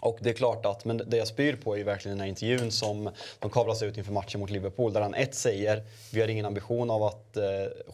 Och 0.00 0.18
det 0.20 0.30
är 0.30 0.34
klart 0.34 0.66
att, 0.66 0.84
men 0.84 1.02
det 1.06 1.16
jag 1.16 1.28
spyr 1.28 1.56
på 1.56 1.74
är 1.74 1.78
ju 1.78 1.84
verkligen 1.84 2.16
den 2.16 2.20
här 2.20 2.28
intervjun 2.28 2.70
som 2.70 3.10
de 3.38 3.50
kavlas 3.50 3.82
ut 3.82 3.98
inför 3.98 4.12
matchen 4.12 4.40
mot 4.40 4.50
Liverpool. 4.50 4.92
Där 4.92 5.00
han 5.00 5.14
ett 5.14 5.34
säger, 5.34 5.82
vi 6.12 6.20
har 6.20 6.28
ingen 6.28 6.46
ambition 6.46 6.90
av 6.90 7.02
att 7.02 7.36
eh, 7.36 7.42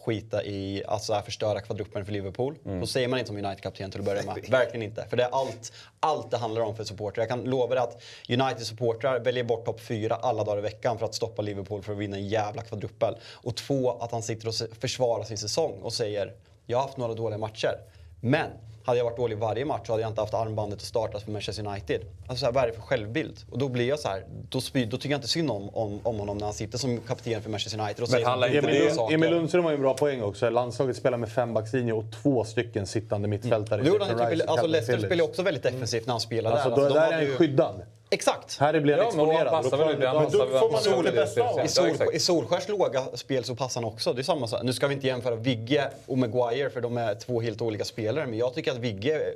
skita 0.05 0.43
i, 0.43 0.83
alltså 0.87 1.13
här, 1.13 1.21
förstöra 1.21 1.61
kvadruppen 1.61 2.05
för 2.05 2.11
Liverpool. 2.11 2.55
Så 2.81 2.87
säger 2.87 3.07
man 3.07 3.19
inte 3.19 3.27
som 3.27 3.37
United-kapten 3.37 3.91
till 3.91 3.99
att 3.99 4.05
börja 4.05 4.23
med. 4.23 4.49
Verkligen 4.49 4.81
inte. 4.81 5.05
För 5.09 5.17
det 5.17 5.23
är 5.23 5.29
allt, 5.31 5.73
allt 5.99 6.31
det 6.31 6.37
handlar 6.37 6.61
om 6.61 6.75
för 6.75 6.83
supportrar. 6.83 7.21
Jag 7.21 7.29
kan 7.29 7.43
lova 7.43 7.75
dig 7.75 7.83
att 7.83 8.01
United-supportrar 8.29 9.19
väljer 9.19 9.43
bort 9.43 9.65
topp 9.65 9.81
fyra 9.81 10.15
alla 10.15 10.43
dagar 10.43 10.57
i 10.57 10.61
veckan 10.61 10.97
för 10.97 11.05
att 11.05 11.15
stoppa 11.15 11.41
Liverpool 11.41 11.83
för 11.83 11.93
att 11.93 11.99
vinna 11.99 12.17
en 12.17 12.27
jävla 12.27 12.61
kvadruppel. 12.61 13.15
Och 13.31 13.55
två, 13.55 13.91
att 13.91 14.11
han 14.11 14.21
sitter 14.21 14.47
och 14.47 14.53
försvarar 14.79 15.23
sin 15.23 15.37
säsong 15.37 15.79
och 15.81 15.93
säger, 15.93 16.33
jag 16.65 16.77
har 16.77 16.83
haft 16.83 16.97
några 16.97 17.13
dåliga 17.13 17.37
matcher. 17.37 17.79
Men 18.21 18.49
hade 18.85 18.97
jag 18.97 19.05
varit 19.05 19.17
dålig 19.17 19.37
varje 19.37 19.65
match 19.65 19.81
så 19.87 19.93
hade 19.93 20.01
jag 20.01 20.11
inte 20.11 20.21
haft 20.21 20.33
armbandet 20.33 20.79
att 20.79 20.85
starta 20.85 21.19
för 21.19 21.31
Manchester 21.31 21.67
United. 21.67 22.01
Alltså 22.27 22.39
så 22.39 22.45
här, 22.45 22.53
vad 22.53 22.63
är 22.63 22.67
det 22.67 22.73
för 22.73 22.81
självbild? 22.81 23.37
Och 23.51 23.57
då 23.57 23.67
blir 23.69 23.87
jag 23.87 23.99
så 23.99 24.07
här, 24.07 24.23
då, 24.49 24.61
spy, 24.61 24.85
då 24.85 24.97
tycker 24.97 25.09
jag 25.09 25.17
inte 25.17 25.27
synd 25.27 25.51
om, 25.51 25.69
om, 25.69 25.99
om 26.03 26.19
honom 26.19 26.37
när 26.37 26.45
han 26.45 26.53
sitter 26.53 26.77
som 26.77 26.97
kapten 26.99 27.41
för 27.41 27.49
Manchester 27.49 27.79
United 27.79 28.03
och 28.03 28.09
säger 28.09 28.45
inte 28.47 28.57
Emil, 28.67 28.91
saker. 28.91 29.13
Emil 29.15 29.29
Lundström 29.29 29.63
har 29.63 29.71
ju 29.71 29.75
en 29.75 29.81
bra 29.81 29.93
poäng 29.93 30.21
också. 30.21 30.49
Landslaget 30.49 30.95
spelar 30.95 31.17
med 31.17 31.29
fembackslinje 31.29 31.93
och 31.93 32.03
två 32.23 32.43
stycken 32.43 32.87
sittande 32.87 33.27
mittfältare. 33.27 33.81
Han 33.81 33.91
Declan 33.91 34.09
i 34.09 34.13
Rice 34.35 34.41
typ, 34.41 34.49
alltså 34.49 34.67
Leicester 34.67 34.99
spelar 35.07 35.23
också 35.23 35.41
väldigt 35.43 35.63
defensivt 35.63 36.05
när 36.05 36.13
han 36.13 36.21
spelar 36.21 36.51
Alltså, 36.51 36.69
där. 36.69 36.75
då, 36.75 36.81
Alltså, 36.83 36.93
de 36.99 36.99
där 37.05 37.07
är 37.11 37.13
han 37.13 37.23
ju- 37.25 37.35
skyddad. 37.35 37.81
Exakt! 38.09 38.57
Här 38.59 38.79
blir 38.79 38.93
han 38.93 39.05
Ja, 39.05 39.11
men 39.15 39.25
exponerad. 39.25 39.63
passar 39.63 39.77
väl 39.77 39.99
då 40.31 40.45
får 40.59 40.95
man 40.95 41.05
det 41.05 41.11
bästa 41.11 41.43
av 41.43 41.65
I, 41.65 41.67
Sol. 41.67 41.89
I 42.13 42.19
Solskärs 42.19 42.67
låga 42.67 43.03
spel 43.13 43.43
så 43.43 43.55
passar 43.55 43.81
han 43.81 43.91
också. 43.91 44.13
Det 44.13 44.21
är 44.21 44.23
samma 44.23 44.47
sak. 44.47 44.63
Nu 44.63 44.73
ska 44.73 44.87
vi 44.87 44.93
inte 44.93 45.07
jämföra 45.07 45.35
Vigge 45.35 45.89
och 46.05 46.17
Maguire 46.17 46.69
för 46.69 46.81
de 46.81 46.97
är 46.97 47.15
två 47.15 47.41
helt 47.41 47.61
olika 47.61 47.85
spelare. 47.85 48.27
Men 48.27 48.39
jag 48.39 48.53
tycker 48.53 48.71
att 48.71 48.77
Vigge 48.77 49.15
är 49.15 49.33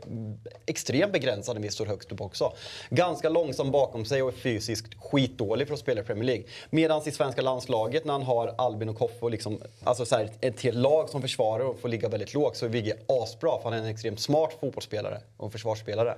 extremt 0.66 1.14
begränsad 1.14 1.56
när 1.56 1.62
vi 1.62 1.70
står 1.70 1.86
högst 1.86 2.12
upp 2.12 2.22
också. 2.22 2.54
Ganska 2.90 3.30
långsam 3.30 3.72
bakom 3.72 4.06
sig 4.06 4.22
och 4.22 4.30
är 4.30 4.34
fysiskt 4.38 4.94
skitdålig 5.04 5.68
för 5.68 5.74
att 5.74 5.80
spela 5.80 6.02
i 6.02 6.04
Premier 6.04 6.26
League. 6.26 6.44
Medan 6.70 7.02
i 7.06 7.12
svenska 7.12 7.42
landslaget 7.42 8.06
när 8.06 8.14
han 8.14 8.24
har 8.24 8.56
Albin 8.58 8.90
och 8.90 8.98
Koffe 8.98 9.20
och 9.20 9.32
liksom, 9.32 9.62
alltså 9.84 10.06
så 10.06 10.16
här, 10.16 10.30
ett 10.42 10.62
helt 10.62 10.78
lag 10.78 11.10
som 11.10 11.22
försvarar 11.22 11.66
och 11.66 11.80
får 11.80 11.90
ligga 11.90 12.10
väldigt 12.10 12.34
lågt 12.34 12.58
så 12.58 12.66
är 12.66 12.70
Vigge 12.70 12.98
asbra 13.08 13.58
för 13.58 13.70
han 13.70 13.74
är 13.74 13.84
en 13.84 13.90
extremt 13.90 14.20
smart 14.20 14.58
fotbollsspelare 14.62 15.20
och 15.38 15.52
försvarsspelare. 15.52 16.16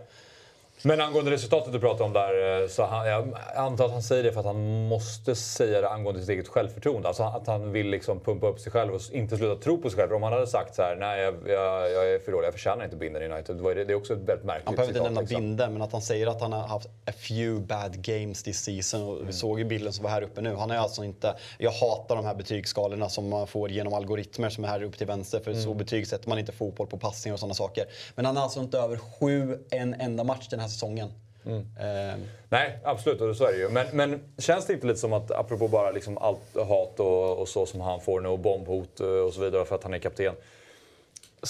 Men 0.83 1.01
angående 1.01 1.31
resultatet 1.31 1.73
du 1.73 1.79
pratade 1.79 2.03
om 2.03 2.13
där, 2.13 2.61
eh, 2.61 2.67
så 2.67 2.85
han, 2.85 3.07
jag 3.07 3.37
antar 3.55 3.85
att 3.85 3.91
han 3.91 4.03
säger 4.03 4.23
det 4.23 4.31
för 4.31 4.39
att 4.39 4.45
han 4.45 4.87
måste 4.87 5.35
säga 5.35 5.81
det 5.81 5.89
angående 5.89 6.21
sitt 6.21 6.29
eget 6.29 6.47
självförtroende. 6.47 7.07
Alltså 7.07 7.23
att 7.23 7.47
han 7.47 7.71
vill 7.71 7.87
liksom 7.87 8.19
pumpa 8.19 8.47
upp 8.47 8.59
sig 8.59 8.71
själv 8.71 8.93
och 8.93 9.01
inte 9.11 9.37
sluta 9.37 9.63
tro 9.63 9.81
på 9.81 9.89
sig 9.89 9.99
själv. 9.99 10.13
Om 10.13 10.23
han 10.23 10.33
hade 10.33 10.47
sagt 10.47 10.75
så 10.75 10.81
här, 10.81 10.95
nej 10.95 11.21
jag, 11.21 11.35
jag, 11.47 11.91
jag 11.91 12.13
är 12.13 12.19
för 12.19 12.31
dålig, 12.31 12.47
jag 12.47 12.53
förtjänar 12.53 12.83
inte 12.83 12.95
binden 12.95 13.21
i 13.21 13.25
United. 13.25 13.55
Det, 13.55 13.83
det 13.83 13.93
är 13.93 13.95
också 13.95 14.13
ett 14.13 14.19
väldigt 14.19 14.45
märkligt 14.45 14.65
Han 14.65 14.75
behöver 14.75 14.93
inte 14.93 15.03
nämna 15.03 15.21
liksom. 15.21 15.41
binden, 15.41 15.73
men 15.73 15.81
att 15.81 15.91
han 15.91 16.01
säger 16.01 16.27
att 16.27 16.41
han 16.41 16.53
har 16.53 16.67
haft 16.67 16.87
a 16.87 17.11
few 17.11 17.67
bad 17.67 18.01
games 18.01 18.43
this 18.43 18.63
season. 18.63 19.03
Och 19.03 19.29
vi 19.29 19.33
såg 19.33 19.59
ju 19.59 19.65
bilden 19.65 19.93
som 19.93 20.03
var 20.03 20.11
här 20.11 20.21
uppe 20.21 20.41
nu. 20.41 20.55
Han 20.55 20.71
är 20.71 20.77
alltså 20.77 21.03
inte... 21.03 21.35
Jag 21.57 21.71
hatar 21.71 22.15
de 22.15 22.25
här 22.25 22.35
betygsskalorna 22.35 23.09
som 23.09 23.29
man 23.29 23.47
får 23.47 23.71
genom 23.71 23.93
algoritmer 23.93 24.49
som 24.49 24.63
är 24.63 24.67
här 24.67 24.83
uppe 24.83 24.97
till 24.97 25.07
vänster. 25.07 25.39
För 25.39 25.53
så 25.53 25.73
betygsätter 25.73 26.29
man 26.29 26.39
inte 26.39 26.51
fotboll 26.51 26.87
på 26.87 26.97
passningar 26.97 27.33
och 27.33 27.39
sådana 27.39 27.53
saker. 27.53 27.85
Men 28.15 28.25
han 28.25 28.37
är 28.37 28.41
alltså 28.41 28.59
inte 28.59 28.77
över 28.77 28.97
sju 28.97 29.59
en 29.69 29.93
enda 29.93 30.23
match 30.23 30.47
den 30.49 30.59
här 30.59 30.70
säsongen. 30.71 31.09
Eh, 31.45 32.19
Nej, 32.49 32.79
absolut. 32.83 33.21
Och 33.21 33.35
så 33.35 33.45
är 33.45 33.51
det 33.51 33.57
ju. 33.57 33.69
Men, 33.69 33.87
men 33.93 34.21
känns 34.37 34.65
det 34.65 34.73
inte 34.73 34.87
lite 34.87 34.99
som 34.99 35.13
att, 35.13 35.31
apropå 35.31 35.67
bara 35.67 35.91
liksom 35.91 36.17
allt 36.17 36.55
hat 36.67 36.99
och, 36.99 37.37
och 37.39 37.47
så 37.47 37.65
som 37.65 37.81
han 37.81 38.01
får 38.01 38.21
nu 38.21 38.29
och 38.29 38.39
bombhot 38.39 38.99
eh, 38.99 39.07
och 39.07 39.33
så 39.33 39.41
vidare 39.41 39.65
för 39.65 39.75
att 39.75 39.83
han 39.83 39.93
är 39.93 39.99
kapten. 39.99 40.33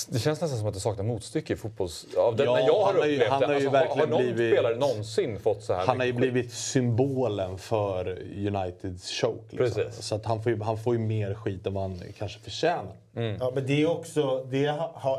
Det 0.09 0.19
känns 0.19 0.41
nästan 0.41 0.59
som 0.59 0.67
att 0.67 0.73
det 0.73 0.79
saknar 0.79 1.03
motstycke 1.03 1.53
i 1.53 1.55
fotbolls... 1.55 2.05
Av 2.17 2.35
det, 2.35 2.43
Ja, 2.43 2.53
när 2.53 2.61
jag 2.67 2.73
har 2.73 2.85
han 2.85 2.95
har 2.95 3.05
ju- 3.05 3.13
upplevt 3.15 3.29
han 3.31 3.39
det. 3.41 3.45
har 3.47 3.53
ju 3.53 3.67
Alltså, 3.67 3.69
har, 3.77 3.85
har 3.85 3.87
verkligen 3.87 4.09
någon 4.09 4.33
blivit- 4.35 4.53
spelare 4.53 4.75
någonsin 4.75 5.39
fått 5.39 5.63
så 5.63 5.73
här 5.73 5.85
Han 5.85 5.99
har 5.99 6.05
ju 6.05 6.11
skit? 6.11 6.19
blivit 6.21 6.51
symbolen 6.53 7.57
för 7.57 8.09
Uniteds 8.47 9.11
choke. 9.21 9.55
Liksom. 9.55 9.83
Precis. 9.83 10.05
Så 10.05 10.15
att 10.15 10.25
han, 10.25 10.43
får 10.43 10.51
ju, 10.51 10.61
han 10.61 10.77
får 10.77 10.93
ju 10.95 10.99
mer 10.99 11.33
skit 11.33 11.67
än 11.67 11.73
vad 11.73 11.83
han 11.83 12.01
kanske 12.17 12.39
förtjänar. 12.39 12.95
Ja, 13.39 13.51
men 13.55 13.67
det 13.67 13.81
är 13.81 13.89
också 13.89 14.43
det 14.43 14.65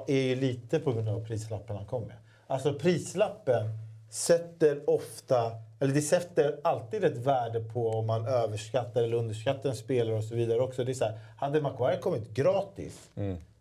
är 0.09 0.13
ju 0.13 0.35
lite 0.37 0.79
på 0.79 0.93
grund 0.93 1.09
av 1.09 1.27
prislappen 1.27 1.77
han 1.77 1.87
kom 1.87 2.03
med. 2.03 2.17
Alltså 2.47 2.75
prislappen 2.75 3.63
sätter 4.13 4.91
ofta, 4.91 5.53
eller 5.81 5.95
det 5.95 6.03
sätter 6.03 6.61
alltid 6.65 7.05
ett 7.05 7.17
värde 7.17 7.61
på 7.61 7.89
om 7.91 8.07
man 8.07 8.27
överskattar 8.27 9.03
eller 9.03 9.17
underskattar 9.17 9.71
en 9.71 9.77
spelare 9.77 10.17
och 10.17 10.25
så 10.25 10.35
vidare 10.35 10.61
också. 10.61 10.85
Det 10.85 10.93
är 10.93 10.95
så 10.95 11.05
här, 11.05 11.19
hade 11.39 11.61
Maguire 11.61 11.97
kommit 11.99 12.29
gratis, 12.35 13.09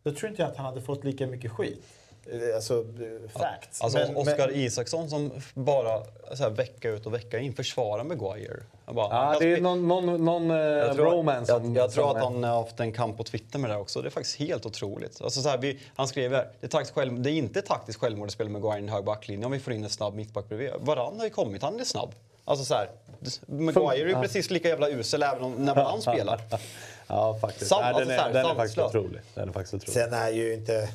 då 0.04 0.12
tror 0.12 0.30
inte 0.30 0.42
jag 0.42 0.52
att 0.52 0.58
han 0.58 0.66
hade 0.66 0.82
fått 0.82 1.04
lika 1.04 1.28
mycket 1.28 1.52
skit. 1.52 1.84
Eh, 2.26 2.56
Alltså, 2.56 2.80
eh, 2.80 3.30
facts. 3.30 3.82
alltså 3.82 3.98
Men- 4.00 4.16
Oskar 4.18 4.48
men- 4.48 4.56
Isaksson 4.56 5.10
som 5.10 5.32
bara 5.54 6.04
så 6.36 6.44
här, 6.44 6.50
vecka 6.50 6.90
ut 6.90 7.06
och 7.06 7.14
vecka 7.14 7.40
in 7.40 7.54
försvarar 7.54 8.04
Maguire. 8.04 8.60
Jag 8.92 8.96
bara, 8.96 9.08
Ja, 9.10 9.34
jag 9.34 9.42
det 9.42 9.54
är 9.54 9.62
någon, 9.62 9.88
någon, 9.88 10.26
någon 10.26 10.52
eh, 10.52 10.58
Jag 10.58 10.96
tror, 10.96 11.10
bromance 11.10 11.52
jag, 11.52 11.62
som- 11.62 11.76
jag 11.76 11.92
tror 11.92 12.10
att 12.12 12.16
är- 12.18 12.22
han 12.22 12.44
har 12.44 12.58
haft 12.64 12.80
en 12.80 12.92
kamp 12.92 13.18
på 13.18 13.24
Twitter 13.24 13.60
med 13.60 13.70
det 13.70 13.74
här 13.74 13.82
också. 13.82 14.02
Det 14.02 14.08
är 14.08 14.10
faktiskt 14.10 14.40
helt 14.40 14.66
otroligt. 14.66 15.22
Alltså 15.22 15.42
så 15.42 15.50
här, 15.50 15.58
vi, 15.58 15.80
han 15.96 16.08
skriver 16.08 16.38
det 16.60 16.66
är, 16.66 16.70
taktiskt 16.70 16.96
själv, 16.96 17.22
det 17.22 17.32
är 17.32 17.34
inte 17.34 17.62
taktiskt 17.62 18.00
självmord 18.00 18.28
att 18.28 18.34
spela 18.34 18.50
med 18.50 18.62
Maguire 18.62 18.86
i 18.86 18.90
hög 18.90 19.04
backlinje 19.04 19.46
om 19.46 19.52
vi 19.52 19.60
får 19.60 19.74
in 19.74 19.84
en 19.84 19.90
snabb 19.90 20.14
mittback 20.14 20.48
bredvid. 20.50 20.70
Varann 20.80 21.18
har 21.18 21.24
ju 21.24 21.30
kommit, 21.30 21.62
han 21.62 21.80
är 21.80 21.84
snabb. 21.84 22.12
Alltså 22.46 22.66
så 22.66 22.74
här, 22.74 22.90
Maguire 23.46 24.04
är 24.04 24.08
ju 24.08 24.14
precis 24.22 24.50
lika 24.52 24.68
jävla 24.70 24.90
usel 24.90 25.24
även 25.24 25.44
om, 25.44 25.54
när 25.66 25.76
han 25.76 26.02
spelar. 26.14 26.42
Ja, 27.08 27.38
faktiskt. 27.42 27.70
Sam- 27.72 27.82
Nej, 27.82 27.94
den, 27.94 28.02
alltså 28.02 28.16
så 28.16 28.22
här, 28.22 28.30
är, 28.30 28.34
den 28.34 28.46
är 28.46 28.56
faktiskt 28.56 28.78
otrolig. 28.80 29.22
Den 29.34 29.50
är 29.50 29.54
faktiskt 29.54 29.74
otrolig. 29.74 29.94
Sen 29.94 30.14
är 30.14 30.30
ju 30.30 30.54
inte... 30.54 30.90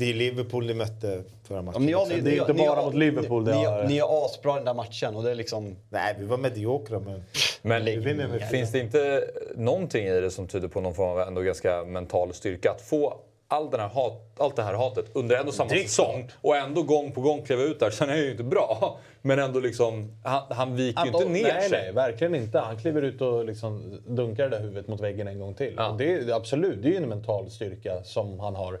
Det 0.00 0.10
är 0.10 0.14
Liverpool 0.14 0.66
ni 0.66 0.74
mötte 0.74 1.22
förra 1.48 1.62
matchen. 1.62 1.88
Ja, 1.88 1.98
också. 2.02 2.14
ni- 2.14 2.20
det 2.20 2.30
är 2.30 2.32
ni- 2.32 2.38
inte 2.38 2.52
ni- 2.52 2.66
bara 2.68 2.82
mot 2.82 2.94
Liverpool 2.94 3.44
det 3.44 3.54
Ni, 3.54 3.64
har- 3.64 3.84
ni, 3.84 3.98
är 3.98 4.24
asbra 4.24 4.52
i 4.52 4.56
den 4.56 4.64
där 4.64 4.74
matchen 4.74 5.16
och 5.16 5.22
det 5.22 5.30
är 5.30 5.34
liksom... 5.34 5.76
Nej, 5.90 6.14
vi 6.18 6.24
var 6.24 6.38
mediokra 6.38 6.98
men... 6.98 7.22
Men 7.62 7.84
med 7.84 8.48
finns 8.50 8.72
det 8.72 8.78
inte 8.78 9.24
någonting 9.56 10.06
i 10.06 10.20
det 10.20 10.30
som 10.30 10.46
tyder 10.48 10.68
på 10.68 10.80
någon 10.80 10.94
form 10.94 11.08
av 11.08 11.20
ändå 11.20 11.40
ganska 11.40 11.84
mental 11.84 12.34
styrka? 12.34 12.70
Att 12.70 12.80
få 12.80 13.14
all 13.48 13.70
den 13.70 13.80
här 13.80 13.88
hat, 13.88 14.34
allt 14.38 14.56
det 14.56 14.62
här 14.62 14.74
hatet 14.74 15.04
under 15.12 15.36
en 15.36 15.48
och 15.48 15.54
samma 15.54 15.70
säsong 15.70 16.30
och 16.40 16.56
ändå 16.56 16.82
gång 16.82 17.12
på 17.12 17.20
gång 17.20 17.42
kliva 17.42 17.62
ut 17.62 17.80
där. 17.80 17.90
Sen 17.90 18.08
är 18.10 18.14
det 18.16 18.22
ju 18.22 18.30
inte 18.30 18.42
bra, 18.42 18.98
men 19.22 19.38
ändå 19.38 19.60
liksom... 19.60 20.12
Han, 20.24 20.42
han 20.50 20.76
viker 20.76 21.04
ju 21.04 21.08
inte 21.12 21.24
ner 21.28 21.42
nej, 21.42 21.68
sig. 21.68 21.82
nej, 21.82 21.92
verkligen 21.92 22.34
inte. 22.34 22.58
Han 22.58 22.78
kliver 22.78 23.02
ut 23.02 23.20
och 23.20 23.44
liksom 23.44 24.00
dunkar 24.06 24.44
det 24.44 24.50
där 24.56 24.60
huvudet 24.62 24.88
mot 24.88 25.00
väggen 25.00 25.28
en 25.28 25.38
gång 25.38 25.54
till. 25.54 25.74
Ja. 25.76 25.88
Och 25.90 25.98
det, 25.98 26.12
är- 26.12 26.32
absolut, 26.32 26.82
det 26.82 26.88
är 26.88 26.90
ju 26.90 26.96
en 26.96 27.08
mental 27.08 27.50
styrka 27.50 28.02
som 28.04 28.40
han 28.40 28.54
har. 28.54 28.78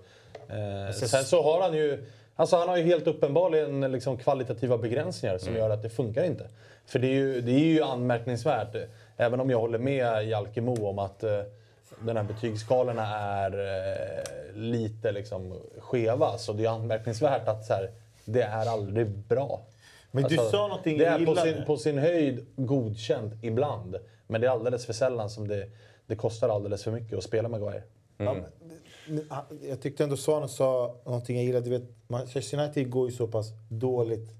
Eh, 0.52 0.92
sen 0.92 1.24
så 1.24 1.42
har 1.42 1.60
han 1.62 1.74
ju... 1.74 2.04
Alltså 2.36 2.56
han 2.56 2.68
har 2.68 2.76
ju 2.76 2.82
helt 2.82 3.06
uppenbarligen 3.06 3.92
liksom 3.92 4.16
kvalitativa 4.18 4.78
begränsningar 4.78 5.38
som 5.38 5.48
Mm. 5.48 5.60
gör 5.60 5.70
att 5.70 5.82
det 5.82 5.90
funkar 5.90 6.24
inte. 6.24 6.48
För 6.86 6.98
det 6.98 7.06
är 7.06 7.14
ju, 7.14 7.40
det 7.40 7.52
är 7.52 7.58
ju 7.58 7.82
anmärkningsvärt, 7.82 8.76
även 9.16 9.40
om 9.40 9.50
jag 9.50 9.58
håller 9.60 9.78
med 9.78 10.24
Jalkemo 10.28 10.86
om 10.88 10.98
att 10.98 11.22
eh, 11.22 11.40
den 12.00 12.16
här 12.16 12.24
betygsskalorna 12.24 13.06
är 13.18 13.52
eh, 13.52 14.54
lite 14.54 15.12
liksom 15.12 15.60
skeva. 15.78 16.38
Så 16.38 16.52
det 16.52 16.64
är 16.64 16.68
anmärkningsvärt 16.70 17.48
att 17.48 17.64
så 17.64 17.74
här, 17.74 17.90
det 18.24 18.42
är 18.42 18.66
aldrig 18.66 19.08
bra. 19.08 19.60
Men 20.10 20.22
du 20.24 20.38
Alltså, 20.38 20.50
sa 20.56 20.66
någonting 20.68 20.98
Det 20.98 21.04
är 21.04 21.26
på 21.26 21.34
sin, 21.36 21.64
på 21.66 21.76
sin 21.76 21.98
höjd 21.98 22.46
godkänt 22.56 23.34
ibland. 23.42 23.96
Men 24.26 24.40
det 24.40 24.46
är 24.46 24.50
alldeles 24.50 24.86
för 24.86 24.92
sällan 24.92 25.30
som 25.30 25.48
det, 25.48 25.66
det 26.06 26.16
kostar 26.16 26.48
alldeles 26.48 26.84
för 26.84 26.90
mycket 26.90 27.18
att 27.18 27.24
spela 27.24 27.48
Maguire. 27.48 27.82
Ja, 28.16 28.24
men, 28.24 28.44
ah, 28.44 28.46
jag 29.68 29.80
tyckte 29.80 30.04
ändå 30.04 30.16
Svanen 30.16 30.48
sa 30.48 30.94
någonting 31.04 31.36
jag 31.36 31.44
gillade. 31.44 31.64
Du 31.64 31.70
vet, 31.70 31.88
Manchester 32.08 32.58
United 32.58 32.90
går 32.90 33.10
ju 33.10 33.16
så 33.16 33.26
pass 33.26 33.52
dåligt 33.68 34.30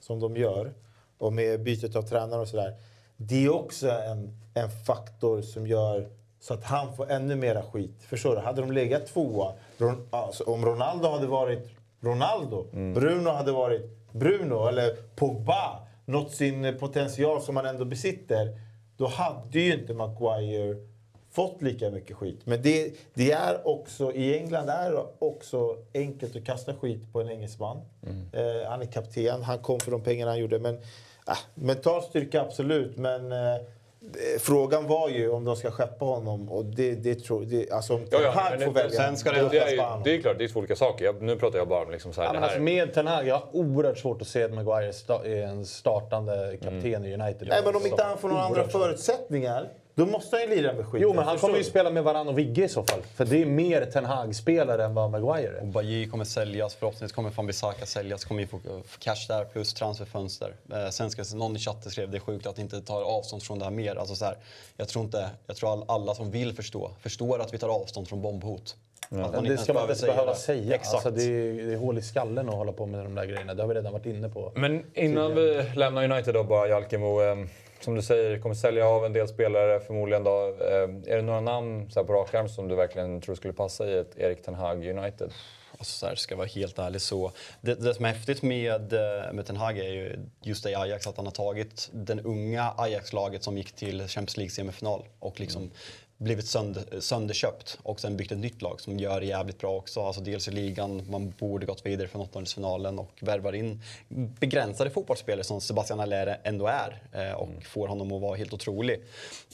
som 0.00 0.20
de 0.20 0.36
gör. 0.36 0.72
Och 1.18 1.32
med 1.32 1.62
bytet 1.62 1.96
av 1.96 2.02
tränare 2.02 2.40
och 2.40 2.48
sådär. 2.48 2.74
Det 3.16 3.44
är 3.44 3.54
också 3.54 3.90
en, 3.90 4.36
en 4.54 4.70
faktor 4.70 5.42
som 5.42 5.66
gör 5.66 6.08
så 6.40 6.54
att 6.54 6.64
han 6.64 6.96
får 6.96 7.10
ännu 7.10 7.36
mera 7.36 7.62
skit. 7.62 8.02
Förstår 8.08 8.34
du? 8.34 8.40
Hade 8.40 8.60
de 8.60 8.72
legat 8.72 9.06
tvåa, 9.06 9.52
Ron, 9.78 10.08
alltså, 10.10 10.44
om 10.44 10.64
Ronaldo 10.64 11.08
hade 11.08 11.26
varit 11.26 11.70
Ronaldo, 12.00 12.66
Bruno 12.72 13.30
hade 13.30 13.52
varit 13.52 13.82
Bruno, 14.12 14.68
eller 14.68 14.96
Pogba, 15.16 15.86
nått 16.04 16.32
sin 16.32 16.78
potential 16.78 17.42
som 17.42 17.56
han 17.56 17.66
ändå 17.66 17.84
besitter. 17.84 18.60
Då 18.96 19.06
hade 19.06 19.60
ju 19.60 19.74
inte 19.74 19.94
Maguire 19.94 20.76
fått 21.38 21.62
lika 21.62 21.90
mycket 21.90 22.16
skit. 22.16 22.40
Men 22.44 22.62
det, 22.62 22.92
det 23.14 23.32
är 23.32 23.68
också, 23.68 24.12
i 24.12 24.38
England 24.38 24.68
är 24.68 24.90
det 24.90 25.02
också 25.18 25.76
enkelt 25.94 26.36
att 26.36 26.44
kasta 26.44 26.74
skit 26.74 27.12
på 27.12 27.20
en 27.20 27.30
engelsman. 27.30 27.76
Eh, 28.32 28.68
han 28.70 28.82
är 28.82 28.86
kapten, 28.86 29.42
han 29.42 29.58
kom 29.58 29.80
för 29.80 29.90
de 29.90 30.02
pengarna 30.02 30.30
han 30.30 30.38
gjorde. 30.40 30.58
Men 30.58 30.74
äh, 30.74 31.38
mental 31.54 32.02
styrka 32.02 32.40
absolut, 32.40 32.96
men 32.96 33.32
eh, 33.32 33.38
frågan 34.38 34.86
var 34.86 35.08
ju 35.08 35.30
om 35.30 35.44
de 35.44 35.56
ska 35.56 35.70
skeppa 35.70 36.04
honom. 36.04 36.48
Och 36.52 36.64
det, 36.64 36.94
det 36.94 37.14
tror 37.14 37.44
det, 37.44 37.70
alltså 37.70 37.94
om 37.94 38.06
Ja, 38.10 38.18
ja, 38.22 38.30
Hag 38.30 38.50
får 38.52 38.58
det- 38.58 38.82
välja. 38.82 38.90
sen 39.00 39.16
ska 39.16 39.32
det- 39.32 39.48
Det 39.48 39.58
är, 39.58 39.70
ju, 39.70 39.76
det 40.04 40.14
är 40.14 40.20
klart, 40.22 40.38
det 40.38 40.44
är 40.44 40.48
två 40.48 40.58
olika 40.58 40.76
saker. 40.76 41.04
Jag, 41.04 41.22
nu 41.22 41.36
pratar 41.36 41.58
jag 41.58 41.68
bara 41.68 41.84
om 41.84 41.90
liksom 41.90 42.12
så 42.12 42.22
här, 42.22 42.34
Ja, 42.34 42.40
alltså 42.40 42.60
med 42.60 42.94
Ten 42.94 43.06
Hag, 43.06 43.26
jag 43.28 43.34
har 43.34 43.46
oerhört 43.52 43.98
svårt 43.98 44.22
att 44.22 44.28
se 44.28 44.42
att 44.44 44.52
Maguire 44.54 44.92
sta- 44.92 45.26
är 45.26 45.42
en 45.46 45.66
startande 45.66 46.56
kapten 46.62 47.04
i 47.04 47.14
United. 47.14 47.48
Nej, 47.48 47.60
men 47.64 47.76
om 47.76 47.86
inte 47.86 48.02
han 48.02 48.18
får 48.18 48.28
några 48.28 48.42
andra 48.42 48.62
svårt. 48.68 48.72
förutsättningar, 48.82 49.68
då 49.98 50.06
måste 50.06 50.36
han 50.36 50.48
ju 50.48 50.56
lira 50.56 50.72
med 50.72 50.86
skiten. 50.86 51.00
Jo, 51.00 51.14
men 51.14 51.24
han 51.24 51.34
Förstår 51.34 51.48
kommer 51.48 51.58
ju 51.58 51.64
spela 51.64 51.90
med 51.90 52.04
Varann 52.04 52.28
och 52.28 52.38
Vigge 52.38 52.64
i 52.64 52.68
så 52.68 52.82
fall. 52.82 53.00
För 53.14 53.24
det 53.24 53.42
är 53.42 53.46
mer 53.46 53.86
Ten 53.86 54.04
Hag-spelare 54.04 54.84
än 54.84 54.94
vad 54.94 55.10
Maguire 55.10 55.58
är. 55.58 55.64
Bajy 55.64 56.08
kommer 56.08 56.24
säljas, 56.24 56.74
förhoppningsvis 56.74 57.12
kommer 57.12 57.30
van 57.30 57.46
Bissaka 57.46 57.86
säljas, 57.86 58.24
kommer 58.24 58.40
ju 58.40 58.46
få 58.46 58.58
få 58.58 58.98
cash 58.98 59.26
där 59.28 59.44
plus 59.44 59.74
transferfönster. 59.74 60.54
Eh, 60.72 60.88
sen 60.90 61.10
ska 61.10 61.24
någon 61.34 61.56
i 61.56 61.58
chatten 61.58 61.90
skrev 61.90 62.10
det 62.10 62.16
är 62.16 62.20
sjukt 62.20 62.46
att 62.46 62.58
inte 62.58 62.80
tar 62.80 63.02
avstånd 63.02 63.42
från 63.42 63.58
det 63.58 63.64
här 63.64 63.72
mer. 63.72 63.96
Alltså 63.96 64.14
så 64.14 64.24
här, 64.24 64.36
jag 64.76 64.88
tror 64.88 65.04
inte, 65.04 65.30
jag 65.46 65.56
tror 65.56 65.72
all, 65.72 65.84
alla 65.88 66.14
som 66.14 66.30
vill 66.30 66.52
förstå, 66.52 66.90
förstår 67.00 67.38
att 67.38 67.54
vi 67.54 67.58
tar 67.58 67.68
avstånd 67.68 68.08
från 68.08 68.22
bombhot. 68.22 68.76
Inte 69.10 69.40
det 69.40 69.58
ska 69.58 69.72
man 69.72 69.82
inte 69.82 69.92
ens 69.92 70.02
behöva 70.02 70.34
säga. 70.34 70.74
Exakt. 70.74 70.94
Alltså, 70.94 71.10
det, 71.10 71.22
är, 71.22 71.66
det 71.66 71.72
är 71.72 71.76
hål 71.76 71.98
i 71.98 72.02
skallen 72.02 72.48
att 72.48 72.54
hålla 72.54 72.72
på 72.72 72.86
med 72.86 73.04
de 73.04 73.14
där 73.14 73.24
grejerna. 73.26 73.54
Det 73.54 73.62
har 73.62 73.68
vi 73.68 73.74
redan 73.74 73.92
varit 73.92 74.06
inne 74.06 74.28
på. 74.28 74.52
Men 74.54 74.84
innan 74.94 75.34
vi 75.34 75.64
lämnar 75.74 76.04
United 76.12 76.34
då 76.34 76.44
bara, 76.44 76.68
Jalkemo. 76.68 77.20
Som 77.80 77.94
du 77.94 78.02
säger, 78.02 78.38
kommer 78.38 78.54
sälja 78.54 78.86
av 78.86 79.04
en 79.04 79.12
del 79.12 79.28
spelare 79.28 79.80
förmodligen 79.80 80.24
då. 80.24 80.56
Eh, 80.60 81.12
är 81.12 81.16
det 81.16 81.22
några 81.22 81.40
namn 81.40 81.90
så 81.90 82.04
på 82.04 82.12
rak 82.12 82.34
arm 82.34 82.48
som 82.48 82.68
du 82.68 82.74
verkligen 82.74 83.20
tror 83.20 83.34
skulle 83.34 83.54
passa 83.54 83.86
i 83.86 83.98
ett 83.98 84.18
Erik 84.18 84.42
Ten 84.42 84.54
Hag 84.54 84.86
United? 84.86 85.32
Alltså 85.78 85.98
så 85.98 86.06
här, 86.06 86.14
ska 86.14 86.32
jag 86.32 86.38
vara 86.38 86.48
helt 86.48 86.78
ärlig 86.78 87.00
så. 87.00 87.32
Det, 87.60 87.74
det 87.74 87.94
som 87.94 88.04
är 88.04 88.08
häftigt 88.08 88.42
med, 88.42 88.92
eh, 88.92 89.32
med 89.32 89.46
Ten 89.46 89.56
Hag 89.56 89.78
är 89.78 89.92
ju 89.92 90.18
just 90.42 90.64
det 90.64 90.70
i 90.70 90.74
Ajax 90.74 91.06
att 91.06 91.16
han 91.16 91.26
har 91.26 91.32
tagit 91.32 91.90
den 91.92 92.20
unga 92.20 92.74
Ajax-laget 92.76 93.42
som 93.42 93.58
gick 93.58 93.72
till 93.72 94.00
Champions 94.00 94.36
League 94.36 94.50
semifinal 94.50 95.04
och 95.18 95.40
liksom 95.40 95.70
blivit 96.18 96.46
sönder, 96.46 97.00
sönderköpt 97.00 97.78
och 97.82 98.00
sen 98.00 98.16
byggt 98.16 98.32
ett 98.32 98.38
nytt 98.38 98.62
lag 98.62 98.80
som 98.80 98.98
gör 98.98 99.20
det 99.20 99.26
jävligt 99.26 99.58
bra 99.58 99.76
också. 99.76 100.00
Alltså 100.00 100.20
dels 100.20 100.48
i 100.48 100.50
ligan, 100.50 101.02
man 101.10 101.34
borde 101.38 101.66
gått 101.66 101.86
vidare 101.86 102.08
från 102.08 102.22
åttondelsfinalen 102.22 102.98
och 102.98 103.18
värvar 103.20 103.52
in 103.52 103.82
begränsade 104.40 104.90
fotbollsspelare 104.90 105.44
som 105.44 105.60
Sebastian 105.60 106.00
Allaire 106.00 106.40
ändå 106.42 106.66
är 106.66 107.02
eh, 107.12 107.32
och 107.32 107.48
får 107.64 107.88
honom 107.88 108.12
att 108.12 108.22
vara 108.22 108.36
helt 108.36 108.52
otrolig. 108.52 109.00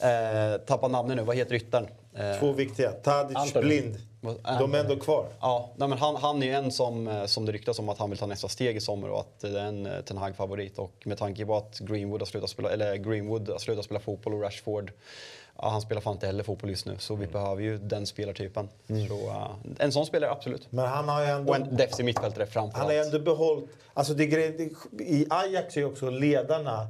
Eh, 0.02 0.60
tappa 0.66 0.88
namnet 0.88 1.16
nu, 1.16 1.22
vad 1.22 1.36
heter 1.36 1.52
ryttaren? 1.52 1.88
Eh, 2.14 2.38
Två 2.40 2.52
viktiga. 2.52 2.92
Tadic, 2.92 3.36
Anthony. 3.36 3.66
Blind. 3.66 3.96
De 4.58 4.74
är 4.74 4.78
ändå 4.78 4.96
kvar. 4.96 5.26
Ja, 5.40 5.70
nej, 5.76 5.88
men 5.88 5.98
han, 5.98 6.16
han 6.16 6.42
är 6.42 6.46
ju 6.46 6.52
en 6.52 6.72
som, 6.72 7.08
eh, 7.08 7.24
som 7.26 7.46
det 7.46 7.52
ryktas 7.52 7.78
om 7.78 7.88
att 7.88 7.98
han 7.98 8.10
vill 8.10 8.18
ta 8.18 8.26
nästa 8.26 8.48
steg 8.48 8.76
i 8.76 8.80
sommar 8.80 9.08
och 9.08 9.20
att 9.20 9.40
det 9.40 9.60
är 9.60 9.64
en 9.64 9.86
eh, 9.86 10.00
Ten 10.00 10.16
Hag-favorit. 10.16 10.78
Och 10.78 11.02
med 11.04 11.18
tanke 11.18 11.46
på 11.46 11.56
att 11.56 11.78
Greenwood 11.78 12.20
har 12.20 12.26
slutat 12.26 12.50
spela, 12.50 12.70
eller 12.70 12.96
Greenwood 12.96 13.48
har 13.48 13.58
slutat 13.58 13.84
spela 13.84 14.00
fotboll 14.00 14.34
och 14.34 14.42
Rashford, 14.42 14.92
ja, 15.58 15.68
han 15.68 15.80
spelar 15.80 16.00
fan 16.00 16.12
inte 16.12 16.26
heller 16.26 16.42
fotboll 16.42 16.70
just 16.70 16.86
nu. 16.86 16.96
Så 16.98 17.16
vi 17.16 17.26
behöver 17.26 17.62
ju 17.62 17.78
den 17.78 18.06
spelartypen. 18.06 18.68
Så, 18.86 19.28
eh, 19.30 19.50
en 19.78 19.92
sån 19.92 20.06
spelare, 20.06 20.30
absolut. 20.30 20.72
Men 20.72 20.86
han 20.86 21.08
har 21.08 21.22
ju 21.22 21.28
ändå... 21.28 21.50
Och 21.50 21.56
en 21.56 21.76
defensiv 21.76 22.06
mittfältare 22.06 22.46
framför 22.46 22.78
Han 22.78 22.86
har 22.86 22.94
ju 22.94 23.00
ändå 23.00 23.18
behållit... 23.18 23.68
Alltså 23.94 24.14
det, 24.14 24.24
I 25.00 25.26
Ajax 25.30 25.76
är 25.76 25.80
ju 25.80 25.86
också 25.86 26.10
ledarna 26.10 26.88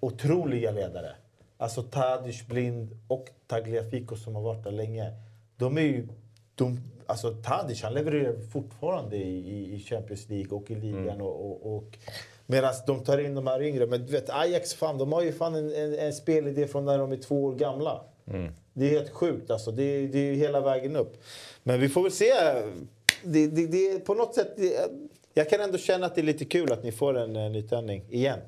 otroliga 0.00 0.70
ledare. 0.70 1.10
Alltså 1.58 1.82
Tadic, 1.82 2.46
Blind 2.46 2.98
och 3.08 3.28
Tagliafico 3.46 4.16
som 4.16 4.34
har 4.34 4.42
varit 4.42 4.64
där 4.64 4.70
länge. 4.70 5.12
De 5.56 5.78
är 5.78 5.82
ju... 5.82 6.08
De, 6.54 6.80
alltså 7.06 7.30
Tadic 7.30 7.82
han 7.82 7.94
levererar 7.94 8.36
fortfarande 8.52 9.16
i, 9.16 9.74
i, 9.74 9.80
Champions 9.80 10.28
League 10.28 10.50
och 10.50 10.70
i 10.70 10.74
ligan. 10.74 11.20
Och, 11.20 11.50
och, 11.50 11.76
och, 11.76 11.98
Medan 12.46 12.74
de 12.86 13.04
tar 13.04 13.18
in 13.18 13.34
de 13.34 13.46
här 13.46 13.62
yngre. 13.62 13.86
Men 13.86 14.06
du 14.06 14.12
vet, 14.12 14.30
Ajax 14.30 14.74
fan, 14.74 14.98
de 14.98 15.12
har 15.12 15.22
ju 15.22 15.32
fan 15.32 15.54
en, 15.54 15.74
en, 15.74 15.94
en 15.98 16.12
spelidé 16.12 16.66
från 16.66 16.84
när 16.84 16.98
de 16.98 17.12
är 17.12 17.16
två 17.16 17.44
år 17.44 17.54
gamla. 17.54 18.00
Det 18.72 18.86
är 18.86 18.90
helt 18.90 19.10
sjukt 19.10 19.50
alltså. 19.50 19.70
Det, 19.70 19.82
är- 19.82 20.08
det 20.08 20.18
är 20.18 20.22
ju 20.32 20.34
hela 20.34 20.60
vägen 20.60 20.96
upp. 20.96 21.22
Men 21.62 21.80
vi 21.80 21.88
får 21.88 22.02
väl 22.02 22.12
se. 22.12 22.32
Det, 23.24 23.46
det, 23.46 23.66
det 23.66 23.98
på 24.04 24.14
något 24.14 24.34
sätt... 24.34 24.52
Det, 24.56 24.90
jag 25.34 25.50
kan 25.50 25.60
ändå 25.60 25.78
känna 25.78 26.06
att 26.06 26.14
det 26.14 26.20
är 26.20 26.22
lite 26.22 26.44
kul 26.44 26.72
att 26.72 26.84
ni 26.84 26.92
får 26.92 27.18
en 27.18 27.36
uh, 27.36 27.50
nytändning 27.50 28.04
igen. 28.10 28.38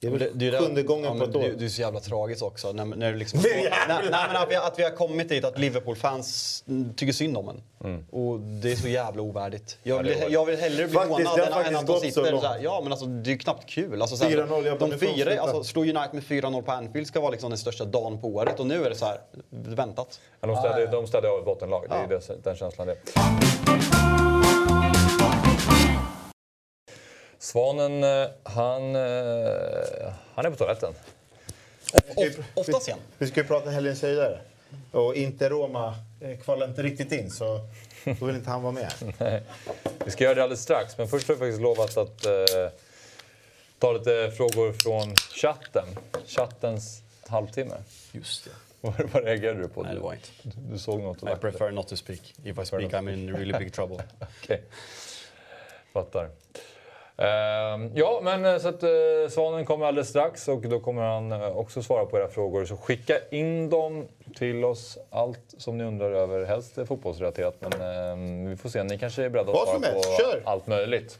Det 0.00 0.06
är 0.06 0.10
väl 0.10 0.20
Det- 0.20 0.50
det 0.50 0.58
sjunde 0.58 0.82
gången 0.82 1.04
ja, 1.04 1.18
på 1.18 1.24
ett 1.30 1.36
år. 1.36 1.40
Det, 1.42 1.50
det 1.52 1.64
är 1.64 1.68
så 1.68 1.80
jävla 1.80 2.00
tragiskt 2.00 2.42
också. 2.42 2.72
När, 2.72 2.84
när 2.84 3.12
det 3.12 3.18
liksom, 3.18 3.40
Det 3.42 3.48
är 3.50 3.62
jävla- 3.64 3.94
nej, 4.00 4.08
nej, 4.10 4.26
men 4.28 4.36
att, 4.42 4.50
vi, 4.50 4.56
att 4.56 4.78
vi 4.78 4.82
har 4.82 4.90
kommit 4.90 5.28
dit 5.28 5.44
att 5.44 5.58
Liverpool-fans 5.58 6.64
mm, 6.68 6.94
tycker 6.94 7.12
synd 7.12 7.36
om 7.36 7.48
en. 7.48 7.62
Och 8.10 8.40
det 8.40 8.72
är 8.72 8.76
så 8.76 8.88
jävla 8.88 9.22
ovärdigt. 9.22 9.78
Jag 9.82 10.02
vill, 10.02 10.16
jag 10.28 10.44
vill 10.46 10.56
hellre 10.56 10.84
bli 10.86 10.94
Faktiskt, 10.94 11.28
hånad 11.30 11.66
än, 11.66 11.76
att 11.76 11.86
de 11.86 11.92
så 11.94 12.00
sitter 12.00 12.38
så 12.38 12.46
här, 12.46 12.58
Ja, 12.62 12.80
men 12.82 12.92
alltså 12.92 13.06
det 13.06 13.30
är 13.30 13.32
ju 13.32 13.38
knappt 13.38 13.66
kul. 13.70 14.02
Alltså, 14.02 14.16
så 14.16 14.24
här, 14.24 14.30
4-0, 14.30 14.66
jag 14.66 14.78
bara, 14.78 14.90
de 14.90 14.98
fyra, 14.98 15.40
alltså, 15.40 15.64
slå 15.64 15.82
United 15.82 16.14
med 16.14 16.22
4-0 16.22 16.62
på 16.62 16.72
Anfield 16.72 17.06
ska 17.06 17.20
vara 17.20 17.30
liksom 17.30 17.50
den 17.50 17.58
största 17.58 17.84
dagen 17.84 18.20
på 18.20 18.28
året. 18.28 18.60
Och 18.60 18.66
nu 18.66 18.84
är 18.84 18.90
det 18.90 18.96
så 18.96 19.04
här, 19.04 19.20
väntat. 19.50 20.20
Ja, 20.40 20.46
de 20.48 20.56
städade, 20.56 20.86
de 20.86 21.06
städade 21.06 21.28
av 21.32 21.38
ett 21.38 21.44
bottenlag, 21.44 21.86
det 21.88 21.94
är 21.94 22.08
Ja. 22.10 22.18
det, 22.28 22.44
den 22.44 22.56
känslan 22.56 22.86
det 22.86 22.92
är. 22.92 24.15
Svanen, 27.46 28.04
eh, 28.04 28.28
han, 28.42 28.96
eh, 28.96 30.12
han 30.34 30.46
är 30.46 30.50
på 30.50 30.56
toaletten. 30.56 30.94
Of, 32.16 32.38
oftast 32.54 32.88
igen. 32.88 32.98
Vi 33.18 33.26
ska 33.26 33.40
ju 33.40 33.46
prata 33.46 33.70
helgens 33.70 34.02
höjdare. 34.02 34.40
Och 34.92 35.14
inte 35.14 35.48
Roma 35.48 35.94
eh, 36.20 36.38
kvalar 36.38 36.68
inte 36.68 36.82
riktigt 36.82 37.12
in 37.12 37.30
så 37.30 37.60
då 38.20 38.26
vill 38.26 38.36
inte 38.36 38.50
han 38.50 38.62
vara 38.62 38.72
med. 38.72 38.92
Vi 40.04 40.10
ska 40.10 40.24
göra 40.24 40.34
det 40.34 40.42
alldeles 40.42 40.62
strax, 40.62 40.98
men 40.98 41.08
först 41.08 41.28
har 41.28 41.34
vi 41.34 41.38
faktiskt 41.38 41.60
lovat 41.62 41.96
att 41.96 42.26
eh, 42.26 42.32
ta 43.78 43.92
lite 43.92 44.32
frågor 44.36 44.72
från 44.72 45.14
chatten. 45.16 45.84
Chattens 46.26 47.02
halvtimme. 47.26 47.76
Just 48.12 48.44
det. 48.44 48.50
Vad, 48.80 49.10
vad 49.12 49.24
reagerade 49.24 49.60
du 49.62 49.68
på? 49.68 49.82
Nej, 49.82 49.90
det 49.92 49.98
Du, 49.98 50.02
var 50.02 50.12
inte. 50.14 50.28
du, 50.42 50.50
du 50.72 50.78
såg 50.78 51.00
något 51.00 51.22
och 51.22 51.30
I 51.30 51.34
prefer 51.34 51.70
not 51.70 51.88
to 51.88 51.96
speak. 51.96 52.34
If 52.44 52.58
I 52.58 52.66
speak 52.66 52.92
I'm 52.92 53.12
in 53.12 53.36
really 53.36 53.58
big 53.58 53.72
trouble. 53.74 54.04
Okej. 54.42 54.62
Fattar. 55.92 56.30
Ehm, 57.18 57.90
ja, 57.94 58.20
men 58.22 58.44
eh, 58.44 58.58
så 58.58 58.68
att 58.68 58.82
eh, 58.82 58.90
Svanen 59.30 59.64
kommer 59.64 59.86
alldeles 59.86 60.08
strax 60.08 60.48
och 60.48 60.60
då 60.60 60.80
kommer 60.80 61.02
han 61.02 61.32
eh, 61.32 61.56
också 61.56 61.82
svara 61.82 62.06
på 62.06 62.18
era 62.18 62.28
frågor. 62.28 62.64
Så 62.64 62.76
skicka 62.76 63.18
in 63.30 63.70
dem 63.70 64.08
till 64.34 64.64
oss, 64.64 64.98
allt 65.10 65.54
som 65.58 65.78
ni 65.78 65.84
undrar 65.84 66.10
över. 66.10 66.44
Helst 66.44 66.78
fotbollsrelaterat, 66.88 67.56
men 67.60 67.80
ehm, 67.80 68.50
vi 68.50 68.56
får 68.56 68.68
se. 68.68 68.82
Ni 68.82 68.98
kanske 68.98 69.24
är 69.24 69.28
beredda 69.28 69.52
att 69.52 69.68
svara 69.68 69.78
på 69.78 70.02
kör! 70.18 70.42
allt 70.44 70.66
möjligt. 70.66 71.18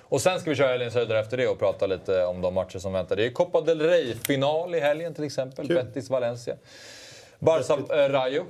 Och 0.00 0.20
sen 0.20 0.40
ska 0.40 0.50
vi 0.50 0.56
köra 0.56 0.68
helgens 0.68 0.94
höjdare 0.94 1.20
efter 1.20 1.36
det 1.36 1.48
och 1.48 1.58
prata 1.58 1.86
lite 1.86 2.24
om 2.24 2.40
de 2.40 2.54
matcher 2.54 2.78
som 2.78 2.92
väntar. 2.92 3.16
Det 3.16 3.26
är 3.26 3.30
Copa 3.30 3.60
del 3.60 3.80
Rey-final 3.80 4.74
i 4.74 4.80
helgen 4.80 5.14
till 5.14 5.24
exempel. 5.24 5.68
Betis-Valencia. 5.68 6.56
Barca-Rayo. 7.38 8.44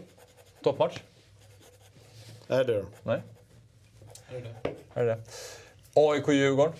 Toppmatch? 0.62 0.98
Är 2.48 2.64
det? 2.64 2.84
Nej? 3.02 3.22
Är 4.94 5.04
det 5.04 5.06
det? 5.06 5.16
AIK-Djurgården. 6.08 6.72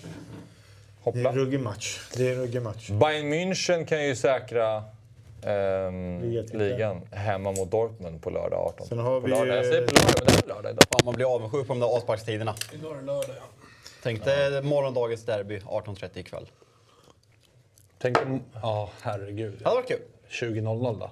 Det 1.04 1.10
är 1.10 1.20
en 1.20 1.26
Hoppla. 1.26 1.32
ruggig 1.32 1.60
match. 1.60 2.00
Det 2.16 2.28
är 2.28 2.32
en 2.32 2.40
ruggig 2.40 2.62
match. 2.62 2.90
Bayern 2.90 3.32
München 3.32 3.86
kan 3.86 4.06
ju 4.06 4.16
säkra 4.16 4.84
ehm, 5.42 6.20
ligan 6.52 7.00
hemma 7.10 7.52
mot 7.52 7.70
Dortmund 7.70 8.22
på 8.22 8.30
lördag 8.30 8.60
18. 8.60 8.86
Sen 8.86 8.98
har 8.98 9.20
på 9.20 9.26
vi 9.26 9.30
lördag. 9.32 9.56
Jag 9.56 9.64
säger 9.66 9.86
på 9.86 9.94
lördag, 9.94 10.14
men 10.18 10.26
det 10.26 10.44
är 10.44 10.48
lördag 10.48 10.72
idag. 10.72 10.84
Fan, 10.92 11.00
man 11.04 11.14
blir 11.14 11.34
avundsjuk 11.34 11.66
på 11.66 11.72
de 11.72 11.80
där 11.80 11.86
avsparkstiderna. 11.86 12.54
Idag 12.72 12.92
är 12.92 12.96
det 12.96 13.02
lördag, 13.06 13.36
ja. 13.38 13.42
Tänk 14.02 14.24
dig 14.24 14.62
morgondagens 14.62 15.24
derby 15.24 15.58
18.30 15.58 16.18
ikväll. 16.18 16.46
Tänk 17.98 18.22
om... 18.22 18.42
Ja, 18.62 18.90
herregud. 19.00 19.54
Det 19.58 19.64
hade 19.64 19.76
varit 19.76 19.88
kul. 19.88 20.00
20.00 20.30 20.98
då? 21.00 21.10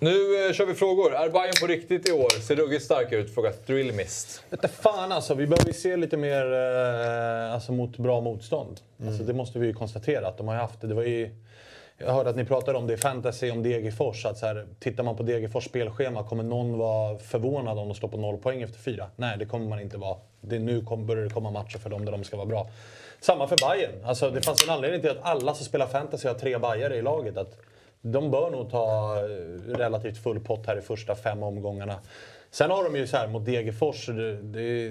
Nu 0.00 0.46
eh, 0.46 0.52
kör 0.52 0.66
vi 0.66 0.74
frågor. 0.74 1.14
Är 1.14 1.30
Bayern 1.30 1.54
på 1.60 1.66
riktigt 1.66 2.08
i 2.08 2.12
år? 2.12 2.40
Ser 2.40 2.56
ruggigt 2.56 2.84
stark 2.84 3.12
ut? 3.12 3.34
Frågar 3.34 3.52
Thrillmist. 3.52 4.42
Vete 4.50 4.68
fan 4.68 5.12
alltså, 5.12 5.34
vi 5.34 5.46
behöver 5.46 5.72
se 5.72 5.96
lite 5.96 6.16
mer 6.16 6.52
eh, 6.52 7.54
alltså, 7.54 7.72
mot 7.72 7.96
bra 7.96 8.20
motstånd. 8.20 8.80
Alltså, 9.06 9.22
det 9.22 9.32
måste 9.32 9.58
vi 9.58 9.66
ju 9.66 9.72
konstatera 9.72 10.28
att 10.28 10.38
de 10.38 10.48
har 10.48 10.54
haft. 10.54 10.80
Det 10.80 10.94
var 10.94 11.02
ju, 11.02 11.30
jag 11.98 12.12
hörde 12.12 12.30
att 12.30 12.36
ni 12.36 12.44
pratade 12.44 12.78
om 12.78 12.86
det 12.86 12.94
i 12.94 12.96
fantasy, 12.96 13.50
om 13.50 13.62
Degerfors. 13.62 14.26
Att 14.26 14.38
så 14.38 14.46
här, 14.46 14.66
tittar 14.80 15.04
man 15.04 15.16
på 15.16 15.22
Degerfors 15.22 15.64
spelschema, 15.64 16.24
kommer 16.24 16.42
någon 16.42 16.78
vara 16.78 17.18
förvånad 17.18 17.78
om 17.78 17.88
de 17.88 17.94
står 17.94 18.08
på 18.08 18.16
noll 18.16 18.36
poäng 18.36 18.62
efter 18.62 18.78
fyra? 18.78 19.06
Nej, 19.16 19.38
det 19.38 19.46
kommer 19.46 19.68
man 19.68 19.80
inte 19.80 19.96
vara. 19.96 20.16
Det, 20.40 20.58
nu 20.58 20.80
kom, 20.84 21.06
börjar 21.06 21.24
det 21.24 21.30
komma 21.30 21.50
matcher 21.50 21.78
för 21.78 21.90
dem 21.90 22.04
där 22.04 22.12
de 22.12 22.24
ska 22.24 22.36
vara 22.36 22.46
bra. 22.46 22.70
Samma 23.20 23.48
för 23.48 23.56
Bayern. 23.56 24.04
Alltså, 24.04 24.30
det 24.30 24.40
fanns 24.40 24.64
en 24.64 24.70
anledning 24.70 25.00
till 25.00 25.10
att 25.10 25.22
alla 25.22 25.54
som 25.54 25.64
spelar 25.64 25.86
fantasy 25.86 26.28
har 26.28 26.34
tre 26.34 26.58
Bajare 26.58 26.96
i 26.96 27.02
laget. 27.02 27.36
Att 27.36 27.56
de 28.02 28.30
bör 28.30 28.50
nog 28.50 28.70
ta 28.70 29.16
eh, 29.16 29.76
relativt 29.76 30.18
full 30.18 30.40
pott 30.40 30.66
här 30.66 30.78
i 30.78 30.80
första 30.80 31.14
fem 31.14 31.42
omgångarna. 31.42 31.94
Sen 32.50 32.70
har 32.70 32.84
de 32.84 32.96
ju 32.96 33.06
så 33.06 33.16
här 33.16 33.28
mot 33.28 33.44
Degerfors, 33.44 34.06
det, 34.06 34.36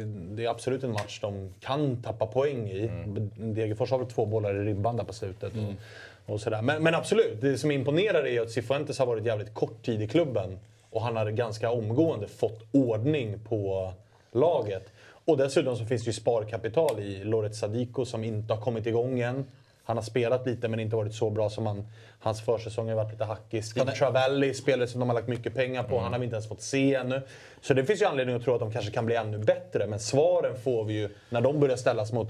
det, 0.05 0.45
är 0.45 0.49
absolut 0.49 0.83
en 0.83 0.91
match 0.91 1.19
de 1.21 1.53
kan 1.59 2.01
tappa 2.01 2.25
poäng 2.25 2.69
i. 2.69 2.89
Degerfors 3.35 3.91
har 3.91 3.97
väl 3.97 4.07
två 4.07 4.25
bollar 4.25 4.55
i 4.55 4.65
ribban 4.65 4.97
där 4.97 5.03
på 5.03 5.13
slutet. 5.13 5.53
Och, 5.53 6.33
och 6.33 6.41
sådär. 6.41 6.61
Men, 6.61 6.83
men 6.83 6.95
absolut, 6.95 7.41
det 7.41 7.57
som 7.57 7.71
imponerar 7.71 8.27
är 8.27 8.41
att 8.41 8.51
Cifuentes 8.51 8.99
har 8.99 9.05
varit 9.05 9.25
jävligt 9.25 9.53
kort 9.53 9.85
tid 9.85 10.01
i 10.01 10.07
klubben. 10.07 10.59
Och 10.89 11.01
han 11.01 11.15
har 11.15 11.31
ganska 11.31 11.71
omgående 11.71 12.27
fått 12.27 12.63
ordning 12.71 13.39
på 13.39 13.93
laget. 14.31 14.91
Och 15.25 15.37
dessutom 15.37 15.75
så 15.75 15.85
finns 15.85 16.03
det 16.03 16.07
ju 16.07 16.13
sparkapital 16.13 16.99
i 16.99 17.23
Loret 17.23 17.55
Sadiko 17.55 18.05
som 18.05 18.23
inte 18.23 18.53
har 18.53 18.61
kommit 18.61 18.85
igång 18.85 19.19
än. 19.19 19.45
Han 19.87 19.97
har 19.97 20.03
spelat 20.03 20.45
lite 20.47 20.67
men 20.67 20.79
inte 20.79 20.95
varit 20.95 21.13
så 21.13 21.29
bra 21.29 21.49
som 21.49 21.65
han, 21.67 21.87
hans 22.19 22.41
försäsong 22.41 22.89
har 22.89 22.95
varit 22.95 23.11
lite 23.11 23.23
hackig. 23.23 23.65
Steve 23.65 23.91
Travelli, 23.91 24.53
spelare 24.53 24.87
som 24.87 24.99
de 24.99 25.09
har 25.09 25.13
lagt 25.15 25.27
mycket 25.27 25.53
pengar 25.55 25.83
på. 25.83 25.99
Han 25.99 26.11
har 26.13 26.19
vi 26.19 26.25
inte 26.25 26.35
ens 26.35 26.47
fått 26.47 26.61
se 26.61 26.95
ännu. 26.95 27.21
Så 27.61 27.73
det 27.73 27.85
finns 27.85 28.01
ju 28.01 28.05
anledning 28.05 28.35
att 28.35 28.43
tro 28.43 28.53
att 28.53 28.59
de 28.59 28.71
kanske 28.71 28.91
kan 28.91 29.05
bli 29.05 29.15
ännu 29.15 29.37
bättre. 29.37 29.87
Men 29.87 29.99
svaren 29.99 30.55
får 30.63 30.83
vi 30.83 30.93
ju 30.93 31.09
när 31.29 31.41
de 31.41 31.59
börjar 31.59 31.75
ställas 31.75 32.11
mot 32.13 32.27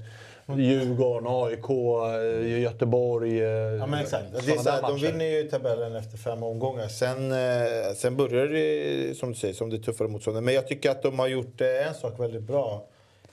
Djurgården, 0.56 1.26
AIK, 1.28 1.70
eh, 2.50 2.60
Göteborg. 2.62 3.40
eh, 3.42 3.48
Ja, 3.48 3.86
men 3.86 4.00
exakt. 4.00 4.24
Det 4.46 4.52
är 4.52 4.56
så 4.58 4.70
här, 4.70 4.82
de 4.82 4.98
vinner 4.98 5.24
ju 5.24 5.42
tabellen 5.42 5.96
efter 5.96 6.18
fem 6.18 6.42
omgångar. 6.42 6.88
Sen, 6.88 7.32
eh, 7.32 7.94
sen 7.96 8.16
börjar 8.16 8.46
det, 8.46 9.18
som 9.18 9.28
du 9.28 9.34
säger, 9.34 9.54
som 9.54 9.70
det 9.70 9.78
tuffare 9.78 10.08
motståndet. 10.08 10.42
Men 10.44 10.54
jag 10.54 10.68
tycker 10.68 10.90
att 10.90 11.02
de 11.02 11.18
har 11.18 11.26
gjort 11.28 11.60
en 11.60 11.94
sak 11.94 12.20
väldigt 12.20 12.42
bra. 12.42 12.84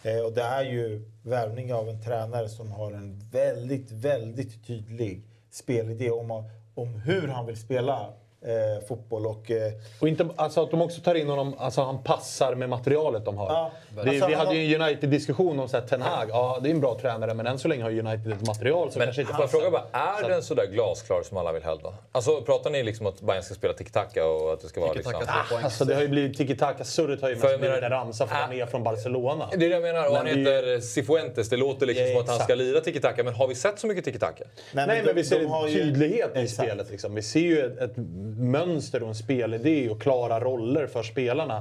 Eh, 0.05 0.25
och 0.25 0.33
det 0.33 0.41
är 0.41 0.63
ju 0.63 1.11
värvning 1.23 1.73
av 1.73 1.89
en 1.89 2.01
tränare 2.01 2.49
som 2.49 2.71
har 2.71 2.91
en 2.91 3.19
väldigt, 3.31 3.91
väldigt 3.91 4.67
tydlig 4.67 5.25
spelidé 5.51 6.11
om, 6.11 6.49
om 6.75 6.95
hur 6.95 7.27
han 7.27 7.45
vill 7.45 7.57
spela 7.57 8.13
eh, 8.45 8.87
fotboll. 8.87 9.25
Och, 9.25 9.51
eh, 9.51 9.71
Och 9.99 10.07
inte, 10.07 10.27
alltså 10.35 10.63
att 10.63 10.71
de 10.71 10.81
också 10.81 11.01
tar 11.01 11.15
in 11.15 11.29
honom, 11.29 11.55
alltså 11.57 11.81
han 11.81 12.03
passar 12.03 12.55
med 12.55 12.69
materialet 12.69 13.25
de 13.25 13.37
har. 13.37 13.45
Ja, 13.49 13.71
det, 13.89 13.99
alltså 14.09 14.27
vi 14.27 14.33
hade 14.33 14.47
har- 14.49 14.53
ju 14.55 14.75
en 14.75 14.81
United-diskussion 14.81 15.59
om 15.59 15.69
så 15.69 15.77
här, 15.77 15.87
Ten 15.87 16.01
Hag. 16.01 16.29
Ja, 16.29 16.59
det 16.63 16.69
är 16.69 16.71
en 16.71 16.79
bra 16.79 16.97
tränare, 17.01 17.33
men 17.33 17.47
än 17.47 17.59
så 17.59 17.67
länge 17.67 17.83
har 17.83 17.89
United 17.91 18.31
ett 18.33 18.47
material 18.47 18.91
som 18.91 18.99
Men 18.99 19.05
kanske 19.07 19.21
inte 19.21 19.33
får 19.33 19.41
jag 19.43 19.51
passar. 19.51 19.59
fråga 19.61 19.71
bara, 19.91 19.99
är 20.23 20.29
den 20.29 20.43
så 20.43 20.53
där 20.53 20.65
glasklar 20.67 21.23
som 21.23 21.37
alla 21.37 21.51
vill 21.51 21.63
hävda? 21.63 21.93
Alltså 22.11 22.41
pratar 22.41 22.69
ni 22.69 22.83
liksom 22.83 23.05
att 23.05 23.21
Bayern 23.21 23.43
ska 23.43 23.53
spela 23.53 23.73
tiki-taka 23.73 24.25
och 24.25 24.53
att 24.53 24.61
det 24.61 24.67
ska 24.67 24.81
vara 24.81 24.93
liksom... 24.93 25.13
Poäng. 25.49 25.63
Alltså 25.63 25.85
det 25.85 25.95
har 25.95 26.01
ju 26.01 26.07
blivit 26.07 26.37
tiki-taka-surret 26.37 27.21
har 27.21 27.29
ju 27.29 27.35
För 27.35 27.47
mest 27.47 27.59
blivit 27.59 27.83
en 27.83 27.89
ramsa 27.89 28.27
för 28.27 28.35
att 28.35 28.41
han 28.41 28.53
är 28.53 28.65
från 28.65 28.83
Barcelona. 28.83 29.49
Det 29.51 29.55
är 29.55 29.59
det 29.69 29.75
jag 29.75 29.81
menar. 29.81 30.09
Och 30.09 30.15
han 30.15 30.25
heter 30.25 30.79
Cifuentes. 30.79 31.49
Det 31.49 31.57
låter 31.57 31.85
liksom 31.85 32.05
Ja, 32.05 32.11
som 32.13 32.21
att 32.21 32.29
han 32.29 32.39
ska 32.39 32.55
lira 32.55 32.79
tiki-taka. 32.81 33.23
Men 33.23 33.33
har 33.33 33.47
vi 33.47 33.55
sett 33.55 33.79
så 33.79 33.87
mycket 33.87 34.05
tiki-taka? 34.05 34.43
Nej, 34.73 34.87
men, 34.87 35.05
de- 35.05 35.13
vi 35.13 35.23
ser 35.23 35.39
en 35.39 35.67
ju- 35.69 35.73
tydlighet 35.79 36.31
i 36.35 36.39
Exakt. 36.39 36.69
spelet. 36.69 36.89
Liksom. 36.91 37.15
Vi 37.15 37.21
ser 37.21 37.39
ju 37.39 37.59
ett, 37.65 37.77
ett 37.81 37.97
mönster 38.37 39.03
och 39.03 39.09
en 39.09 39.15
spelidé 39.15 39.89
och 39.89 40.01
klara 40.01 40.39
roller 40.39 40.87
för 40.87 41.03
spelarna. 41.03 41.57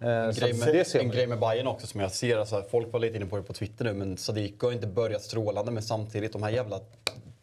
Eh, 0.00 0.30
så 0.32 0.40
grej 0.40 0.54
med, 0.54 0.86
en 0.94 1.10
grej 1.10 1.26
med 1.26 1.40
Bayern 1.40 1.66
också 1.66 1.86
som 1.86 2.00
jag 2.00 2.12
ser, 2.12 2.38
alltså, 2.38 2.64
folk 2.70 2.92
var 2.92 3.00
lite 3.00 3.16
inne 3.16 3.26
på 3.26 3.36
det 3.36 3.42
på 3.42 3.52
Twitter 3.52 3.84
nu, 3.84 3.92
men 3.92 4.16
Sadiko 4.16 4.66
har 4.66 4.72
inte 4.72 4.86
börjat 4.86 5.22
strålande 5.22 5.72
men 5.72 5.82
samtidigt 5.82 6.32
de 6.32 6.42
här 6.42 6.50
jävla 6.50 6.80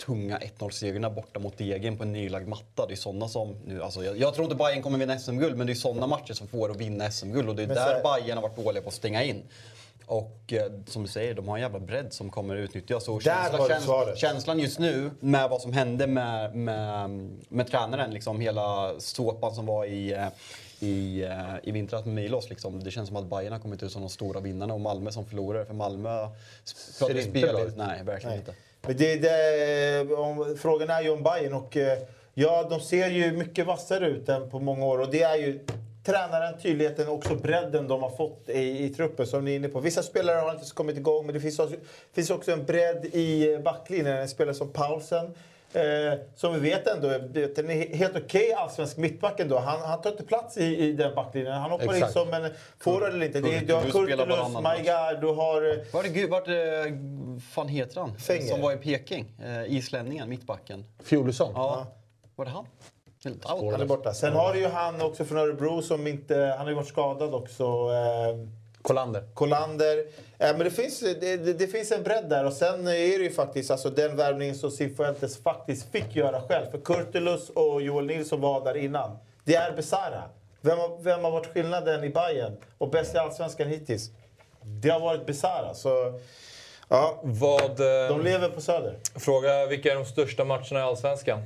tunga 0.05 0.37
1-0-segrarna 0.37 1.09
borta 1.09 1.39
mot 1.39 1.57
Degen 1.57 1.97
på 1.97 2.03
en 2.03 2.11
nylagd 2.13 2.47
matta. 2.47 2.85
Det 2.87 2.93
är 2.93 2.95
sådana 2.95 3.27
som 3.27 3.55
nu, 3.65 3.83
alltså, 3.83 4.03
jag, 4.03 4.17
jag 4.17 4.33
tror 4.33 4.43
inte 4.43 4.55
Bayern 4.55 4.81
kommer 4.81 4.97
vinna 4.97 5.19
SM-guld 5.19 5.57
men 5.57 5.67
det 5.67 5.73
är 5.73 5.75
sådana 5.75 6.07
matcher 6.07 6.33
som 6.33 6.47
får 6.47 6.71
att 6.71 6.77
vinna 6.77 7.11
SM-guld 7.11 7.49
och 7.49 7.55
det 7.55 7.63
är 7.63 7.67
Men 7.67 7.75
där 7.75 7.83
här- 8.03 8.21
Bayern 8.21 8.37
har 8.37 8.41
varit 8.49 8.55
dåliga 8.65 8.81
på 8.83 8.87
att 8.89 8.95
stänga 8.95 9.23
in. 9.23 9.43
Och 10.09 10.53
eh, 10.53 10.71
som 10.85 11.03
du 11.03 11.09
säger, 11.09 11.33
de 11.33 11.47
har 11.47 11.55
en 11.55 11.61
jävla 11.61 11.79
bredd 11.79 12.13
som 12.13 12.29
kommer 12.29 12.55
utnyttjas. 12.55 13.07
Och 13.07 13.21
Där 13.21 13.43
känsla, 13.43 13.57
har 13.93 14.05
du 14.05 14.11
käns- 14.11 14.19
känslan 14.19 14.59
just 14.59 14.79
nu 14.79 15.11
med 15.19 15.49
vad 15.49 15.61
som 15.61 15.73
hände 15.73 16.07
med, 16.07 16.55
med, 16.55 17.09
med 17.49 17.67
tränaren, 17.67 18.11
liksom 18.11 18.39
hela 18.39 18.93
såpan 18.99 19.55
som 19.55 19.65
var 19.65 19.85
i, 19.85 20.13
eh, 20.13 20.27
i, 20.79 21.23
eh, 21.23 21.55
i 21.63 21.71
vintras 21.71 22.05
med 22.05 22.15
Milos. 22.15 22.49
Liksom. 22.49 22.83
Det 22.83 22.91
känns 22.91 23.07
som 23.07 23.17
att 23.17 23.29
Bayern 23.29 23.53
har 23.53 23.59
kommit 23.59 23.83
ut 23.83 23.91
som 23.91 24.01
de 24.01 24.09
stora 24.09 24.39
vinnarna 24.39 24.73
och 24.73 24.81
Malmö 24.81 25.11
som 25.11 25.25
förlorare. 25.25 25.65
För 25.65 25.73
Malmö 25.73 26.27
Ser 26.63 27.13
vi 27.13 27.25
inte 27.25 27.39
bra 27.39 27.61
ut. 27.61 27.77
Nej, 27.77 28.03
verkligen 28.03 28.37
inte. 28.37 28.53
Men 28.81 28.97
det, 28.97 29.15
det, 29.15 30.13
om, 30.15 30.57
frågan 30.59 30.89
är 30.89 31.01
ju 31.01 31.09
om 31.09 31.23
Bayern 31.23 31.53
och 31.53 31.77
ja, 32.33 32.67
de 32.69 32.79
ser 32.79 33.07
ju 33.09 33.31
mycket 33.31 33.67
vassare 33.67 34.07
ut 34.07 34.29
än 34.29 34.49
på 34.49 34.59
många 34.59 34.85
år. 34.85 34.99
Och 34.99 35.11
det 35.11 35.23
är 35.23 35.35
ju 35.35 35.59
tränaren, 36.05 36.59
tydligheten 36.61 37.07
och 37.07 37.13
också 37.13 37.35
bredden 37.35 37.87
de 37.87 38.03
har 38.03 38.09
fått 38.09 38.49
i, 38.49 38.83
i 38.85 38.89
truppen 38.89 39.27
som 39.27 39.45
ni 39.45 39.51
är 39.51 39.55
inne 39.55 39.67
på. 39.67 39.79
Vissa 39.79 40.03
spelare 40.03 40.35
har 40.39 40.53
inte 40.53 40.71
kommit 40.73 40.97
igång 40.97 41.25
men 41.25 41.33
det 41.35 41.41
finns 41.41 41.59
också, 41.59 41.75
finns 42.13 42.29
också 42.29 42.51
en 42.51 42.65
bredd 42.65 43.05
i 43.05 43.53
eh, 43.53 43.59
backlinjen. 43.59 44.17
En 44.17 44.29
spelare 44.29 44.55
som 44.55 44.71
Paulsen. 44.73 45.33
Eh, 45.73 46.19
som 46.35 46.53
vi 46.53 46.59
vet 46.59 46.87
ändå 46.87 47.07
är 47.07 47.59
en 47.59 47.93
helt 47.97 48.15
okej 48.17 48.53
allsvensk 48.53 48.97
mittback 48.97 49.39
ändå. 49.39 49.57
Han, 49.59 49.81
han 49.81 50.01
tar 50.01 50.11
inte 50.11 50.23
plats 50.23 50.57
i, 50.57 50.77
i 50.77 50.93
den 50.93 51.15
backlinjen. 51.15 51.53
Han 51.53 51.71
hoppar 51.71 51.85
Exakt. 51.85 52.05
in 52.05 52.13
som 52.23 52.33
en 52.33 52.51
forward 52.79 53.13
eller 53.13 53.25
inte. 53.25 53.41
Det, 53.41 53.55
är- 53.55 53.61
du 53.65 53.73
har 53.73 53.81
Kurtulus. 53.81 54.61
Maigar, 54.63 55.21
du 55.21 55.27
har... 55.27 55.61
eh, 55.71 55.77
Var 55.93 56.03
det, 56.03 56.09
Gud- 56.09 56.29
vart 56.29 56.45
det, 56.45 56.97
fan 57.51 57.67
heter 57.67 58.01
han? 58.01 58.17
Fenger. 58.17 58.41
Som 58.47 58.61
var 58.61 58.71
i 58.73 58.77
Peking. 58.77 59.31
Eh, 59.43 59.75
islänningen, 59.75 60.29
mittbacken. 60.29 60.85
Fjolesson. 61.03 61.51
Ja. 61.55 61.87
Var 62.35 62.45
det 62.45 62.51
han? 62.51 62.65
Out. 63.25 63.71
Han 63.71 63.81
är 63.81 63.85
borta. 63.85 64.13
Sen 64.13 64.33
har 64.33 64.53
du 64.53 64.59
ju 64.59 64.67
han 64.67 65.01
också 65.01 65.25
från 65.25 65.37
Örebro 65.37 65.81
som 65.81 66.07
inte... 66.07 66.35
Han 66.35 66.59
har 66.59 66.69
ju 66.69 66.73
varit 66.75 66.87
skadad 66.87 67.33
också. 67.33 67.63
Eh, 67.63 68.47
Kolander. 68.81 69.23
Kolander. 69.33 69.97
Eh, 69.97 70.03
men 70.37 70.59
det 70.59 70.71
finns, 70.71 70.99
det, 70.99 71.53
det, 71.53 71.67
finns 71.67 71.91
en 71.91 72.03
bredd 72.03 72.29
där. 72.29 72.45
Och 72.45 72.53
sen 72.53 72.87
är 72.87 72.91
det 72.93 73.23
ju 73.23 73.31
faktiskt 73.31 73.71
alltså, 73.71 73.89
den 73.89 74.15
värvningen 74.15 74.55
som 74.55 74.71
Cifuentes 74.71 75.43
faktiskt 75.43 75.91
fick 75.91 76.15
göra 76.15 76.41
själv. 76.41 76.71
För 76.71 76.77
Kurtulus 76.77 77.49
och 77.49 77.81
Joel 77.81 78.05
Nilsson 78.05 78.41
var 78.41 78.63
där 78.65 78.77
innan. 78.77 79.17
Det 79.43 79.55
är 79.55 79.71
Besara. 79.71 80.23
Vem, 80.61 80.77
har- 80.77 80.97
vem 81.03 81.23
har 81.23 81.31
varit 81.31 81.53
skillnaden 81.53 82.03
i 82.03 82.09
Bayern 82.09 82.57
och 82.77 82.89
bäst 82.89 83.15
i 83.15 83.17
Allsvenskan 83.17 83.67
hittills? 83.67 84.09
Det 84.61 84.89
har 84.89 84.99
varit 84.99 85.25
Besara. 85.25 85.73
Så 85.73 86.19
ja, 86.87 87.19
Vad... 87.23 87.77
de 87.77 87.83
Eh, 88.11 88.19
lever 88.23 88.49
på 88.49 88.61
Söder. 88.61 88.95
fråga 89.15 89.65
vilka 89.65 89.91
är 89.91 89.95
de 89.95 90.05
största 90.05 90.43
matcherna 90.45 90.79
i 90.79 90.83
Allsvenskan? 90.83 91.41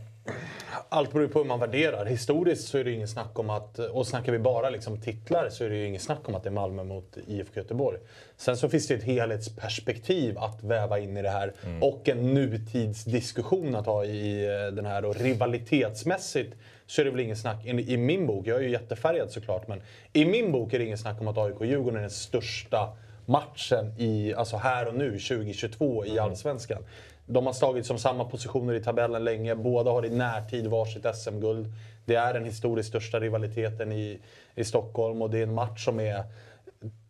Allt 0.90 1.14
beror 1.14 1.28
på 1.28 1.40
hur 1.40 1.46
man 1.46 1.60
värderar. 1.60 2.06
Historiskt 2.06 2.68
så 2.68 2.78
är 2.78 2.84
det 2.84 2.90
ju 2.90 2.96
ingen 2.96 3.08
snack 3.08 3.40
om 3.40 3.50
att, 3.50 3.80
och 3.80 4.08
snackar 4.08 4.32
vi 4.32 4.40
bara 4.40 4.70
liksom 4.70 5.02
titlar 5.02 5.50
så 5.50 5.64
är 5.64 5.70
det 5.70 5.76
ju 5.76 5.88
ingen 5.88 6.02
snack 6.02 6.30
om 6.30 6.36
att 6.36 6.44
det 6.44 6.50
är 6.50 6.52
Malmö 6.52 6.84
mot 6.84 7.18
IFK 7.28 7.60
Göteborg. 7.60 7.98
Sen 8.38 8.58
så 8.58 8.70
finns 8.70 8.88
det 8.88 8.94
ett 8.94 9.04
helhetsperspektiv 9.04 10.38
att 10.38 10.64
väva 10.64 11.00
in 11.00 11.18
i 11.18 11.22
det 11.22 11.30
här 11.30 11.54
och 11.82 12.10
en 12.10 12.34
nutidsdiskussion 12.34 13.76
att 13.76 13.86
ha 13.86 14.06
i 14.06 14.46
eh, 14.46 14.76
den 14.76 14.86
här. 14.86 15.06
Och 15.06 15.16
rivalitetsmässigt 15.16 16.56
så 16.88 17.02
är 17.02 17.06
det 17.06 17.12
väl 17.12 17.20
ingen 17.20 17.38
snack, 17.38 17.66
i 17.66 17.94
i 17.94 17.98
min 17.98 18.28
bok, 18.28 18.48
jag 18.48 18.58
är 18.58 18.62
ju 18.62 18.70
jättefärgad 18.70 19.32
såklart, 19.32 19.68
men 19.68 19.82
i 20.14 20.26
min 20.26 20.52
bok 20.52 20.74
är 20.74 20.80
det 20.80 20.86
ingen 20.86 20.98
snack 20.98 21.22
om 21.22 21.28
att 21.28 21.38
AIK-Djurgården 21.38 21.98
är 21.98 22.02
den 22.02 22.10
största 22.10 22.98
matchen 23.26 23.94
i, 23.98 24.34
alltså 24.34 24.58
här 24.58 24.88
och 24.88 24.96
nu, 24.96 25.12
2022 25.20 26.06
i 26.06 26.20
Allsvenskan. 26.20 26.86
De 27.26 27.46
har 27.46 27.54
slagits 27.54 27.88
som 27.88 27.98
samma 27.98 28.26
positioner 28.26 28.74
i 28.74 28.84
tabellen 28.84 29.24
länge. 29.24 29.56
Båda 29.56 29.92
har 29.92 30.06
i 30.06 30.10
närtid 30.10 30.68
varsitt 30.68 31.16
SM-guld. 31.16 31.74
Det 32.06 32.16
är 32.16 32.34
den 32.34 32.46
historiskt 32.46 32.90
största 32.90 33.20
rivaliteten 33.20 33.92
i, 33.92 34.20
i 34.56 34.64
Stockholm 34.64 35.22
och 35.22 35.30
det 35.30 35.40
är 35.40 35.44
en 35.44 35.54
match 35.54 35.86
som 35.86 36.00
är 36.00 36.24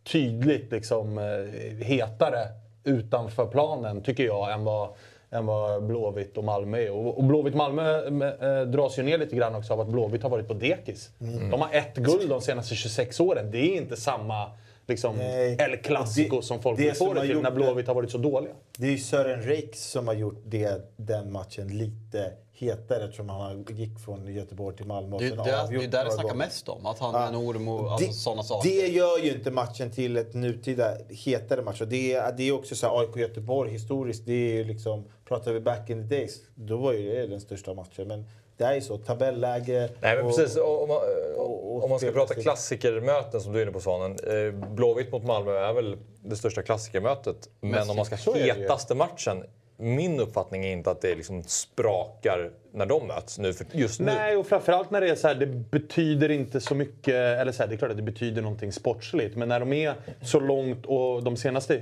tydligt 0.04 0.72
liksom, 0.72 1.18
eh, 1.18 1.86
hetare 1.86 2.48
utanför 2.84 3.46
planen, 3.46 4.02
tycker 4.02 4.24
jag, 4.24 4.52
än 4.52 4.64
vad, 4.64 4.88
än 5.30 5.46
vad 5.46 5.82
Blåvitt 5.82 6.38
och 6.38 6.44
Malmö 6.44 6.78
är. 6.78 6.90
Och, 6.90 7.18
och 7.18 7.24
Blåvitt-Malmö 7.24 8.60
eh, 8.60 8.66
dras 8.66 8.98
ju 8.98 9.02
ner 9.02 9.18
lite 9.18 9.36
grann 9.36 9.54
också 9.54 9.72
av 9.72 9.80
att 9.80 9.88
Blåvitt 9.88 10.22
har 10.22 10.30
varit 10.30 10.48
på 10.48 10.54
dekis. 10.54 11.10
De 11.50 11.60
har 11.60 11.68
ett 11.72 11.96
guld 11.96 12.28
de 12.28 12.40
senaste 12.40 12.74
26 12.74 13.20
åren. 13.20 13.50
Det 13.50 13.58
är 13.58 13.76
inte 13.76 13.96
samma 13.96 14.50
liksom 14.86 15.16
Nej. 15.16 15.56
El 15.60 15.76
Clasico 15.76 16.36
Det- 16.36 16.42
som 16.46 16.62
folk 16.62 16.78
det 16.78 16.84
vill 16.84 16.94
få 16.94 17.14
det 17.14 17.20
har 17.20 17.26
till 17.26 17.38
när 17.40 17.50
Blåvitt 17.50 17.86
har 17.86 17.94
varit 17.94 18.10
så 18.10 18.18
dåliga. 18.18 18.52
Det 18.78 18.86
är 18.86 18.90
ju 18.90 18.98
Sören 18.98 19.42
Reiks 19.42 19.90
som 19.90 20.06
har 20.06 20.14
gjort 20.14 20.42
det, 20.46 20.92
den 20.96 21.32
matchen 21.32 21.78
lite 21.78 22.32
hetare 22.56 23.04
eftersom 23.04 23.28
han 23.28 23.66
gick 23.70 23.98
från 23.98 24.34
Göteborg 24.34 24.76
till 24.76 24.86
Malmö. 24.86 25.14
och 25.16 25.22
Det, 25.22 25.28
sen 25.28 25.36
det, 25.38 25.44
det, 25.44 25.84
är 25.84 25.88
där 25.88 26.04
det 26.16 26.22
gånger. 26.22 26.34
mest 26.34 26.68
om. 26.68 26.86
Att 26.86 26.98
han 26.98 27.14
är 27.14 27.28
en 27.28 27.34
orm 27.36 27.68
och 27.68 27.92
alltså, 27.92 28.12
sådana 28.12 28.42
saker. 28.42 28.68
det 28.70 28.86
gör 28.88 29.18
ju 29.24 29.32
inte 29.34 29.50
matchen 29.50 29.90
till 29.90 30.16
ett 30.16 30.34
nutida 30.34 30.96
hetare 31.10 31.62
match. 31.62 31.80
Och 31.80 31.88
det, 31.88 32.12
är, 32.14 32.32
det 32.32 32.42
är 32.48 32.52
också 32.52 32.74
så 32.74 32.86
här, 32.86 33.00
AIK 33.00 33.16
Göteborg 33.16 33.70
historiskt. 33.70 34.26
Det 34.26 34.32
är 34.32 34.54
ju 34.54 34.64
liksom, 34.64 35.04
pratar 35.28 35.52
vi 35.52 35.60
back 35.60 35.90
in 35.90 36.08
the 36.08 36.16
days, 36.16 36.40
då 36.54 36.76
var 36.76 36.92
ju 36.92 37.14
det 37.14 37.26
den 37.26 37.40
största 37.40 37.74
matchen. 37.74 38.08
Men 38.08 38.24
det 38.56 38.64
är 38.64 38.74
ju 38.74 38.80
så, 38.80 38.98
tabelläge. 38.98 39.88
Nej, 40.00 40.16
men 40.16 40.24
och- 40.26 40.36
precis. 40.36 40.56
Om 40.56 40.88
man, 40.88 40.96
och- 41.36 41.74
och 41.76 41.84
om 41.84 41.90
man 41.90 41.98
ska 41.98 42.10
prata 42.10 42.34
klassikermöten 42.34 43.40
som 43.40 43.52
du 43.52 43.58
är 43.58 43.62
inne 43.62 43.72
på 43.72 43.80
Svanen. 43.80 44.10
Eh, 44.26 44.68
Blåvitt 44.70 45.12
mot 45.12 45.24
Malmö 45.24 45.52
är 45.58 45.72
väl 45.72 45.96
det 46.24 46.36
största 46.36 46.62
klassikermötet. 46.62 47.36
Men 47.60 47.90
om 47.90 47.96
man 47.96 48.04
ska 48.04 48.32
hetaste 48.32 48.94
matchen. 48.94 49.44
Min 49.76 50.20
uppfattning 50.20 50.64
är 50.66 50.72
inte 50.72 50.90
att 50.90 51.00
det 51.00 51.14
liksom 51.14 51.42
sprakar 51.44 52.50
när 52.72 52.86
de 52.86 53.06
möts 53.06 53.38
nu. 53.38 53.52
För 53.52 53.66
just 53.72 54.00
nu. 54.00 54.06
Nej, 54.06 54.36
och 54.36 54.46
framförallt 54.46 54.90
när 54.90 55.00
det 55.00 55.08
är 55.10 55.14
så 55.14 55.28
här, 55.28 55.34
det 55.34 55.46
betyder 55.46 56.30
inte 56.30 56.60
så 56.60 56.74
mycket, 56.74 57.14
eller 57.14 57.52
så 57.52 57.62
här, 57.62 57.68
det 57.68 57.74
är 57.74 57.76
klart 57.76 57.90
att 57.90 57.96
det 57.96 58.02
betyder 58.02 58.42
någonting 58.42 58.72
sportsligt, 58.72 59.36
men 59.36 59.48
när 59.48 59.60
de 59.60 59.72
är 59.72 59.94
så 60.22 60.40
långt 60.40 60.86
och 60.86 61.22
de 61.22 61.36
senaste 61.36 61.80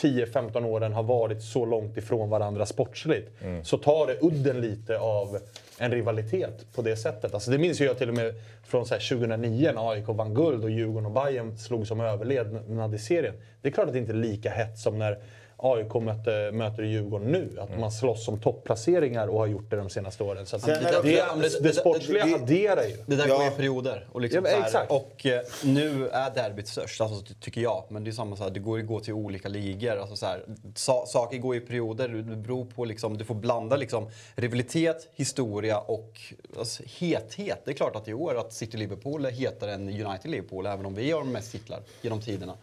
10-15 0.00 0.64
åren 0.64 0.92
har 0.92 1.02
varit 1.02 1.42
så 1.42 1.66
långt 1.66 1.96
ifrån 1.96 2.30
varandra 2.30 2.66
sportsligt, 2.66 3.30
så 3.62 3.78
tar 3.78 4.06
det 4.06 4.18
udden 4.20 4.60
lite 4.60 4.98
av 4.98 5.38
en 5.78 5.90
rivalitet 5.90 6.66
på 6.74 6.82
det 6.82 6.96
sättet. 6.96 7.34
Alltså 7.34 7.50
det 7.50 7.58
minns 7.58 7.80
jag 7.80 7.98
till 7.98 8.08
och 8.08 8.14
med 8.14 8.34
från 8.64 8.86
så 8.86 8.94
här 8.94 9.08
2009 9.18 9.70
när 9.74 9.90
AIK 9.90 10.08
vann 10.08 10.34
guld 10.34 10.64
och 10.64 10.70
Djurgården 10.70 11.06
och 11.06 11.12
Bayern 11.12 11.58
slog 11.58 11.86
som 11.86 12.00
överlevnad 12.00 12.94
i 12.94 12.98
serien. 12.98 13.34
Det 13.62 13.68
är 13.68 13.72
klart 13.72 13.86
att 13.86 13.92
det 13.92 13.98
inte 13.98 14.12
är 14.12 14.16
lika 14.16 14.50
hett 14.50 14.78
som 14.78 14.98
när 14.98 15.18
AIK 15.58 15.94
möter, 15.94 16.52
möter 16.52 16.82
Djurgården 16.82 17.32
nu. 17.32 17.58
Att 17.60 17.78
man 17.78 17.92
slåss 17.92 18.28
om 18.28 18.40
topplaceringar 18.40 19.28
och 19.28 19.38
har 19.38 19.46
gjort 19.46 19.70
det 19.70 19.76
de 19.76 19.90
senaste 19.90 20.22
åren. 20.22 20.46
Så 20.46 20.56
att 20.56 20.62
Sen 20.62 20.70
är 20.74 20.80
det, 21.02 21.02
det 21.02 21.48
det, 21.48 21.62
det, 21.62 21.72
sportsliga 21.72 22.24
det- 22.26 22.34
adderar 22.34 22.82
ju. 22.82 22.96
Det 23.06 23.16
där 23.16 23.28
Ja. 23.28 23.36
går 23.38 23.46
i 23.46 23.50
perioder. 23.50 24.06
Och, 24.12 24.20
liksom 24.20 24.36
Ja, 24.36 24.42
men 24.42 24.50
så 24.50 24.56
här, 24.78 24.84
exakt. 24.84 24.90
och 24.92 25.26
eh, 25.26 25.40
nu 25.64 26.08
är 26.08 26.30
derbyt 26.34 26.68
störst, 26.68 27.00
alltså, 27.00 27.24
ty- 27.26 27.34
tycker 27.40 27.60
jag. 27.60 27.84
Men 27.88 28.04
det 28.04 28.10
är 28.10 28.12
samma 28.12 28.36
så 28.36 28.42
här, 28.42 28.50
det 28.50 28.60
går 28.60 28.78
ju 28.78 28.86
gå 28.86 29.00
till 29.00 29.14
olika 29.14 29.48
ligor. 29.48 29.96
Alltså, 29.96 30.16
så 30.16 30.26
här, 30.26 30.44
sa, 30.74 31.04
saker 31.06 31.38
går 31.38 31.56
i 31.56 31.60
perioder. 31.60 32.08
Det 32.08 32.22
beror 32.36 32.64
på 32.64 32.84
liksom, 32.84 33.18
du 33.18 33.24
får 33.24 33.34
blanda 33.34 33.76
liksom, 33.76 34.10
rivalitet, 34.34 35.08
historia 35.14 35.78
och 35.78 36.20
alltså, 36.58 36.82
hethet. 36.98 37.62
Det 37.64 37.70
är 37.70 37.74
klart 37.74 37.96
att 37.96 38.08
i 38.08 38.14
år 38.14 38.38
att 38.38 38.52
City-Liverpool 38.52 39.24
är 39.26 39.30
hetare 39.30 39.72
än 39.72 39.88
United-Liverpool, 39.88 40.66
även 40.66 40.86
om 40.86 40.94
vi 40.94 41.10
har 41.10 41.24
mest 41.24 41.52
titlar 41.52 41.80
genom 42.02 42.20
tiderna. 42.20 42.54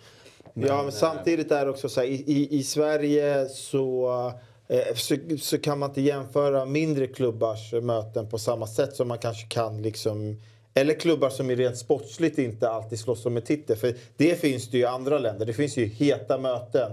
Ja, 0.53 0.83
men 0.83 0.91
samtidigt 0.91 1.51
är 1.51 1.65
det 1.65 1.71
också 1.71 1.89
så 1.89 1.99
här, 1.99 2.07
i, 2.07 2.23
i, 2.27 2.57
i 2.59 2.63
Sverige 2.63 3.49
så, 3.49 4.33
eh, 4.67 4.95
så, 4.95 5.15
så 5.39 5.57
kan 5.57 5.79
man 5.79 5.89
inte 5.89 6.01
jämföra 6.01 6.65
mindre 6.65 7.07
klubbars 7.07 7.73
möten 7.73 8.29
på 8.29 8.39
samma 8.39 8.67
sätt 8.67 8.95
som 8.95 9.07
man 9.07 9.17
kanske 9.17 9.47
kan 9.47 9.81
liksom 9.81 10.37
eller 10.73 10.93
klubbar 10.93 11.29
som 11.29 11.49
är 11.49 11.55
rent 11.55 11.77
sportsligt 11.77 12.37
inte 12.37 12.69
alltid 12.69 12.99
slåss 12.99 13.25
om 13.25 13.37
en 13.37 13.43
titel. 13.43 13.77
För 13.77 13.95
det 14.17 14.39
finns 14.39 14.67
det 14.67 14.77
ju 14.77 14.83
i 14.83 14.85
andra 14.85 15.19
länder. 15.19 15.45
Det 15.45 15.53
finns 15.53 15.77
ju 15.77 15.85
heta 15.85 16.37
möten 16.37 16.91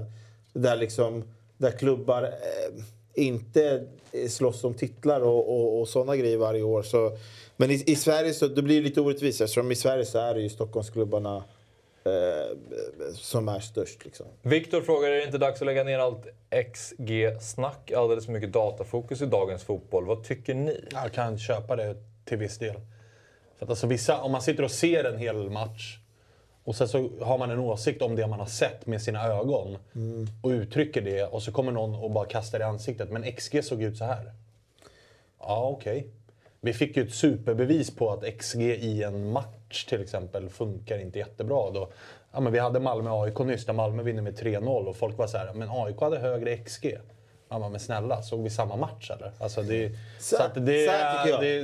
där, 0.52 0.76
liksom, 0.76 1.24
där 1.56 1.70
klubbar 1.70 2.22
eh, 2.22 2.84
inte 3.14 3.86
eh, 4.12 4.28
slåss 4.28 4.64
om 4.64 4.74
titlar 4.74 5.20
och, 5.20 5.48
och, 5.48 5.80
och 5.80 5.88
sådana 5.88 6.16
grejer 6.16 6.36
varje 6.36 6.62
år. 6.62 6.82
Så, 6.82 7.16
men 7.56 7.70
i, 7.70 7.84
i 7.86 7.96
Sverige 7.96 8.34
så 8.34 8.48
det 8.48 8.62
blir 8.62 8.76
det 8.76 8.88
lite 8.88 9.00
orättvist 9.00 9.40
eftersom 9.40 9.72
i 9.72 9.76
Sverige 9.76 10.04
så 10.04 10.18
är 10.18 10.34
det 10.34 10.40
ju 10.40 10.48
Stockholmsklubbarna 10.48 11.44
eh, 12.04 13.12
som 13.14 13.48
är 13.48 13.60
störst. 13.60 14.04
Liksom. 14.04 14.26
Viktor 14.42 14.80
frågar, 14.80 15.08
är 15.08 15.16
det 15.16 15.24
inte 15.24 15.38
dags 15.38 15.60
att 15.60 15.66
lägga 15.66 15.84
ner 15.84 15.98
allt 15.98 16.26
XG-snack? 16.72 17.92
Alldeles 17.92 18.26
för 18.26 18.32
mycket 18.32 18.52
datafokus 18.52 19.22
i 19.22 19.26
dagens 19.26 19.62
fotboll. 19.62 20.06
Vad 20.06 20.24
tycker 20.24 20.54
ni? 20.54 20.84
Jag 20.90 21.12
kan 21.12 21.38
köpa 21.38 21.76
det 21.76 21.96
till 22.24 22.38
viss 22.38 22.58
del. 22.58 22.74
För 23.58 23.66
att 23.66 23.70
alltså 23.70 23.86
vissa, 23.86 24.20
om 24.20 24.32
man 24.32 24.42
sitter 24.42 24.62
och 24.62 24.70
ser 24.70 25.04
en 25.04 25.18
hel 25.18 25.50
match 25.50 25.98
och 26.64 26.76
sen 26.76 26.88
så 26.88 27.10
har 27.20 27.38
man 27.38 27.50
en 27.50 27.58
åsikt 27.58 28.02
om 28.02 28.16
det 28.16 28.26
man 28.26 28.38
har 28.38 28.46
sett 28.46 28.86
med 28.86 29.02
sina 29.02 29.24
ögon 29.24 29.78
och 30.42 30.48
uttrycker 30.50 31.02
det 31.02 31.22
och 31.22 31.42
så 31.42 31.52
kommer 31.52 31.72
någon 31.72 31.94
och 31.94 32.10
bara 32.10 32.26
kastar 32.26 32.58
det 32.58 32.62
i 32.62 32.66
ansiktet. 32.66 33.10
Men 33.10 33.32
XG 33.32 33.64
såg 33.64 33.82
ut 33.82 33.96
så 33.96 34.04
här. 34.04 34.32
Ja, 35.38 35.68
okej. 35.68 36.06
Vi 36.60 36.72
fick 36.72 36.96
ju 36.96 37.02
ett 37.02 37.14
superbevis 37.14 37.96
på 37.96 38.10
att 38.10 38.38
XG 38.38 38.60
i 38.60 39.02
en 39.02 39.32
match 39.32 39.84
till 39.84 40.02
exempel 40.02 40.48
funkar 40.48 40.98
inte 40.98 41.18
jättebra. 41.18 41.70
Då, 41.70 41.92
ja, 42.32 42.40
men 42.40 42.52
vi 42.52 42.58
hade 42.58 42.80
Malmö-AIK 42.80 43.38
nyss 43.38 43.66
där 43.66 43.72
Malmö 43.72 44.02
vinner 44.02 44.22
med 44.22 44.38
3-0 44.38 44.86
och 44.86 44.96
folk 44.96 45.18
var 45.18 45.26
så 45.26 45.38
här, 45.38 45.52
men 45.54 45.68
AIK 45.70 46.00
hade 46.00 46.18
högre 46.18 46.56
XG. 46.56 46.98
Ja, 47.48 47.68
men 47.68 47.80
snälla, 47.80 48.22
såg 48.22 48.42
vi 48.42 48.50
samma 48.50 48.76
match 48.76 49.10
eller? 49.10 49.32
Alltså 49.38 49.62
det, 49.62 49.92
så 50.18 50.36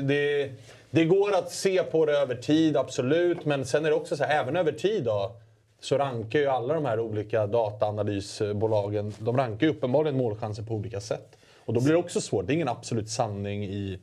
det, 0.01 0.51
det 0.91 1.05
går 1.05 1.35
att 1.35 1.51
se 1.51 1.83
på 1.83 2.07
det 2.07 2.13
över 2.13 2.35
tid, 2.35 2.77
absolut. 2.77 3.45
Men 3.45 3.65
sen 3.65 3.85
är 3.85 3.91
det 3.91 3.97
också 3.97 4.17
så 4.17 4.25
här, 4.25 4.41
även 4.43 4.57
över 4.57 4.73
tid 4.73 5.05
då, 5.05 5.37
så 5.81 5.99
rankar 5.99 6.39
ju 6.39 6.47
alla 6.47 6.75
de 6.75 6.85
här 6.85 7.01
olika 7.01 7.47
dataanalysbolagen, 7.47 9.15
de 9.19 9.37
rankar 9.37 9.67
ju 9.67 9.73
uppenbarligen 9.73 10.17
målchanser 10.17 10.63
på 10.63 10.75
olika 10.75 11.01
sätt. 11.01 11.39
Och 11.65 11.75
då 11.75 11.81
blir 11.81 11.93
det 11.93 11.99
också 11.99 12.21
svårt. 12.21 12.47
Det 12.47 12.53
är 12.53 12.55
ingen 12.55 12.69
absolut 12.69 13.11
sanning 13.11 13.65
i, 13.65 13.99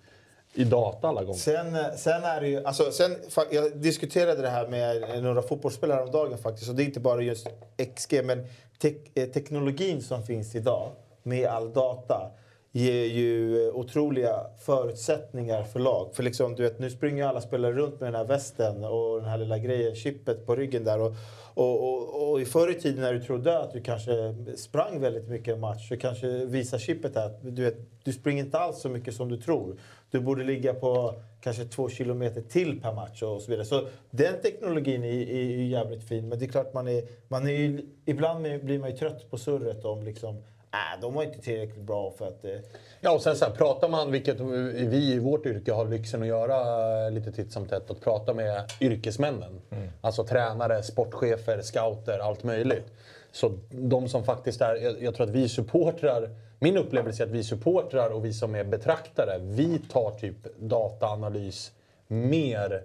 i 0.54 0.64
data 0.64 1.08
alla 1.08 1.24
gånger. 1.24 1.40
Sen, 1.40 1.76
eh, 1.76 1.96
sen 1.96 2.24
är 2.24 2.42
det 2.42 2.48
ju, 2.48 2.66
alltså, 2.66 2.92
sen, 2.92 3.16
jag 3.52 3.78
diskuterade 3.78 4.42
det 4.42 4.50
här 4.50 4.68
med 4.68 5.24
några 5.24 5.42
fotbollsspelare 5.42 6.04
om 6.04 6.12
dagen 6.12 6.38
faktiskt. 6.38 6.70
Och 6.70 6.76
det 6.76 6.84
är 6.84 6.86
inte 6.86 7.00
bara 7.00 7.22
just 7.22 7.48
XG, 7.96 8.24
men 8.24 8.48
tek, 8.78 9.18
eh, 9.18 9.30
teknologin 9.30 10.02
som 10.02 10.24
finns 10.24 10.56
idag 10.56 10.92
med 11.24 11.48
all 11.48 11.74
data 11.74 12.32
ger 12.76 13.06
ju 13.06 13.68
eh, 13.68 13.76
otroliga 13.76 14.48
förutsättningar 14.60 15.64
för 15.64 15.80
lag. 15.80 16.10
För 16.14 16.24
liksom, 16.24 16.56
du 16.56 16.64
vet, 16.64 16.80
nu 16.80 16.90
springer 16.90 17.24
ju 17.24 17.30
alla 17.30 17.42
spelare 17.42 17.74
runt 17.74 18.00
med 18.00 18.08
den 18.08 18.16
här 18.16 18.26
västen 18.26 18.84
och 18.84 19.20
den 19.20 19.30
här 19.30 19.38
lilla 19.38 19.58
grejen, 19.58 19.96
chippet 19.96 20.46
på 20.46 20.56
ryggen 20.56 20.84
där. 20.84 21.00
Och, 21.02 21.16
och, 21.54 21.94
och, 21.94 22.32
och 22.32 22.42
i 22.42 22.46
förr 22.46 22.72
i 22.72 22.74
tiden 22.74 23.02
när 23.02 23.14
du 23.14 23.20
trodde 23.24 23.60
att 23.60 23.74
du 23.74 23.82
kanske 23.82 24.36
sprang 24.58 25.00
väldigt 25.00 25.28
mycket 25.28 25.54
en 25.54 25.60
match 25.60 25.90
så 25.90 25.98
kanske 25.98 26.28
visar 26.28 26.78
chippet 26.78 27.18
att 27.18 27.40
du, 27.42 27.64
vet, 27.64 27.78
du 28.04 28.14
springer 28.14 28.44
inte 28.44 28.60
alls 28.60 28.82
så 28.82 28.90
mycket 28.90 29.14
som 29.14 29.30
du 29.30 29.38
tror. 29.38 29.78
Du 30.14 30.20
borde 30.20 30.44
ligga 30.44 30.74
på 30.74 31.14
kanske 31.42 31.66
två 31.66 31.90
kilometer 31.90 32.42
till 32.42 32.82
per 32.82 32.94
match 32.94 33.22
och 33.24 33.42
så 33.42 33.52
vidare. 33.52 33.66
Så 33.66 33.88
den 34.10 34.42
teknologin 34.42 35.04
är, 35.04 35.08
är 35.08 35.44
ju 35.44 35.66
jävligt 35.68 36.04
fin. 36.04 36.30
Men 36.30 36.40
det 36.40 36.46
är 36.46 36.50
klart 36.50 36.74
man 36.74 36.88
är, 36.88 37.04
man 37.28 37.48
är 37.48 37.52
ju, 37.52 37.86
ibland 38.06 38.42
blir 38.64 38.80
man 38.80 38.90
ju 38.90 38.98
trött 38.98 39.32
på 39.32 39.38
surret 39.38 39.86
om 39.86 40.04
liksom, 40.04 40.36
äh, 40.36 41.02
de 41.02 41.14
var 41.14 41.24
inte 41.24 41.42
tillräckligt 41.42 41.84
bra 41.84 42.14
för 42.18 42.28
att... 42.28 42.46
Eh, 42.46 42.52
Ja, 43.02 43.12
och 43.12 43.22
sen 43.22 43.36
så 43.36 43.46
här, 43.46 43.52
pratar 43.52 43.90
man, 43.90 44.12
vilket 44.12 44.40
vi 44.76 45.14
i 45.14 45.20
vårt 45.20 45.46
yrke 45.46 45.72
har 45.74 45.86
lyxen 45.86 46.22
att 46.22 46.28
göra 46.28 47.10
lite 47.10 47.32
titt 47.32 47.52
som 47.52 47.66
tätt, 47.66 47.92
att 47.92 48.02
prata 48.02 48.34
med 48.34 48.64
yrkesmännen. 48.82 49.62
Alltså 50.02 50.24
tränare, 50.24 50.84
sportchefer, 50.84 51.62
scouter, 51.62 52.20
allt 52.20 52.44
möjligt. 52.44 52.86
Så 53.32 53.58
de 53.70 54.08
som 54.10 54.24
faktiskt 54.24 54.62
är, 54.62 54.76
jag, 54.76 55.02
jag 55.04 55.16
tror 55.16 55.28
att 55.28 55.34
vi 55.34 55.50
supportrar, 55.50 56.30
min 56.64 56.78
upplevelse 56.78 57.24
är 57.24 57.28
att 57.28 57.34
vi 57.34 57.44
supportrar 57.44 58.10
och 58.10 58.26
vi 58.26 58.34
som 58.34 58.56
är 58.56 58.64
betraktare, 58.64 59.40
vi 59.42 59.80
tar 59.80 60.12
typ 60.12 60.60
dataanalys 60.60 61.72
mer 62.08 62.84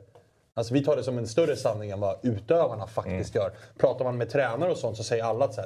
Alltså 0.55 0.75
vi 0.75 0.85
tar 0.85 0.97
det 0.97 1.03
som 1.03 1.19
en 1.19 1.27
större 1.27 1.57
sanning 1.57 1.91
än 1.91 2.01
vad 2.01 2.17
utövarna 2.23 2.87
faktiskt 2.87 3.35
gör. 3.35 3.53
Pratar 3.79 4.05
man 4.05 4.17
med 4.17 4.31
tränare 4.31 4.71
och 4.71 4.77
sånt 4.77 4.97
så 4.97 5.05
säger 5.05 5.25
alla 5.25 5.45
att 5.45 5.59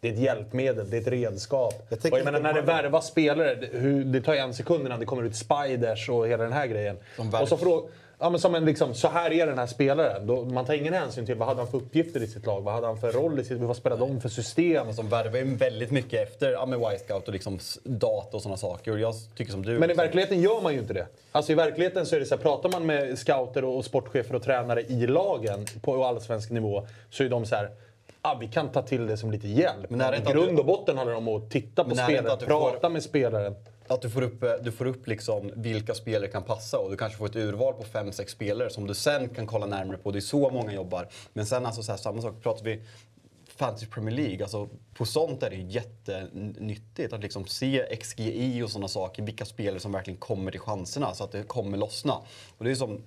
det 0.00 0.08
är 0.08 0.12
ett 0.12 0.18
hjälpmedel, 0.18 0.90
det 0.90 0.96
är 0.96 1.00
ett 1.00 1.06
redskap. 1.06 1.74
Jag 1.88 2.12
och 2.12 2.18
jag 2.18 2.24
menar 2.24 2.40
när 2.40 2.52
det 2.52 2.62
värvas 2.62 3.06
spelare, 3.06 3.54
det, 3.54 3.66
hur, 3.72 4.04
det 4.04 4.20
tar 4.20 4.34
ju 4.34 4.38
en 4.38 4.54
sekund 4.54 4.86
innan 4.86 5.00
det 5.00 5.06
kommer 5.06 5.22
ut 5.22 5.36
spiders 5.36 6.08
och 6.08 6.28
hela 6.28 6.42
den 6.42 6.52
här 6.52 6.66
grejen. 6.66 6.96
Och 7.40 7.48
så 7.48 7.56
fråga, 7.56 7.88
ja, 8.22 8.30
men 8.30 8.40
som 8.40 8.54
en 8.54 8.64
liksom, 8.64 8.94
så 8.94 9.08
här 9.08 9.32
är 9.32 9.46
den 9.46 9.58
här 9.58 9.66
spelaren. 9.66 10.26
Då, 10.26 10.44
man 10.44 10.64
tar 10.64 10.74
ingen 10.74 10.94
hänsyn 10.94 11.26
till 11.26 11.34
vad 11.34 11.48
hade 11.48 11.60
han 11.60 11.70
för 11.70 11.78
uppgifter 11.78 12.22
i 12.22 12.26
sitt 12.26 12.46
lag, 12.46 12.60
vad 12.60 12.74
hade 12.74 12.86
han 12.86 12.96
för 12.96 13.12
roll 13.12 13.40
i 13.40 13.44
sitt, 13.44 13.58
vad 13.58 13.76
spelade 13.76 14.06
de 14.06 14.20
för 14.20 14.28
system. 14.28 14.92
Som 14.92 15.08
värvar 15.08 15.38
ju 15.38 15.54
väldigt 15.54 15.90
mycket 15.90 16.28
efter 16.28 16.50
ja, 16.52 16.66
med 16.66 16.78
Wisecout 16.78 17.26
och 17.26 17.32
liksom 17.32 17.58
data 17.84 18.36
och 18.36 18.42
sådana 18.42 18.56
saker. 18.56 18.92
Och 18.92 18.98
jag 18.98 19.14
tycker 19.36 19.52
som 19.52 19.62
du. 19.62 19.72
Men 19.72 19.82
i 19.82 19.86
liksom, 19.86 20.04
verkligheten 20.04 20.40
gör 20.40 20.60
man 20.60 20.72
ju 20.72 20.78
inte 20.78 20.94
det. 20.94 21.06
Alltså 21.32 21.52
i 21.52 21.54
verkligheten 21.54 22.06
så 22.06 22.16
är 22.16 22.20
det 22.20 22.26
så 22.26 22.34
här, 22.34 22.42
pratar 22.42 22.68
man 22.68 22.86
med 22.86 23.18
scouter 23.18 23.64
och 23.64 23.84
sportchefer 23.84 24.34
och 24.34 24.42
tränare 24.42 24.82
i 24.82 25.06
lagen 25.06 25.66
på 25.82 26.04
allsvensk 26.04 26.50
nivå 26.50 26.86
så 27.10 27.24
är 27.24 27.28
de 27.28 27.46
så 27.46 27.56
här, 27.56 27.70
ah, 28.22 28.34
vi 28.40 28.48
kan 28.48 28.68
ta 28.68 28.82
till 28.82 29.06
det 29.06 29.16
som 29.16 29.30
lite 29.30 29.48
hjälp. 29.48 29.90
Men 29.90 30.14
I 30.14 30.32
grund 30.32 30.58
och 30.58 30.64
botten 30.66 30.96
handlar 30.96 31.12
det 31.12 31.18
om 31.18 31.28
att 31.28 31.50
titta 31.50 31.84
på 31.84 31.94
spelaren, 31.94 32.38
prata 32.38 32.80
får- 32.80 32.88
med 32.88 33.02
spelaren. 33.02 33.54
Att 33.86 34.02
du 34.02 34.10
får 34.10 34.22
upp, 34.22 34.42
eh, 34.42 34.52
du 34.62 34.72
får 34.72 34.86
upp 34.86 35.06
liksom 35.06 35.52
vilka 35.56 35.94
spelare 35.94 36.30
kan 36.30 36.42
passa 36.42 36.78
och 36.78 36.90
du 36.90 36.96
kanske 36.96 37.18
får 37.18 37.26
ett 37.26 37.36
urval 37.36 37.74
på 37.74 37.82
5-6 37.82 38.32
spelare 38.32 38.70
som 38.70 38.86
du 38.86 38.94
sen 38.94 39.28
kan 39.28 39.46
kolla 39.46 39.66
närmare 39.66 39.96
på. 39.96 40.10
Det 40.10 40.18
är 40.18 40.20
så 40.20 40.50
många 40.50 40.72
jobbar. 40.72 41.08
Men 41.32 41.46
sen 41.46 41.66
alltså 41.66 41.82
så 41.82 41.92
här, 41.92 41.98
samma 41.98 42.22
sak, 42.22 42.42
pratar 42.42 42.64
vi 42.64 42.82
Fantasy 43.56 43.86
Premier 43.86 44.16
League, 44.16 44.42
alltså 44.42 44.68
på 44.94 45.06
sånt 45.06 45.42
är 45.42 45.50
det 45.50 45.56
ju 45.56 45.66
jättenyttigt 45.66 47.12
att 47.12 47.20
liksom 47.20 47.46
se 47.46 47.96
XGI 48.00 48.62
och 48.62 48.70
sådana 48.70 48.88
saker, 48.88 49.22
vilka 49.22 49.44
spelare 49.44 49.80
som 49.80 49.92
verkligen 49.92 50.18
kommer 50.18 50.50
till 50.50 50.60
chanserna 50.60 51.14
så 51.14 51.24
att 51.24 51.32
det 51.32 51.42
kommer 51.42 51.78
lossna. 51.78 52.14
Och 52.58 52.64
det 52.64 52.70
är 52.70 52.74
som 52.74 53.02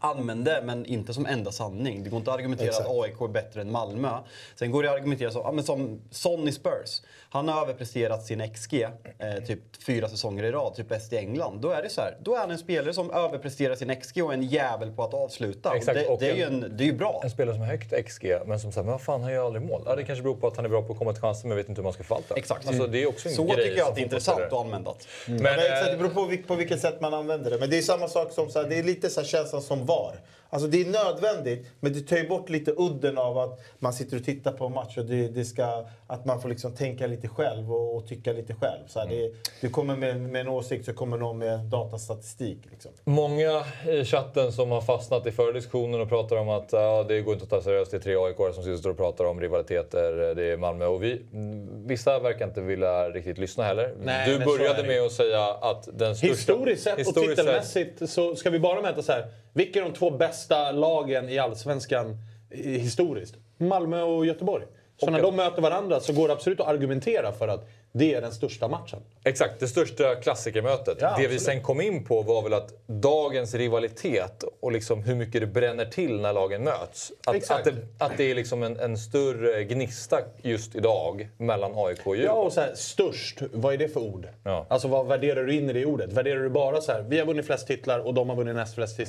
använde, 0.00 0.62
men 0.64 0.86
inte 0.86 1.14
som 1.14 1.26
enda 1.26 1.52
sanning. 1.52 2.04
Det 2.04 2.10
går 2.10 2.18
inte 2.18 2.30
att 2.30 2.38
argumentera 2.38 2.68
Exakt. 2.68 2.88
att 2.88 2.92
AIK 2.92 3.20
är 3.20 3.28
bättre 3.28 3.60
än 3.60 3.72
Malmö. 3.72 4.18
Sen 4.54 4.70
går 4.70 4.82
det 4.82 4.90
att 4.90 4.96
argumentera 4.96 5.30
som, 5.30 5.42
ja, 5.44 5.52
men 5.52 5.64
som 5.64 6.00
Son 6.10 6.48
i 6.48 6.52
Spurs. 6.52 7.02
Han 7.34 7.48
har 7.48 7.62
överpresterat 7.62 8.22
sin 8.26 8.48
XG 8.54 8.82
eh, 9.18 9.44
typ 9.46 9.58
fyra 9.86 10.08
säsonger 10.08 10.44
i 10.44 10.50
rad, 10.52 10.74
typ 10.74 10.88
bäst 10.88 11.12
i 11.12 11.16
England. 11.16 11.60
Då 11.60 11.70
är 11.70 11.82
det 11.82 11.88
så 11.88 12.00
här, 12.00 12.16
då 12.22 12.34
är 12.34 12.38
han 12.38 12.50
en 12.50 12.58
spelare 12.58 12.94
som 12.94 13.10
överpresterar 13.10 13.74
sin 13.74 13.96
XG 13.96 14.22
och 14.24 14.34
en 14.34 14.42
jävel 14.42 14.90
på 14.92 15.02
att 15.04 15.14
avsluta. 15.14 15.70
Och 15.70 15.76
Exakt, 15.76 15.98
det, 15.98 16.06
och 16.06 16.18
det, 16.20 16.30
är 16.30 16.34
ju 16.34 16.42
en- 16.42 16.76
det 16.76 16.84
är 16.84 16.86
ju 16.86 16.92
bra. 16.92 17.20
En 17.24 17.30
spelare 17.30 17.54
som 17.54 17.60
har 17.62 17.68
högt 17.70 17.92
XG, 18.06 18.26
men 18.46 18.60
som 18.60 18.72
säger 18.72 18.84
men 18.84 18.92
vad 18.92 19.02
fan, 19.02 19.22
han 19.22 19.32
gör 19.32 19.46
aldrig 19.46 19.66
mål. 19.66 19.82
Ja, 19.86 19.96
det 19.96 20.04
kanske 20.04 20.22
beror 20.22 20.34
på 20.36 20.46
att 20.46 20.56
han 20.56 20.64
är 20.64 20.68
bra 20.68 20.82
på 20.82 20.92
att 20.92 20.98
komma 20.98 21.12
till 21.12 21.22
chanser, 21.22 21.48
men 21.48 21.56
vet 21.56 21.68
inte 21.68 21.78
hur 21.78 21.84
man 21.84 21.92
ska 21.92 22.02
förvalta. 22.02 22.34
Exakt. 22.36 22.68
Alltså, 22.68 22.86
det 22.86 23.02
är 23.02 23.06
också 23.08 23.28
en 23.28 23.34
Så 23.34 23.44
grej 23.44 23.56
tycker 23.56 23.78
jag 23.78 23.88
att 23.88 23.94
det 23.94 24.00
är 24.00 24.04
intressant 24.04 24.40
att 24.40 24.50
fotbollsspelare. 24.50 24.76
använda. 24.76 24.94
Men, 25.26 25.42
Men 25.42 25.58
exakt, 25.72 25.90
det 25.90 25.96
beror 25.96 26.36
på, 26.36 26.42
på 26.48 26.54
vilket 26.54 26.80
sätt 26.80 27.00
man 27.00 27.14
använder 27.14 27.50
det. 27.50 27.58
Men 27.58 27.70
det 27.70 27.78
är 27.78 27.82
samma 27.82 28.08
sak 28.08 28.32
som 28.32 28.50
så 28.50 28.60
här, 28.62 28.68
det 28.68 28.78
är 28.78 28.82
lite 28.82 29.10
så 29.10 29.20
här 29.20 29.26
känslan 29.28 29.62
som 29.62 29.86
VAR. 29.86 30.20
Alltså 30.54 30.68
det 30.68 30.80
är 30.80 30.84
nödvändigt, 31.04 31.66
men 31.80 31.92
det 31.92 32.00
tar 32.00 32.16
ju 32.16 32.28
bort 32.28 32.48
lite 32.48 32.74
udden 32.76 33.18
av 33.18 33.38
att 33.38 33.60
man 33.78 33.92
sitter 33.92 34.16
och 34.16 34.24
tittar 34.24 34.52
på 34.52 34.66
en 34.66 34.72
match 34.72 34.98
och 34.98 35.04
det, 35.04 35.28
det 35.28 35.44
ska, 35.44 35.84
att 36.06 36.24
man 36.24 36.40
får 36.40 36.48
liksom 36.48 36.72
tänka 36.74 37.06
lite 37.06 37.28
själv 37.28 37.72
och, 37.72 37.96
och 37.96 38.06
tycka 38.08 38.32
lite 38.32 38.54
själv. 38.54 38.80
Så 38.86 39.00
här, 39.00 39.06
det, 39.06 39.30
du 39.60 39.70
kommer 39.70 39.96
med, 39.96 40.20
med 40.20 40.40
en 40.40 40.48
åsikt 40.48 40.84
så 40.84 40.92
kommer 40.92 41.16
någon 41.16 41.38
med 41.38 41.60
datastatistik. 41.60 42.58
Liksom. 42.70 42.92
Många 43.04 43.64
i 43.88 44.04
chatten 44.04 44.52
som 44.52 44.70
har 44.70 44.80
fastnat 44.80 45.26
i 45.26 45.32
förra 45.32 45.52
diskussionen 45.52 46.00
och 46.00 46.08
pratar 46.08 46.36
om 46.36 46.48
att 46.48 46.68
ja, 46.72 47.04
det 47.08 47.20
går 47.20 47.34
inte 47.34 47.44
att 47.44 47.50
ta 47.50 47.62
seriöst. 47.62 47.90
Det 47.90 47.96
är 47.96 48.00
tre 48.00 48.16
AIK 48.16 48.54
som 48.54 48.64
sitter 48.64 48.90
och 48.90 48.96
pratar 48.96 49.24
om 49.24 49.40
rivaliteter. 49.40 50.34
Det 50.34 50.44
är 50.52 50.56
Malmö 50.56 50.86
och 50.86 51.02
vi. 51.02 51.22
mm, 51.32 51.86
Vissa 51.86 52.18
verkar 52.18 52.46
inte 52.46 52.60
vilja 52.60 53.10
riktigt 53.10 53.38
lyssna 53.38 53.64
heller. 53.64 53.94
Nej, 54.02 54.38
du 54.38 54.44
började 54.44 54.82
med 54.82 55.02
att 55.02 55.12
säga 55.12 55.44
att 55.44 55.88
den 55.92 56.16
största... 56.16 56.34
Historiskt 56.34 56.82
sett 56.82 56.92
och 56.92 56.98
historiskt 56.98 57.28
sett- 57.28 57.36
titelmässigt 57.36 58.10
så 58.10 58.36
ska 58.36 58.50
vi 58.50 58.58
bara 58.58 58.82
mäta 58.82 59.02
så 59.02 59.12
här. 59.12 59.26
Vilka 59.54 59.78
är 59.78 59.84
de 59.84 59.92
två 59.92 60.10
bästa 60.10 60.72
lagen 60.72 61.28
i 61.28 61.38
Allsvenskan 61.38 62.16
historiskt? 62.50 63.34
Malmö 63.56 64.02
och 64.02 64.26
Göteborg. 64.26 64.64
Så 64.96 65.10
när 65.10 65.22
de 65.22 65.36
möter 65.36 65.62
varandra 65.62 66.00
så 66.00 66.12
går 66.12 66.28
det 66.28 66.34
absolut 66.34 66.60
att 66.60 66.68
argumentera 66.68 67.32
för 67.32 67.48
att 67.48 67.68
det 67.96 68.14
är 68.14 68.20
den 68.20 68.32
största 68.32 68.68
matchen. 68.68 68.98
Exakt, 69.24 69.60
det 69.60 69.68
största 69.68 70.14
klassikermötet. 70.14 70.98
Ja, 71.00 71.14
det 71.18 71.28
vi 71.28 71.38
sen 71.38 71.62
kom 71.62 71.80
in 71.80 72.04
på 72.04 72.22
var 72.22 72.42
väl 72.42 72.54
att 72.54 72.72
dagens 72.86 73.54
rivalitet 73.54 74.44
och 74.60 74.72
liksom 74.72 75.02
hur 75.02 75.14
mycket 75.14 75.40
det 75.40 75.46
bränner 75.46 75.84
till 75.84 76.20
när 76.20 76.32
lagen 76.32 76.64
möts. 76.64 77.12
Att, 77.26 77.34
Exakt. 77.34 77.66
att, 77.66 77.74
det, 77.74 78.04
att 78.04 78.12
det 78.16 78.30
är 78.30 78.34
liksom 78.34 78.62
en, 78.62 78.80
en 78.80 78.98
större 78.98 79.64
gnista 79.64 80.18
just 80.42 80.74
idag 80.74 81.28
mellan 81.38 81.72
AIK 81.74 82.06
och 82.06 82.16
Ja, 82.16 82.20
Djurgården. 82.20 82.46
och 82.46 82.52
så 82.52 82.60
här, 82.60 82.74
störst, 82.74 83.42
vad 83.52 83.74
är 83.74 83.78
det 83.78 83.88
för 83.88 84.00
ord? 84.00 84.28
Ja. 84.44 84.66
Alltså 84.68 84.88
vad 84.88 85.06
värderar 85.06 85.44
du 85.44 85.54
in 85.54 85.70
i 85.70 85.72
det 85.72 85.86
ordet? 85.86 86.12
Värderar 86.12 86.40
du 86.40 86.48
bara 86.48 86.80
så 86.80 86.92
här, 86.92 87.02
vi 87.02 87.18
har 87.18 87.26
vunnit 87.26 87.46
flest 87.46 87.66
titlar 87.66 87.98
och 87.98 88.14
de 88.14 88.28
har 88.28 88.36
vunnit 88.36 88.54
näst 88.54 88.74
flest 88.74 89.00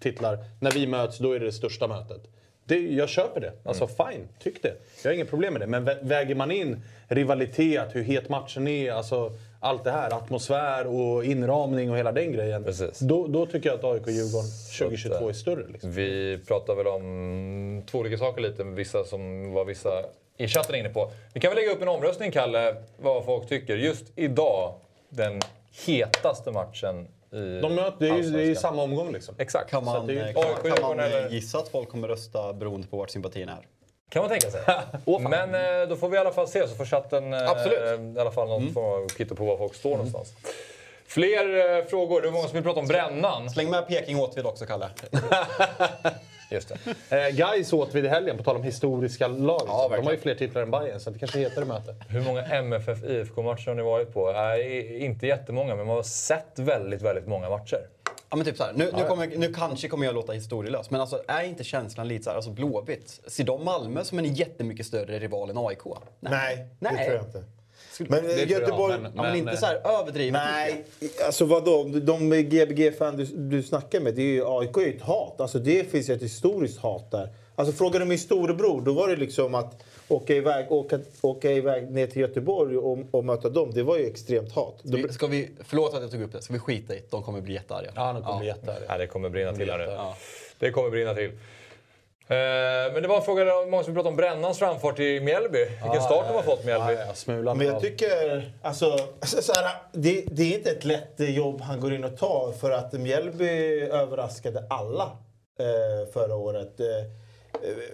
titlar. 0.00 0.38
När 0.60 0.70
vi 0.70 0.86
möts, 0.86 1.18
då 1.18 1.32
är 1.32 1.40
det 1.40 1.46
det 1.46 1.52
största 1.52 1.88
mötet. 1.88 2.22
Det, 2.66 2.78
jag 2.78 3.08
köper 3.08 3.40
det. 3.40 3.52
Alltså 3.64 3.88
Mm. 4.00 4.12
fine, 4.12 4.28
tyck 4.38 4.62
det. 4.62 4.74
Jag 5.02 5.10
har 5.10 5.14
inget 5.14 5.30
problem 5.30 5.52
med 5.52 5.62
det. 5.62 5.66
Men 5.66 5.88
vä- 5.88 5.98
väger 6.02 6.34
man 6.34 6.50
in 6.50 6.82
rivalitet, 7.08 7.88
hur 7.92 8.02
het 8.02 8.28
matchen 8.28 8.68
är, 8.68 8.92
alltså 8.92 9.32
allt 9.60 9.84
det 9.84 9.90
här, 9.90 10.10
atmosfär 10.16 10.86
och 10.86 11.24
inramning 11.24 11.90
och 11.90 11.98
hela 11.98 12.12
den 12.12 12.32
grejen. 12.32 12.64
Precis. 12.64 12.98
Då, 12.98 13.26
då 13.26 13.46
tycker 13.46 13.68
jag 13.68 13.78
att 13.78 13.84
AIK 13.84 14.02
och 14.06 14.12
Djurgården 14.12 14.46
att, 14.48 14.78
2022 14.78 15.14
eh, 15.24 15.28
är 15.28 15.32
större. 15.32 15.66
Liksom. 15.72 15.92
Vi 15.92 16.38
pratar 16.48 16.74
väl 16.74 16.86
om 16.86 17.82
två 17.90 17.98
olika 17.98 18.18
saker 18.18 18.42
lite, 18.42 18.64
vissa 18.64 19.04
som 19.04 19.52
var 19.52 19.64
vissa 19.64 19.90
i 20.36 20.48
chatten 20.48 20.74
inne 20.74 20.88
på. 20.88 21.10
Vi 21.34 21.40
kan 21.40 21.50
väl 21.50 21.56
lägga 21.58 21.72
upp 21.72 21.82
en 21.82 21.88
omröstning, 21.88 22.30
Kalle, 22.32 22.76
vad 22.98 23.24
folk 23.24 23.48
tycker. 23.48 23.76
Just 23.76 24.04
idag, 24.16 24.74
den 25.08 25.40
hetaste 25.86 26.50
matchen 26.50 27.08
De 27.62 27.74
möter, 27.74 27.96
det 27.98 28.08
är 28.08 28.16
ju 28.16 28.30
det 28.30 28.42
är 28.42 28.46
ju 28.46 28.54
samma 28.56 28.82
omgång 28.82 29.12
liksom. 29.12 29.34
Exakt. 29.38 29.70
Kan 29.70 29.84
man, 29.84 30.06
det 30.06 30.12
är 30.12 30.14
ju- 30.14 30.20
eh, 30.22 30.32
kan, 30.62 30.72
kan 30.72 30.82
man 30.88 31.00
eh, 31.00 31.06
eller- 31.06 31.28
gissa 31.28 31.58
att 31.58 31.68
folk 31.68 31.88
kommer 31.88 32.08
rösta 32.08 32.52
beroende 32.52 32.86
på 32.86 32.96
vart 32.96 33.10
sympatin 33.10 33.48
är? 33.48 33.66
Kan 34.10 34.22
man 34.22 34.28
tänka 34.30 34.50
sig. 34.50 34.60
Fan. 35.04 35.22
Men 35.22 35.54
eh, 35.82 35.88
då 35.88 35.96
får 35.96 36.08
vi 36.08 36.16
i 36.16 36.20
alla 36.20 36.32
fall 36.32 36.48
se, 36.48 36.68
så 36.68 36.74
får 36.74 36.84
chatten 36.84 37.32
eh, 37.32 37.50
Absolut. 37.50 37.78
Mm. 37.78 38.16
i 38.16 38.20
alla 38.20 38.30
fall 38.30 38.48
någon 38.48 38.72
form 38.72 38.84
av 39.04 39.08
kvitto 39.08 39.34
på 39.34 39.44
var 39.44 39.56
folk 39.56 39.74
står 39.74 39.90
någonstans. 39.90 40.32
Fler 41.06 41.78
eh, 41.78 41.84
frågor? 41.84 42.22
Det 42.22 42.28
är 42.28 42.32
många 42.32 42.44
som 42.44 42.54
vill 42.54 42.62
prata 42.62 42.80
om 42.80 42.86
brännan. 42.86 43.50
Släng 43.50 43.70
med 43.70 43.88
Peking 43.88 44.20
Åtvid 44.20 44.46
också, 44.46 44.66
Kalle. 44.66 44.88
Just 46.50 46.72
det. 47.08 47.26
Eh, 47.28 47.34
Gais 47.36 47.72
åt 47.72 47.94
vi 47.94 48.00
i 48.00 48.08
helgen, 48.08 48.36
på 48.36 48.42
tal 48.42 48.56
om 48.56 48.62
historiska 48.62 49.28
lag. 49.28 49.60
liksom. 49.60 49.90
de 49.96 50.04
har 50.04 50.12
ju 50.12 50.18
fler 50.18 50.34
titlar 50.34 50.62
än 50.62 50.70
Bayern 50.70 51.00
så 51.00 51.10
det 51.10 51.18
kanske 51.18 51.38
heter 51.38 51.60
det 51.60 51.66
möte. 51.66 51.94
Hur 52.08 52.20
många 52.20 52.42
MFF 52.42 53.04
IFK-matcher 53.04 53.68
har 53.68 53.74
ni 53.74 53.82
varit 53.82 54.12
på? 54.12 54.32
Nej, 54.32 54.98
inte 55.04 55.26
jättemånga, 55.26 55.76
men 55.76 55.86
man 55.86 55.96
har 55.96 56.02
sett 56.02 56.58
väldigt, 56.58 57.02
väldigt 57.02 57.26
många 57.26 57.50
matcher. 57.50 57.88
Ja, 58.30 58.36
men 58.36 58.46
typ 58.46 58.56
så 58.56 58.64
här, 58.64 58.72
nu, 58.72 58.90
nu, 58.96 59.04
kommer, 59.04 59.26
nu 59.26 59.52
kanske 59.52 59.88
kommer 59.88 60.06
jag 60.06 60.14
låta 60.14 60.32
historielös, 60.32 60.90
men 60.90 61.00
alltså, 61.00 61.22
är 61.28 61.42
inte 61.42 61.64
känslan 61.64 62.08
lite 62.08 62.24
så 62.24 62.30
här, 62.30 62.36
alltså 62.36 62.50
Blåvitt, 62.50 63.20
ser 63.26 63.44
de 63.44 63.64
Malmö 63.64 64.04
som 64.04 64.18
en 64.18 64.34
jättemycket 64.34 64.86
större 64.86 65.18
rival 65.18 65.50
än 65.50 65.58
AIK? 65.58 65.78
Nej, 66.20 66.68
Nej. 66.78 66.96
det 66.96 67.04
tror 67.04 67.16
jag 67.16 67.24
inte. 67.24 67.44
Men 67.98 68.24
Det 68.24 68.32
jag, 68.40 68.50
Göteborg... 68.50 68.98
men- 69.00 69.12
Ja, 69.16 69.22
men, 69.22 69.36
inte 69.36 69.56
så 69.56 69.66
här 69.66 70.00
överdrivet 70.00 70.32
Nej, 70.44 70.84
alltså 71.26 71.44
vadå? 71.44 71.84
De 71.84 72.30
GBG-fan 72.42 73.16
du, 73.16 73.24
du 73.24 73.62
snackar 73.62 74.00
med, 74.00 74.14
det 74.14 74.22
är 74.22 74.32
ju, 74.32 74.44
AIK 74.46 74.76
är 74.76 74.80
ju 74.80 74.96
ett 74.96 75.02
hat. 75.02 75.40
Alltså 75.40 75.58
det 75.58 75.90
finns 75.90 76.10
ju 76.10 76.14
ett 76.14 76.22
historiskt 76.22 76.78
hat 76.78 77.10
där. 77.10 77.28
Alltså 77.56 77.74
frågar 77.74 78.00
du 78.00 78.06
min 78.06 78.18
storebror, 78.18 78.80
då 78.80 78.92
var 78.92 79.08
det 79.08 79.16
liksom 79.16 79.54
att 79.54 79.82
åka 80.08 80.34
iväg, 80.34 80.72
åka, 80.72 80.98
åka 81.20 81.50
iväg 81.52 81.90
ner 81.90 82.06
till 82.06 82.20
Göteborg 82.22 82.76
och, 82.76 82.98
och 83.10 83.24
möta 83.24 83.48
dem. 83.48 83.70
Det 83.74 83.82
var 83.82 83.98
ju 83.98 84.06
extremt 84.06 84.52
hat. 84.52 84.78
De, 84.82 85.02
Vi- 85.02 85.12
Ska 85.12 85.26
vi, 85.26 85.50
förlåt 85.64 85.94
att 85.94 86.02
jag 86.02 86.10
tog 86.10 86.22
upp 86.22 86.32
det, 86.32 86.42
ska 86.42 86.52
vi 86.52 86.58
skita 86.58 86.94
i 86.94 86.96
det? 86.96 87.10
De 87.10 87.22
kommer 87.22 87.40
bli 87.40 87.54
jättearga. 87.54 87.90
Ja, 87.94 88.12
de 88.12 88.22
kommer 88.22 88.38
bli 88.38 88.46
jättearga. 88.48 88.80
Nej, 88.88 88.98
det 88.98 89.06
kommer 89.06 89.28
brinna 89.28 89.52
till 89.52 89.70
här 89.70 89.78
nu. 89.78 89.84
Ja. 89.84 90.16
Det 90.58 90.70
kommer 90.70 90.90
brinna 90.90 91.14
till. 91.14 91.30
Eh, 92.28 92.92
men 92.92 93.02
det 93.02 93.08
var 93.08 93.16
en 93.16 93.22
fråga, 93.22 93.44
många 93.70 93.82
som 93.82 93.94
pratade 93.94 94.08
om 94.08 94.16
Brännans 94.16 94.58
framfart 94.58 94.98
i 95.00 95.20
Mjällby. 95.20 95.58
Vilken 95.82 96.02
start 96.02 96.24
de 96.28 96.34
har 96.34 96.42
fått, 96.42 96.64
Mjällby. 96.64 96.96
Smulan 97.14 97.58
men 97.58 97.66
jag 97.66 97.80
tycker... 97.80 98.52
Alltså, 98.62 98.98
så 99.22 99.42
så 99.42 99.52
här, 99.52 99.76
det, 99.92 100.24
det 100.30 100.42
är 100.42 100.58
inte 100.58 100.70
ett 100.70 100.84
lätt 100.84 101.14
jobb 101.18 101.60
han 101.60 101.80
går 101.80 101.94
in 101.94 102.04
och 102.04 102.16
tar 102.16 102.52
för 102.52 102.70
att 102.70 102.92
Mjällby 102.92 103.80
överraskade 103.80 104.64
alla 104.70 105.16
eh, 105.60 106.12
förra 106.12 106.34
året. 106.36 106.80
Eh, 106.80 106.86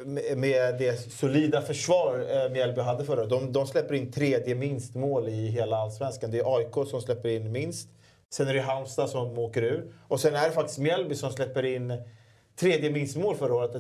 med- 0.05 0.39
med 0.39 0.79
det 0.79 1.13
solida 1.13 1.63
försvar 1.63 2.27
eh, 2.31 2.51
Mjällby 2.51 2.81
hade 2.81 3.05
förra 3.05 3.21
året. 3.21 3.31
De, 3.31 3.53
de 3.53 3.67
släpper 3.67 3.95
in 3.95 4.13
tredje 4.13 4.55
minst 4.55 4.95
mål 4.95 5.29
i 5.29 5.47
hela 5.47 5.77
Allsvenskan. 5.77 6.31
Det 6.31 6.39
är 6.39 6.57
AIK 6.57 6.89
som 6.91 7.01
släpper 7.01 7.29
in 7.29 7.53
minst. 7.53 7.89
Sen 8.33 8.49
är 8.49 8.55
det 8.55 8.61
Halmstad 8.61 9.11
som 9.11 9.39
åker 9.39 9.63
ur. 9.63 9.93
Och 10.09 10.21
sen 10.21 10.35
är 10.35 10.45
det 10.49 10.55
faktiskt 10.55 10.79
Mjällby 10.79 11.15
som 11.15 11.33
släpper 11.33 11.65
in 11.65 12.03
tredje 12.61 12.91
minst 12.91 13.17
mål 13.17 13.37
förra 13.37 13.55
året 13.55 13.71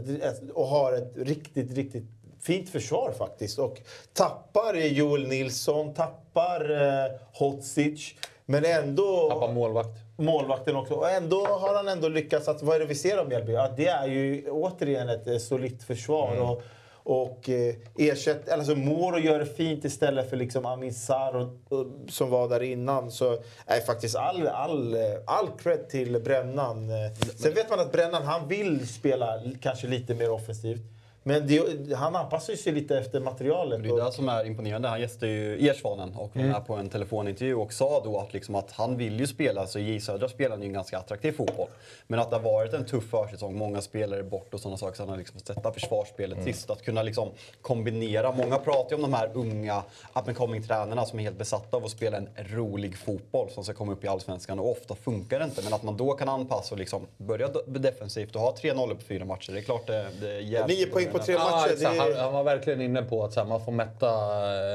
och 0.55 0.67
har 0.67 0.93
ett 0.93 1.13
riktigt, 1.17 1.73
riktigt 1.73 2.05
fint 2.41 2.71
försvar 2.71 3.13
faktiskt. 3.19 3.59
Och 3.59 3.81
tappar 4.13 4.75
Joel 4.75 5.29
Nilsson, 5.29 5.95
tappar 5.95 6.71
eh, 6.71 7.11
Hodzic. 7.33 8.15
Men 8.47 8.65
ändå... 8.65 9.31
Tappar 9.31 9.53
målvakt. 9.53 9.99
målvakten 10.17 10.77
också. 10.77 10.95
Och 10.95 11.11
ändå 11.11 11.47
har 11.47 11.75
han 11.75 11.89
ändå 11.89 12.09
lyckats. 12.09 12.49
Att, 12.49 12.63
vad 12.63 12.77
är 12.77 12.81
det 12.81 12.87
vi 12.87 12.95
ser 12.95 13.17
av 13.17 13.29
Mjällby? 13.29 13.53
Ja, 13.53 13.69
det 13.77 13.87
är 13.87 14.07
ju 14.07 14.51
återigen 14.51 15.09
ett 15.09 15.27
eh, 15.27 15.37
solitt 15.37 15.83
försvar. 15.83 16.33
Mm. 16.33 16.49
Och, 16.49 16.63
och 17.11 17.49
eh, 17.49 17.75
ersätt, 17.97 18.49
alltså 18.49 18.75
Moro 18.75 19.19
gör 19.19 19.39
det 19.39 19.47
fint 19.47 19.85
istället 19.85 20.31
för 20.31 20.37
liksom 20.37 20.67
Amin 20.67 20.95
Sarr 20.95 21.37
och, 21.37 21.79
och, 21.79 21.87
som 22.09 22.31
var 22.31 22.49
där 22.49 22.63
innan. 22.63 23.11
Så 23.11 23.39
är 23.67 23.81
faktiskt 23.81 24.17
all, 24.17 24.47
all, 24.47 24.97
all 25.27 25.49
cred 25.63 25.89
till 25.89 26.21
Brännan. 26.21 26.89
Sen 27.37 27.55
vet 27.55 27.71
man 27.71 27.81
att 27.81 27.93
Brännan 27.93 28.23
han 28.23 28.49
vill 28.49 28.89
spela 28.89 29.41
kanske 29.61 29.87
lite 29.87 30.15
mer 30.15 30.31
offensivt. 30.31 30.83
Men 31.23 31.47
det, 31.47 31.95
han 31.95 32.17
anpassar 32.17 32.55
sig 32.55 32.73
lite 32.73 32.99
efter 32.99 33.21
materialet. 33.21 33.83
Det 33.83 33.89
är 33.89 34.05
det 34.05 34.13
som 34.13 34.29
är 34.29 34.47
imponerande. 34.47 34.89
Han 34.89 35.01
gästade 35.01 35.33
ju 35.33 35.69
Ersvanen 35.69 36.15
och 36.15 36.37
var 36.37 36.43
med 36.43 36.67
på 36.67 36.75
en 36.75 36.89
telefonintervju 36.89 37.55
och 37.55 37.73
sa 37.73 38.01
då 38.05 38.19
att, 38.19 38.33
liksom 38.33 38.55
att 38.55 38.73
han 38.73 38.97
vill 38.97 39.21
ju 39.21 39.27
spela, 39.27 39.67
så 39.67 39.79
J 39.79 40.01
Södra 40.01 40.29
spelar 40.29 40.57
ju 40.57 40.65
en 40.65 40.73
ganska 40.73 40.99
attraktiv 40.99 41.33
fotboll. 41.33 41.69
Men 42.07 42.21
att 42.21 42.31
det 42.31 42.37
har 42.37 42.43
varit 42.43 42.73
en 42.73 42.87
tuff 42.87 43.05
försäsong, 43.05 43.59
många 43.59 43.81
spelare 43.81 44.23
bort 44.23 44.55
och 44.55 44.61
sådana 44.61 44.77
saker. 44.77 44.97
Så 44.97 45.03
han 45.03 45.11
har 45.11 45.17
liksom 45.17 45.41
sätta 45.41 45.73
försvarsspelet 45.73 46.45
sist. 46.45 46.71
Att 46.71 46.83
kunna 46.83 47.03
liksom 47.03 47.29
kombinera. 47.63 48.33
Många 48.33 48.59
pratar 48.59 48.91
ju 48.91 48.97
om 48.97 49.11
de 49.11 49.17
här 49.17 49.31
unga 49.35 49.83
up 50.15 50.29
and 50.29 50.37
coming 50.37 50.63
tränarna 50.63 51.07
som 51.07 51.19
är 51.19 51.23
helt 51.23 51.39
besatta 51.39 51.77
av 51.77 51.85
att 51.85 51.91
spela 51.91 52.17
en 52.17 52.29
rolig 52.37 52.97
fotboll 52.97 53.51
som 53.51 53.65
ska 53.65 53.75
komma 53.75 53.93
upp 53.93 54.05
i 54.05 54.09
Allsvenskan. 54.09 54.59
Och 54.59 54.71
ofta 54.71 54.95
funkar 54.95 55.39
det 55.39 55.45
inte. 55.45 55.63
Men 55.65 55.73
att 55.73 55.83
man 55.83 55.97
då 55.97 56.13
kan 56.13 56.29
anpassa 56.29 56.75
och 56.75 56.79
liksom 56.79 57.07
börja 57.17 57.49
defensivt 57.67 58.37
och 58.37 58.43
ha 58.43 58.55
3-0 58.63 58.95
på 58.95 59.01
fyra 59.01 59.25
matcher. 59.25 59.53
Det 59.53 59.59
är 59.59 59.63
klart 59.63 59.87
det, 59.87 60.07
det 60.21 60.33
är 60.33 60.41
jävligt 60.41 61.10
på 61.13 61.19
tre 61.19 61.35
Ja, 61.35 61.51
matcher. 61.51 61.73
exakt. 61.73 61.99
han, 61.99 62.13
han 62.17 62.33
var 62.33 62.45
verkligen 62.45 62.81
inne 62.81 63.03
på 63.03 63.25
att 63.25 63.37
här, 63.37 63.45
man 63.45 63.65
får 63.65 63.73
mätta 63.73 64.09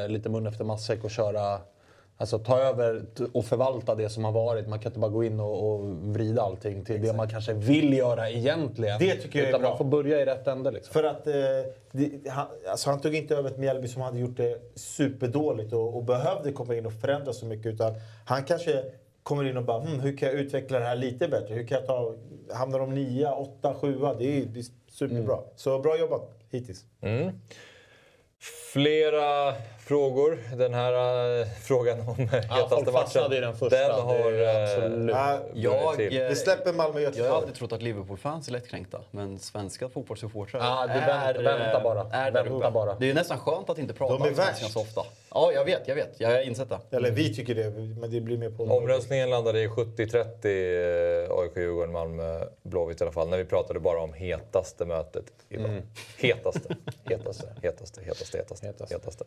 eh, 0.03 0.09
lite 0.09 0.29
mun 0.29 0.47
efter 0.47 0.63
matsäck 0.63 1.03
och 1.03 1.11
köra... 1.11 1.59
Alltså 2.17 2.39
ta 2.39 2.59
över 2.59 3.05
och 3.33 3.45
förvalta 3.45 3.95
det 3.95 4.09
som 4.09 4.23
har 4.25 4.31
varit. 4.31 4.67
Man 4.67 4.79
kan 4.79 4.89
inte 4.89 4.99
bara 4.99 5.11
gå 5.11 5.23
in 5.23 5.39
och, 5.39 5.71
och 5.71 5.85
vrida 5.85 6.41
allting 6.41 6.85
till 6.85 7.01
det 7.01 7.13
man 7.13 7.29
kanske 7.29 7.53
vill 7.53 7.93
göra 7.97 8.29
egentligen. 8.29 8.99
Det 8.99 9.15
tycker 9.15 9.39
jag 9.39 9.49
är 9.49 9.59
bra. 9.59 9.69
man 9.69 9.77
får 9.77 9.85
börja 9.85 10.21
i 10.21 10.25
rätt 10.25 10.47
ände. 10.47 10.71
Liksom. 10.71 10.93
För 10.93 11.03
att 11.03 11.27
eh, 11.27 11.33
det, 11.91 12.29
han, 12.29 12.47
alltså 12.69 12.89
han 12.89 13.01
tog 13.01 13.15
inte 13.15 13.35
över 13.35 13.49
ett 13.49 13.57
Mjällby 13.57 13.87
som 13.87 14.01
hade 14.01 14.19
gjort 14.19 14.37
det 14.37 14.57
superdåligt 14.75 15.73
och, 15.73 15.95
och 15.95 16.03
behövde 16.03 16.51
komma 16.51 16.75
in 16.75 16.85
och 16.85 16.93
förändra 16.93 17.33
så 17.33 17.45
mycket. 17.45 17.73
Utan 17.73 17.93
han 18.25 18.43
kanske 18.43 18.83
kommer 19.23 19.43
in 19.49 19.57
och 19.57 19.63
bara 19.63 19.81
hm, 19.81 19.99
hur 19.99 20.17
kan 20.17 20.29
jag 20.29 20.37
utveckla 20.37 20.79
det 20.79 20.85
här 20.85 20.95
lite 20.95 21.27
bättre? 21.27 21.53
Hur 21.55 21.67
kan 21.67 21.77
jag 21.77 21.87
ta, 21.87 22.13
hamnar 22.53 22.79
de 22.79 22.93
nia, 22.95 23.33
åtta, 23.33 23.73
sjua? 23.81 24.13
Det 24.13 24.37
är, 24.37 24.47
superbra. 24.95 25.39
Så 25.55 25.79
bra 25.79 25.97
jobbat 25.97 26.29
hittills. 26.51 26.85
Flera 28.73 29.53
frågor. 29.85 30.39
Den 30.57 30.73
här 30.73 30.93
eh, 31.41 31.47
frågan 31.63 31.99
om 31.99 32.15
hetaste 32.15 32.69
folk 32.69 32.85
matchen. 32.85 32.93
fastnade 32.93 33.37
i 33.37 33.39
den 33.39 33.55
första, 33.55 33.77
Den 33.79 33.87
det 33.95 34.01
har 34.01 34.31
är 34.31 34.65
eh, 34.67 34.73
absolut. 34.73 35.09
Ja, 35.15 35.39
Jag, 35.53 36.01
eh, 36.01 36.29
Vi 36.29 36.35
släpper 36.35 36.73
Malmö 36.73 36.99
jag 36.99 37.07
har 37.09 37.11
Göteborg. 37.15 37.31
alltid 37.31 37.55
trott 37.55 37.71
att 37.71 37.81
Liverpool-fans 37.81 38.47
är 38.47 38.51
lättkränkta, 38.51 39.01
men 39.11 39.39
svenska 39.39 39.89
fotbollssupportrar 39.89 40.59
Ja, 40.61 40.87
det 40.87 40.93
vänta- 40.93 41.41
vänta 41.57 41.79
bara. 41.83 42.01
Är 42.11 42.31
Vänta 42.31 42.71
bara. 42.71 42.95
Det 42.95 43.09
är 43.09 43.13
nästan 43.13 43.37
skönt 43.39 43.69
att 43.69 43.77
inte 43.77 43.93
prata 43.93 44.13
De 44.13 44.23
är 44.23 44.29
om 44.29 44.35
svenskan 44.35 44.53
värst. 44.63 44.73
så 44.73 44.81
ofta. 44.81 45.01
Ja, 45.29 45.51
jag 45.51 45.65
vet, 45.65 45.87
jag 45.87 45.95
vet. 45.95 46.19
Jag 46.19 46.29
har 46.29 46.41
insett 46.41 46.69
det. 46.69 46.97
Eller 46.97 47.11
vi 47.11 47.35
tycker 47.35 47.55
det, 47.55 47.69
men 47.99 48.11
det 48.11 48.21
blir 48.21 48.37
mer 48.37 48.49
på... 48.49 48.63
Omröstningen 48.63 49.29
landade 49.29 49.61
i 49.61 49.67
70-30 49.67 51.25
eh, 51.25 51.39
AIK, 51.39 51.51
Djurgården, 51.57 51.91
Malmö, 51.91 52.45
Blåvitt 52.63 53.01
i 53.01 53.03
alla 53.03 53.11
fall. 53.13 53.29
När 53.29 53.37
vi 53.37 53.45
pratade 53.45 53.79
bara 53.79 53.99
om 54.01 54.13
hetaste 54.13 54.85
mötet 54.85 55.25
idag. 55.49 55.65
Mm. 55.69 55.81
Hetaste, 56.17 56.75
hetaste, 57.03 57.47
hetaste, 57.63 58.01
hetaste, 58.01 58.37
hetaste, 58.37 58.65
Hetaste. 58.67 58.93
hetaste. 58.95 59.25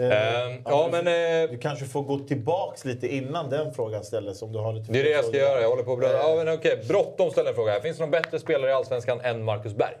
Ehm, 0.00 0.62
ja, 0.64 0.88
men 0.92 1.06
eh, 1.06 1.50
Du 1.50 1.58
kanske 1.58 1.84
får 1.84 2.02
gå 2.02 2.18
tillbaks 2.18 2.84
lite 2.84 3.14
innan 3.14 3.50
den 3.50 3.74
frågan 3.74 4.04
ställdes 4.04 4.42
om 4.42 4.52
du 4.52 4.58
har 4.58 4.72
lite 4.72 4.92
det 4.92 5.00
är 5.00 5.04
det 5.04 5.10
jag 5.10 5.24
ska 5.24 5.36
göra. 5.36 5.60
Jag 5.60 5.68
håller 5.70 5.82
på 5.82 5.92
att 5.92 5.98
blöda. 5.98 6.18
Ja, 6.18 6.34
men 6.44 6.54
okej. 6.54 6.84
Bråttom 6.88 7.30
ställer 7.30 7.50
en 7.50 7.56
fråga 7.56 7.72
här. 7.72 7.80
Finns 7.80 7.96
det 7.96 8.02
någon 8.02 8.10
bättre 8.10 8.38
spelare 8.38 8.70
i 8.70 8.74
Allsvenskan 8.74 9.20
än 9.20 9.44
Marcus 9.44 9.74
Berg? 9.74 9.94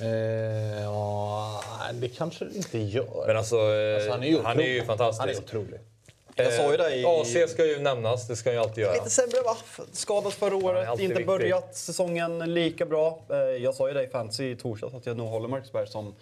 Eh, 0.00 0.82
ja, 0.82 1.60
det 1.92 2.08
kanske 2.08 2.44
det 2.44 2.56
inte 2.56 2.78
gör. 2.78 3.24
Men 3.26 3.36
alltså, 3.36 3.56
eh, 3.56 3.94
Alltså, 3.94 4.10
han 4.10 4.22
är 4.22 4.26
ju 4.26 4.42
han 4.42 4.60
är 4.60 4.64
ju 4.64 4.82
fantastisk. 4.84 5.20
Han 5.20 5.28
är 5.28 5.36
otrolig. 5.36 5.80
Jag 6.44 6.52
sa 6.52 6.70
ju 6.70 6.76
det 6.76 6.94
i- 6.96 7.04
AC 7.06 7.50
ska 7.52 7.66
ju 7.66 7.78
nämnas, 7.78 8.26
det 8.28 8.36
ska 8.36 8.52
ju 8.52 8.58
alltid 8.58 8.78
göra. 8.84 8.92
Lite 8.94 9.10
sämre 9.10 9.40
va? 9.44 9.56
Skadad 9.92 10.32
förra 10.32 10.56
året, 10.56 10.88
inte 10.92 11.06
viktig. 11.06 11.26
börjat 11.26 11.76
säsongen 11.76 12.54
lika 12.54 12.86
bra. 12.86 13.18
Eh, 13.30 13.36
Jag 13.36 13.74
sa 13.74 13.88
ju 13.88 13.94
det 13.94 14.02
i 14.04 14.06
fantasy 14.08 14.50
i 14.50 14.56
torsdags 14.56 14.94
att 14.94 15.06
jag 15.06 15.16
nog 15.16 15.28
håller 15.28 15.48
Marcus 15.48 15.72
Berg 15.72 15.86
som 15.86 16.14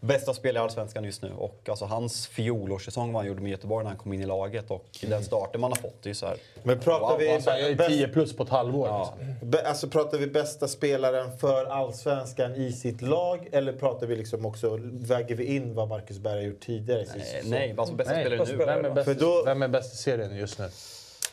bästa 0.00 0.34
spelare 0.34 0.62
i 0.62 0.64
Allsvenskan 0.64 1.04
just 1.04 1.22
nu. 1.22 1.30
Och 1.38 1.60
alltså 1.68 1.84
hans 1.84 2.26
fjolårssäsong 2.26 3.12
vad 3.12 3.22
han 3.22 3.28
gjorde 3.28 3.40
med 3.42 3.50
Göteborg 3.50 3.84
när 3.84 3.90
han 3.90 3.98
kom 3.98 4.12
in 4.12 4.22
i 4.22 4.26
laget 4.26 4.70
och 4.70 4.84
den 5.00 5.24
starten 5.24 5.60
man 5.60 5.72
har 5.72 5.76
fått, 5.76 6.02
det 6.02 6.06
är 6.06 6.10
ju 6.10 6.14
så 6.14 6.26
här. 6.26 6.36
Men 6.62 6.78
pratar 6.80 7.08
Wow, 7.08 7.18
vi... 7.18 7.28
Alltså, 7.30 7.50
jag 7.50 7.60
är 7.70 7.74
bäst- 7.74 7.88
10 7.90 8.08
plus 8.08 8.36
på 8.36 8.42
ett 8.42 8.48
halvår. 8.48 8.88
Ja. 8.88 9.14
Liksom. 9.20 9.58
Alltså 9.66 9.88
pratar 9.88 10.18
vi 10.18 10.26
bästa 10.26 10.68
spelaren 10.68 11.38
för 11.38 11.64
allsvenskan 11.64 12.54
i 12.54 12.72
sitt 12.72 13.02
lag 13.02 13.48
eller 13.52 13.72
pratar 13.72 14.06
vi 14.06 14.16
liksom 14.16 14.46
också, 14.46 14.78
väger 14.82 15.34
vi 15.34 15.44
in 15.44 15.74
vad 15.74 15.88
Marcus 15.88 16.18
Berg 16.18 16.34
har 16.34 16.42
gjort 16.42 16.60
tidigare 16.60 17.02
i 17.02 17.06
sin 17.06 17.20
Eh, 17.20 17.26
säsong? 17.26 17.50
Nej, 17.50 17.74
alltså 17.78 17.94
bästa 17.94 18.12
Nej, 18.14 18.24
spelare 18.24 18.48
nu. 18.50 18.56
vem, 18.64 18.84
är 18.84 18.90
bäst, 18.90 19.04
För 19.04 19.14
då- 19.14 19.42
vem 19.46 19.62
är 19.64 19.68
bäst 19.68 19.94
i 19.94 19.96
serien 19.96 20.36
just 20.36 20.58
nu? 20.58 20.68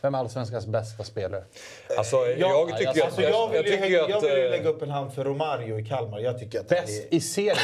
Vem 0.02 0.16
är 0.16 0.20
Allsvenskans 0.20 0.68
bästa 0.68 1.04
spelare? 1.04 1.44
Alltså, 1.98 2.16
jag 2.16 2.78
tycker 2.78 2.88
alltså, 2.88 3.04
att... 3.04 3.08
Alltså 3.08 3.22
jag 3.22 3.50
vill, 3.50 3.66
ju, 3.66 3.72
tycker 3.72 3.90
jag 3.90 4.22
vill 4.22 4.32
ju 4.32 4.46
eh, 4.46 4.52
lägga 4.52 4.70
upp 4.70 4.82
en 4.82 4.90
hand 4.90 5.14
för 5.14 5.24
Romario 5.24 5.80
i 5.80 5.86
Kalmar. 5.86 6.20
Jag 6.20 6.40
tycker 6.40 6.60
att 6.60 6.70
Bäst 6.70 7.06
är... 7.12 7.16
i 7.16 7.22
serien? 7.22 7.58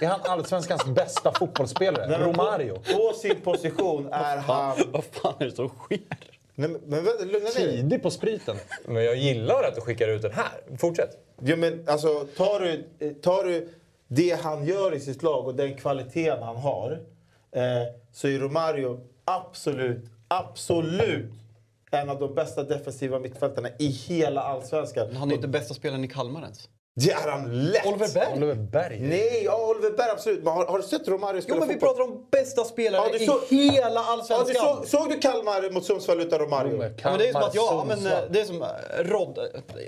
Är 0.00 0.06
han 0.06 0.20
Allsvenskans 0.22 0.84
bästa 0.84 1.32
fotbollsspelare? 1.32 2.06
Nej, 2.06 2.18
men 2.18 2.28
Romario? 2.28 2.74
På, 2.74 3.08
på 3.08 3.14
sin 3.14 3.40
position 3.40 4.08
är 4.12 4.36
han... 4.36 4.78
Vad 4.90 5.04
fan 5.04 5.34
är 5.38 5.44
det 5.44 5.52
som 5.52 5.68
sker? 5.68 5.98
Nej, 6.54 6.70
men, 6.70 6.80
men 6.86 7.04
lugna 7.04 7.48
ner 7.48 7.66
dig. 7.66 7.76
Tidig 7.76 8.02
på 8.02 8.10
spriten. 8.10 8.56
Men 8.86 9.04
jag 9.04 9.16
gillar 9.16 9.62
att 9.62 9.74
du 9.74 9.80
skickar 9.80 10.08
ut 10.08 10.22
den 10.22 10.32
här. 10.32 10.78
Fortsätt. 10.78 11.10
Ja, 11.42 11.56
men 11.56 11.84
alltså, 11.88 12.26
tar, 12.36 12.60
du, 12.60 12.84
eh, 12.98 13.12
tar 13.12 13.44
du 13.44 13.68
det 14.08 14.40
han 14.42 14.64
gör 14.66 14.94
i 14.94 15.00
sitt 15.00 15.22
lag 15.22 15.46
och 15.46 15.54
den 15.54 15.76
kvaliteten 15.76 16.42
han 16.42 16.56
har 16.56 17.00
eh, 17.52 17.62
så 18.12 18.28
är 18.28 18.38
Romario 18.38 19.00
absolut, 19.36 20.04
absolut 20.28 21.32
en 21.90 22.08
av 22.08 22.18
de 22.18 22.34
bästa 22.34 22.62
defensiva 22.62 23.18
mittfältarna 23.18 23.68
i 23.78 23.86
hela 23.86 24.40
allsvenskan. 24.40 25.16
Han 25.16 25.30
är 25.30 25.34
inte 25.34 25.48
bästa 25.48 25.74
spelaren 25.74 26.04
i 26.04 26.08
Kalmar 26.08 26.42
ens. 26.42 26.68
Det 26.94 27.10
är 27.10 27.30
han 27.30 27.70
lätt! 27.70 27.86
Oliver 27.86 28.08
Berg? 28.14 28.32
Oliver 28.36 28.54
Berg? 28.54 28.98
Nej, 29.00 29.42
ja, 29.44 29.66
Oliver 29.66 29.96
Berg 29.96 30.10
absolut. 30.10 30.44
Men 30.44 30.52
har, 30.52 30.66
har 30.66 30.78
du 30.78 30.84
sett 30.84 31.08
Romario 31.08 31.36
Jo 31.36 31.42
spela 31.42 31.58
men 31.58 31.68
vi 31.68 31.74
fotboll? 31.74 31.88
pratar 31.96 32.02
om 32.12 32.26
bästa 32.30 32.64
spelare 32.64 33.02
Ja, 33.12 33.18
du 33.18 33.24
i 33.24 33.26
såg- 33.26 33.40
hela 33.50 33.90
Ja, 33.90 33.90
du 33.90 33.98
Allsvenskan. 33.98 34.76
såg, 34.76 34.86
såg 34.86 35.08
du 35.10 35.18
Kalmar 35.18 35.70
mot 35.70 35.84
Sundsvall 35.84 36.20
utan 36.20 36.38
Romario? 36.38 36.82
Ja, 37.02 37.10
men 37.10 37.18
det 37.18 37.28
är 37.28 37.32
som 37.32 37.42
att 37.42 37.54
jag, 37.54 37.64
ja, 37.64 37.84
men, 37.88 38.06
eh, 38.06 38.12
det 38.30 38.40
är 38.40 38.44
som 38.44 38.62
eh, 38.62 38.68
Rod, 38.98 39.38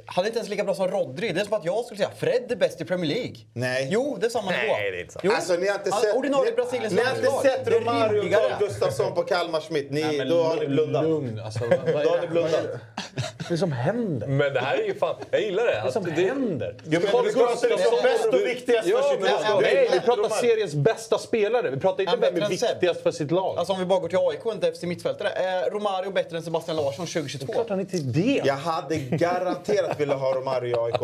han 0.07 0.25
är 0.25 0.29
inte 0.29 0.39
ens 0.39 0.49
lika 0.51 0.65
bra 0.65 0.75
som 0.75 0.89
Rodri. 0.89 1.29
Det 1.33 1.41
är 1.41 1.45
som 1.45 1.53
att 1.55 1.65
jag 1.65 1.85
skulle 1.85 1.99
säga 1.99 2.11
Fred 2.17 2.53
är 2.53 2.57
bäst 2.57 2.81
i 2.81 2.85
Premier 2.85 3.15
League. 3.15 3.37
Nej. 3.55 3.89
Jo, 3.91 4.17
det 4.21 4.27
är 4.27 4.31
samma 4.31 4.51
Nej, 4.51 4.63
nivå. 4.63 4.75
det 4.79 4.89
är 4.99 5.01
inte 5.01 5.13
sant. 5.13 5.25
Jo. 5.25 5.33
Alltså 5.33 5.55
ni 5.55 5.69
har 5.69 5.75
inte 5.75 5.91
sett... 5.91 6.17
Ordinarie 6.17 6.51
ni- 6.51 6.57
Brasiliens 6.57 6.95
Ni 6.95 7.03
har 7.03 7.17
inte 7.17 7.49
sett 7.49 7.69
Romario 7.69 8.21
och. 8.21 8.33
Carl 8.33 8.53
Gustafsson 8.69 9.15
på 9.15 9.23
Kalmar 9.23 9.61
Schmidt. 9.61 9.91
Ni, 9.91 10.03
Nej, 10.03 10.19
men 10.19 10.29
då 10.29 10.43
har 10.43 10.57
ni 10.57 10.67
blundat. 10.69 11.05
Lugn. 11.05 11.41
Alltså, 11.45 11.61
vad, 11.61 11.79
vad, 11.95 12.05
Då 12.05 12.11
har 12.11 12.17
det, 12.17 12.23
ni 12.23 12.29
blundat. 12.29 12.53
vad 12.65 13.47
är 13.47 13.49
det 13.49 13.59
som 13.59 13.73
händer? 13.73 14.27
Men 14.27 14.55
det 14.55 14.61
här 14.61 14.79
är 14.79 14.83
ju 14.85 14.95
fan... 14.95 15.17
Jag 15.31 15.41
gillar 15.41 15.65
det. 15.67 15.71
Vad 15.73 15.81
är 15.83 15.87
det 15.87 15.93
som 15.93 16.05
det- 16.05 16.11
händer? 16.11 16.77
Jo, 16.93 17.01
men 17.03 17.11
Carl 17.11 17.25
vi 17.25 17.33
pratar 17.33 17.69
liksom 17.69 17.99
bäst 18.03 18.27
och 18.27 18.35
viktigast 18.35 18.89
för 18.89 19.03
sitt 19.03 19.21
lag. 19.51 19.63
Nej, 19.63 19.89
vi 19.93 20.01
pratar 20.01 20.29
seriens 20.29 20.75
bästa 20.75 21.19
spelare. 21.19 21.71
Vi 21.71 21.81
pratar 21.81 22.03
inte 22.03 22.17
vem 22.17 22.43
är 22.43 22.49
viktigast 22.49 23.03
för 23.03 23.11
sitt 23.11 23.31
lag. 23.31 23.59
Alltså 23.59 23.73
om 23.73 23.79
vi 23.79 23.85
bara 23.85 24.01
går 24.01 24.09
till 24.09 24.19
AIK, 24.19 24.47
en 24.53 24.61
defensiv 24.61 24.89
mittfältare. 24.89 25.29
Är 25.29 25.71
Romario 25.71 26.11
bättre 26.11 26.37
än 26.37 26.43
Sebastian 26.43 26.77
Larsson 26.77 27.07
2022? 27.07 27.53
Klart 27.53 27.69
han 27.69 27.81
inte 27.81 27.97
är 27.97 28.01
det. 28.01 28.43
Jag 28.45 28.55
hade 28.55 28.97
garanterat 28.97 30.01
velat 30.01 30.21
ha 30.21 30.35
Romario 30.35 30.77
i 30.77 30.81
AIK. 30.81 31.01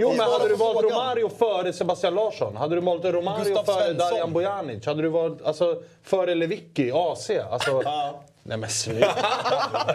Jo, 0.00 0.12
men 0.16 0.30
hade 0.30 0.48
du 0.48 0.54
valt. 0.54 0.82
Romario 0.82 1.28
före 1.38 1.72
Sebastian 1.72 2.14
Larsson? 2.14 2.56
Hade 2.56 2.74
du 2.74 2.80
valt 2.80 3.04
Romario 3.04 3.64
före. 3.64 3.92
Darijan 3.92 4.32
Bojanic? 4.32 4.86
Hade 4.86 5.02
du 5.02 5.08
valt 5.08 5.42
alltså, 5.42 5.82
före 6.02 6.34
Lewicki 6.34 6.82
i 6.82 6.92
AC? 6.92 7.30
Alltså, 7.50 7.82
Nej 8.42 8.58
men 8.58 8.70
sluta. 8.70 9.06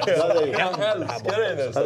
Jag 0.07 0.91
älskar 0.91 1.39
dig 1.39 1.55
nästan. 1.55 1.84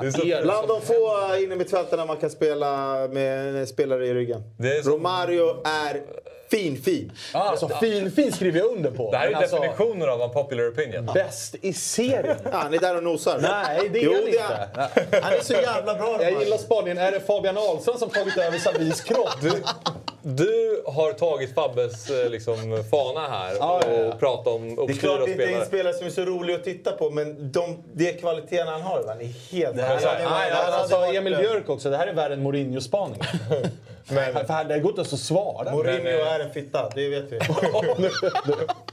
Det 0.00 0.06
är 0.06 0.10
så... 0.10 0.42
Bland 0.42 0.68
de 0.68 0.80
få 0.80 1.36
innermittfältarna 1.42 2.04
man 2.06 2.16
kan 2.16 2.30
spela 2.30 2.96
med 3.08 3.56
en 3.56 3.66
spelare 3.66 4.06
i 4.06 4.14
ryggen. 4.14 4.42
Så- 4.84 4.90
Romario 4.90 5.62
är 5.64 6.02
fin, 6.50 6.82
fin. 6.82 7.12
Ja, 7.32 7.40
alltså, 7.40 7.68
fin, 7.68 8.10
fin 8.12 8.32
skriver 8.32 8.58
jag 8.58 8.68
under 8.68 8.90
på. 8.90 9.10
Det 9.10 9.16
här 9.16 9.28
är 9.28 9.34
alltså, 9.34 9.56
definitionen 9.56 10.08
av 10.08 10.20
en 10.22 10.30
popular 10.30 10.68
opinion. 10.72 11.10
Bäst 11.14 11.54
i 11.60 11.72
serien? 11.72 12.36
Ja, 12.44 12.50
han 12.52 12.74
är 12.74 12.78
där 12.78 12.96
och 12.96 13.02
nosar. 13.02 13.38
Nej, 13.42 13.88
det 13.92 13.98
är 13.98 14.04
Jo, 14.04 14.12
han 14.12 14.20
det 14.24 14.30
inte. 14.30 15.12
är 15.12 15.22
Han 15.22 15.32
är 15.32 15.40
så 15.40 15.52
jävla 15.52 15.94
bra 15.94 16.22
Jag 16.22 16.42
gillar 16.42 16.56
spaningen. 16.56 16.98
Är 16.98 17.12
det 17.12 17.20
Fabian 17.20 17.58
Ahlström 17.58 17.98
som 17.98 18.10
tagit 18.10 18.38
över 18.38 18.58
Savis 18.58 19.00
kropp? 19.00 19.28
Du 20.26 20.82
har 20.86 21.12
tagit 21.12 21.54
Fabbes 21.54 22.10
eh, 22.10 22.30
liksom, 22.30 22.84
fana 22.90 23.28
här 23.28 23.54
Ja, 23.58 23.80
ja, 23.86 23.92
ja. 23.92 24.12
och 24.12 24.20
pratat 24.20 24.46
om 24.46 24.74
Det 24.86 24.92
är 24.92 24.96
klart 24.96 25.24
det 25.24 25.30
inte 25.30 25.44
är 25.44 25.60
en 25.60 25.66
spelare. 25.66 25.94
som 25.94 26.06
är 26.06 26.10
så 26.10 26.24
rolig 26.24 26.54
att 26.54 26.64
titta 26.64 26.92
på, 26.92 27.10
men 27.10 27.52
de, 27.52 27.82
det 27.94 28.12
kvaliteten 28.12 28.68
han 28.68 28.82
har, 28.82 29.04
han 29.08 29.20
är 29.20 29.24
helt... 29.52 29.80
här 29.80 29.98
så 29.98 30.08
här, 30.08 30.16
Nej, 30.18 30.24
varit- 30.26 30.48
det 30.50 30.56
hade 30.56 30.76
alltså, 30.76 30.96
Emil 30.96 31.36
Björk 31.36 31.68
också. 31.68 31.90
Det 31.90 31.96
här 31.96 32.06
är 32.06 32.14
värre 32.14 32.34
än 32.34 32.42
Mourinho-spaningen. 32.42 33.26
Men... 34.08 34.46
För 34.46 34.64
det 34.64 34.78
går 34.80 34.90
inte 34.90 35.00
ens 35.00 35.12
att 35.12 35.20
svara. 35.20 35.72
Mourinho 35.72 36.02
Men, 36.02 36.20
eh, 36.20 36.32
är 36.34 36.40
en 36.40 36.50
fitta, 36.52 36.88
det 36.94 37.08
vet 37.08 37.32
vi. 37.32 37.38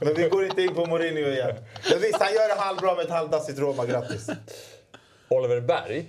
men 0.00 0.14
vi 0.14 0.28
går 0.28 0.44
inte 0.44 0.62
in 0.62 0.74
på 0.74 0.86
Mourinho 0.86 1.30
igen. 1.30 1.54
Men 1.90 2.00
visst, 2.00 2.16
han 2.20 2.32
gör 2.34 2.48
det 2.48 2.60
halvbra 2.60 2.94
med 2.94 3.04
ett 3.04 3.10
halvdassigt 3.10 3.58
Roma, 3.58 3.86
grattis. 3.86 4.26
Oliver 5.28 5.60
Berg, 5.60 6.06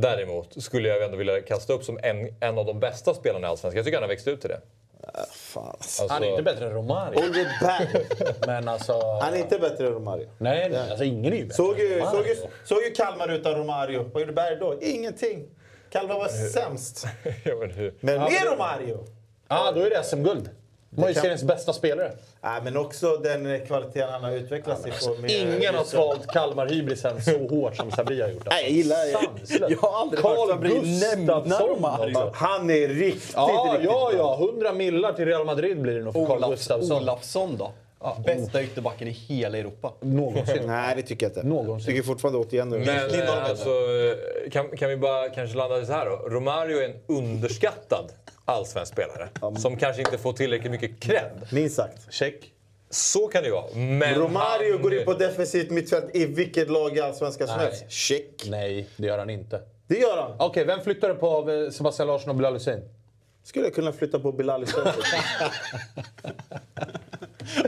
däremot, 0.00 0.62
skulle 0.62 0.88
jag 0.88 1.04
ändå 1.04 1.16
vilja 1.16 1.42
kasta 1.42 1.72
upp 1.72 1.84
som 1.84 1.98
en, 2.02 2.34
en 2.40 2.58
av 2.58 2.66
de 2.66 2.80
bästa 2.80 3.14
spelarna 3.14 3.46
i 3.46 3.50
Allsvenskan. 3.50 3.76
Jag 3.76 3.84
tycker 3.84 3.96
han 3.96 4.02
har 4.02 4.08
växt 4.08 4.28
ut 4.28 4.40
till 4.40 4.50
det. 4.50 4.60
Alltså, 5.14 6.06
Han 6.08 6.22
är 6.22 6.30
inte 6.30 6.42
bättre 6.42 6.66
än 6.66 6.72
Romario. 6.72 7.20
Men 8.46 8.68
alltså... 8.68 9.18
han 9.20 9.34
är 9.34 9.38
inte 9.38 9.58
bättre 9.58 9.86
än 9.86 9.92
Romario. 9.92 10.28
Nej, 10.38 10.68
nej, 10.70 10.90
alltså 10.90 11.04
ingen 11.04 11.32
är 11.32 11.36
ju 11.36 11.42
bättre. 11.42 11.56
Såg 11.56 11.78
ju, 11.78 12.00
såg, 12.00 12.26
ju, 12.26 12.36
såg 12.64 12.82
ju 12.82 12.90
Kalmar 12.90 13.28
utan 13.28 13.54
Romario. 13.54 14.10
Vad 14.12 14.20
gjorde 14.20 14.32
Berg 14.32 14.56
då? 14.56 14.78
Ingenting. 14.80 15.48
Kalmar 15.90 16.14
var 16.14 16.28
sämst. 16.28 17.06
ja, 17.44 17.56
men 17.60 17.70
hur? 17.70 17.94
Men 18.00 18.20
med 18.20 18.44
Romario! 18.52 19.04
Ja, 19.48 19.72
då 19.74 19.80
är 19.80 19.90
det 19.90 20.02
SM-guld. 20.04 20.50
Ju 20.96 21.02
kan- 21.02 21.14
seriens 21.22 21.42
bästa 21.42 21.72
spelare. 21.72 22.12
Nej, 22.42 22.60
men 22.64 22.76
också 22.76 23.16
den 23.16 23.66
kvaliteten 23.66 24.08
han 24.12 24.24
har 24.24 24.30
utvecklat 24.32 24.80
sig 24.82 24.92
på. 25.04 25.20
Med 25.20 25.30
Ingen 25.30 25.74
har 25.74 25.84
svalt 25.84 26.26
Kalmar-hybrisen 26.26 27.20
så 27.22 27.38
hårt 27.48 27.76
som 27.76 27.90
Sabri 27.90 28.22
har 28.22 28.28
gjort. 28.28 28.46
Nej, 28.50 28.62
jag 28.62 28.70
gillar 28.72 28.96
det. 28.96 29.68
Jag 29.74 29.78
har 29.78 30.00
aldrig 30.00 30.24
hört 30.24 30.36
Carl 30.36 30.48
Sabri 30.48 31.00
nämna 31.00 31.40
Gustafsson 31.40 31.68
Romario. 31.68 32.16
också. 32.18 32.30
Han 32.34 32.70
är 32.70 32.88
riktigt, 32.88 33.32
Ja, 33.36 33.70
riktigt 33.74 33.90
ja, 33.90 34.10
bra. 34.12 34.18
ja. 34.18 34.46
100 34.50 34.72
millar 34.72 35.12
till 35.12 35.24
Real 35.24 35.44
Madrid 35.46 35.80
blir 35.80 35.94
det 35.94 36.04
nog 36.04 36.12
för 36.12 36.26
Carl 36.26 36.50
Gustafsson. 36.50 36.96
Olafsson 37.02 37.56
då? 37.56 37.72
Bästa 38.26 38.62
ytterbacken 38.62 39.08
i 39.08 39.10
hela 39.10 39.58
Europa. 39.58 39.92
Någonsin. 40.00 40.62
Nej, 40.66 40.96
det 40.96 41.02
tycker 41.02 41.26
jag 41.26 41.30
inte. 41.30 41.42
Någonsin. 41.42 41.86
Tycker 41.86 42.02
fortfarande 42.06 42.38
återigen 42.38 42.68
nu. 42.68 42.78
Men 42.78 43.28
alltså, 43.28 43.70
kan, 44.52 44.76
kan 44.76 44.88
vi 44.88 44.96
bara 44.96 45.28
kanske 45.28 45.56
landa 45.56 45.86
så 45.86 45.92
här 45.92 46.06
då? 46.06 46.28
Romario 46.28 46.78
är 46.78 46.84
en 46.84 46.94
underskattad 47.06 48.04
allsvensk 48.46 48.92
spelare. 48.92 49.28
Som 49.58 49.76
kanske 49.76 50.02
inte 50.02 50.18
får 50.18 50.32
tillräckligt 50.32 50.72
mycket 50.72 51.00
cred. 51.00 51.48
Minst 51.52 51.76
sagt. 51.76 52.12
Check. 52.12 52.52
Så 52.90 53.28
kan 53.28 53.42
det 53.42 53.48
ju 53.48 53.54
vara. 53.54 53.74
Men 53.74 54.14
Romario 54.14 54.72
han, 54.72 54.82
går 54.82 54.94
in 54.94 55.04
på 55.04 55.14
defensivt 55.14 55.70
mittfält 55.70 56.16
i 56.16 56.26
vilket 56.26 56.70
lag 56.70 56.96
i 56.96 57.00
Allsvenskan 57.00 57.48
som 57.48 57.58
helst. 57.58 57.90
Check. 57.90 58.46
Nej, 58.46 58.88
det 58.96 59.06
gör 59.06 59.18
han 59.18 59.30
inte. 59.30 59.60
Det 59.86 59.98
gör 59.98 60.22
han. 60.22 60.36
Okej, 60.38 60.64
vem 60.64 60.80
flyttade 60.80 61.14
på 61.14 61.28
av 61.28 61.50
eh, 61.50 61.70
Sebastian 61.70 62.08
Larsson 62.08 62.30
och 62.30 62.36
Bilal 62.36 62.52
Hussein? 62.52 62.80
Skulle 63.44 63.64
jag 63.64 63.74
kunna 63.74 63.92
flytta 63.92 64.18
på 64.18 64.32
Bilal 64.32 64.62
istället. 64.62 64.94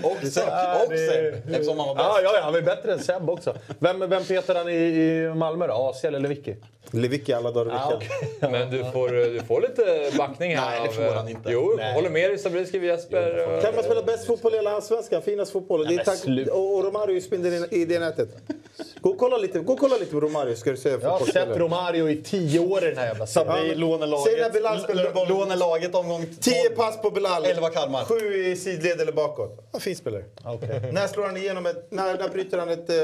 Och 0.02 0.12
också. 0.12 0.40
Ja, 0.40 0.82
Och 0.86 0.92
Seb, 0.98 1.34
eftersom 1.54 1.78
han 1.78 1.88
var 1.88 1.94
bäst. 1.94 2.06
Ja, 2.08 2.20
ja, 2.22 2.30
ja, 2.34 2.40
han 2.42 2.54
är 2.54 2.62
bättre 2.62 2.92
än 2.92 2.98
Seb 2.98 3.30
också. 3.30 3.54
Vem, 3.78 4.10
vem 4.10 4.24
petar 4.24 4.54
han 4.54 4.68
i, 4.68 4.72
i 4.74 5.32
Malmö 5.34 5.66
då? 5.66 5.72
Asiel 5.74 6.14
eller 6.14 6.28
Vicky? 6.28 6.54
Lewicki 6.90 7.32
alla 7.32 7.50
dagar 7.50 7.66
i 7.66 7.74
veckan. 7.74 7.92
Ah, 7.92 7.96
okej. 7.96 8.50
Men 8.50 8.70
du 8.70 8.84
får, 8.92 9.08
du 9.08 9.40
får 9.48 9.60
lite 9.60 10.16
backning 10.18 10.56
här. 10.56 10.78
Nej, 10.80 10.88
det 10.88 10.94
får 10.94 11.02
eh, 11.02 11.12
han 11.12 11.28
inte. 11.28 11.50
Jo, 11.52 11.74
Nej. 11.78 11.94
håller 11.94 12.10
med 12.10 12.30
dig. 12.30 12.38
Sabri 12.38 12.66
skriver 12.66 12.86
Jesper. 12.86 13.54
eh, 13.56 13.62
Kan 13.62 13.74
man 13.74 13.84
spela 13.84 14.02
bäst 14.02 14.26
fotboll 14.26 14.54
i 14.54 14.56
hela 14.56 14.70
Allsvenskan? 14.70 15.22
Finast 15.22 15.52
fotboll. 15.52 15.86
Det 15.86 15.94
är 15.94 15.96
men 15.96 16.04
tack, 16.04 16.54
och, 16.54 16.74
och 16.76 16.84
Romario 16.84 17.20
spinner 17.20 17.74
i 17.74 17.84
det 17.84 17.98
nätet. 17.98 18.28
Gå 19.00 19.10
och 19.10 19.18
kolla 19.18 19.36
lite, 19.36 19.58
gå 19.58 19.72
och 19.72 19.78
kolla 19.78 19.96
lite 19.96 20.12
på 20.12 20.20
Romario 20.20 20.54
ska 20.56 20.70
du 20.70 20.76
se 20.76 20.88
Jag 20.88 20.98
har 21.00 21.26
sett 21.26 21.56
Romario 21.56 22.08
i 22.08 22.22
tio 22.22 22.60
år 22.60 22.84
i 22.84 22.86
den 22.88 22.98
här 22.98 23.06
jävla 23.06 23.26
serien. 23.26 23.48
Sabri, 23.48 23.60
Säg 23.60 23.68
när 23.68 23.76
lånelaget. 23.76 24.52
Bilal 24.52 24.80
spelar 24.80 25.12
boll. 25.12 25.28
Lånelaget 25.28 25.94
omgång 25.94 26.26
10 26.40 26.70
pass 26.70 27.02
på 27.02 27.10
Bilal. 27.10 27.44
11 27.44 27.70
Kalmar. 27.70 28.04
Sju 28.04 28.46
i 28.46 28.56
sidled 28.56 29.00
eller 29.00 29.12
bakåt. 29.12 29.67
Ja, 29.72 29.78
fin 29.78 29.96
spelare. 29.96 30.24
Okej. 30.44 30.80
När 30.92 31.06
slår 31.06 31.24
han 31.26 31.36
igenom 31.36 31.66
ett... 31.66 31.86
När, 31.90 32.18
när 32.18 32.28
bryter 32.28 32.58
han 32.58 32.68
ett... 32.68 32.90
eh, 32.90 32.96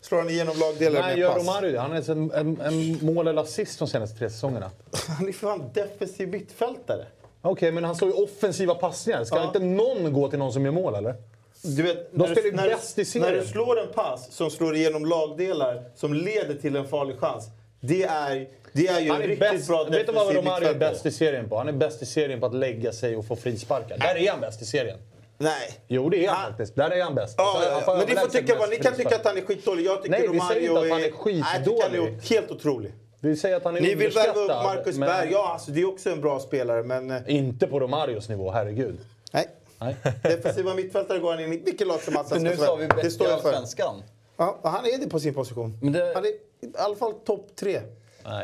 slår 0.00 0.18
han 0.18 0.30
igenom 0.30 0.58
lagdelar 0.58 1.00
Nej, 1.00 1.16
med 1.20 1.28
pass? 1.28 1.38
Romario? 1.38 1.78
Han 1.78 1.90
har 1.92 2.10
en, 2.10 2.30
en, 2.30 2.60
en 2.60 2.98
mål 3.14 3.28
eller 3.28 3.42
assist 3.42 3.78
de 3.78 3.88
senaste 3.88 4.18
tre 4.18 4.30
säsongerna. 4.30 4.70
Han 5.18 5.28
är 5.28 5.32
fan 5.32 5.70
defensiv 5.74 6.28
mittfältare. 6.28 7.06
Okej, 7.42 7.72
men 7.72 7.84
han 7.84 7.94
slår 7.96 8.10
ju 8.10 8.16
offensiva 8.24 8.74
passningar. 8.74 9.24
Ska 9.24 9.36
Ja. 9.36 9.44
inte 9.46 9.58
någon 9.58 10.12
gå 10.12 10.28
till 10.30 10.38
någon 10.38 10.52
som 10.52 10.64
gör 10.64 10.72
mål, 10.72 10.94
eller? 10.94 11.14
Du 11.62 11.82
vet, 11.82 12.12
De 12.12 12.18
när, 12.18 12.28
du- 12.34 12.40
spelar 12.40 12.64
ju 12.64 12.70
bäst 12.70 12.98
i 12.98 13.04
serien. 13.04 13.32
när 13.32 13.40
du 13.40 13.46
slår 13.46 13.80
en 13.80 13.92
pass 13.92 14.32
som 14.32 14.50
slår 14.50 14.76
igenom 14.76 15.06
lagdelar 15.06 15.84
som 15.96 16.14
leder 16.14 16.54
till 16.54 16.76
en 16.76 16.88
farlig 16.88 17.18
chans. 17.18 17.44
Det 17.80 18.02
är, 18.04 18.48
det 18.72 18.86
är 18.88 19.00
ju 19.00 19.10
Han 19.10 19.22
är 19.22 19.26
riktigt 19.26 19.52
bäst, 19.52 19.68
bra 19.68 19.84
vet 19.84 20.06
du 20.06 20.12
vad 20.12 20.34
Romario 20.34 20.68
är 20.68 20.74
bäst 20.74 21.06
i 21.06 21.10
serien 21.10 21.48
på? 21.48 21.56
Han 21.58 21.68
är 21.68 21.72
bäst 21.72 22.02
i 22.02 22.06
serien 22.06 22.40
på 22.40 22.46
att 22.46 22.54
lägga 22.54 22.92
sig 22.92 23.16
och 23.16 23.26
få 23.26 23.36
frisparkar. 23.36 23.98
Där 23.98 24.16
är 24.16 24.30
han 24.30 24.40
bäst 24.40 24.62
i 24.62 24.64
serien. 24.64 24.98
Nej. 25.42 25.84
Jo, 25.88 26.08
det 26.10 26.24
är 26.24 26.28
han 26.28 26.36
Han- 26.38 26.50
faktiskt. 26.50 26.76
Där 26.76 26.90
är 26.90 27.02
han 27.02 27.14
bäst. 27.14 27.34
Ja, 27.38 27.60
ja, 27.64 27.82
ja. 27.86 27.94
Men 27.96 28.06
ni 28.06 28.14
får 28.14 28.28
tycka 28.28 28.58
vad, 28.58 28.70
ni 28.70 28.76
kan 28.76 28.94
tycka 28.94 29.16
att 29.16 29.24
han 29.24 29.36
är 29.36 29.40
skitdålig. 29.42 29.86
Jag 29.86 30.02
tycker 30.02 30.18
Nej, 30.18 30.28
vi 30.28 30.40
säger 30.40 30.60
inte 30.68 30.72
att 30.72 30.76
han 30.78 30.84
är 30.86 30.88
Nej, 30.90 31.02
jag 31.02 31.24
tycker 31.64 31.82
han 31.82 31.94
är 31.94 31.98
skitdålig. 32.00 32.36
helt 32.36 32.50
otrolig. 32.50 32.92
Vi 33.20 33.36
säger 33.36 33.56
att 33.56 33.64
han 33.64 33.76
är 33.76 33.80
Ni 33.80 33.94
vill 33.94 34.10
värva 34.10 34.40
upp 34.40 34.48
Marcus 34.48 34.96
men 34.96 35.06
Berg. 35.08 35.28
Ja, 35.32 35.52
alltså, 35.52 35.70
det 35.70 35.80
är 35.80 35.88
också 35.88 36.10
en 36.10 36.20
bra 36.20 36.40
spelare, 36.40 36.82
men... 36.82 37.10
eh, 37.10 37.20
Inte 37.26 37.66
på 37.66 37.80
Romarios 37.80 38.28
nivå, 38.28 38.50
herregud. 38.50 38.98
Nej. 39.32 39.48
Nej. 39.78 39.96
Defensiva 40.22 40.74
mittfältare 40.74 41.18
går 41.18 41.30
han 41.30 41.40
in 41.40 41.52
i 41.52 41.56
vilket 41.56 41.86
lag 41.86 42.00
som 42.00 42.16
helst. 42.16 42.34
Nu 42.40 42.56
sa 42.56 42.76
vi 42.76 42.86
Det 42.86 42.94
bäst 42.94 43.20
i. 43.20 43.26
Allsvenskan. 43.26 44.02
Ja, 44.36 44.58
han 44.62 44.84
är 44.86 44.98
det 44.98 45.06
på 45.06 45.20
sin 45.20 45.34
position. 45.34 45.78
Men 45.82 45.92
det- 45.92 46.12
Han 46.14 46.24
är 46.24 46.28
i 46.28 46.72
alla 46.74 46.96
fall 46.96 47.12
topp 47.12 47.46
tre. 47.56 47.80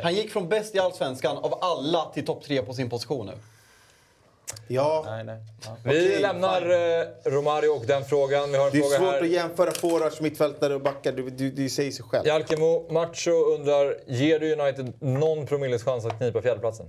Han 0.02 0.14
gick 0.14 0.32
från 0.32 0.48
bäst 0.48 0.74
i 0.74 0.78
Allsvenskan 0.78 1.36
av 1.36 1.58
alla 1.60 2.04
till 2.14 2.26
topp 2.26 2.44
tre 2.44 2.62
på 2.62 2.72
sin 2.74 2.90
position 2.90 3.26
nu. 3.26 3.32
Ja, 4.68 5.02
Nej, 5.06 5.24
nej. 5.24 5.38
Ja. 5.64 5.76
Vi 5.84 5.90
Okej, 5.90 6.20
lämnar 6.20 6.62
eh, 6.62 7.06
Romario 7.24 7.68
och 7.68 7.86
den 7.86 8.04
frågan. 8.04 8.50
Vi 8.52 8.58
har 8.58 8.66
en 8.66 8.72
det 8.72 8.78
är 8.78 8.82
fråga 8.82 8.96
svårt 8.96 9.08
här. 9.14 9.22
att 9.22 9.28
jämföra 9.28 9.70
forwards, 9.70 10.20
mittfältare 10.20 10.74
och 10.74 10.80
backar. 10.80 11.12
Det, 11.12 11.30
det, 11.30 11.50
det 11.50 11.68
säger 11.68 11.90
sig 11.90 12.04
själv. 12.04 12.26
Jalkemo 12.26 12.86
Macho 12.92 13.30
undrar, 13.30 13.96
ger 14.06 14.38
du 14.40 14.52
United 14.52 14.92
någon 15.00 15.46
promilles 15.46 15.84
chans 15.84 16.04
att 16.04 16.18
knipa 16.18 16.42
fjärdeplatsen? 16.42 16.86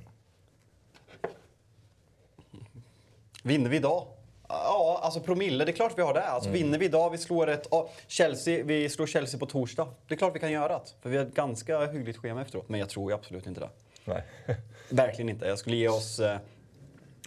Vinner 3.43 3.69
vi 3.69 3.77
idag? 3.77 4.07
Ja, 4.47 4.99
alltså 5.03 5.19
promille, 5.19 5.65
det 5.65 5.71
är 5.71 5.73
klart 5.73 5.93
vi 5.95 6.01
har 6.01 6.13
det. 6.13 6.23
Alltså, 6.23 6.49
Vinner 6.49 6.77
vi 6.77 6.85
idag, 6.85 7.09
vi 7.09 7.17
slår 7.17 7.49
ett... 7.49 7.67
ja, 7.71 7.89
Chelsea, 8.07 8.63
vi 8.63 8.89
slår 8.89 9.07
Chelsea 9.07 9.39
på 9.39 9.45
torsdag. 9.45 9.87
Det 10.07 10.13
är 10.13 10.17
klart 10.17 10.35
vi 10.35 10.39
kan 10.39 10.51
göra 10.51 10.67
det. 10.67 10.81
För 11.01 11.09
vi 11.09 11.17
har 11.17 11.25
ett 11.25 11.33
ganska 11.33 11.85
hyggligt 11.85 12.17
schema 12.17 12.41
efteråt. 12.41 12.69
Men 12.69 12.79
jag 12.79 12.89
tror 12.89 13.11
ju 13.11 13.15
absolut 13.15 13.47
inte 13.47 13.59
det. 13.59 13.69
Nej. 14.05 14.23
Verkligen 14.89 15.29
inte. 15.29 15.45
Jag 15.45 15.59
skulle 15.59 15.75
ge 15.75 15.89
oss... 15.89 16.19
Eh, 16.19 16.37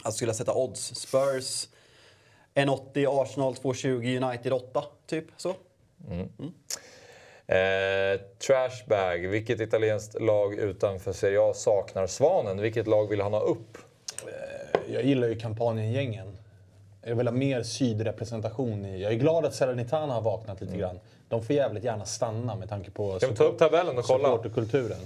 jag 0.05 0.15
skulle 0.15 0.35
sätta 0.35 0.55
odds. 0.55 0.95
Spurs 0.95 1.69
1,80, 2.55 3.23
Arsenal 3.23 3.55
2,20, 3.55 4.25
United 4.25 4.53
8. 4.53 4.85
Typ 5.07 5.25
så. 5.37 5.49
Eh, 7.47 8.21
Trashbag, 8.47 9.19
vilket 9.19 9.61
italienskt 9.61 10.21
lag 10.21 10.55
utanför 10.55 11.13
Serie 11.13 11.41
A 11.41 11.53
saknar 11.55 12.07
Svanen? 12.07 12.61
Vilket 12.61 12.87
lag 12.87 13.07
vill 13.07 13.21
han 13.21 13.33
ha 13.33 13.41
upp? 13.41 13.79
Jag 14.89 15.05
gillar 15.05 15.29
ju 15.29 15.39
kampanjen-gängen. 15.39 16.39
Jag 17.03 17.17
vill 17.17 17.27
ha 17.27 17.35
mer 17.35 17.63
sydrepresentation 17.63 18.87
i. 18.87 19.03
Jag 19.03 19.13
är 19.13 19.17
glad 19.17 19.45
att 19.45 19.55
Salernitana 19.55 20.15
har 20.15 20.23
vaknat 20.23 20.61
lite 20.61 20.77
grann. 20.77 21.01
De 21.29 21.43
får 21.43 21.57
jävligt 21.57 21.85
gärna 21.85 22.05
stanna 22.05 22.57
med 22.57 22.69
tanke 22.69 22.91
på 22.91 23.19
Ska 23.19 23.29
vi 23.29 23.35
ta 23.35 23.45
upp 23.45 23.59
tabellen 23.59 23.99
och 23.99 24.05
kolla 24.05 24.29
supporterkulturen. 24.29 25.01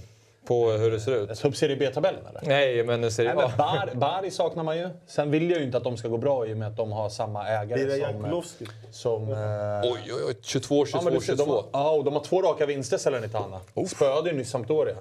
På 0.47 0.71
hur 0.71 0.91
det 0.91 1.01
ser 1.01 1.13
ut? 1.13 1.45
Upp 1.45 1.57
Serie 1.57 1.77
B-tabellen 1.77 2.27
eller? 2.31 2.41
Nej, 2.43 2.85
men 2.85 3.11
Serie 3.11 3.35
Nej, 3.35 3.45
A. 3.45 3.49
men 3.49 3.57
Bar, 3.59 3.91
Bari 3.95 4.31
saknar 4.31 4.65
man 4.65 4.79
ju. 4.79 4.89
Sen 5.07 5.31
vill 5.31 5.51
jag 5.51 5.59
ju 5.61 5.65
inte 5.67 5.77
att 5.77 5.85
de 5.85 5.97
ska 5.97 6.09
gå 6.09 6.17
bra 6.19 6.47
i 6.47 6.53
och 6.53 6.57
med 6.57 6.69
att 6.69 6.77
de 6.77 6.93
har 6.93 7.09
samma 7.09 7.49
ägare 7.49 7.85
det 7.85 7.91
som... 7.91 8.01
Jankulovski? 8.01 8.67
som 8.91 9.33
eh, 9.33 9.39
Oj, 9.83 10.01
oj, 10.07 10.23
oj. 10.29 10.35
22, 10.43 10.87
22, 10.87 10.99
Ja, 10.99 11.05
men 11.05 11.15
du 11.15 11.21
ser, 11.21 11.37
22. 11.37 11.45
de, 11.73 11.79
har, 11.79 11.99
och 11.99 12.05
de 12.05 12.15
har 12.15 12.21
två 12.21 12.43
raka 12.43 12.67
vinster 12.67 12.99
Salernitana. 12.99 13.61
Spöade 13.89 14.31
ju 14.31 14.37
nyss 14.37 14.51
Sampdoria. 14.51 14.97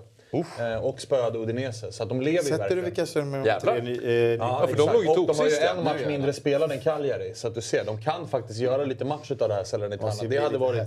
Eh, 0.59 0.85
och 0.85 1.01
spöade 1.01 1.39
Udinese. 1.39 1.91
Så 1.91 2.03
att 2.03 2.09
de 2.09 2.21
lever 2.21 2.37
ju 2.37 2.43
Sätter 2.43 2.57
du 2.57 2.59
verkligen. 2.81 2.85
vilka 2.85 3.05
som 3.05 3.33
är 3.33 3.59
tre 3.59 3.71
eh, 4.09 4.35
Ja, 4.35 4.67
för 4.69 4.77
de 4.77 4.93
låg 4.93 5.03
ju 5.03 5.09
Och 5.09 5.27
de 5.27 5.37
har 5.37 5.45
ju 5.45 5.55
en 5.77 5.83
match 5.83 6.01
mindre 6.07 6.33
spelad 6.33 6.71
än 6.71 6.79
Cagliari. 6.79 7.31
Så 7.35 7.47
att 7.47 7.55
du 7.55 7.61
ser, 7.61 7.83
de 7.85 8.01
kan 8.01 8.27
faktiskt 8.27 8.59
göra 8.59 8.85
lite 8.85 9.05
match 9.05 9.31
utav 9.31 9.49
det 9.49 9.55
här 9.55 9.63
Salernitana. 9.63 10.11
Det 10.21 10.27
bli 10.27 10.37
hade 10.37 10.57
varit 10.57 10.83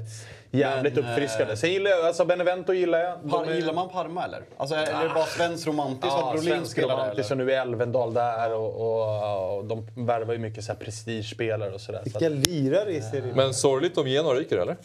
jävligt 0.51 0.95
Men, 0.95 1.05
uppfriskande. 1.05 1.53
eh, 1.53 1.57
Sen 1.57 1.71
gillar 1.73 1.91
jag, 1.91 2.07
alltså 2.07 2.25
Benevento 2.25 2.73
gillar 2.73 2.99
jag. 2.99 3.31
Par, 3.31 3.47
är- 3.47 3.55
gillar 3.55 3.73
man 3.75 3.89
Parma 3.89 4.25
eller? 4.25 4.41
Alltså, 4.57 4.75
är 4.77 4.79
är 4.83 5.09
det 5.09 5.15
bara 5.15 5.25
svensk 5.27 5.67
romantiskt 5.67 6.07
Ja, 6.19 6.27
att 6.29 6.33
Brolin 6.35 6.55
svensk 6.55 6.73
spelar 6.73 6.89
där? 6.89 7.03
romantisk 7.03 7.31
eller? 7.31 7.43
och 7.43 7.47
nu 7.47 7.53
är 7.53 7.61
Elvendal 7.63 8.15
där 8.15 8.55
och, 8.55 8.75
och, 8.81 9.59
och 9.59 9.65
de 9.65 9.87
värvar 10.07 10.33
ju 10.33 10.39
mycket 10.39 10.79
prestigespelare 10.79 11.75
och 11.75 11.81
sådär. 11.81 12.01
Så 12.11 12.17
att, 12.17 12.23
Vilka 12.23 12.51
lirare 12.51 12.93
i 12.93 13.03
serien? 13.03 13.33
Men 13.37 13.55
sorgligt 13.55 13.99
om 13.99 14.09
Genoa 14.09 14.35
ryker, 14.35 14.59
eller? 14.59 14.77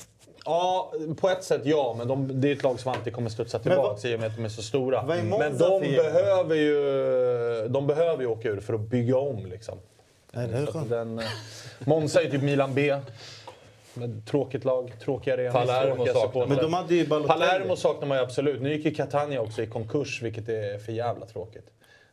Ja, 0.45 0.93
på 1.17 1.29
ett 1.29 1.43
sätt 1.43 1.61
ja, 1.63 1.95
men 1.97 2.07
de, 2.07 2.41
det 2.41 2.49
är 2.49 2.55
ett 2.55 2.63
lag 2.63 2.79
som 2.79 2.91
alltid 2.91 3.13
kommer 3.13 3.29
studsa 3.29 3.59
tillbaka 3.59 4.07
i 4.07 4.15
och 4.15 4.19
med 4.19 4.27
att 4.29 4.35
de 4.35 4.45
är 4.45 4.49
så 4.49 4.61
stora. 4.61 5.03
vad 5.03 5.17
är 5.17 5.23
Men 5.23 5.57
de 5.57 5.79
behöver, 5.79 6.55
ju, 6.55 7.67
de 7.67 7.87
behöver 7.87 8.21
ju 8.21 8.27
åka 8.27 8.49
ur 8.49 8.59
för 8.59 8.73
att 8.73 8.81
bygga 8.81 9.17
om 9.17 9.45
liksom. 9.45 9.77
Nej, 10.31 10.47
det 10.47 10.57
är 10.57 10.65
skönt. 10.65 10.89
den, 10.89 11.19
eh, 11.19 11.25
Monza 11.79 12.21
är 12.21 12.29
typ 12.29 12.41
Milan 12.41 12.73
B. 12.73 12.99
Med 13.93 14.25
tråkigt 14.25 14.65
lag, 14.65 14.93
tråkiga 14.99 15.33
arenor, 15.33 15.51
Palermo 15.51 16.05
saknar. 16.05 16.47
Men 16.47 16.57
de 16.57 16.73
hade 16.73 16.95
ju. 16.95 17.05
Palermo 17.05 17.75
saknar 17.75 18.07
man 18.07 18.17
ju 18.17 18.23
absolut. 18.23 18.61
Nu 18.61 18.73
gick 18.73 18.85
ju 18.85 18.95
Catania 18.95 19.41
också 19.41 19.61
i 19.61 19.67
konkurs, 19.67 20.21
vilket 20.21 20.49
är 20.49 20.77
för 20.77 20.91
jävla 20.91 21.25
tråkigt. 21.25 21.69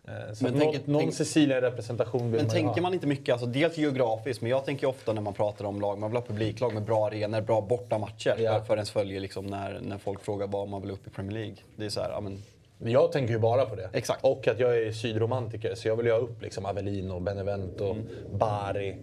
Eh, 0.09 0.33
Så 0.35 0.45
Men 0.45 0.59
tänk- 0.59 0.87
någon, 0.87 1.01
tänk- 1.01 1.15
Sicilien-representation 1.15 2.23
vill 2.23 2.31
Men 2.31 2.41
man 2.47 2.51
tänker 2.55 2.75
ha. 2.75 2.81
man 2.83 2.95
inte 2.95 3.07
mycket, 3.07 3.33
alltså 3.33 3.47
dels 3.47 3.79
geografiskt, 3.79 4.43
men 4.43 4.51
jag 4.51 4.65
tänker 4.65 4.87
ofta 4.87 5.13
när 5.13 5.23
man 5.23 5.33
pratar 5.35 5.65
om 5.65 5.81
lag, 5.81 5.99
man 5.99 6.11
vill 6.11 6.17
ha 6.17 6.27
publiklag 6.27 6.75
med 6.75 6.83
bra 6.83 7.07
arenor, 7.07 7.41
bra 7.41 7.61
bortamatcher. 7.61 8.35
Ja. 8.39 8.59
För, 8.59 8.65
för 8.65 8.75
ens 8.75 8.91
följer 8.91 9.21
liksom 9.21 9.47
när, 9.47 9.81
när 9.81 9.99
folk 9.99 10.25
frågar 10.25 10.47
vad 10.47 10.69
man 10.69 10.81
vill 10.83 10.91
upp 10.91 11.07
i 11.07 11.11
Premier 11.11 11.33
League. 11.39 11.57
Det 11.77 11.85
är 11.85 11.89
så 11.91 12.01
här, 12.01 12.11
ja 12.11 12.21
men... 12.21 12.43
Men 12.83 12.93
jag 12.93 13.13
tänker 13.13 13.33
ju 13.33 13.39
bara 13.39 13.67
på 13.67 13.75
det. 13.77 13.91
Exakt. 13.93 14.25
Och 14.25 14.49
att 14.49 14.61
jag 14.61 14.79
är 14.83 14.93
sydromantiker, 14.93 15.75
så 15.75 15.89
jag 15.89 15.97
vill 15.97 16.07
ju 16.07 16.13
ha 16.13 16.19
upp 16.19 16.43
liksom 16.43 16.67
Avellino, 16.67 17.21
Benevento, 17.21 17.91
Mm. 17.91 18.07
Bari. 18.39 18.97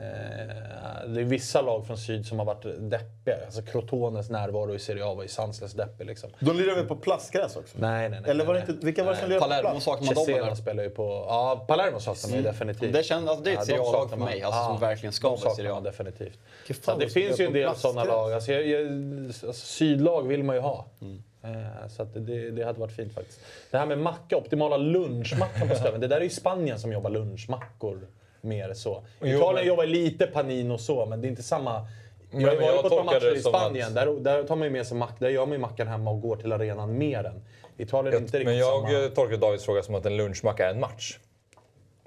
Eh, 0.00 1.08
det 1.08 1.20
är 1.20 1.24
vissa 1.24 1.62
lag 1.62 1.86
från 1.86 1.98
syd 1.98 2.26
som 2.26 2.38
har 2.38 2.46
varit 2.46 2.62
deppiga. 2.78 3.36
Alltså 3.44 3.62
Crotones 3.62 4.30
närvaro 4.30 4.74
i 4.74 4.78
Serie 4.78 5.04
A 5.04 5.14
var 5.14 5.22
ju 5.22 5.28
sanslöst 5.28 5.76
deppig 5.76 6.06
liksom. 6.06 6.30
De 6.40 6.56
lirar 6.56 6.74
väl 6.74 6.86
på 6.86 6.96
plastgräs 6.96 7.56
också? 7.56 7.78
Nej, 7.78 8.08
nej, 8.08 8.20
nej. 8.20 8.30
Eller 8.30 8.44
var 8.44 8.54
det 8.54 8.60
nej, 8.60 8.70
inte... 8.70 8.86
Vilka 8.86 9.04
var 9.04 9.12
det 9.12 9.18
som 9.18 9.28
lirade 9.28 9.40
på 9.40 9.48
Palermo 9.48 9.70
plast? 9.70 9.84
saknar 9.84 10.14
man 10.14 10.26
dem 10.26 10.34
eller? 10.34 10.54
spelar 10.54 10.82
ju 10.82 10.90
på... 10.90 11.24
Ja, 11.28 11.64
Palermo 11.68 12.00
saknar 12.00 12.30
man 12.30 12.38
ju 12.38 12.44
definitivt. 12.44 12.92
Det, 12.92 13.02
känns, 13.02 13.28
alltså, 13.28 13.44
det 13.44 13.50
är 13.50 13.58
ett 13.58 13.66
Serie 13.66 13.78
de 13.78 13.88
A-lag 13.88 14.10
för 14.10 14.16
mig, 14.16 14.42
alltså, 14.42 14.60
Ja, 14.60 14.66
som 14.66 14.80
verkligen 14.80 15.12
ska 15.12 15.36
vara 15.36 15.54
Serie 15.54 15.72
A. 15.72 15.80
definitivt. 15.80 16.38
Så 16.82 16.96
det 16.98 17.08
finns 17.08 17.40
ju 17.40 17.46
en 17.46 17.52
lirade 17.52 17.72
del 17.72 17.80
sådana 17.80 18.04
lag. 18.04 18.32
Alltså, 18.32 18.52
jag, 18.52 18.66
jag, 18.66 18.86
alltså, 19.26 19.52
sydlag 19.52 20.22
vill 20.28 20.44
man 20.44 20.56
ju 20.56 20.62
ha. 20.62 20.86
Mm. 21.00 21.22
Eh, 21.42 21.88
Så 21.88 22.02
att 22.02 22.14
det, 22.14 22.50
det 22.50 22.64
hade 22.64 22.80
varit 22.80 22.96
fint 22.96 23.14
faktiskt. 23.14 23.40
Det 23.70 23.78
här 23.78 23.86
med 23.86 23.98
macka, 23.98 24.36
optimala 24.36 24.76
lunchmackan 24.76 25.68
på 25.68 25.74
Stöven. 25.74 26.00
Det 26.00 26.06
där 26.06 26.16
är 26.16 26.20
ju 26.24 26.30
Spanien 26.30 26.78
som 26.78 26.92
jobbar 26.92 27.10
lunchmackor 27.10 28.06
mer 28.44 28.74
så. 28.74 29.02
Jo, 29.20 29.26
Italien 29.26 29.54
men- 29.54 29.66
jobbar 29.66 29.86
lite 29.86 30.26
panin 30.26 30.70
och 30.70 30.80
så, 30.80 31.06
men 31.06 31.20
det 31.20 31.26
är 31.26 31.30
inte 31.30 31.42
samma... 31.42 31.86
Men- 32.30 32.40
Jag 32.40 32.48
har 32.50 32.56
varit 32.56 32.80
på 32.80 32.86
ett 32.86 32.90
par 32.90 32.98
det 32.98 33.04
matcher 33.04 33.36
i 33.36 33.40
Spanien. 33.40 33.88
att- 33.88 33.94
Där, 33.94 34.06
där 34.20 34.42
tar 34.44 34.56
man 34.56 34.64
ju 34.66 34.70
med 34.72 34.86
sig 34.86 34.96
mack, 34.96 35.14
där 35.18 35.28
gör 35.28 35.46
man 35.46 35.52
ju 35.52 35.58
mackan 35.58 35.88
hemma 35.88 36.10
och 36.10 36.20
går 36.20 36.36
till 36.36 36.52
arenan 36.52 36.98
mer 36.98 37.24
än. 37.24 37.42
Italien 37.76 38.14
är 38.14 38.18
inte 38.18 38.38
riktigt 38.38 38.46
Men 38.46 38.56
jag 38.58 38.82
samma... 38.90 39.04
eh, 39.04 39.08
tolkar 39.10 39.36
Davids 39.36 39.64
fråga 39.64 39.82
som 39.82 39.94
att 39.94 40.06
en 40.06 40.16
lunchmacka 40.16 40.66
är 40.66 40.70
en 40.74 40.80
match. 40.80 41.18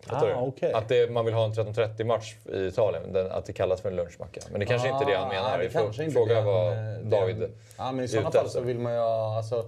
Ah, 0.10 0.42
okej. 0.42 0.74
Att 0.74 0.90
det, 0.90 1.12
man 1.12 1.26
vill 1.26 1.34
ha 1.34 1.46
en 1.46 1.52
13.30-match 1.54 2.36
i 2.54 2.66
Italien, 2.68 3.14
den, 3.14 3.32
att 3.32 3.46
det 3.46 3.54
kallas 3.54 3.82
för 3.82 3.90
en 3.90 3.96
lunchmacka. 3.96 4.42
Men 4.52 4.60
det 4.60 4.66
kanske 4.66 4.90
inte 4.90 5.04
är 5.04 5.06
det 5.06 5.16
han 5.18 5.28
menar. 5.30 5.54
Ah, 5.54 5.58
det 5.58 5.64
Vi 5.68 5.74
kanske 5.74 6.04
inte 6.04 6.14
Fråga 6.16 6.36
det 6.36 6.42
vad 6.42 6.68
eh, 6.68 6.74
det 6.74 7.04
David 7.04 7.36
han- 7.42 7.52
Ja, 7.78 7.92
men 7.92 8.06
i 8.06 8.08
sådana 8.08 8.32
fall 8.32 8.50
så 8.50 8.62
vill 8.62 8.80
man 8.80 8.94
ju. 8.94 9.00
Alltså, 9.00 9.66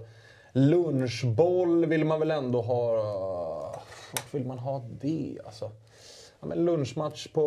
lunchboll 0.52 1.86
vill 1.86 2.04
man 2.04 2.20
väl 2.20 2.30
ändå 2.30 2.60
ha... 2.62 2.92
Vart 4.12 4.34
vill 4.34 4.44
man 4.46 4.58
ha 4.58 4.82
det? 5.00 5.38
Alltså, 5.44 5.70
ja, 6.40 6.46
men 6.46 6.64
lunchmatch 6.64 7.28
på 7.32 7.42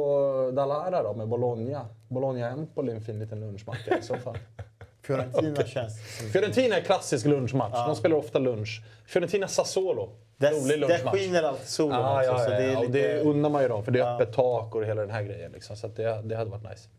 Dalara 0.55 1.03
då 1.03 1.13
med 1.13 1.27
Bologna. 1.27 1.87
Bologna-Empoli 2.07 2.91
är 2.91 2.95
en 2.95 3.01
fin 3.01 3.19
liten 3.19 3.39
lunchmacka 3.39 3.97
i 3.99 4.01
så 4.01 4.17
fall. 4.17 4.37
Fiorentina 5.01 5.63
känns 5.65 6.17
som... 6.17 6.27
Fiorentina 6.29 6.77
är 6.77 6.81
klassisk 6.81 7.25
lunchmatch. 7.25 7.73
De 7.87 7.95
spelar 7.95 8.15
ofta 8.17 8.39
lunch. 8.39 8.81
Fiorentina-Sassuolo. 9.07 10.09
Där, 10.37 10.51
Rolig 10.51 10.81
där 10.81 10.87
lunchmatch. 10.87 11.15
skiner 11.15 11.43
alltid 11.43 11.67
solen 11.67 11.95
Ah, 11.99 12.19
också. 12.19 12.31
ja, 12.31 12.37
så 12.39 12.51
ja, 12.51 12.57
det 12.57 12.63
är 12.65 12.71
ja. 12.73 12.79
lite... 12.81 12.91
det 12.93 13.19
undrar 13.21 13.49
man 13.49 13.61
ju 13.61 13.67
dem, 13.67 13.83
för 13.83 13.91
det 13.91 13.99
är 13.99 14.03
Ja. 14.03 14.15
öppet 14.15 14.33
tak 14.35 14.75
och 14.75 14.85
hela 14.85 15.01
den 15.01 15.09
här 15.11 15.23
grejen. 15.23 15.51
Liksom. 15.51 15.75
Så 15.75 15.87
att 15.87 15.95
det, 15.95 16.21
det 16.23 16.35
hade 16.35 16.51
varit 16.51 16.63
nice. 16.69 16.89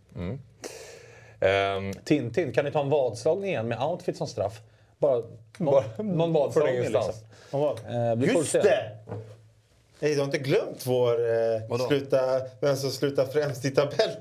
Ehm, 1.41 1.93
Tintin, 2.05 2.53
kan 2.53 2.65
ni 2.65 2.71
ta 2.71 2.81
en 2.81 2.91
vadslagning 2.91 3.51
igen 3.51 3.69
med 3.69 3.83
outfit 3.83 4.17
som 4.17 4.27
straff? 4.27 4.61
Bara 4.99 5.23
någon, 5.59 5.83
någon 5.99 6.33
vadslagning 6.33 6.81
liksom. 6.81 7.03
Eh, 7.89 8.35
Just 8.35 8.51
se. 8.51 8.61
det! 8.63 8.91
Nej, 10.01 10.15
du 10.15 10.19
har 10.19 10.25
inte 10.25 10.39
glömt 10.39 10.87
vår 10.87 11.13
eh, 11.31 11.87
sluta, 11.89 12.41
vem 12.61 12.77
som 12.77 12.91
slutar 12.91 13.27
främst 13.27 13.65
i 13.65 13.71
tabellen? 13.71 14.17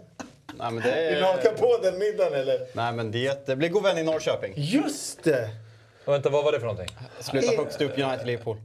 Nej, 0.58 0.72
men 0.72 0.84
det 0.84 1.10
Vill 1.10 1.20
du 1.20 1.26
haka 1.26 1.50
är... 1.50 1.54
på 1.54 1.80
den 1.84 2.00
middagen 2.00 2.34
eller? 2.34 2.68
Nej, 2.74 2.94
men 2.94 3.12
det, 3.12 3.45
det 3.45 3.56
blir 3.56 3.70
god 3.70 3.84
vän 3.84 3.98
i 3.98 4.04
Norrköping. 4.04 4.54
Just 4.56 5.24
det! 5.24 5.50
vänta, 6.06 6.30
vad 6.30 6.44
var 6.44 6.52
det 6.52 6.60
för 6.60 6.68
någonting? 6.68 6.98
Sluta 7.20 7.56
högst 7.58 7.82
upp 7.82 7.98
United-Liverpool. 7.98 8.58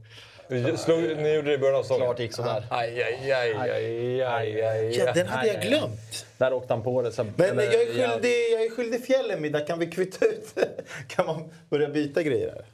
Slog, 0.77 0.99
ni 0.99 1.33
gjorde 1.33 1.47
det 1.47 1.53
i 1.53 1.57
början 1.57 1.75
av 1.75 1.83
säsongen? 1.83 2.05
Klart 2.05 2.17
det 2.17 2.23
gick 2.23 2.33
sådär. 2.33 2.63
Aj, 2.69 3.03
aj, 3.03 3.31
aj, 3.31 3.53
aj, 3.53 4.21
aj, 4.21 4.61
aj. 4.61 4.97
Ja, 4.97 5.13
den 5.13 5.27
hade 5.27 5.41
aj, 5.41 5.47
jag 5.47 5.55
aj. 5.55 5.67
glömt. 5.67 6.25
Där 6.37 6.53
åkte 6.53 6.73
han 6.73 6.83
på 6.83 7.01
det. 7.01 7.11
Så, 7.11 7.23
Men 7.23 7.49
eller, 7.49 7.63
jag 7.63 7.73
är 7.73 7.85
skyldig, 7.85 8.51
jag 8.51 8.65
är 8.65 8.69
skyldig 8.69 9.05
fjäll 9.05 9.31
en 9.31 9.41
middag. 9.41 9.59
Kan 9.59 9.79
vi 9.79 9.87
kvitta 9.87 10.25
ut? 10.25 10.55
Kan 11.07 11.25
man 11.25 11.51
börja 11.69 11.89
byta 11.89 12.23
grejer 12.23 12.47
här? 12.47 12.65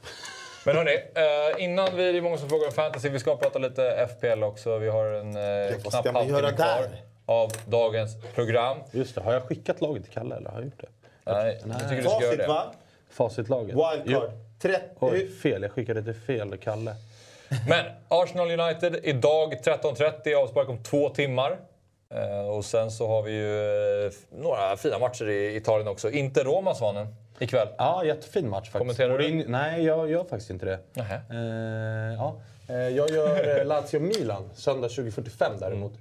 Men 0.66 0.76
hörni, 0.76 0.94
eh, 1.14 1.64
innan 1.64 1.96
vi, 1.96 2.12
det 2.12 2.18
är 2.18 2.22
många 2.22 2.38
som 2.38 2.48
frågar 2.48 2.66
om 2.66 2.72
fantasy, 2.72 3.08
vi 3.08 3.18
ska 3.18 3.36
prata 3.36 3.58
lite 3.58 4.08
FPL 4.10 4.42
också. 4.42 4.78
Vi 4.78 4.88
har 4.88 5.06
en 5.06 5.36
eh, 5.36 5.78
knapp 5.78 6.06
halvtimme 6.14 6.30
kvar 6.30 6.52
där? 6.52 7.02
av 7.26 7.52
dagens 7.66 8.16
program. 8.34 8.78
Just 8.90 9.14
det, 9.14 9.20
har 9.20 9.32
jag 9.32 9.42
skickat 9.42 9.80
laget 9.80 10.04
till 10.04 10.12
Kalle 10.12 10.36
eller 10.36 10.50
har 10.50 10.56
jag 10.56 10.64
gjort 10.64 10.80
det? 10.80 10.88
Nej, 11.32 11.60
jag 11.66 11.88
tycker 11.90 12.02
du 12.02 12.08
ska 12.08 12.22
göra 12.22 12.36
det. 12.36 12.46
va? 12.46 12.72
Facitlaget? 13.10 13.74
Wildcard. 13.74 14.30
30. 14.62 14.78
Oj, 15.00 15.28
fel. 15.42 15.62
Jag 15.62 15.72
skickade 15.72 16.02
till 16.02 16.14
fel 16.14 16.56
Kalle. 16.56 16.94
Men 17.68 17.84
Arsenal 18.08 18.60
United 18.60 19.00
idag 19.02 19.54
13.30, 19.64 20.34
avspark 20.34 20.68
om 20.68 20.82
två 20.82 21.08
timmar. 21.08 21.58
Eh, 22.16 22.48
och 22.48 22.64
sen 22.64 22.90
så 22.90 23.08
har 23.08 23.22
vi 23.22 23.32
ju 23.32 24.06
eh, 24.06 24.12
några 24.30 24.76
fina 24.76 24.98
matcher 24.98 25.28
i 25.28 25.56
Italien 25.56 25.88
också. 25.88 26.10
Inte 26.10 26.44
Roma, 26.44 26.74
Svanen, 26.74 27.06
ikväll. 27.38 27.68
Ja, 27.78 28.04
jättefin 28.04 28.48
match 28.48 28.70
faktiskt. 28.70 28.78
Kommenterar 28.78 29.18
du? 29.18 29.48
Nej, 29.48 29.84
jag 29.84 30.10
gör 30.10 30.24
faktiskt 30.24 30.50
inte 30.50 30.66
det. 30.66 30.78
Nähä. 30.92 31.20
Eh, 31.30 32.14
ja. 32.14 32.40
Jag 32.68 33.10
gör 33.10 33.64
Lazio-Milan 33.64 34.50
söndag 34.54 34.88
20.45 34.88 35.60
däremot. 35.60 35.92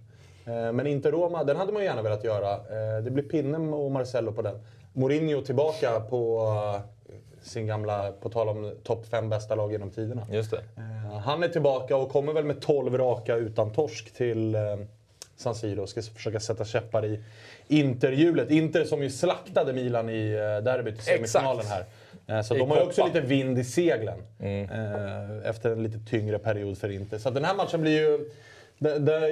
Eh, 0.45 0.71
men 0.71 0.87
inte 0.87 1.11
Roma, 1.11 1.43
den 1.43 1.57
hade 1.57 1.71
man 1.71 1.81
ju 1.81 1.87
gärna 1.87 2.01
velat 2.01 2.23
göra. 2.23 2.57
Det 3.01 3.11
blir 3.11 3.23
Pinne 3.23 3.57
och 3.57 3.91
Marcello 3.91 4.31
på 4.31 4.41
den. 4.41 4.59
Mourinho 4.93 5.41
tillbaka 5.41 5.99
på 5.99 6.51
sin 7.41 7.67
gamla, 7.67 8.11
på 8.11 8.29
tal 8.29 8.49
om 8.49 8.73
topp 8.83 9.05
fem 9.05 9.29
bästa 9.29 9.55
lag 9.55 9.71
genom 9.71 9.91
tiderna. 9.91 10.27
Just 10.31 10.51
det. 10.51 10.63
Han 11.23 11.43
är 11.43 11.47
tillbaka 11.47 11.97
och 11.97 12.11
kommer 12.11 12.33
väl 12.33 12.45
med 12.45 12.61
12 12.61 12.97
raka 12.97 13.35
utan 13.35 13.71
torsk 13.71 14.13
till 14.13 14.57
San 15.37 15.55
Siro 15.55 15.81
och 15.81 15.89
ska 15.89 16.01
försöka 16.01 16.39
sätta 16.39 16.65
käppar 16.65 17.05
i 17.05 17.19
Interhjulet. 17.67 18.51
Inter 18.51 18.85
som 18.85 19.03
ju 19.03 19.09
slaktade 19.09 19.73
Milan 19.73 20.09
i 20.09 20.31
eh, 20.31 20.63
derbyt 20.63 20.99
i 20.99 21.01
semifinalen 21.01 21.65
här. 21.65 21.85
Eh, 22.27 22.41
Så 22.41 22.55
I 22.55 22.59
de 22.59 22.69
har 22.69 22.77
ju 22.77 22.83
också 22.83 23.05
lite 23.05 23.21
vind 23.21 23.59
i 23.59 23.63
seglen 23.63 24.19
eh, 24.39 25.49
efter 25.49 25.71
en 25.71 25.83
lite 25.83 25.99
tyngre 26.09 26.39
period 26.39 26.77
för 26.77 26.91
Inter. 26.91 27.17
Så 27.17 27.29
den 27.29 27.45
här 27.45 27.55
matchen 27.55 27.81
blir 27.81 27.99
ju... 28.01 28.29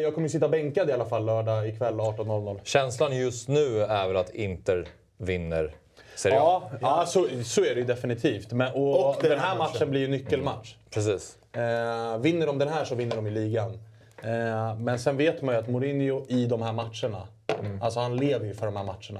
Jag 0.04 0.14
kommer 0.14 0.28
ju 0.28 0.32
sitta 0.32 0.50
bänkad 0.50 0.90
i 0.90 0.94
alla 0.94 1.06
fall 1.06 1.26
lördag 1.26 1.68
ikväll 1.68 1.94
18.00. 1.94 2.60
Känslan 2.64 3.18
just 3.18 3.48
nu 3.48 3.82
är 3.82 4.08
väl 4.08 4.18
att 4.18 4.30
Inter 4.36 4.88
vinner 5.18 5.72
Serie 6.16 6.40
A. 6.42 6.62
Ja, 6.72 6.78
ja 6.82 7.06
så, 7.06 7.28
så 7.44 7.62
är 7.62 7.76
det 7.76 7.80
ju 7.80 7.86
definitivt. 7.86 8.52
Men, 8.52 8.74
och, 8.74 9.10
Och 9.10 9.18
den, 9.22 9.40
här 9.40 9.58
matchen 9.58 9.90
blir 9.90 10.02
ju 10.02 10.08
nyckelmatch. 10.08 10.76
Precis. 10.90 11.38
Eh, 11.54 12.18
vinner 12.18 12.46
de 12.46 12.58
den 12.58 12.68
här 12.68 12.86
så 12.86 12.96
vinner 12.96 13.16
de 13.16 13.28
i 13.28 13.32
ligan. 13.32 13.80
Eh, 14.24 14.76
men 14.80 15.00
sen 15.00 15.18
vet 15.18 15.42
man 15.42 15.56
ju 15.56 15.60
att 15.62 15.68
Mourinho 15.70 16.26
i 16.30 16.46
de 16.46 16.62
här 16.62 16.74
matcherna, 16.74 17.28
alltså 17.82 18.00
han 18.00 18.16
lever 18.18 18.46
ju 18.46 18.54
för 18.54 18.66
de 18.66 18.76
här 18.76 18.84
matcherna. 18.84 19.20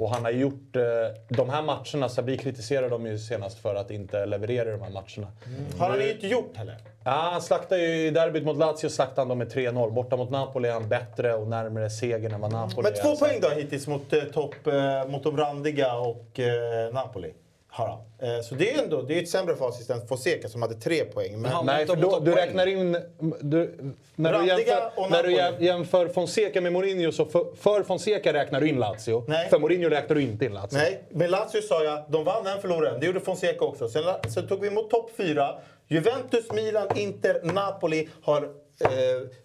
Och 0.00 0.10
han 0.10 0.24
har 0.24 0.30
gjort 0.30 0.76
eh, 0.76 0.82
de 1.28 1.50
här 1.50 1.62
matcherna, 1.62 2.08
så 2.08 2.22
vi 2.22 2.38
kritiserade 2.38 2.88
dem 2.88 3.06
ju 3.06 3.18
senast 3.18 3.58
för 3.58 3.74
att 3.74 3.90
inte 3.90 4.26
leverera 4.26 4.68
i 4.68 4.72
de 4.72 4.82
här 4.82 4.90
matcherna. 4.90 5.32
Har 5.78 5.90
han 5.90 6.02
inte 6.02 6.26
gjort 6.28 6.56
heller? 6.56 6.76
Ja, 7.04 7.10
han 7.32 7.42
slaktar 7.42 7.76
ju 7.76 8.06
i 8.06 8.10
derbyt 8.10 8.44
mot 8.44 8.56
Lazio 8.56 8.88
slaktade 8.88 9.20
han 9.20 9.28
dem 9.28 9.38
med 9.38 9.52
3-0. 9.52 9.90
Borta 9.90 10.16
mot 10.16 10.30
Napoli 10.30 10.68
är 10.68 10.72
han 10.72 10.88
bättre 10.88 11.34
och 11.34 11.46
närmare 11.48 11.90
segern 11.90 12.32
än 12.34 12.40
vad 12.40 12.52
Napoli 12.52 12.82
Men 12.82 12.92
är. 12.92 12.96
två 13.02 13.16
Så- 13.16 13.24
poäng 13.24 13.38
då 13.42 13.48
hittills 13.48 13.86
mot, 13.86 14.12
eh, 14.12 14.20
topp, 14.22 14.66
eh, 14.66 15.08
mot 15.08 15.22
de 15.22 15.36
randiga 15.36 15.94
och 15.94 16.40
eh, 16.40 16.92
Napoli. 16.92 17.32
Han. 17.74 17.98
Eh, 18.18 18.40
så 18.42 18.54
det 18.54 18.70
är 18.74 18.82
ändå 18.82 19.02
det 19.02 19.18
är 19.18 19.22
ett 19.22 19.28
sämre 19.28 19.56
facit 19.56 19.90
än 19.90 20.06
Fonseca 20.06 20.48
som 20.48 20.62
hade 20.62 20.74
tre 20.74 21.04
poäng. 21.04 21.40
Men, 21.40 21.66
Nej, 21.66 21.86
för 21.86 21.96
då, 21.96 22.18
du 22.18 22.32
räknar 22.32 22.66
in... 22.66 22.92
Du, 23.40 23.78
när, 24.14 24.32
du 24.38 24.46
jämför, 24.46 25.10
när 25.10 25.22
du 25.58 25.64
jämför 25.66 26.08
Fonseca 26.08 26.60
med 26.60 26.72
Mourinho 26.72 27.12
så 27.12 27.24
för, 27.26 27.56
för 27.56 27.82
Fonseca 27.82 28.32
räknar 28.32 28.60
du 28.60 28.68
in 28.68 28.78
Lazio. 28.78 29.24
Nej. 29.28 29.48
För 29.48 29.58
Mourinho 29.58 29.88
räknar 29.88 30.16
du 30.16 30.22
inte 30.22 30.44
in 30.44 30.52
Lazio. 30.54 30.76
Nej, 30.76 31.02
med 31.08 31.30
Lazio 31.30 31.62
sa 31.62 31.84
jag, 31.84 32.02
de 32.08 32.24
vann 32.24 32.46
en 32.46 32.60
förlorade 32.60 32.94
en. 32.94 33.00
Det 33.00 33.06
gjorde 33.06 33.20
Fonseca 33.20 33.64
också. 33.64 33.88
Sen, 33.88 34.04
sen 34.28 34.48
tog 34.48 34.60
vi 34.60 34.68
emot 34.68 34.90
topp 34.90 35.10
fyra. 35.16 35.54
Juventus, 35.88 36.52
Milan, 36.52 36.88
Inter, 36.96 37.40
Napoli 37.52 38.08
har... 38.22 38.42
Eh, 38.80 38.88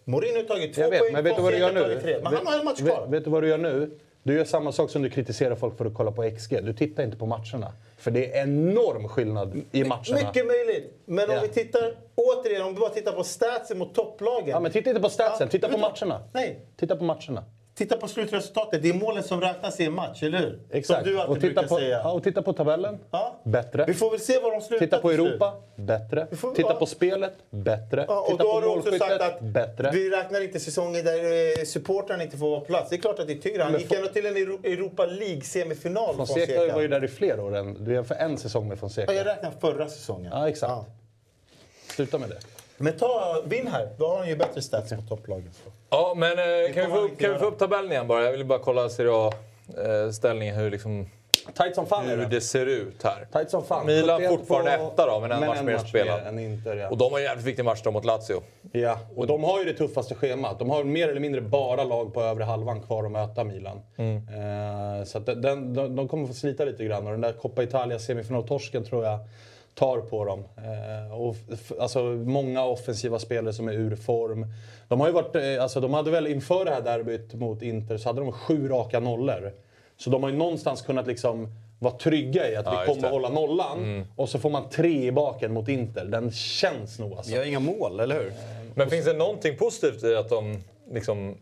Mourinho 0.04 0.38
har 0.38 0.44
tagit 0.44 0.76
två 0.76 0.82
Jag 0.82 0.90
vet, 0.90 1.00
poäng, 1.00 1.14
men 1.14 1.24
vet 1.24 1.36
du 1.36 1.42
vad 1.42 1.54
du 1.54 1.58
gör 1.58 1.68
Fonseca 1.68 1.88
nu? 1.96 2.02
tre. 2.02 2.14
Men 2.24 2.32
vet, 2.32 2.40
han 2.44 2.48
har 2.54 2.60
en 2.60 2.66
match 2.66 2.82
vet, 2.82 2.96
kvar. 2.96 3.08
vet 3.08 3.24
du 3.24 3.30
vad 3.30 3.44
du 3.44 3.50
gör 3.50 3.58
nu? 3.58 3.92
Du 4.24 4.34
gör 4.34 4.46
samma 4.46 4.72
sak 4.72 4.90
som 4.90 5.02
du 5.02 5.10
kritiserar 5.10 5.56
folk 5.56 5.78
för 5.78 5.86
att 5.86 5.94
kolla 5.94 6.12
på 6.12 6.32
XG. 6.38 6.64
Du 6.64 6.74
tittar 6.74 7.04
inte 7.04 7.18
på 7.18 7.26
matcherna. 7.26 7.74
För 8.08 8.12
det 8.12 8.38
är 8.38 8.44
enorm 8.44 9.08
skillnad 9.08 9.62
i 9.72 9.84
matcherna. 9.84 10.16
Mycket 10.28 10.48
möjligt. 10.48 10.94
Men 11.06 11.30
om 11.30 11.38
vi 11.42 11.48
tittar, 11.48 11.96
återigen, 12.16 12.62
om 12.62 12.74
vi 12.74 12.80
bara 12.80 12.90
tittar 12.90 13.12
på 13.12 13.24
statsen 13.24 13.78
mot 13.78 13.96
topplagen. 13.96 14.50
Ja, 14.50 14.60
men 14.60 14.72
titta 14.72 14.90
inte 14.90 15.02
på 15.02 15.10
statsen, 15.10 15.48
Ja, 15.48 15.52
titta 15.52 15.68
på 15.68 15.76
du- 15.76 15.82
matcherna. 15.82 16.24
Nej, 16.34 16.60
Titta 16.78 16.96
på 16.96 17.04
matcherna. 17.04 17.44
Titta 17.78 17.98
på 17.98 18.08
slutresultatet. 18.08 18.82
Det 18.82 18.90
är 18.90 18.94
målen 18.94 19.24
som 19.24 19.42
räknas 19.42 19.80
i 19.80 19.86
en 19.86 19.94
match, 19.94 20.24
eller 20.24 20.38
hur? 20.40 20.60
Exakt. 20.72 21.04
Som 21.04 21.12
du 21.14 21.20
alltid 21.20 21.32
och, 21.36 21.42
titta 21.42 21.54
brukar 21.62 21.68
på, 21.68 21.76
säga. 21.78 22.00
ja, 22.04 22.12
och 22.12 22.24
titta 22.24 22.42
på 22.42 22.54
tabellen. 22.54 23.00
Ja. 23.12 23.40
Bättre. 23.44 23.86
Vi 23.88 23.94
får 23.94 24.12
väl 24.12 24.20
se 24.20 24.40
var 24.40 24.52
de 24.52 24.62
slutar 24.62 24.86
Titta 24.86 24.98
på. 25.00 25.12
Europa. 25.12 25.54
Bättre. 25.76 26.28
får- 26.36 26.54
Titta 26.56 26.70
ja. 26.70 26.76
på 26.80 26.86
spelet. 26.86 27.34
Bättre. 27.50 28.06
Ja, 28.08 28.20
och 28.22 28.26
titta 28.28 28.44
då 28.44 28.50
på 28.50 28.56
har 28.56 28.62
du 28.62 28.68
också 28.68 28.92
sagt 28.98 29.22
att 29.22 29.40
Bättre. 29.42 29.92
vi 29.94 30.10
räknar 30.10 30.42
inte 30.44 30.60
säsonger 30.60 31.04
där 31.04 31.60
eh, 31.60 31.66
supportrarna 31.66 32.24
inte 32.24 32.38
får 32.38 32.50
vara 32.50 32.60
på 32.60 32.66
plats. 32.66 32.90
Det 32.90 32.96
är 32.96 32.98
klart 32.98 33.20
att 33.20 33.28
det 33.28 33.34
är 33.34 33.38
tyngre. 33.38 33.64
Han 33.64 33.74
gick 33.80 33.92
ändå 33.94 34.08
till 34.08 34.26
en 34.26 34.36
Euro- 34.38 34.60
Europa 34.68 35.06
League-semifinal, 35.06 36.16
Fonseca, 36.16 36.40
Fonseca. 36.46 36.74
var 36.74 36.82
ju 36.82 36.88
där 36.88 37.04
i 37.04 37.08
flera 37.08 37.44
år. 37.44 37.56
än- 37.56 37.84
Du 37.86 37.94
jämför 37.94 38.16
en 38.16 38.38
säsong 38.38 38.68
med 38.68 38.80
Fonseca. 38.80 39.14
Ja, 39.14 39.18
jag 39.18 39.26
räknar 39.28 39.52
förra 39.62 39.90
säsongen. 39.90 40.32
Ja, 40.36 40.50
exakt. 40.50 40.90
Sluta 41.96 42.18
med 42.18 42.30
det. 42.30 42.38
Men 42.78 42.94
ta, 42.98 43.42
vinn 43.46 43.68
här. 43.68 43.90
Då 43.98 44.08
har 44.08 44.18
han 44.18 44.28
ju 44.28 44.36
bättre 44.36 44.62
stats 44.62 44.92
mot 44.92 45.10
topplagen. 45.10 45.50
Ja, 45.90 46.14
men 46.18 46.32
eh, 46.32 46.74
kan, 46.74 46.86
vi 46.86 46.92
få, 46.92 46.98
upp- 46.98 47.20
kan 47.20 47.34
vi 47.34 47.40
få 47.40 47.46
upp 47.46 47.60
tabellen 47.60 47.92
igen 47.92 48.08
bara? 48.08 48.24
Jag 48.24 48.32
vill 48.32 48.46
bara 48.46 48.60
kolla 48.60 48.90
Serie 48.90 49.12
A-ställningen, 49.14 50.56
hur, 50.56 50.72
liksom, 50.72 51.10
Tight 51.58 51.76
som 51.76 51.86
fan 51.86 52.06
hur 52.06 52.18
det. 52.18 52.26
det 52.26 52.42
ser 52.42 52.66
ut 52.66 53.04
här. 53.04 53.28
Tight 53.34 53.50
som 53.50 53.64
fan. 53.66 53.86
Milan 53.86 54.18
71 54.20 54.30
fortfarande 54.40 54.78
på- 54.78 54.84
etta 54.88 55.06
då, 55.06 55.20
men 55.20 55.32
en 55.32 55.40
match 55.46 55.62
mer 55.62 55.78
spelad. 55.78 56.40
Inter, 56.40 56.76
ja. 56.76 56.90
Och 56.90 56.98
de 56.98 57.12
har 57.12 57.20
en 57.20 57.26
jävligt 57.26 57.46
viktig 57.46 57.66
match 57.66 57.82
då 57.84 57.92
mot 57.92 58.06
Lazio. 58.06 58.42
Ja, 58.72 59.00
och 59.16 59.28
de 59.28 59.44
har 59.44 59.60
ju 59.60 59.66
det 59.66 59.74
tuffaste 59.74 60.16
schemat. 60.16 60.60
De 60.60 60.70
har 60.70 60.84
mer 60.84 61.08
eller 61.10 61.20
mindre 61.22 61.42
bara 61.42 61.84
lag 61.84 62.14
på 62.14 62.22
övre 62.22 62.44
halvan 62.44 62.82
kvar 62.82 63.04
att 63.06 63.12
möta 63.12 63.44
Milan. 63.44 63.78
Eh, 63.98 65.06
så 65.06 65.20
den, 65.20 65.74
de, 65.74 65.96
de 65.96 66.08
kommer 66.08 66.28
få 66.28 66.34
slita 66.34 66.66
lite 66.66 66.84
grann 66.84 67.06
och 67.06 67.12
den 67.12 67.22
där 67.22 67.34
Coppa 67.34 67.64
Italia 67.64 68.00
semifinaltorsken 68.00 68.84
tror 68.86 69.06
jag 69.06 69.20
tar 69.78 70.00
på 70.00 70.26
dem. 70.26 70.44
Eh, 70.58 71.20
och 71.22 71.36
alltså, 71.80 72.04
många 72.04 72.64
offensiva 72.64 73.20
spelare 73.20 73.54
som 73.54 73.68
är 73.68 73.74
ur 73.74 73.96
form. 73.96 74.46
De 74.88 75.00
har 75.00 75.08
ju 75.08 75.14
varit, 75.14 75.36
eh, 75.36 75.64
alltså, 75.64 75.80
de 75.80 75.94
hade 75.94 76.12
väl 76.12 76.28
inför 76.28 76.66
det 76.66 76.72
här 76.72 76.82
derbyt 76.82 77.34
mot 77.34 77.62
Inter 77.62 77.98
så 77.98 78.10
hade 78.10 78.22
de 78.22 78.32
sju 78.32 78.68
raka 78.68 79.00
nollor. 79.00 79.54
Så 79.98 80.10
de 80.10 80.24
har 80.24 80.30
ju 80.30 80.36
någonstans 80.38 80.82
kunnat 80.82 81.08
liksom 81.08 81.48
vara 81.80 81.94
trygga 81.94 82.52
i 82.52 82.56
att 82.56 82.66
Ja, 82.66 82.84
vi 82.88 82.94
kommer 82.94 83.08
att 83.08 83.14
hålla 83.14 83.30
nollan. 83.30 84.06
Och 84.16 84.30
så 84.30 84.40
får 84.40 84.50
man 84.50 84.70
tre 84.70 85.06
i 85.08 85.12
baken 85.12 85.54
mot 85.54 85.70
Inter. 85.70 86.06
Den 86.06 86.32
känns 86.32 87.00
nog 87.00 87.14
alltså. 87.14 87.32
Vi 87.32 87.38
har 87.38 87.46
inga 87.46 87.60
mål, 87.60 88.00
eller 88.00 88.16
hur? 88.16 88.34
Men 88.76 88.90
finns 88.90 89.06
det 89.06 89.14
någonting 89.14 89.58
positivt 89.58 90.04
i 90.04 90.16
att 90.16 90.30
de 90.30 90.64
liksom 90.92 91.36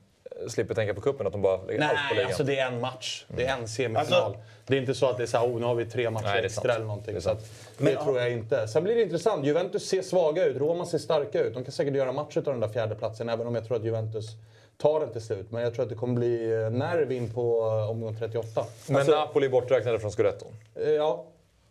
slipper 0.48 0.74
tänka 0.76 0.94
på 0.94 1.02
kuppen 1.02 1.28
Att 1.28 1.34
de 1.34 1.42
bara 1.42 1.58
lägger 1.64 1.82
allt 1.82 1.92
på 1.92 1.96
Nej, 2.04 2.16
ligan? 2.16 2.26
alltså 2.28 2.44
det 2.44 2.60
är 2.60 2.68
en 2.68 2.80
match. 2.82 3.26
Det 3.28 3.46
är 3.46 3.58
en 3.58 3.68
semifinal. 3.68 4.24
Alltså- 4.24 4.40
det 4.68 4.76
är 4.76 4.80
inte 4.80 4.94
så 4.96 5.06
att 5.10 5.18
det 5.18 5.24
är 5.24 5.28
så 5.28 5.38
här, 5.38 5.46
oh, 5.48 5.60
nu 5.60 5.66
har 5.66 5.76
vi 5.76 5.86
tre 5.86 6.10
matcher 6.10 6.26
Nej, 6.26 6.46
extra 6.46 6.76
eller 6.76 6.86
någonting. 6.86 7.14
Det 7.14 7.20
är 7.20 7.22
så 7.22 7.30
sant. 7.30 7.40
att, 7.78 7.86
det 7.86 7.96
tror 7.96 8.20
jag 8.20 8.32
inte. 8.32 8.68
Sen 8.68 8.84
blir 8.84 8.96
det 8.96 9.02
intressant. 9.02 9.46
Juventus 9.46 9.88
ser 9.90 10.02
svaga 10.02 10.46
ut, 10.46 10.58
Roma 10.58 10.86
ser 10.86 10.98
starka 10.98 11.42
ut. 11.44 11.54
De 11.54 11.64
kan 11.64 11.72
säkert 11.72 11.96
göra 11.96 12.12
match 12.12 12.38
av 12.38 12.44
den 12.44 12.60
där 12.60 12.68
fjärdeplatsen, 12.68 13.30
även 13.30 13.48
om 13.48 13.56
jag 13.56 13.68
tror 13.68 13.78
att 13.78 13.84
Juventus 13.84 14.26
tar 14.78 15.00
den 15.00 15.12
till 15.12 15.22
slut. 15.22 15.52
Men 15.52 15.62
jag 15.64 15.74
tror 15.74 15.84
att 15.84 15.90
det 15.90 15.96
kommer 15.96 16.14
bli 16.14 16.54
eh, 16.64 16.70
nerv 16.70 17.12
in 17.12 17.34
på 17.34 17.60
eh, 17.68 17.90
omgång 17.90 18.16
38. 18.20 18.66
Men 18.88 18.96
Alltså, 18.98 19.12
Napoli 19.12 19.46
är 19.46 19.50
borträknade 19.50 20.00
från 20.00 20.12
Scudetton. 20.12 20.52
eh, 20.76 20.90
Ja, 20.90 21.26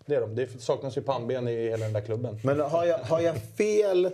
det 0.06 0.14
är 0.14 0.20
de. 0.20 0.34
Det 0.34 0.62
saknas 0.62 0.96
ju 0.98 1.02
pannben 1.02 1.48
i 1.48 1.68
hela 1.68 1.84
den 1.84 1.92
där 1.92 2.00
klubben. 2.00 2.40
Men 2.44 2.60
har 2.60 2.84
jag, 2.84 2.98
har 2.98 3.20
jag 3.20 3.34
fel 3.58 4.10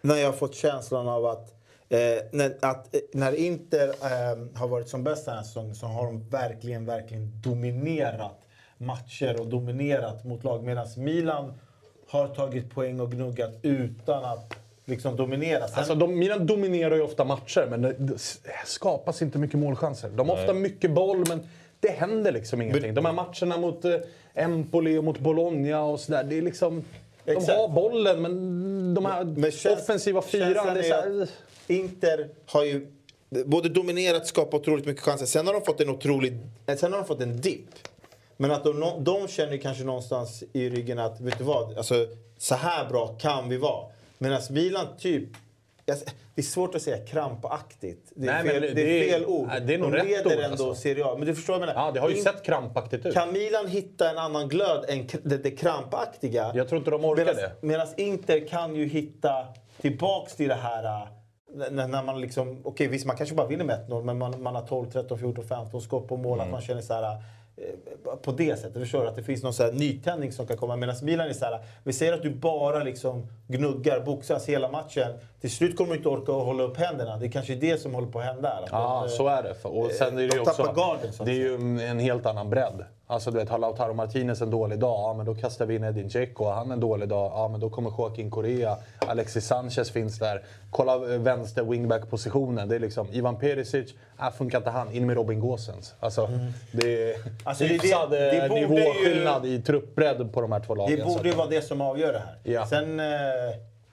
när 0.00 0.16
jag 0.16 0.26
har 0.26 0.32
fått 0.32 0.54
känslan 0.54 1.08
av 1.08 1.26
att, 1.26 1.53
eh, 1.88 1.98
när, 2.32 2.54
att 2.60 2.94
eh, 2.94 3.00
när 3.12 3.34
Inter 3.34 3.88
eh, 3.88 4.58
har 4.58 4.68
varit 4.68 4.88
som 4.88 5.04
bäst 5.04 5.24
den 5.26 5.34
här 5.36 5.42
säsongen 5.42 5.74
så 5.74 5.86
har 5.86 6.06
de 6.06 6.28
verkligen, 6.28 6.86
verkligen 6.86 7.32
dominerat 7.42 8.40
matcher 8.78 9.40
och 9.40 9.46
dominerat 9.46 10.24
mot 10.24 10.44
lag. 10.44 10.64
Medan 10.64 10.86
Milan 10.96 11.52
har 12.08 12.28
tagit 12.28 12.70
poäng 12.74 13.00
och 13.00 13.12
gnuggat 13.12 13.50
utan 13.62 14.24
att 14.24 14.54
liksom 14.84 15.16
dominera. 15.16 15.68
Sen, 15.68 15.78
Alltså, 15.78 15.94
de, 15.94 16.18
Milan 16.18 16.46
dominerar 16.46 16.94
ju 16.96 17.02
ofta 17.02 17.24
matcher, 17.24 17.66
men 17.70 17.82
det, 17.82 17.92
det 17.92 18.18
skapas 18.66 19.22
inte 19.22 19.38
mycket 19.38 19.58
målchanser. 19.58 20.08
De 20.08 20.28
har 20.28 20.36
ofta 20.36 20.52
mycket 20.52 20.90
boll, 20.90 21.24
men 21.28 21.40
det 21.80 21.88
händer 21.90 22.32
liksom 22.32 22.62
ingenting. 22.62 22.94
De 22.94 23.04
här 23.04 23.12
matcherna 23.12 23.56
mot 23.58 23.84
eh, 23.84 23.94
Empoli 24.34 24.98
och 24.98 25.04
mot 25.04 25.18
Bologna 25.18 25.82
och 25.84 26.00
sådär, 26.00 26.24
det 26.24 26.38
är 26.38 26.42
liksom... 26.42 26.84
De 27.24 27.32
Exakt. 27.32 27.58
har 27.58 27.68
bollen, 27.68 28.22
men 28.22 28.94
de 28.94 29.04
här 29.04 29.24
Men 29.24 29.50
käns- 29.52 29.78
offensiva 29.82 30.22
fyran, 30.22 30.54
känslan 30.54 30.74
det 30.74 30.80
är 30.80 30.84
är 30.84 30.88
så 30.88 30.94
här, 30.94 31.22
att 31.22 31.28
Inter 31.66 32.28
har 32.46 32.64
ju 32.64 32.86
både 33.46 33.68
dominerat, 33.68 34.26
skapat 34.26 34.54
otroligt 34.60 34.86
mycket 34.86 35.02
chanser. 35.02 35.26
Sen 35.26 35.46
har 35.46 35.54
de 35.54 35.62
fått 35.62 35.80
en 35.80 35.88
otrolig... 35.90 36.38
eh, 36.66 36.76
Sen 36.76 36.92
har 36.92 36.98
de 37.00 37.06
fått 37.06 37.20
en 37.20 37.40
dipp. 37.40 37.66
Men 38.36 38.50
att 38.50 38.64
de, 38.64 38.94
de 39.04 39.28
känner 39.28 39.56
kanske 39.56 39.84
någonstans 39.84 40.44
i 40.52 40.70
ryggen 40.70 40.98
att, 40.98 41.20
vet 41.20 41.38
du 41.38 41.44
vad? 41.44 41.78
Alltså, 41.78 42.06
så 42.38 42.54
här 42.54 42.88
bra 42.88 43.08
kan 43.20 43.48
vi 43.48 43.56
vara. 43.56 43.86
Medan 44.18 44.40
Milan 44.50 44.86
typ... 44.98 45.28
Det 45.84 46.40
är 46.40 46.42
svårt 46.42 46.74
att 46.74 46.82
säga 46.82 47.06
krampaktigt. 47.06 48.12
Det 48.14 48.28
är, 48.28 48.32
Nej, 48.42 48.52
fel, 48.52 48.62
det- 48.62 48.70
det 48.74 49.00
är 49.00 49.12
fel 49.12 49.26
ord. 49.26 49.48
det 49.66 49.74
är 49.74 49.78
nog 49.78 49.92
de 49.92 49.96
rätt 49.96 50.06
leder 50.06 50.26
ord, 50.26 50.32
ändå 50.32 50.44
alltså. 50.44 50.74
Serie 50.74 51.04
A. 51.04 51.14
Men 51.18 51.26
du 51.26 51.34
förstår 51.34 51.52
vad 51.52 51.62
jag 51.62 51.66
menar? 51.74 51.86
Ja, 51.86 51.92
det 51.92 52.00
har 52.00 52.08
ju 52.10 52.16
In- 52.16 52.22
sett 52.22 52.42
krampaktigt 52.42 53.06
ut. 53.06 53.14
Kan 53.14 53.32
Milan 53.32 53.68
hitta 53.68 54.10
en 54.10 54.18
annan 54.18 54.48
glöd 54.48 54.84
än 54.88 55.06
det, 55.22 55.36
det 55.38 55.50
krampaktiga? 55.50 56.52
Jag 56.54 56.68
tror 56.68 56.78
inte 56.78 56.90
de 56.90 57.04
orkar 57.04 57.24
Medan- 57.24 57.36
det. 57.36 57.66
Medan 57.66 57.86
Inter 57.96 58.48
kan 58.48 58.76
ju 58.76 58.86
hitta 58.86 59.46
tillbaks 59.80 60.34
till 60.36 60.48
det 60.48 60.54
här... 60.54 61.08
äh, 61.62 61.72
När, 61.72 62.02
man 62.02 62.20
liksom... 62.20 62.60
Okej, 62.64 62.86
visst 62.88 63.06
man 63.06 63.16
kanske 63.16 63.34
bara 63.34 63.46
vinner 63.46 63.64
med 63.64 63.86
1-0 63.88 64.02
men 64.02 64.18
man, 64.18 64.42
man 64.42 64.54
har 64.54 64.62
12, 64.62 64.90
13, 64.90 65.18
14, 65.18 65.44
15 65.44 65.80
skott 65.80 66.08
på 66.08 66.16
mål. 66.16 66.40
Att 66.40 66.50
man 66.50 66.60
känner 66.60 66.82
så 66.82 66.94
här... 66.94 67.02
äh, 67.02 68.14
På 68.22 68.32
det 68.32 68.56
sättet. 68.56 68.82
Förstår 68.82 69.02
du? 69.02 69.08
Att 69.08 69.16
det 69.16 69.22
finns 69.22 69.42
någon 69.42 69.54
så 69.54 69.62
här 69.62 69.72
nytändning 69.72 70.32
som 70.32 70.46
kan 70.46 70.56
komma. 70.56 70.76
Medan 70.76 70.96
Milan 71.02 71.28
är 71.28 71.32
så 71.32 71.44
här... 71.44 71.60
Vi 71.84 71.92
säger 71.92 72.12
att 72.12 72.22
du 72.22 72.30
bara 72.30 72.82
liksom 72.84 73.26
gnuggar, 73.48 74.00
boxas 74.00 74.46
hela 74.48 74.70
matchen. 74.70 75.12
Till 75.40 75.50
slut 75.50 75.76
kommer 75.76 75.90
du 75.90 75.96
inte 75.96 76.08
orka 76.08 76.32
att 76.32 76.44
hålla 76.44 76.62
upp 76.62 76.76
händerna. 76.76 77.16
Det 77.16 77.26
är 77.26 77.30
kanske 77.30 77.52
är 77.52 77.56
det 77.56 77.80
som 77.80 77.94
håller 77.94 78.08
på 78.08 78.18
att 78.18 78.24
hända. 78.24 78.48
här. 78.48 78.68
Ja, 78.70 79.04
de, 79.08 79.16
så 79.16 79.28
är 79.28 79.42
det. 79.42 79.68
Och 79.68 79.90
sen 79.90 80.18
är 80.18 80.22
det 80.22 80.28
de 80.28 80.40
också, 80.40 80.62
garden, 80.62 81.12
det 81.24 81.30
är 81.30 81.34
ju 81.34 81.80
en 81.86 81.98
helt 81.98 82.26
annan 82.26 82.50
bredd. 82.50 82.84
Alltså 83.14 83.30
du 83.30 83.38
vet, 83.38 83.48
har 83.48 83.58
Lautaro 83.58 83.92
Martinez 83.92 84.42
en 84.42 84.50
dålig 84.50 84.78
dag, 84.78 84.98
ja 85.10 85.14
men 85.14 85.26
då 85.26 85.34
kastar 85.34 85.66
vi 85.66 85.74
in 85.74 85.84
Edin 85.84 86.08
Dzeko. 86.08 86.44
Har 86.44 86.52
han 86.52 86.70
en 86.70 86.80
dålig 86.80 87.08
dag, 87.08 87.32
ja 87.34 87.48
men 87.48 87.60
då 87.60 87.70
kommer 87.70 87.90
Joaquin 87.98 88.30
Correa. 88.30 88.76
Alexis 88.98 89.46
Sanchez 89.46 89.90
finns 89.90 90.18
där. 90.18 90.42
Kolla 90.70 90.94
eh, 90.94 91.20
vänster 91.20 91.62
wingback-positionen. 91.64 92.68
Det 92.68 92.74
är 92.74 92.78
liksom 92.80 93.06
Ivan 93.12 93.36
Perisic, 93.38 93.94
äh, 94.20 94.30
funkar 94.30 94.58
inte 94.58 94.70
han, 94.70 94.92
in 94.92 95.06
med 95.06 95.16
Robin 95.16 95.40
Gosens. 95.40 95.94
Alltså, 96.00 96.28
det 96.72 97.10
är 97.12 97.16
Alltså, 97.44 97.64
det- 97.64 97.70
hyfsad 97.70 98.12
eh, 98.14 98.52
nivåskillnad 98.54 99.46
i 99.46 99.62
truppbredd 99.62 100.32
på 100.32 100.40
de 100.40 100.52
här 100.52 100.60
två 100.60 100.74
lagen. 100.74 100.98
Det 100.98 101.04
borde 101.04 101.28
ju 101.28 101.34
vara 101.34 101.48
det 101.48 101.62
som 101.62 101.80
avgör 101.80 102.12
det 102.12 102.18
här. 102.18 102.52
Ja. 102.52 102.66
Sen 102.66 103.00
eh, 103.00 103.06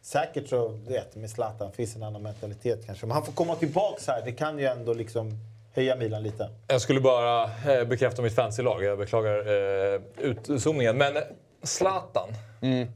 säkert 0.02 0.48
så, 0.50 0.68
vet, 0.68 1.16
med 1.16 1.30
Zlatan 1.30 1.72
finns 1.72 1.96
en 1.96 2.04
annan 2.04 2.22
mentalitet 2.22 2.86
kanske. 2.86 3.06
Men 3.06 3.14
han 3.14 3.26
får 3.26 3.34
komma 3.34 3.56
tillbaks 3.56 4.08
här. 4.08 4.22
Det 4.26 4.32
kan 4.32 4.60
ju 4.60 4.66
ändå 4.66 4.94
liksom 4.94 5.32
höja 5.74 5.96
Milan 5.96 6.24
lite. 6.24 6.50
Jag 6.68 6.82
skulle 6.82 7.00
bara 7.02 7.44
eh, 7.44 7.84
bekräfta 7.88 8.22
mitt 8.22 8.36
fancy-lag. 8.36 8.84
Jag 8.84 8.98
beklagar 8.98 9.38
eh, 9.94 10.02
utzoomningen. 10.48 10.98
Men 10.98 11.14
Zlatan. 11.64 12.30
vi 12.60 12.88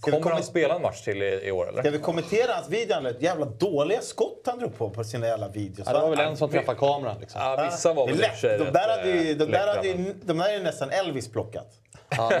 Kommer 0.00 0.20
komma- 0.20 0.34
han 0.34 0.42
spela 0.44 0.74
en 0.74 0.82
match 0.82 1.00
till 1.04 1.22
i, 1.22 1.40
i 1.48 1.50
år 1.52 1.68
eller? 1.68 1.82
Ska 1.82 1.90
vi 1.90 1.98
kommentera 1.98 2.52
hans 2.54 2.68
video? 2.70 2.96
eller? 2.96 3.14
Jävla 3.20 3.44
dåliga 3.46 4.00
skott 4.00 4.42
han 4.46 4.58
drog 4.58 4.78
på 4.78 4.90
på 4.90 5.04
sina 5.04 5.26
jävla 5.26 5.48
videos. 5.48 5.86
Ja, 5.86 5.92
det 5.92 6.00
var 6.00 6.10
väl 6.10 6.20
en 6.20 6.36
som 6.36 6.50
träffade 6.50 6.78
kameran 6.78 7.16
liksom. 7.20 7.40
Ja, 7.40 7.68
vissa 7.70 7.92
var 7.92 8.06
väl 8.06 8.16
i 8.16 8.18
och 8.18 8.24
för 8.24 8.36
sig 8.36 8.58
lätt. 8.58 8.66
De 8.66 8.72
där 8.78 8.88
hade 8.96 9.10
ju, 9.10 9.30
eh, 9.30 9.36
de 9.36 9.44
där 9.44 9.46
läckra, 9.46 9.72
hade 9.74 9.88
ju, 9.88 10.14
de 10.24 10.38
där 10.38 10.48
är 10.48 10.52
ju 10.52 10.62
nästan 10.62 10.90
Elvis 10.90 11.32
plockat. 11.32 11.66
Ja, 12.10 12.28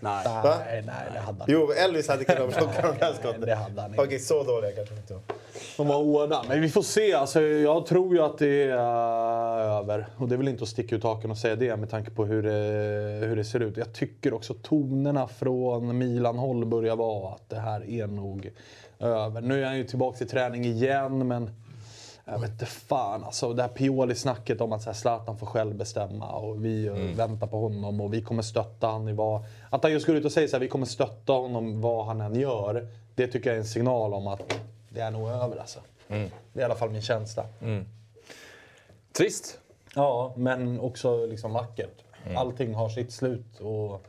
Nej. 0.00 0.22
nej, 0.24 0.82
nej, 0.86 0.94
det 1.12 1.18
hade 1.18 1.38
han 1.38 1.46
Jo, 1.48 1.72
Elvis 1.72 2.08
hade 2.08 2.24
kunnat 2.24 2.50
plocka 2.56 2.82
de 2.82 2.88
där 2.88 2.96
Nej, 3.00 3.14
skotten. 3.20 3.40
det 3.40 3.54
hade 3.54 3.80
han 3.80 3.90
inte. 3.90 4.02
Okej, 4.02 4.18
så 4.18 4.42
dåliga 4.42 4.70
kanske 4.72 4.94
inte 4.94 5.14
var. 5.14 5.22
De 5.76 5.88
var 5.88 5.96
hårda. 5.96 6.42
Men 6.48 6.60
vi 6.60 6.68
får 6.68 6.82
se. 6.82 7.12
Alltså, 7.14 7.40
jag 7.42 7.86
tror 7.86 8.14
ju 8.14 8.22
att 8.22 8.38
det 8.38 8.62
är 8.62 8.68
äh, 8.76 9.76
över. 9.78 10.06
Och 10.16 10.28
det 10.28 10.34
är 10.34 10.36
väl 10.36 10.48
inte 10.48 10.62
att 10.62 10.68
sticka 10.68 10.96
ut 10.96 11.02
haken 11.02 11.30
och 11.30 11.38
säga 11.38 11.56
det 11.56 11.76
med 11.76 11.90
tanke 11.90 12.10
på 12.10 12.24
hur 12.24 12.42
det, 12.42 13.26
hur 13.26 13.36
det 13.36 13.44
ser 13.44 13.60
ut. 13.60 13.76
Jag 13.76 13.92
tycker 13.92 14.34
också 14.34 14.54
tonerna 14.54 15.28
från 15.28 15.98
Milan-håll 15.98 16.64
börjar 16.66 16.96
vara 16.96 17.34
att 17.34 17.48
det 17.48 17.58
här 17.58 17.90
är 17.90 18.06
nog 18.06 18.50
över. 18.98 19.40
Nu 19.40 19.62
är 19.62 19.66
han 19.66 19.76
ju 19.76 19.84
tillbaka 19.84 20.24
i 20.24 20.26
träning 20.26 20.64
igen, 20.64 21.28
men 21.28 21.50
jag 22.30 22.38
vet 22.38 22.50
inte 22.50 22.66
fan. 22.66 23.24
Alltså, 23.24 23.52
det 23.52 23.62
här 23.62 23.68
Pioli-snacket 23.68 24.60
om 24.60 24.72
att 24.72 24.82
så 24.82 24.90
här, 24.90 24.94
Zlatan 24.94 25.38
får 25.38 25.46
själv 25.46 25.74
bestämma 25.74 26.32
och 26.32 26.64
vi 26.64 26.86
eh, 26.86 26.94
väntar 26.94 27.46
på 27.46 27.60
honom 27.60 28.00
och 28.00 28.14
vi 28.14 28.22
kommer 28.22 28.42
stötta 28.42 28.86
honom 28.86 29.08
i 29.08 29.12
vad... 29.12 29.44
Att 29.70 29.82
han 29.82 29.92
just 29.92 30.06
går 30.06 30.16
ut 30.16 30.24
och 30.24 30.32
säger 30.32 30.48
så 30.48 30.56
här, 30.56 30.60
vi 30.60 30.68
kommer 30.68 30.86
stötta 30.86 31.32
honom 31.32 31.80
vad 31.80 32.06
han 32.06 32.20
än 32.20 32.34
gör. 32.34 32.88
Det 33.14 33.26
tycker 33.26 33.50
jag 33.50 33.54
är 33.54 33.60
en 33.60 33.66
signal 33.66 34.14
om 34.14 34.26
att 34.26 34.60
det 34.88 35.00
är 35.00 35.10
nog 35.10 35.28
över 35.28 35.56
alltså. 35.56 35.80
Det 36.08 36.14
är 36.54 36.60
i 36.60 36.62
alla 36.62 36.74
fall 36.74 36.90
min 36.90 37.02
känsla. 37.02 37.46
Trist. 39.12 39.58
Ja, 39.94 40.32
men 40.36 40.80
också 40.80 41.26
liksom 41.26 41.52
vackert. 41.52 42.04
Allting 42.36 42.74
har 42.74 42.88
sitt 42.88 43.12
slut. 43.12 43.60
Och 43.60 44.06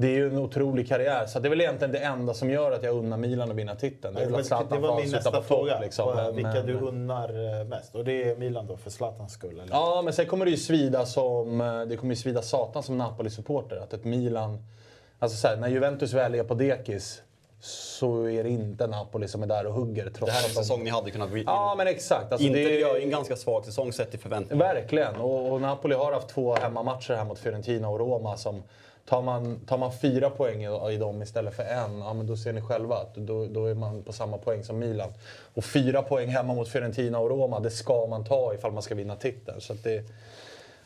det 0.00 0.06
är 0.06 0.10
ju 0.16 0.26
en 0.28 0.38
otrolig 0.38 0.88
karriär. 0.88 1.26
Så 1.26 1.38
det 1.40 1.48
är 1.48 1.50
väl 1.50 1.60
egentligen 1.60 1.92
det 1.92 1.98
enda 1.98 2.34
som 2.34 2.50
gör 2.50 2.72
att 2.72 2.82
jag 2.82 2.94
unnar 2.96 3.16
Milan 3.16 3.50
att 3.50 3.56
vinna 3.56 3.74
titeln. 3.74 4.14
Det 4.14 4.20
är 4.22 4.26
väl 4.30 4.40
att 4.52 4.70
Det 4.70 4.78
var 4.78 5.00
min 5.00 5.10
nästa 5.10 5.30
på 5.30 5.42
fråga. 5.42 5.80
liksom. 5.80 6.06
Vad- 6.06 6.34
Vilka 6.34 6.50
Men- 6.52 6.66
du 6.66 6.74
unnar 6.74 7.58
eh, 7.60 7.64
mest? 7.66 7.94
Och 7.94 8.04
det 8.04 8.22
är 8.30 8.36
Milan 8.36 8.66
då, 8.66 8.76
för 8.76 8.90
Zlatans 8.90 9.32
skull? 9.32 9.60
Eller? 9.60 9.68
Ja, 9.70 10.00
men 10.04 10.12
sen 10.12 10.26
kommer 10.26 10.44
det 10.44 10.50
ju 10.50 10.56
svida 10.56 11.06
som... 11.06 11.60
eh, 11.60 11.80
Det 11.82 11.96
kommer 11.96 12.12
ju 12.14 12.20
svida 12.20 12.42
satan 12.42 12.82
som 12.82 12.98
Napoli-supporter. 12.98 13.76
Att 13.76 13.92
ett 13.92 14.04
Milan... 14.04 14.58
Alltså 15.18 15.36
så 15.38 15.48
här, 15.48 15.56
när 15.56 15.68
Juventus 15.68 16.12
väl 16.12 16.34
är 16.34 16.42
på 16.44 16.54
dekis 16.54 17.22
så 17.62 18.28
är 18.28 18.44
det 18.44 18.50
inte 18.50 18.86
Napoli 18.86 19.28
som 19.28 19.42
är 19.42 19.46
där 19.46 19.66
och 19.66 19.72
hugger. 19.74 20.04
Trots 20.04 20.20
Det 20.20 20.30
här 20.32 20.44
är 20.44 20.48
en 20.48 20.54
de- 20.54 20.60
säsong 20.62 20.84
ni 20.84 20.90
hade 20.90 21.10
kunnat 21.10 21.30
in 21.32 21.42
Ja, 21.46 21.74
men 21.76 21.86
exakt. 21.86 22.32
Alltså, 22.32 22.48
det 22.48 22.64
är- 22.64 22.78
gör 22.78 22.96
ju 22.96 23.02
en 23.02 23.10
ganska 23.10 23.36
svag 23.36 23.64
säsong 23.64 23.92
sett 23.92 24.10
till 24.10 24.20
förväntningar. 24.20 24.74
Verkligen. 24.74 25.16
Och, 25.16 25.52
och 25.52 25.60
Napoli 25.60 25.94
har 25.94 26.12
haft 26.12 26.28
två 26.28 26.54
hemmamatcher 26.54 27.14
här 27.14 27.24
mot 27.24 27.38
Fiorentina 27.38 27.88
och 27.88 27.98
Roma. 27.98 28.36
Som, 28.36 28.62
tar, 29.04 29.22
man, 29.22 29.60
tar 29.66 29.78
man 29.78 29.92
fyra 29.92 30.30
poäng 30.30 30.64
i, 30.64 30.92
i 30.92 30.96
dem 30.96 31.22
istället 31.22 31.54
för 31.54 31.62
en, 31.62 31.98
ja, 31.98 32.14
men 32.14 32.26
då 32.26 32.36
ser 32.36 32.52
ni 32.52 32.60
själva 32.60 32.96
att 32.96 33.14
då, 33.14 33.46
då 33.46 33.66
är 33.66 33.74
man 33.74 34.02
på 34.02 34.12
samma 34.12 34.38
poäng 34.38 34.64
som 34.64 34.78
Milan. 34.78 35.12
Och 35.54 35.64
fyra 35.64 36.02
poäng 36.02 36.28
hemma 36.28 36.54
mot 36.54 36.68
Fiorentina 36.68 37.18
och 37.18 37.30
Roma, 37.30 37.60
det 37.60 37.70
ska 37.70 38.06
man 38.06 38.24
ta 38.24 38.54
ifall 38.54 38.72
man 38.72 38.82
ska 38.82 38.94
vinna 38.94 39.16
titeln. 39.16 39.60
Så 39.60 39.72
att 39.72 39.84
det, 39.84 40.04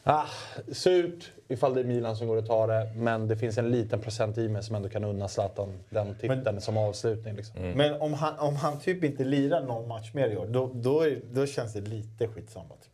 ah, 0.02 0.26
surt 0.72 1.32
ifall 1.48 1.74
det 1.74 1.80
är 1.80 1.84
Milan 1.84 2.16
som 2.16 2.26
går 2.26 2.36
och 2.36 2.46
tar 2.46 2.68
det, 2.68 2.92
men 2.96 3.28
det 3.28 3.36
finns 3.36 3.58
en 3.58 3.70
liten 3.70 4.00
procent 4.00 4.38
i 4.38 4.48
mig 4.48 4.62
som 4.62 4.74
ändå 4.74 4.88
kan 4.88 5.04
unna 5.04 5.28
Zlatan 5.28 5.78
den 5.90 6.14
titeln 6.14 6.60
som 6.60 6.76
avslutning. 6.76 7.34
Liksom. 7.34 7.72
Men 7.76 8.00
om 8.00 8.14
han, 8.14 8.38
om 8.38 8.56
han 8.56 8.80
typ 8.80 9.04
inte 9.04 9.24
lirar 9.24 9.62
någon 9.62 9.88
match 9.88 10.14
mer 10.14 10.28
i 10.28 10.36
år, 10.36 10.46
då, 10.46 10.70
då, 10.74 11.02
är, 11.02 11.20
då 11.32 11.46
känns 11.46 11.72
det 11.72 11.80
lite 11.80 12.28
skitsamma 12.28 12.74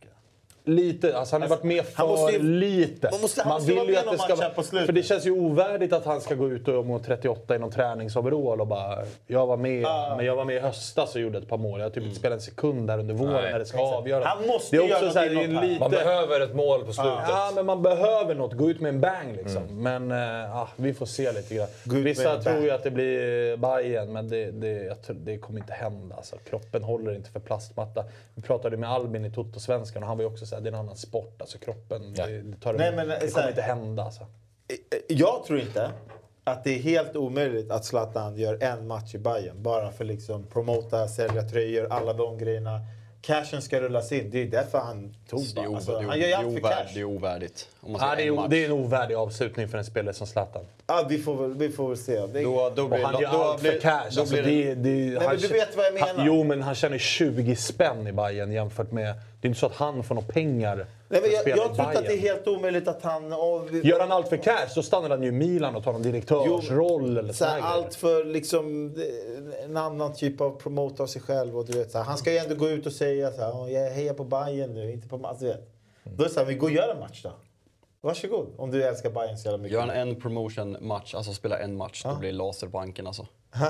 Lite, 0.63 1.17
alltså 1.17 1.35
han 1.35 1.41
har 1.41 1.49
varit 1.49 1.63
med 1.63 1.85
för 1.85 2.07
måste 2.07 2.33
ju- 2.33 2.43
lite. 2.43 3.09
man 3.11 3.21
måste- 3.21 3.43
han 3.43 3.53
måste 3.53 3.73
vara 3.73 3.85
med 3.85 4.05
någon 4.05 4.17
match 4.17 4.39
här 4.41 4.49
på 4.49 4.63
slutet. 4.63 4.85
För 4.85 4.93
det 4.93 5.03
känns 5.03 5.25
ju 5.25 5.31
ovärdigt 5.31 5.93
att 5.93 6.05
han 6.05 6.21
ska 6.21 6.35
gå 6.35 6.49
ut 6.49 6.67
och 6.67 6.85
må 6.85 6.99
38 6.99 7.55
i 7.55 7.59
någon 7.59 7.71
träningsoverall 7.71 8.61
och 8.61 8.67
bara 8.67 8.97
“Jag 9.27 9.47
var 9.47 9.57
med, 9.57 9.85
men 10.17 10.25
jag 10.25 10.35
var 10.35 10.45
med 10.45 10.55
i 10.55 10.59
höstas 10.59 11.15
och 11.15 11.21
gjorde 11.21 11.37
ett 11.37 11.47
par 11.49 11.57
mål. 11.57 11.79
Jag 11.79 11.85
har 11.85 11.91
typ 11.91 12.03
inte 12.03 12.15
spelat 12.15 12.35
en 12.35 12.41
sekund 12.41 12.87
där 12.87 12.99
under 12.99 13.13
våren 13.13 13.33
Nej, 13.33 13.51
när 13.51 13.59
det 13.59 13.65
ska 13.65 13.79
avgöras”. 13.79 14.25
Han 14.27 14.47
måste 14.47 14.75
det 14.77 14.83
är 14.83 14.87
göra 14.87 14.97
också 14.99 15.11
så 15.11 15.19
här, 15.19 15.29
det 15.29 15.35
är 15.43 15.47
det 15.47 15.53
här. 15.53 15.79
Man 15.79 15.91
lite... 15.91 16.03
behöver 16.03 16.41
ett 16.41 16.55
mål 16.55 16.85
på 16.85 16.93
slutet. 16.93 17.19
Ja, 17.27 17.51
men 17.55 17.65
man 17.65 17.81
behöver 17.81 18.35
något. 18.35 18.53
Gå 18.53 18.69
ut 18.69 18.79
med 18.81 18.89
en 18.89 19.01
bang 19.01 19.35
liksom. 19.35 19.83
Men 19.83 20.11
eh, 20.11 20.57
ah, 20.57 20.67
vi 20.75 20.93
får 20.93 21.05
se 21.05 21.31
lite 21.31 21.55
grann. 21.55 21.67
Vissa 21.85 22.41
tror 22.41 22.59
ju 22.63 22.71
att 22.71 22.83
det 22.83 22.91
blir 22.91 23.57
Bayern 23.57 24.11
men 24.13 24.29
det, 24.29 24.51
det, 24.51 24.67
jag 24.83 25.01
tror, 25.01 25.15
det 25.19 25.37
kommer 25.37 25.59
inte 25.59 25.73
hända. 25.73 26.15
Alltså, 26.15 26.35
kroppen 26.49 26.83
håller 26.83 27.15
inte 27.15 27.29
för 27.29 27.39
plastmatta. 27.39 28.03
Vi 28.35 28.41
pratade 28.41 28.77
med 28.77 28.89
Albin 28.91 29.25
i 29.25 29.31
Toto-svenskan 29.31 30.03
och 30.03 30.07
han 30.07 30.17
var 30.17 30.23
ju 30.23 30.29
också 30.29 30.45
såhär, 30.51 30.61
det 30.63 30.69
är 30.69 30.73
en 30.73 30.79
annan 30.79 30.97
sport. 30.97 31.41
Alltså 31.41 31.57
kroppen, 31.57 32.13
Ja. 32.17 32.25
det, 32.27 32.41
det, 32.41 32.57
tar 32.57 32.73
Nej, 32.73 32.95
men, 32.95 33.07
det 33.07 33.19
så 33.19 33.27
kommer 33.27 33.41
här- 33.43 33.49
inte 33.49 33.61
hända. 33.61 34.03
Alltså. 34.03 34.25
Jag 35.07 35.43
tror 35.45 35.59
inte 35.59 35.91
att 36.43 36.63
det 36.63 36.69
är 36.75 36.79
helt 36.79 37.15
omöjligt 37.15 37.71
att 37.71 37.85
Zlatan 37.85 38.35
gör 38.37 38.63
en 38.63 38.87
match 38.87 39.15
i 39.15 39.17
Bayern 39.17 39.63
bara 39.63 39.91
för 39.91 40.05
liksom 40.05 40.43
promota, 40.47 41.07
sälja 41.07 41.41
tröjor, 41.41 41.87
alla 41.91 42.13
de 42.13 42.37
grejerna. 42.37 42.79
Cashen 43.21 43.61
ska 43.61 43.81
rullas 43.81 44.11
in. 44.11 44.29
Det 44.31 44.41
är 44.41 44.45
därför 44.45 44.79
han 44.79 45.15
tog 45.29 45.45
Det 45.55 45.61
är. 45.61 45.75
Alltså, 45.75 46.01
han 46.01 46.19
gör 46.19 46.27
ju 46.27 46.33
allt 46.33 46.47
för 46.47 46.57
är 46.57 46.61
cash. 46.61 46.91
det 46.93 46.99
är 46.99 47.03
ovärdigt. 47.03 47.69
Om 47.81 47.91
man 47.91 47.99
ska 48.01 48.09
Ja, 48.09 48.15
det, 48.15 48.27
är, 48.27 48.47
det 48.47 48.57
är 48.57 48.65
en 48.65 48.71
ovärdig 48.71 49.15
avslutning 49.15 49.67
för 49.67 49.77
en 49.77 49.85
spelare 49.85 50.13
som 50.13 50.27
Zlatan. 50.27 50.65
Ja, 50.87 51.05
vi, 51.09 51.17
får 51.17 51.35
väl, 51.35 51.57
vi 51.57 51.69
får 51.69 51.87
väl 51.87 51.97
se. 51.97 52.27
Det, 52.27 52.43
Då, 52.43 52.71
då 52.75 52.83
Och 52.83 52.89
blir, 52.89 53.03
han 53.03 53.13
då, 53.13 53.21
gör 53.21 53.31
då 53.31 53.43
allt 53.43 53.61
blir, 53.61 53.71
för 53.71 53.79
cash. 53.79 54.09
Då 54.11 54.21
Alltså, 54.21 54.35
blir 54.35 54.43
det, 54.43 54.75
det, 54.75 55.09
det, 55.09 55.19
han 55.19 55.27
men 55.27 55.37
du 55.37 55.47
vet 55.47 55.77
vad 55.77 55.85
jag 55.85 55.93
menar. 55.93 56.13
Han, 56.15 56.25
jo, 56.25 56.43
men 56.43 56.61
han 56.61 56.75
tjänar 56.75 56.97
20 56.97 57.55
spänn 57.55 58.07
i 58.07 58.11
Bayern 58.11 58.51
jämfört 58.51 58.91
med... 58.91 59.15
Det 59.41 59.47
är 59.47 59.49
inte 59.49 59.59
så 59.59 59.65
att 59.65 59.75
han 59.75 60.03
får 60.03 60.15
några 60.15 60.27
pengar 60.27 60.85
Nej, 61.11 61.21
men 61.21 61.31
jag, 61.31 61.41
spela 61.41 61.57
jag 61.57 61.75
tror 61.75 61.87
inte 61.87 61.99
att 61.99 62.05
det 62.05 62.13
är 62.13 62.17
helt 62.17 62.47
omöjligt 62.47 62.87
att 62.87 63.03
han... 63.03 63.33
Och, 63.33 63.67
Gör 63.83 63.99
han 63.99 64.11
allt 64.11 64.27
för 64.27 64.37
cash 64.37 64.67
så 64.69 64.83
stannar 64.83 65.09
han 65.09 65.21
ju 65.23 65.29
i 65.29 65.31
Milan 65.31 65.75
och 65.75 65.83
tar 65.83 65.91
någon 65.93 66.01
direktörsroll 66.01 67.17
eller 67.17 67.33
så 67.33 67.45
här, 67.45 67.61
allt 67.61 67.95
för 67.95 68.25
liksom, 68.25 68.95
eh, 68.97 69.65
en 69.65 69.77
annan 69.77 70.13
typ 70.13 70.41
av 70.41 70.49
promote 70.61 71.03
av 71.03 71.07
sig 71.07 71.21
själv. 71.21 71.57
Och 71.57 71.65
du 71.65 71.73
vet, 71.79 71.91
så 71.91 71.97
här, 71.97 72.05
han 72.05 72.17
ska 72.17 72.31
ju 72.31 72.37
ändå 72.37 72.55
gå 72.55 72.69
ut 72.69 72.85
och 72.85 72.91
säga 72.91 73.31
så 73.31 73.41
här, 73.41 73.51
"Åh, 73.55 73.71
jag 73.73 73.91
hejar 73.91 74.13
på 74.13 74.23
Bayern 74.23 74.73
nu, 74.73 74.91
inte 74.91 75.07
på... 75.07 75.19
Alltså, 75.27 75.45
du 75.45 75.51
vet. 75.51 75.69
Då 76.03 76.23
är 76.23 76.27
det 76.27 76.33
så 76.33 76.39
här, 76.39 76.47
vi 76.47 76.53
går 76.53 76.67
och 76.67 76.73
gör 76.73 76.89
en 76.89 76.99
match 76.99 77.21
då. 77.23 77.31
Varsågod, 78.01 78.47
om 78.57 78.71
du 78.71 78.83
älskar 78.83 79.09
Bayern 79.09 79.37
så 79.37 79.45
jävla 79.47 79.57
mycket. 79.57 79.73
Gör 79.73 79.79
han 79.81 79.89
en 79.89 80.21
promotion-match, 80.21 81.15
alltså 81.15 81.33
spelar 81.33 81.59
en 81.59 81.75
match, 81.77 82.03
då 82.03 82.15
blir 82.15 82.31
det 82.31 82.37
laserbanken 82.37 83.07
alltså. 83.07 83.27
Ha? 83.53 83.67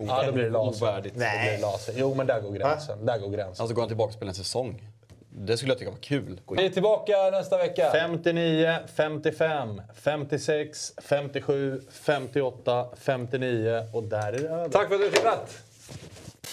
Ja, 0.00 0.22
då 0.26 0.32
blir 0.32 0.44
det 0.44 0.50
laser. 0.50 0.86
Ovärdigt. 0.86 1.14
Då 1.14 1.18
blir 1.18 1.52
det 1.56 1.58
laser. 1.60 1.94
Jo, 1.96 2.14
men 2.14 2.26
där 2.26 2.40
går 2.40 2.50
gränsen. 2.52 3.06
Där 3.06 3.18
går 3.18 3.28
gränsen. 3.28 3.62
Alltså 3.62 3.74
går 3.74 3.82
han 3.82 3.88
tillbaka 3.88 4.08
och 4.08 4.14
spelar 4.14 4.30
en 4.30 4.34
säsong. 4.34 4.88
Det 5.34 5.56
skulle 5.56 5.70
jag 5.72 5.78
tycka 5.78 5.90
var 5.90 5.98
kul. 5.98 6.40
Vi 6.50 6.64
är 6.64 6.70
tillbaka 6.70 7.30
nästa 7.30 7.58
vecka. 7.58 7.90
59, 7.92 8.76
55, 8.96 9.82
56, 9.94 10.92
57, 10.98 11.80
58, 11.90 12.86
59 12.96 13.86
och 13.92 14.02
där 14.02 14.32
är 14.32 14.38
det 14.38 14.48
över. 14.48 14.68
Tack 14.68 14.88
för 14.88 14.94
att 14.94 15.00
du 15.00 15.10
tittat! 15.10 15.58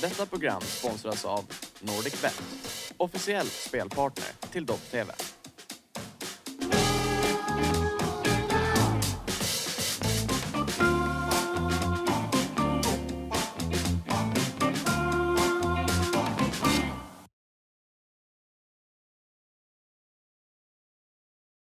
Detta 0.02 0.26
program 0.26 0.62
sponsras 0.62 1.26
av 1.26 1.46
NordicBet, 1.80 2.42
officiell 2.98 3.46
spelpartner 3.46 4.28
till 4.52 4.66
Dobb-TV. 4.66 5.14